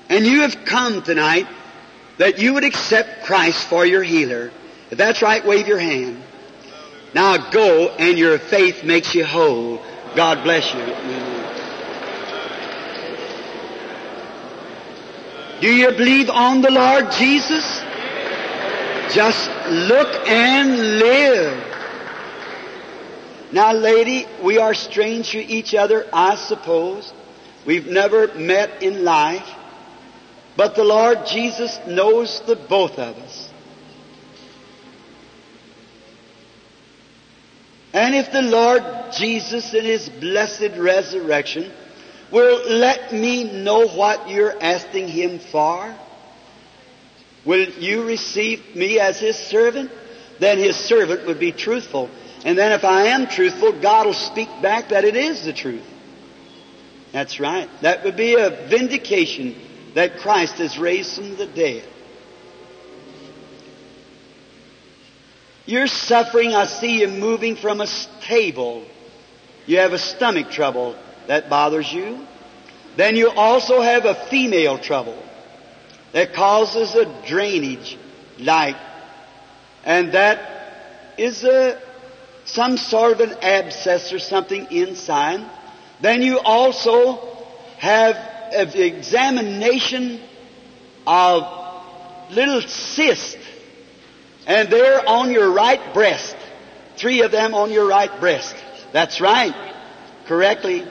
And 0.10 0.26
you 0.26 0.42
have 0.42 0.66
come 0.66 1.04
tonight 1.04 1.48
that 2.18 2.40
you 2.40 2.56
would 2.56 2.66
accept 2.66 3.24
Christ 3.24 3.66
for 3.70 3.86
your 3.86 4.04
healer. 4.04 4.52
If 4.92 4.98
that's 4.98 5.22
right, 5.22 5.46
wave 5.46 5.70
your 5.70 5.80
hand. 5.80 6.22
Now 7.14 7.50
go 7.50 7.88
and 7.88 8.18
your 8.18 8.38
faith 8.38 8.84
makes 8.84 9.16
you 9.16 9.24
whole. 9.24 9.82
God 10.18 10.44
bless 10.44 10.74
you. 10.74 10.82
Do 15.62 15.74
you 15.74 15.92
believe 15.92 16.30
on 16.30 16.60
the 16.60 16.72
Lord 16.72 17.10
Jesus? 17.14 17.87
Just 19.12 19.50
look 19.70 20.28
and 20.28 21.00
live. 21.00 21.64
Now, 23.52 23.74
lady, 23.74 24.28
we 24.44 24.58
are 24.58 24.74
strange 24.74 25.32
to 25.32 25.40
each 25.40 25.74
other, 25.74 26.06
I 26.12 26.36
suppose. 26.36 27.14
We've 27.66 27.88
never 27.88 28.34
met 28.36 28.84
in 28.84 29.04
life. 29.04 29.48
But 30.58 30.76
the 30.76 30.84
Lord 30.84 31.26
Jesus 31.26 31.80
knows 31.88 32.42
the 32.42 32.56
both 32.56 32.98
of 33.00 33.18
us. 33.18 33.50
And 37.94 38.16
if 38.16 38.32
the 38.32 38.42
Lord 38.42 38.84
Jesus 39.14 39.74
in 39.74 39.86
His 39.86 40.10
blessed 40.10 40.78
resurrection 40.78 41.72
will 42.32 42.70
let 42.70 43.14
me 43.14 43.44
know 43.44 43.88
what 43.88 44.30
you're 44.30 44.62
asking 44.62 45.08
Him 45.08 45.40
for, 45.40 45.96
will 47.48 47.70
you 47.70 48.04
receive 48.04 48.76
me 48.76 49.00
as 49.00 49.20
His 49.20 49.38
servant? 49.38 49.90
Then 50.40 50.60
His 50.60 50.76
servant 50.76 51.26
would 51.26 51.40
be 51.40 51.52
truthful. 51.54 52.10
And 52.46 52.58
then 52.58 52.74
if 52.74 52.84
I 52.84 53.08
am 53.08 53.28
truthful, 53.28 53.82
God 53.82 54.06
will 54.06 54.14
speak 54.14 54.50
back 54.62 54.90
that 54.90 55.06
it 55.06 55.16
is 55.16 55.44
the 55.44 55.54
truth. 55.54 55.86
That's 57.14 57.40
right. 57.40 57.70
That 57.82 58.04
would 58.04 58.18
be 58.18 58.36
a 58.36 58.50
vindication 58.68 59.56
that 59.96 60.18
Christ 60.20 60.58
has 60.58 60.78
raised 60.78 61.16
from 61.16 61.38
the 61.38 61.48
dead. 61.48 61.88
You're 65.66 65.88
suffering, 65.88 66.54
I 66.54 66.66
see 66.66 67.02
you 67.02 67.08
moving 67.08 67.56
from 67.56 67.82
a 67.82 67.88
table. 68.22 68.86
You 69.66 69.80
have 69.80 69.94
a 69.94 69.98
stomach 69.98 70.52
trouble 70.52 70.96
that 71.28 71.50
bothers 71.50 71.92
you. 71.92 72.26
Then 72.96 73.16
you 73.16 73.30
also 73.30 73.82
have 73.82 74.06
a 74.06 74.16
female 74.30 74.78
trouble 74.78 75.22
that 76.14 76.34
causes 76.34 76.96
a 76.96 77.06
drainage 77.28 77.98
like, 78.40 78.78
and 79.84 80.14
that 80.14 81.14
is 81.18 81.44
a, 81.44 81.82
some 82.46 82.78
sort 82.78 83.14
of 83.14 83.20
an 83.22 83.38
abscess 83.42 84.14
or 84.14 84.20
something 84.20 84.68
inside. 84.72 85.50
Then 86.02 86.22
you 86.22 86.40
also 86.40 87.36
have 87.78 88.16
an 88.54 88.70
examination 88.70 90.22
of 91.06 91.44
little 92.32 92.62
cysts, 92.62 93.38
and 94.46 94.70
they're 94.70 95.08
on 95.08 95.32
your 95.32 95.52
right 95.52 95.94
breast. 95.94 96.36
Three 96.98 97.22
of 97.22 97.32
them 97.32 97.54
on 97.54 97.72
your 97.72 97.88
right 97.88 98.20
breast. 98.20 98.56
That's 98.94 99.22
right. 99.22 99.74
Correctly. 100.26 100.86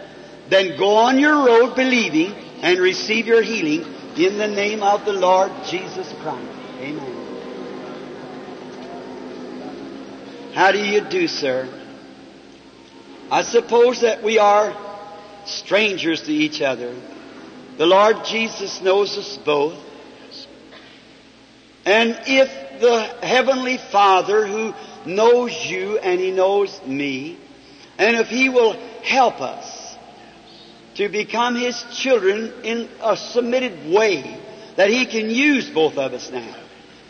Then 0.48 0.78
go 0.78 0.96
on 0.96 1.18
your 1.18 1.44
road 1.44 1.74
believing 1.74 2.32
and 2.62 2.78
receive 2.78 3.26
your 3.26 3.42
healing 3.42 3.95
in 4.16 4.38
the 4.38 4.48
name 4.48 4.82
of 4.82 5.04
the 5.04 5.12
Lord 5.12 5.52
Jesus 5.66 6.10
Christ. 6.22 6.48
Amen. 6.80 7.26
How 10.54 10.72
do 10.72 10.78
you 10.78 11.02
do, 11.02 11.28
sir? 11.28 11.68
I 13.30 13.42
suppose 13.42 14.00
that 14.00 14.22
we 14.22 14.38
are 14.38 14.74
strangers 15.44 16.22
to 16.22 16.32
each 16.32 16.62
other. 16.62 16.94
The 17.76 17.86
Lord 17.86 18.24
Jesus 18.24 18.80
knows 18.80 19.18
us 19.18 19.36
both. 19.36 19.78
And 21.84 22.18
if 22.26 22.80
the 22.80 23.02
Heavenly 23.26 23.76
Father 23.76 24.46
who 24.46 24.74
knows 25.04 25.54
you 25.66 25.98
and 25.98 26.18
He 26.18 26.30
knows 26.30 26.80
me, 26.86 27.38
and 27.98 28.16
if 28.16 28.28
He 28.28 28.48
will 28.48 28.72
help 29.02 29.40
us 29.40 29.65
to 30.96 31.08
become 31.08 31.54
His 31.54 31.82
children 31.92 32.52
in 32.62 32.88
a 33.02 33.16
submitted 33.16 33.92
way, 33.92 34.40
that 34.76 34.90
He 34.90 35.06
can 35.06 35.30
use 35.30 35.68
both 35.68 35.98
of 35.98 36.12
us 36.12 36.30
now. 36.30 36.56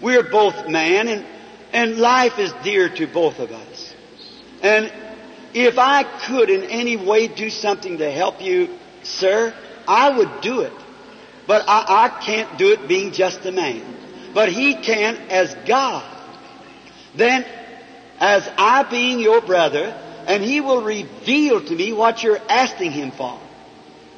We're 0.00 0.30
both 0.30 0.68
man 0.68 1.08
and, 1.08 1.24
and 1.72 1.98
life 1.98 2.38
is 2.38 2.52
dear 2.62 2.88
to 2.88 3.06
both 3.06 3.38
of 3.38 3.50
us. 3.50 3.94
And 4.62 4.92
if 5.54 5.78
I 5.78 6.02
could 6.26 6.50
in 6.50 6.64
any 6.64 6.96
way 6.96 7.28
do 7.28 7.48
something 7.48 7.98
to 7.98 8.10
help 8.10 8.42
you, 8.42 8.76
sir, 9.02 9.54
I 9.86 10.16
would 10.18 10.40
do 10.42 10.60
it. 10.60 10.72
But 11.46 11.64
I, 11.68 12.04
I 12.04 12.24
can't 12.24 12.58
do 12.58 12.72
it 12.72 12.88
being 12.88 13.12
just 13.12 13.46
a 13.46 13.52
man. 13.52 13.82
But 14.34 14.50
He 14.50 14.74
can 14.74 15.16
as 15.30 15.54
God. 15.66 16.04
Then, 17.14 17.46
as 18.18 18.48
I 18.58 18.82
being 18.82 19.20
your 19.20 19.40
brother, 19.40 19.96
and 20.26 20.42
He 20.42 20.60
will 20.60 20.82
reveal 20.82 21.64
to 21.64 21.74
me 21.74 21.92
what 21.92 22.22
you're 22.22 22.40
asking 22.48 22.90
Him 22.90 23.12
for, 23.12 23.40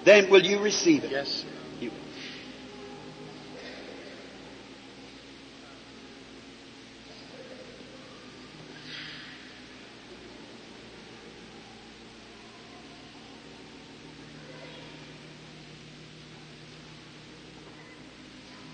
then 0.05 0.31
will 0.31 0.43
you 0.43 0.59
receive 0.61 1.05
it? 1.05 1.11
Yes. 1.11 1.45
You. 1.81 1.91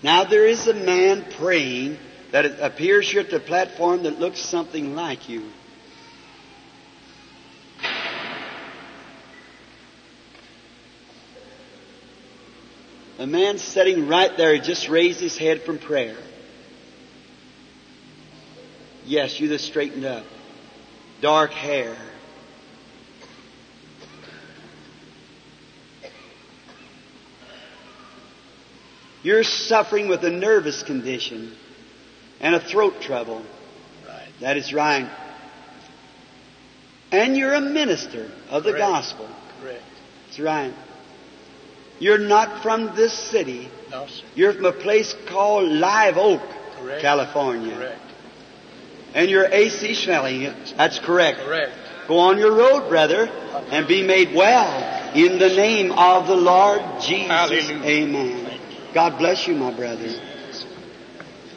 Now 0.03 0.23
there 0.23 0.45
is 0.45 0.67
a 0.67 0.73
man 0.73 1.25
praying 1.37 1.97
that 2.31 2.45
appears 2.59 3.09
here 3.09 3.21
at 3.21 3.29
the 3.29 3.39
platform 3.39 4.03
that 4.03 4.19
looks 4.19 4.39
something 4.39 4.95
like 4.95 5.29
you. 5.29 5.49
A 13.17 13.25
man 13.25 13.57
sitting 13.57 14.07
right 14.07 14.35
there, 14.35 14.53
he 14.53 14.59
just 14.59 14.89
raised 14.89 15.21
his 15.21 15.37
head 15.37 15.61
from 15.61 15.79
prayer. 15.79 16.17
Yes, 19.05 19.39
you 19.39 19.47
just 19.47 19.65
straightened 19.65 20.03
up. 20.03 20.25
Dark 21.21 21.51
hair. 21.51 21.95
You're 29.23 29.43
suffering 29.43 30.07
with 30.07 30.23
a 30.23 30.29
nervous 30.29 30.83
condition 30.83 31.55
and 32.39 32.53
a 32.53 32.59
throat 32.59 33.01
trouble. 33.01 33.43
Right. 34.07 34.27
That 34.41 34.57
is 34.57 34.73
right. 34.73 35.09
And 37.11 37.37
you're 37.37 37.53
a 37.53 37.61
minister 37.61 38.29
of 38.49 38.63
the 38.63 38.71
Correct. 38.71 38.85
gospel. 38.85 39.29
Correct. 39.61 39.81
That's 40.27 40.39
right. 40.39 40.73
You're 41.99 42.17
not 42.17 42.61
from 42.61 42.95
this 42.95 43.13
city. 43.13 43.69
No, 43.89 44.07
sir. 44.07 44.25
You're 44.35 44.53
from 44.53 44.65
a 44.65 44.73
place 44.73 45.15
called 45.27 45.69
Live 45.69 46.17
Oak, 46.17 46.41
Correct. 46.77 47.01
California. 47.01 47.75
Correct. 47.75 48.01
And 49.13 49.29
you're 49.29 49.47
AC 49.49 49.91
Schmeling. 49.91 50.75
That's 50.75 50.99
correct. 50.99 51.39
Correct. 51.39 51.71
Go 52.07 52.19
on 52.19 52.37
your 52.37 52.53
road, 52.53 52.89
brother, 52.89 53.27
and 53.71 53.87
be 53.87 54.03
made 54.03 54.35
well 54.35 55.13
in 55.15 55.39
the 55.39 55.47
name 55.49 55.91
of 55.93 56.27
the 56.27 56.35
Lord 56.35 56.81
Jesus. 57.01 57.29
Hallelujah. 57.29 57.83
Amen. 57.83 58.59
God 58.93 59.17
bless 59.17 59.47
you, 59.47 59.55
my 59.55 59.71
brother. 59.71 60.09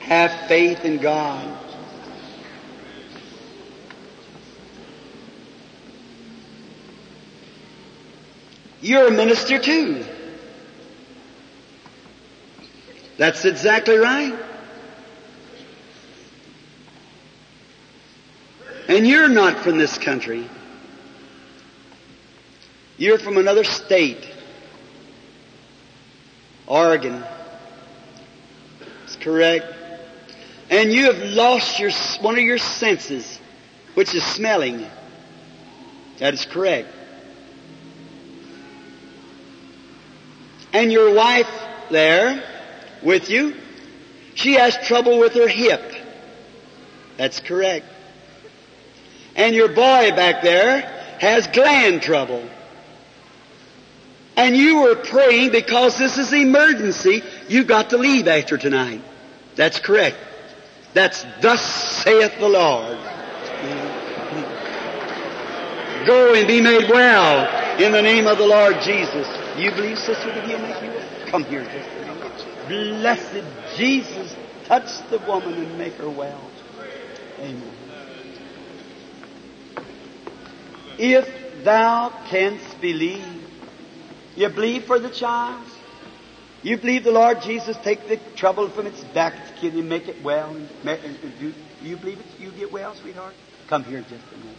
Have 0.00 0.48
faith 0.48 0.84
in 0.84 0.98
God. 0.98 1.56
You're 8.80 9.08
a 9.08 9.10
minister 9.10 9.58
too. 9.58 10.04
That's 13.18 13.44
exactly 13.44 13.96
right. 13.96 14.34
And 18.88 19.06
you're 19.06 19.28
not 19.28 19.58
from 19.58 19.76
this 19.76 19.98
country. 19.98 20.48
You're 22.96 23.18
from 23.18 23.36
another 23.36 23.64
state. 23.64 24.26
Oregon. 26.66 27.24
Correct. 29.20 29.66
And 30.70 30.92
you 30.92 31.12
have 31.12 31.22
lost 31.22 31.80
your, 31.80 31.90
one 32.20 32.36
of 32.36 32.44
your 32.44 32.58
senses, 32.58 33.40
which 33.94 34.14
is 34.14 34.22
smelling. 34.22 34.86
That 36.18 36.34
is 36.34 36.44
correct. 36.44 36.88
And 40.72 40.92
your 40.92 41.14
wife 41.14 41.50
there 41.90 42.42
with 43.02 43.30
you, 43.30 43.54
she 44.34 44.54
has 44.54 44.76
trouble 44.86 45.18
with 45.18 45.34
her 45.34 45.48
hip. 45.48 45.82
That's 47.16 47.40
correct. 47.40 47.86
And 49.34 49.54
your 49.54 49.68
boy 49.68 50.10
back 50.14 50.42
there 50.42 50.80
has 51.20 51.46
gland 51.48 52.02
trouble. 52.02 52.48
And 54.36 54.56
you 54.56 54.82
were 54.82 54.94
praying 54.94 55.50
because 55.50 55.98
this 55.98 56.16
is 56.16 56.32
emergency, 56.32 57.22
you 57.48 57.64
got 57.64 57.90
to 57.90 57.98
leave 57.98 58.28
after 58.28 58.56
tonight. 58.56 59.02
That's 59.56 59.80
correct. 59.80 60.16
That's 60.94 61.24
thus 61.40 61.60
saith 62.04 62.38
the 62.38 62.48
Lord. 62.48 62.98
Go 66.06 66.34
and 66.34 66.46
be 66.46 66.60
made 66.60 66.88
well 66.88 67.80
in 67.80 67.92
the 67.92 68.00
name 68.00 68.28
of 68.28 68.38
the 68.38 68.46
Lord 68.46 68.80
Jesus. 68.82 69.26
You 69.56 69.72
believe, 69.72 69.98
sister, 69.98 70.26
that 70.26 70.46
he'll 70.46 70.58
make 70.60 70.80
you 70.82 70.90
well? 70.90 71.26
Come 71.26 71.44
here 71.44 71.62
minute. 71.62 72.07
Blessed 72.68 73.44
Jesus, 73.76 74.36
touch 74.66 75.08
the 75.10 75.18
woman 75.26 75.54
and 75.54 75.78
make 75.78 75.94
her 75.94 76.08
well. 76.08 76.50
Amen. 77.40 77.72
If 80.98 81.64
thou 81.64 82.10
canst 82.26 82.80
believe, 82.80 83.42
you 84.36 84.48
believe 84.48 84.84
for 84.84 84.98
the 84.98 85.10
child. 85.10 85.66
You 86.62 86.76
believe 86.76 87.04
the 87.04 87.12
Lord 87.12 87.40
Jesus 87.42 87.76
take 87.78 88.08
the 88.08 88.16
trouble 88.34 88.68
from 88.68 88.86
its 88.86 89.02
back, 89.14 89.34
its 89.38 89.60
kid, 89.60 89.74
and 89.74 89.88
make 89.88 90.08
it 90.08 90.22
well. 90.22 90.52
Do 90.54 91.54
you 91.82 91.96
believe 91.96 92.18
it? 92.18 92.26
You 92.40 92.50
get 92.50 92.72
well, 92.72 92.94
sweetheart. 92.94 93.34
Come 93.68 93.84
here 93.84 94.00
just 94.00 94.24
a 94.34 94.36
moment. 94.36 94.56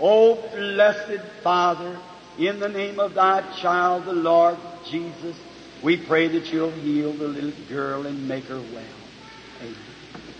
Oh, 0.00 0.48
blessed 0.50 1.22
Father, 1.42 2.00
in 2.38 2.58
the 2.58 2.68
name 2.68 2.98
of 2.98 3.14
thy 3.14 3.42
child, 3.60 4.06
the 4.06 4.12
Lord 4.12 4.56
Jesus, 4.90 5.36
we 5.84 5.98
pray 5.98 6.28
that 6.28 6.50
you'll 6.50 6.70
heal 6.70 7.12
the 7.12 7.28
little 7.28 7.52
girl 7.68 8.06
and 8.06 8.26
make 8.26 8.44
her 8.44 8.56
well. 8.56 8.84
Amen. 9.60 9.76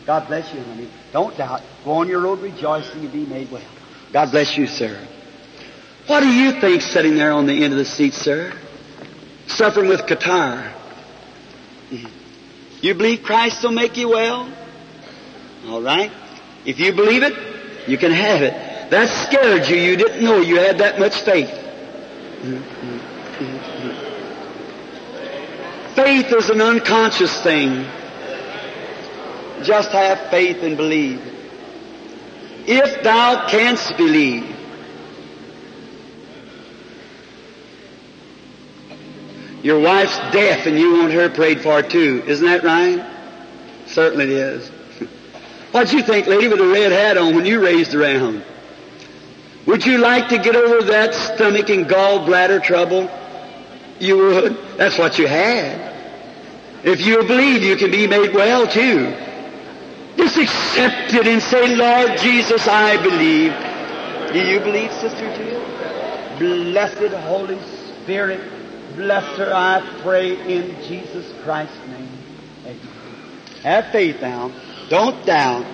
God 0.07 0.27
bless 0.27 0.53
you, 0.55 0.61
honey. 0.63 0.89
Don't 1.13 1.37
doubt. 1.37 1.61
Go 1.85 1.93
on 1.93 2.09
your 2.09 2.23
road 2.23 2.41
rejoicing 2.41 3.01
and 3.01 3.13
be 3.13 3.27
made 3.27 3.51
well. 3.53 3.63
God 4.11 4.31
bless 4.31 4.57
you, 4.57 4.67
sir. 4.67 5.07
What 6.07 6.21
do 6.21 6.29
you 6.29 6.61
think 6.61 6.81
sitting 6.81 7.15
there 7.15 7.33
on 7.33 7.47
the 7.47 7.63
end 7.63 7.75
of 7.75 7.79
the 7.79 7.85
seat, 7.85 8.15
sir? 8.15 8.59
Suffering 9.47 9.89
with 9.89 10.07
catarrh. 10.07 10.73
You 12.81 12.95
believe 12.95 13.23
Christ 13.23 13.63
will 13.63 13.73
make 13.73 13.97
you 13.97 14.09
well? 14.11 14.51
All 15.67 15.83
right. 15.83 16.11
If 16.65 16.81
you 16.81 16.93
believe 16.93 17.23
it, 17.23 17.89
you 17.89 17.99
can 17.99 18.13
have 18.13 18.43
it. 18.43 18.91
That 18.91 19.09
scared 19.29 19.69
you. 19.69 19.77
You 19.77 19.97
didn't 19.97 20.25
know 20.25 20.41
you 20.41 20.57
had 20.57 20.79
that 20.79 20.99
much 20.99 21.21
faith. 21.23 21.51
Mm-hmm. 21.51 22.55
Mm-hmm. 23.45 24.04
Faith 25.95 26.33
is 26.33 26.51
an 26.51 26.61
unconscious 26.61 27.41
thing. 27.43 27.87
Just 29.63 29.91
have 29.93 30.29
faith 30.31 30.63
and 30.63 30.77
believe. 30.77 31.23
If 32.67 33.03
thou 33.05 33.49
canst 33.49 33.97
believe. 33.97 34.55
Your 39.63 39.81
wife's 39.81 40.19
deaf 40.33 40.67
and 40.67 40.79
you 40.79 40.99
want 40.99 41.13
her 41.13 41.31
prayed 41.31 41.63
for 41.63 41.81
too. 41.81 42.23
Isn't 42.27 42.47
that 42.47 42.65
right? 42.65 43.05
Certainly 43.87 44.25
it 44.25 44.31
is. 44.31 44.69
What'd 45.73 45.93
you 45.93 46.03
think, 46.03 46.27
lady, 46.27 46.49
with 46.49 46.61
a 46.61 46.67
red 46.67 46.93
hat 46.93 47.17
on 47.17 47.35
when 47.35 47.47
you 47.47 47.63
raised 47.63 47.95
around? 47.95 48.45
Would 49.67 49.87
you 49.87 49.99
like 49.99 50.29
to 50.29 50.39
get 50.39 50.57
over 50.57 50.87
that 50.89 51.15
stomach 51.15 51.71
and 51.71 51.87
gallbladder 51.87 52.63
trouble? 52.63 53.09
You 54.01 54.17
would. 54.19 54.57
That's 54.77 54.99
what 54.99 55.19
you 55.19 55.27
had. 55.27 55.93
If 56.85 57.01
you 57.01 57.23
believe, 57.23 57.63
you 57.63 57.77
can 57.77 57.91
be 57.91 58.07
made 58.07 58.35
well 58.35 58.67
too. 58.67 59.15
Just 60.17 60.37
accept 60.37 61.15
it 61.15 61.27
and 61.27 61.43
say, 61.43 61.75
Lord 61.75 62.19
Jesus, 62.19 62.69
I 62.69 63.03
believe. 63.03 63.53
Do 64.33 64.41
you 64.41 64.61
believe, 64.61 64.93
Sister 64.93 65.35
Jill? 65.37 65.65
Blessed 66.39 67.15
Holy 67.27 67.59
Spirit, 68.03 68.41
bless 68.97 69.25
her, 69.39 69.53
I 69.55 69.81
pray, 70.03 70.37
in 70.53 70.75
Jesus 70.83 71.33
Christ's 71.43 71.77
name. 71.89 72.09
Amen. 72.65 72.79
Have 73.63 73.87
faith 73.93 74.21
now. 74.21 74.51
Don't 74.89 75.25
doubt. 75.25 75.65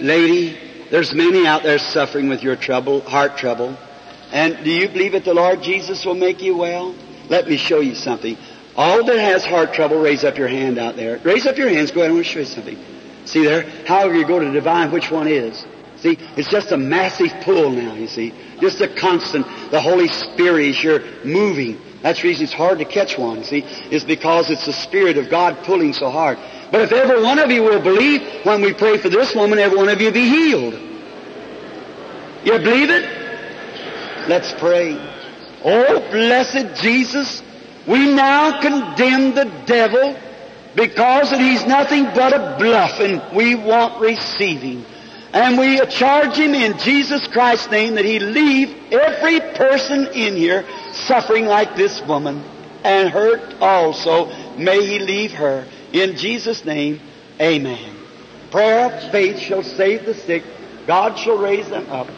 Lady, 0.00 0.58
there's 0.94 1.12
many 1.12 1.44
out 1.44 1.64
there 1.64 1.80
suffering 1.80 2.28
with 2.28 2.44
your 2.44 2.54
trouble, 2.54 3.00
heart 3.00 3.36
trouble. 3.36 3.76
And 4.30 4.62
do 4.62 4.70
you 4.70 4.86
believe 4.88 5.10
that 5.10 5.24
the 5.24 5.34
Lord 5.34 5.60
Jesus 5.60 6.04
will 6.04 6.14
make 6.14 6.40
you 6.40 6.56
well? 6.56 6.94
Let 7.28 7.48
me 7.48 7.56
show 7.56 7.80
you 7.80 7.96
something. 7.96 8.38
All 8.76 9.02
that 9.04 9.18
has 9.18 9.44
heart 9.44 9.74
trouble, 9.74 10.00
raise 10.00 10.22
up 10.22 10.38
your 10.38 10.46
hand 10.46 10.78
out 10.78 10.94
there. 10.94 11.18
Raise 11.24 11.46
up 11.46 11.56
your 11.56 11.68
hands. 11.68 11.90
Go 11.90 12.02
ahead. 12.02 12.12
I 12.12 12.14
want 12.14 12.26
to 12.26 12.32
show 12.32 12.38
you 12.38 12.44
something. 12.44 12.78
See 13.24 13.44
there? 13.44 13.62
However 13.88 14.14
you 14.14 14.24
go 14.24 14.38
to 14.38 14.48
divine 14.52 14.92
which 14.92 15.10
one 15.10 15.26
is. 15.26 15.66
See, 15.96 16.16
it's 16.36 16.48
just 16.48 16.70
a 16.70 16.76
massive 16.76 17.32
pull 17.42 17.70
now, 17.70 17.94
you 17.94 18.06
see. 18.06 18.32
Just 18.60 18.80
a 18.80 18.86
constant, 18.86 19.46
the 19.72 19.80
Holy 19.80 20.06
Spirit 20.06 20.66
is 20.66 20.78
here 20.78 21.02
moving. 21.24 21.76
That's 22.02 22.22
the 22.22 22.28
reason 22.28 22.44
it's 22.44 22.52
hard 22.52 22.78
to 22.78 22.84
catch 22.84 23.18
one, 23.18 23.42
see, 23.42 23.64
is 23.90 24.04
because 24.04 24.48
it's 24.48 24.66
the 24.66 24.72
Spirit 24.72 25.18
of 25.18 25.28
God 25.28 25.64
pulling 25.64 25.92
so 25.92 26.08
hard. 26.10 26.38
But 26.74 26.80
if 26.80 26.92
every 26.92 27.22
one 27.22 27.38
of 27.38 27.52
you 27.52 27.62
will 27.62 27.80
believe 27.80 28.44
when 28.44 28.60
we 28.60 28.74
pray 28.74 28.98
for 28.98 29.08
this 29.08 29.32
woman, 29.32 29.60
every 29.60 29.78
one 29.78 29.88
of 29.88 30.00
you 30.00 30.10
be 30.10 30.28
healed. 30.28 30.74
You 32.42 32.58
believe 32.58 32.90
it? 32.90 34.28
Let's 34.28 34.52
pray. 34.54 34.94
Oh, 35.64 36.00
blessed 36.10 36.82
Jesus, 36.82 37.44
we 37.86 38.12
now 38.12 38.60
condemn 38.60 39.36
the 39.36 39.44
devil 39.66 40.18
because 40.74 41.30
that 41.30 41.38
he's 41.38 41.64
nothing 41.64 42.06
but 42.06 42.32
a 42.32 42.56
bluff 42.58 42.98
and 42.98 43.22
we 43.36 43.54
want 43.54 44.00
receiving. 44.00 44.84
And 45.32 45.56
we 45.56 45.78
charge 45.86 46.36
him 46.36 46.56
in 46.56 46.76
Jesus 46.78 47.24
Christ's 47.28 47.70
name 47.70 47.94
that 47.94 48.04
he 48.04 48.18
leave 48.18 48.76
every 48.90 49.38
person 49.38 50.08
in 50.08 50.34
here 50.34 50.66
suffering 50.90 51.44
like 51.44 51.76
this 51.76 52.02
woman 52.02 52.42
and 52.82 53.10
hurt 53.10 53.60
also. 53.60 54.26
May 54.56 54.84
he 54.84 54.98
leave 54.98 55.30
her. 55.34 55.68
In 55.94 56.16
Jesus' 56.16 56.64
name, 56.64 57.00
amen. 57.40 57.96
Prayer 58.50 58.86
of 58.86 59.12
faith 59.12 59.38
shall 59.38 59.62
save 59.62 60.04
the 60.04 60.12
sick. 60.12 60.42
God 60.88 61.16
shall 61.16 61.38
raise 61.38 61.68
them 61.68 61.88
up. 61.88 62.08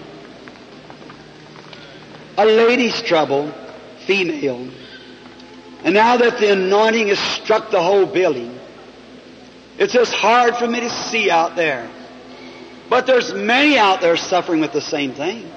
A 2.38 2.46
lady's 2.46 3.00
trouble, 3.02 3.52
female. 4.06 4.66
And 5.84 5.94
now 5.94 6.16
that 6.16 6.38
the 6.38 6.52
anointing 6.52 7.08
has 7.08 7.18
struck 7.18 7.70
the 7.70 7.82
whole 7.82 8.06
building, 8.06 8.58
it's 9.78 9.92
just 9.92 10.14
hard 10.14 10.56
for 10.56 10.66
me 10.66 10.80
to 10.80 10.90
see 10.90 11.30
out 11.30 11.54
there. 11.54 11.90
But 12.88 13.06
there's 13.06 13.34
many 13.34 13.76
out 13.76 14.00
there 14.00 14.16
suffering 14.16 14.62
with 14.62 14.72
the 14.72 14.80
same 14.80 15.12
thing. 15.12 15.50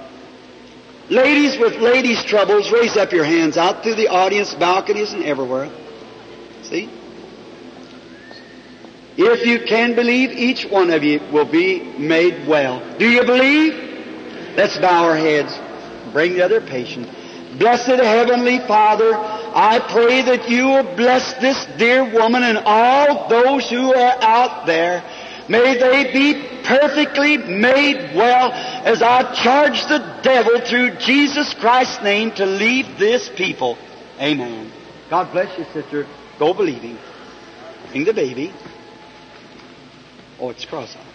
Ladies 1.09 1.57
with 1.57 1.75
ladies' 1.77 2.23
troubles, 2.25 2.69
raise 2.69 2.97
up 2.97 3.13
your 3.13 3.23
hands 3.23 3.55
out 3.55 3.81
through 3.81 3.95
the 3.95 4.09
audience 4.09 4.53
balconies 4.53 5.13
and 5.13 5.23
everywhere. 5.23 5.69
See? 6.63 6.89
If 9.21 9.45
you 9.45 9.67
can 9.67 9.95
believe, 9.95 10.31
each 10.31 10.63
one 10.63 10.91
of 10.91 11.03
you 11.03 11.19
will 11.29 11.43
be 11.43 11.81
made 11.97 12.47
well. 12.47 12.79
Do 12.97 13.05
you 13.05 13.25
believe? 13.25 13.73
Let's 14.55 14.77
bow 14.77 15.03
our 15.03 15.17
heads. 15.17 15.59
Bring 16.13 16.35
the 16.35 16.45
other 16.45 16.61
patient. 16.61 17.05
Blessed 17.59 17.99
Heavenly 17.99 18.59
Father, 18.59 19.13
I 19.13 19.79
pray 19.91 20.21
that 20.21 20.49
you 20.49 20.67
will 20.67 20.95
bless 20.95 21.33
this 21.41 21.65
dear 21.77 22.05
woman 22.05 22.43
and 22.43 22.59
all 22.59 23.27
those 23.27 23.69
who 23.69 23.93
are 23.93 24.17
out 24.21 24.65
there. 24.65 25.03
May 25.49 25.77
they 25.77 26.13
be 26.13 26.63
perfectly 26.63 27.35
made 27.35 28.15
well 28.15 28.53
as 28.53 29.01
I 29.01 29.33
charge 29.33 29.83
the 29.87 29.99
devil 30.23 30.61
through 30.61 30.91
Jesus 30.95 31.53
Christ's 31.55 32.01
name 32.03 32.31
to 32.35 32.45
leave 32.45 32.97
this 32.97 33.27
people. 33.35 33.77
Amen. 34.21 34.71
God 35.09 35.29
bless 35.33 35.57
you, 35.57 35.65
sister. 35.73 36.07
Go 36.37 36.53
believing. 36.53 36.97
Bring 37.91 38.05
the 38.05 38.13
baby. 38.13 38.53
Oh, 40.39 40.49
it's 40.49 40.65
cross-eyed. 40.65 41.05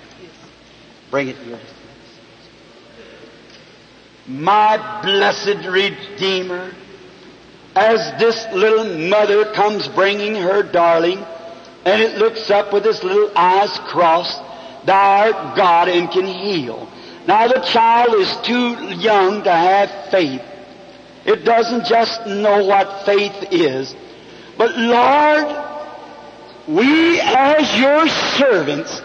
Bring 1.11 1.29
it 1.29 1.37
here. 1.37 1.59
My 4.27 5.03
blessed 5.03 5.67
Redeemer, 5.67 6.73
as 7.75 8.19
this 8.19 8.47
little 8.53 9.09
mother 9.09 9.53
comes 9.53 9.89
bringing 9.89 10.35
her 10.35 10.63
darling, 10.63 11.19
and 11.85 12.03
it 12.03 12.19
looks 12.19 12.51
up 12.51 12.73
with 12.73 12.87
its 12.87 13.03
little 13.03 13.31
eyes 13.37 13.79
crossed, 13.91 14.41
thou 14.87 15.33
art 15.33 15.57
God 15.57 15.89
and 15.89 16.11
can 16.11 16.27
heal. 16.27 16.91
Now 17.27 17.49
the 17.49 17.61
child 17.61 18.15
is 18.15 18.35
too 18.43 18.95
young 18.97 19.43
to 19.45 19.51
have 19.51 20.11
faith. 20.11 20.43
It 21.25 21.45
doesn't 21.45 21.87
just 21.87 22.27
know 22.27 22.65
what 22.67 23.07
faith 23.07 23.51
is. 23.51 23.95
But 24.59 24.77
Lord, 24.77 25.47
we 26.69 27.21
as 27.21 27.79
your 27.79 28.09
servants 28.09 29.03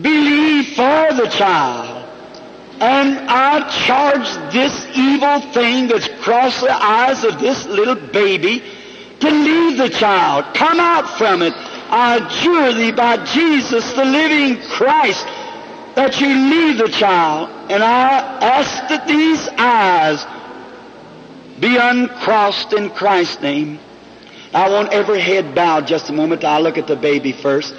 believe 0.00 0.68
for 0.74 1.14
the 1.14 1.28
child. 1.30 2.04
And 2.80 3.18
I 3.30 3.68
charge 3.86 4.52
this 4.52 4.86
evil 4.94 5.40
thing 5.52 5.88
that's 5.88 6.08
crossed 6.22 6.60
the 6.60 6.72
eyes 6.72 7.24
of 7.24 7.40
this 7.40 7.64
little 7.66 7.94
baby 7.94 8.62
to 9.20 9.30
leave 9.30 9.78
the 9.78 9.88
child. 9.88 10.54
Come 10.54 10.78
out 10.78 11.08
from 11.16 11.40
it. 11.40 11.54
I 11.88 12.16
adjure 12.16 12.74
thee 12.74 12.92
by 12.92 13.24
Jesus, 13.24 13.92
the 13.92 14.04
living 14.04 14.60
Christ, 14.68 15.24
that 15.94 16.20
you 16.20 16.28
leave 16.28 16.78
the 16.78 16.88
child. 16.88 17.48
And 17.70 17.82
I 17.82 18.18
ask 18.42 18.88
that 18.88 19.08
these 19.08 19.48
eyes 19.56 20.26
be 21.58 21.78
uncrossed 21.78 22.74
in 22.74 22.90
Christ's 22.90 23.40
name. 23.40 23.78
I 24.52 24.68
want 24.68 24.92
every 24.92 25.20
head 25.20 25.54
bowed 25.54 25.86
just 25.86 26.10
a 26.10 26.12
moment. 26.12 26.44
I'll 26.44 26.60
look 26.60 26.76
at 26.76 26.86
the 26.86 26.96
baby 26.96 27.32
first. 27.32 27.74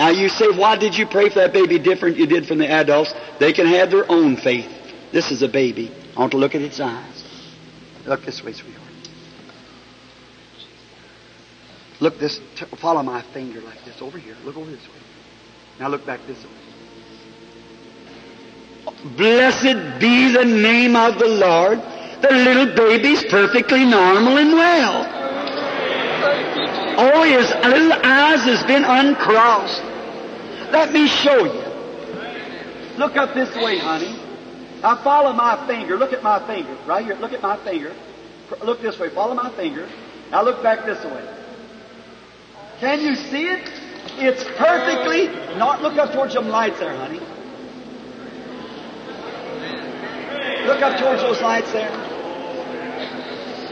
Now 0.00 0.08
you 0.08 0.30
say, 0.30 0.46
why 0.48 0.76
did 0.76 0.96
you 0.96 1.06
pray 1.06 1.28
for 1.28 1.40
that 1.40 1.52
baby 1.52 1.78
different 1.78 2.16
you 2.16 2.26
did 2.26 2.46
from 2.46 2.56
the 2.56 2.66
adults? 2.66 3.12
They 3.38 3.52
can 3.52 3.66
have 3.66 3.90
their 3.90 4.10
own 4.10 4.38
faith. 4.38 4.66
This 5.12 5.30
is 5.30 5.42
a 5.42 5.48
baby. 5.48 5.92
I 6.16 6.20
want 6.20 6.32
to 6.32 6.38
look 6.38 6.54
at 6.54 6.62
its 6.62 6.80
eyes. 6.80 7.22
Look 8.06 8.24
this 8.24 8.42
way, 8.42 8.54
sweetheart. 8.54 8.88
Look 12.00 12.18
this, 12.18 12.40
t- 12.56 12.64
follow 12.78 13.02
my 13.02 13.20
finger 13.20 13.60
like 13.60 13.84
this 13.84 14.00
over 14.00 14.16
here. 14.16 14.34
Look 14.42 14.56
over 14.56 14.70
this 14.70 14.80
way. 14.80 14.94
Now 15.78 15.88
look 15.88 16.06
back 16.06 16.20
this 16.26 16.42
way. 16.42 16.50
Blessed 19.18 20.00
be 20.00 20.32
the 20.32 20.46
name 20.46 20.96
of 20.96 21.18
the 21.18 21.28
Lord. 21.28 21.78
The 22.22 22.30
little 22.30 22.74
baby's 22.74 23.22
perfectly 23.24 23.84
normal 23.84 24.38
and 24.38 24.54
well. 24.54 25.16
Oh, 26.96 27.22
his 27.22 27.50
little 27.66 27.92
eyes 27.92 28.40
has 28.44 28.62
been 28.62 28.84
uncrossed. 28.86 29.89
Let 30.70 30.92
me 30.92 31.06
show 31.08 31.44
you. 31.44 32.96
Look 32.96 33.16
up 33.16 33.34
this 33.34 33.54
way, 33.56 33.78
honey. 33.78 34.16
Now 34.82 34.96
follow 35.02 35.32
my 35.32 35.66
finger. 35.66 35.96
Look 35.96 36.12
at 36.12 36.22
my 36.22 36.44
finger. 36.46 36.76
Right 36.86 37.04
here. 37.04 37.16
Look 37.16 37.32
at 37.32 37.42
my 37.42 37.56
finger. 37.64 37.94
Look 38.62 38.80
this 38.80 38.98
way. 38.98 39.10
Follow 39.10 39.34
my 39.34 39.50
finger. 39.50 39.88
Now 40.30 40.42
look 40.42 40.62
back 40.62 40.84
this 40.84 41.04
way. 41.04 41.36
Can 42.78 43.00
you 43.00 43.14
see 43.14 43.46
it? 43.46 43.70
It's 44.16 44.44
perfectly 44.56 45.26
not 45.56 45.82
look 45.82 45.98
up 45.98 46.12
towards 46.12 46.34
them 46.34 46.48
lights 46.48 46.78
there, 46.78 46.96
honey. 46.96 47.20
Look 50.66 50.82
up 50.82 50.98
towards 50.98 51.22
those 51.22 51.40
lights 51.40 51.72
there. 51.72 51.90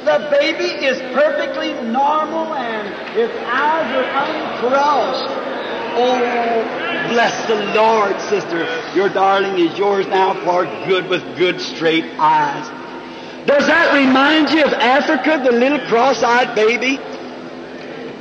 The 0.08 0.26
baby 0.40 0.86
is 0.86 0.98
perfectly 1.12 1.74
normal 1.74 2.54
and 2.54 2.88
its 3.14 3.34
eyes 3.44 3.94
are 3.94 4.08
uncrossed. 4.24 5.28
Oh, 6.00 7.12
bless 7.12 7.46
the 7.46 7.56
Lord, 7.76 8.18
sister. 8.22 8.66
Your 8.96 9.10
darling 9.10 9.58
is 9.58 9.78
yours 9.78 10.06
now 10.06 10.32
for 10.46 10.64
good 10.86 11.10
with 11.10 11.36
good 11.36 11.60
straight 11.60 12.06
eyes. 12.18 12.66
Does 13.46 13.66
that 13.66 13.92
remind 13.94 14.48
you 14.48 14.64
of 14.64 14.72
Africa, 14.72 15.42
the 15.44 15.52
little 15.52 15.86
cross-eyed 15.88 16.54
baby? 16.54 16.98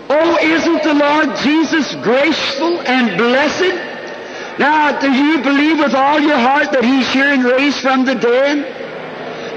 Oh, 0.09 0.37
isn't 0.41 0.83
the 0.83 0.93
Lord 0.93 1.37
Jesus 1.37 1.95
graceful 2.03 2.81
and 2.81 3.17
blessed? 3.17 4.59
Now, 4.59 4.99
do 4.99 5.09
you 5.09 5.41
believe 5.41 5.79
with 5.79 5.95
all 5.95 6.19
your 6.19 6.37
heart 6.37 6.73
that 6.73 6.83
He's 6.83 7.09
here 7.13 7.31
and 7.31 7.45
raised 7.45 7.79
from 7.79 8.03
the 8.03 8.15
dead? 8.15 8.86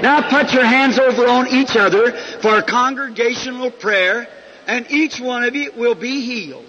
Now 0.01 0.27
put 0.29 0.53
your 0.53 0.65
hands 0.65 0.97
over 0.97 1.27
on 1.27 1.47
each 1.47 1.75
other 1.75 2.11
for 2.41 2.57
a 2.57 2.63
congregational 2.63 3.69
prayer, 3.69 4.27
and 4.65 4.89
each 4.89 5.19
one 5.19 5.43
of 5.43 5.55
you 5.55 5.71
will 5.75 5.95
be 5.95 6.21
healed. 6.21 6.65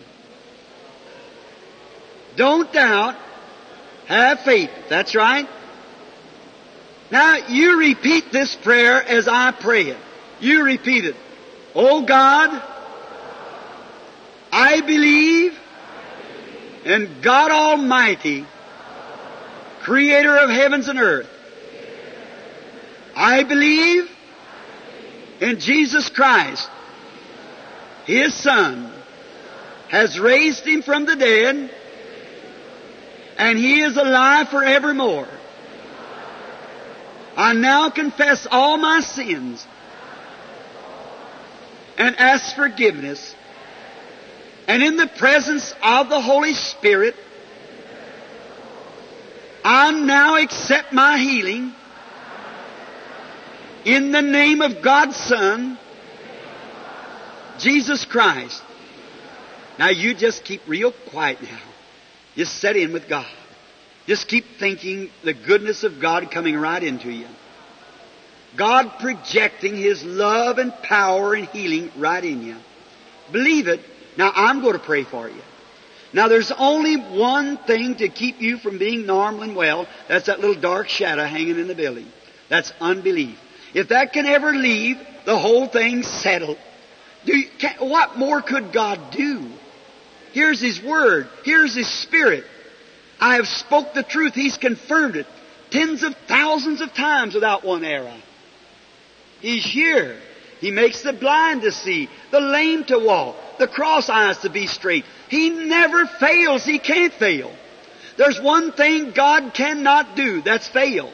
Don't 2.37 2.73
doubt. 2.73 3.17
Have 4.07 4.41
faith. 4.41 4.71
That's 4.89 5.15
right. 5.15 5.49
Now 7.11 7.37
you 7.49 7.79
repeat 7.79 8.33
this 8.33 8.55
prayer 8.55 9.03
as 9.03 9.29
I 9.29 9.53
pray 9.53 9.85
it. 9.85 9.99
You 10.41 10.65
repeat 10.65 11.05
it. 11.05 11.17
Oh 11.75 12.05
God, 12.05 12.63
I 14.51 14.81
believe 14.83 15.59
in 16.85 17.21
God 17.23 17.51
Almighty, 17.51 18.45
creator 19.81 20.37
of 20.37 20.51
heavens 20.51 20.89
and 20.89 20.99
earth. 20.99 21.29
I 23.15 23.43
believe 23.43 24.11
in 25.41 25.59
Jesus 25.59 26.09
Christ, 26.09 26.69
His 28.07 28.35
Son, 28.35 28.93
has 29.89 30.19
raised 30.19 30.67
Him 30.67 30.83
from 30.83 31.05
the 31.05 31.17
dead, 31.17 31.71
and 33.37 33.59
He 33.59 33.81
is 33.81 33.97
alive 33.97 34.49
forevermore. 34.49 35.29
I 37.37 37.55
now 37.55 37.91
confess 37.91 38.47
all 38.51 38.79
my 38.79 39.01
sins 39.01 39.67
and 41.99 42.17
ask 42.19 42.55
forgiveness. 42.55 43.35
And 44.69 44.83
in 44.83 44.97
the 44.97 45.07
presence 45.07 45.75
of 45.83 46.09
the 46.09 46.21
Holy 46.21 46.55
Spirit, 46.55 47.17
I 49.65 49.91
now 49.93 50.37
accept 50.37 50.93
my 50.93 51.19
healing 51.19 51.75
in 53.85 54.11
the 54.11 54.23
name 54.23 54.61
of 54.61 54.83
God's 54.83 55.17
Son, 55.17 55.79
Jesus 57.59 58.05
Christ. 58.05 58.63
Now 59.79 59.89
you 59.89 60.15
just 60.15 60.45
keep 60.45 60.63
real 60.67 60.93
quiet 61.11 61.43
now. 61.43 61.61
Just 62.37 62.57
set 62.59 62.77
in 62.77 62.93
with 62.93 63.09
God. 63.09 63.27
Just 64.07 64.29
keep 64.29 64.45
thinking 64.59 65.11
the 65.23 65.35
goodness 65.35 65.85
of 65.85 66.01
God 66.01 66.31
coming 66.31 66.57
right 66.57 66.83
into 66.83 67.11
you. 67.11 67.27
God 68.57 68.99
projecting 68.99 69.77
His 69.77 70.05
love 70.05 70.59
and 70.59 70.73
power 70.83 71.35
and 71.35 71.47
healing 71.49 71.91
right 71.97 72.25
in 72.25 72.43
you. 72.43 72.57
Believe 73.31 73.69
it. 73.69 73.81
Now 74.17 74.33
I'm 74.35 74.61
going 74.61 74.75
to 74.75 74.79
pray 74.79 75.05
for 75.05 75.29
you. 75.29 75.41
Now 76.13 76.29
there's 76.29 76.51
only 76.51 76.97
one 76.97 77.57
thing 77.57 77.97
to 77.97 78.09
keep 78.09 78.41
you 78.41 78.59
from 78.59 78.77
being 78.79 79.07
normal 79.07 79.43
and 79.43 79.57
well. 79.57 79.87
That's 80.09 80.27
that 80.27 80.41
little 80.41 80.61
dark 80.61 80.89
shadow 80.89 81.25
hanging 81.25 81.59
in 81.59 81.69
the 81.69 81.75
building. 81.75 82.11
That's 82.51 82.73
unbelief. 82.81 83.39
If 83.75 83.89
that 83.89 84.13
can 84.13 84.27
ever 84.27 84.53
leave, 84.53 84.99
the 85.25 85.39
whole 85.39 85.67
thing's 85.67 86.07
settled. 86.07 86.59
You, 87.25 87.45
can, 87.59 87.77
what 87.77 88.19
more 88.19 88.43
could 88.43 88.73
God 88.73 89.13
do? 89.13 89.49
Here's 90.33 90.61
His 90.61 90.83
Word. 90.83 91.29
Here's 91.45 91.75
His 91.75 91.89
Spirit. 91.89 92.45
I 93.21 93.37
have 93.37 93.47
spoke 93.47 93.95
the 93.95 94.03
truth. 94.03 94.35
He's 94.35 94.57
confirmed 94.57 95.17
it 95.17 95.27
tens 95.73 96.03
of 96.03 96.15
thousands 96.29 96.81
of 96.81 96.93
times 96.93 97.35
without 97.35 97.65
one 97.65 97.83
error. 97.83 98.15
He's 99.41 99.65
here. 99.65 100.19
He 100.61 100.71
makes 100.71 101.03
the 101.03 101.13
blind 101.13 101.63
to 101.63 101.73
see, 101.73 102.09
the 102.31 102.41
lame 102.41 102.85
to 102.85 102.99
walk, 102.99 103.35
the 103.59 103.67
cross 103.67 104.09
eyes 104.09 104.39
to 104.39 104.51
be 104.51 104.69
straight. 104.69 105.05
He 105.29 105.51
never 105.51 106.07
fails. 106.07 106.65
He 106.65 106.79
can't 106.79 107.13
fail. 107.13 107.53
There's 108.17 108.41
one 108.41 108.73
thing 108.73 109.11
God 109.11 109.55
cannot 109.55 110.15
do. 110.15 110.43
That's 110.43 110.69
fail. 110.69 111.11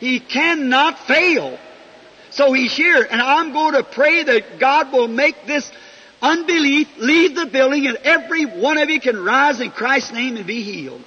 He 0.00 0.18
cannot 0.18 0.98
fail. 1.06 1.58
So 2.30 2.52
He's 2.52 2.76
here, 2.76 3.06
and 3.10 3.20
I'm 3.20 3.52
going 3.52 3.74
to 3.74 3.82
pray 3.82 4.22
that 4.22 4.58
God 4.58 4.92
will 4.92 5.08
make 5.08 5.46
this 5.46 5.70
unbelief 6.22 6.88
leave 6.98 7.34
the 7.34 7.46
building 7.46 7.86
and 7.86 7.96
every 8.04 8.44
one 8.44 8.76
of 8.76 8.90
you 8.90 9.00
can 9.00 9.24
rise 9.24 9.58
in 9.60 9.70
Christ's 9.70 10.12
name 10.12 10.36
and 10.36 10.46
be 10.46 10.62
healed. 10.62 11.02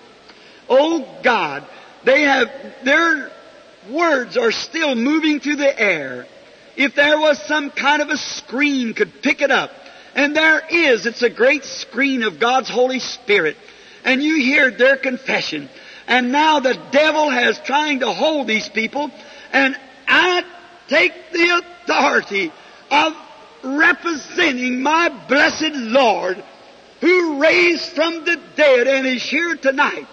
Oh 0.68 1.08
God, 1.22 1.68
they 2.04 2.24
have, 2.24 2.50
they're 2.84 3.32
words 3.90 4.38
are 4.38 4.52
still 4.52 4.96
moving 4.96 5.40
through 5.40 5.58
the 5.58 5.80
air, 5.80 6.26
if 6.76 6.96
there 6.96 7.20
was 7.20 7.42
some 7.44 7.70
kind 7.70 8.02
of 8.02 8.10
a 8.10 8.18
screen 8.18 8.94
could 8.94 9.22
pick 9.22 9.42
it 9.42 9.52
up, 9.52 9.72
and 10.16 10.36
there 10.36 10.62
is, 10.70 11.06
it's 11.06 11.22
a 11.22 11.30
great 11.30 11.64
screen 11.64 12.24
of 12.24 12.40
God's 12.40 12.70
Holy 12.70 13.00
Spirit, 13.00 13.58
and 14.04 14.24
you 14.24 14.38
hear 14.38 14.72
their 14.72 14.98
confession, 14.98 15.70
and 16.08 16.32
now 16.32 16.60
the 16.60 16.80
devil 16.92 17.30
has 17.30 17.60
trying 17.60 18.00
to 18.00 18.12
hold 18.12 18.48
these 18.48 18.70
people, 18.70 19.12
and 19.52 19.76
I 20.08 20.44
take 20.88 21.14
the 21.32 21.64
authority 21.84 22.52
of 22.92 23.14
representing 23.64 24.82
my 24.82 25.10
blessed 25.28 25.74
Lord 25.74 26.44
who 27.02 27.42
raised 27.42 27.86
from 27.90 28.26
the 28.26 28.40
dead 28.56 28.88
and 28.88 29.08
is 29.08 29.24
here 29.24 29.56
tonight. 29.56 30.08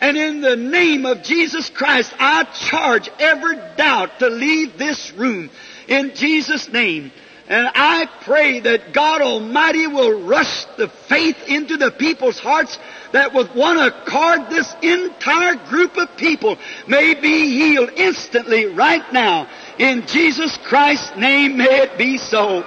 And 0.00 0.16
in 0.16 0.40
the 0.40 0.56
name 0.56 1.06
of 1.06 1.22
Jesus 1.22 1.70
Christ, 1.70 2.12
I 2.18 2.44
charge 2.44 3.08
every 3.18 3.56
doubt 3.76 4.18
to 4.18 4.28
leave 4.28 4.76
this 4.76 5.12
room 5.12 5.50
in 5.88 6.14
Jesus' 6.14 6.68
name. 6.68 7.10
And 7.48 7.68
I 7.74 8.06
pray 8.22 8.60
that 8.60 8.92
God 8.92 9.22
Almighty 9.22 9.86
will 9.86 10.20
rush 10.22 10.64
the 10.76 10.88
faith 10.88 11.36
into 11.46 11.76
the 11.76 11.92
people's 11.92 12.40
hearts 12.40 12.76
that 13.12 13.34
with 13.34 13.54
one 13.54 13.78
accord 13.78 14.50
this 14.50 14.74
entire 14.82 15.54
group 15.68 15.96
of 15.96 16.16
people 16.16 16.58
may 16.88 17.14
be 17.14 17.50
healed 17.56 17.90
instantly 17.96 18.66
right 18.66 19.12
now. 19.12 19.48
In 19.78 20.06
Jesus 20.06 20.56
Christ's 20.64 21.16
name 21.16 21.58
may 21.58 21.82
it 21.82 21.98
be 21.98 22.16
so. 22.18 22.64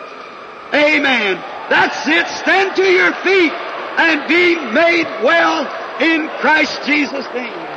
Amen. 0.73 1.41
That's 1.69 2.07
it. 2.07 2.27
Stand 2.27 2.75
to 2.75 2.83
your 2.83 3.13
feet 3.13 3.51
and 3.51 4.27
be 4.27 4.55
made 4.73 5.07
well 5.23 5.61
in 5.99 6.27
Christ 6.39 6.79
Jesus' 6.85 7.25
name. 7.33 7.68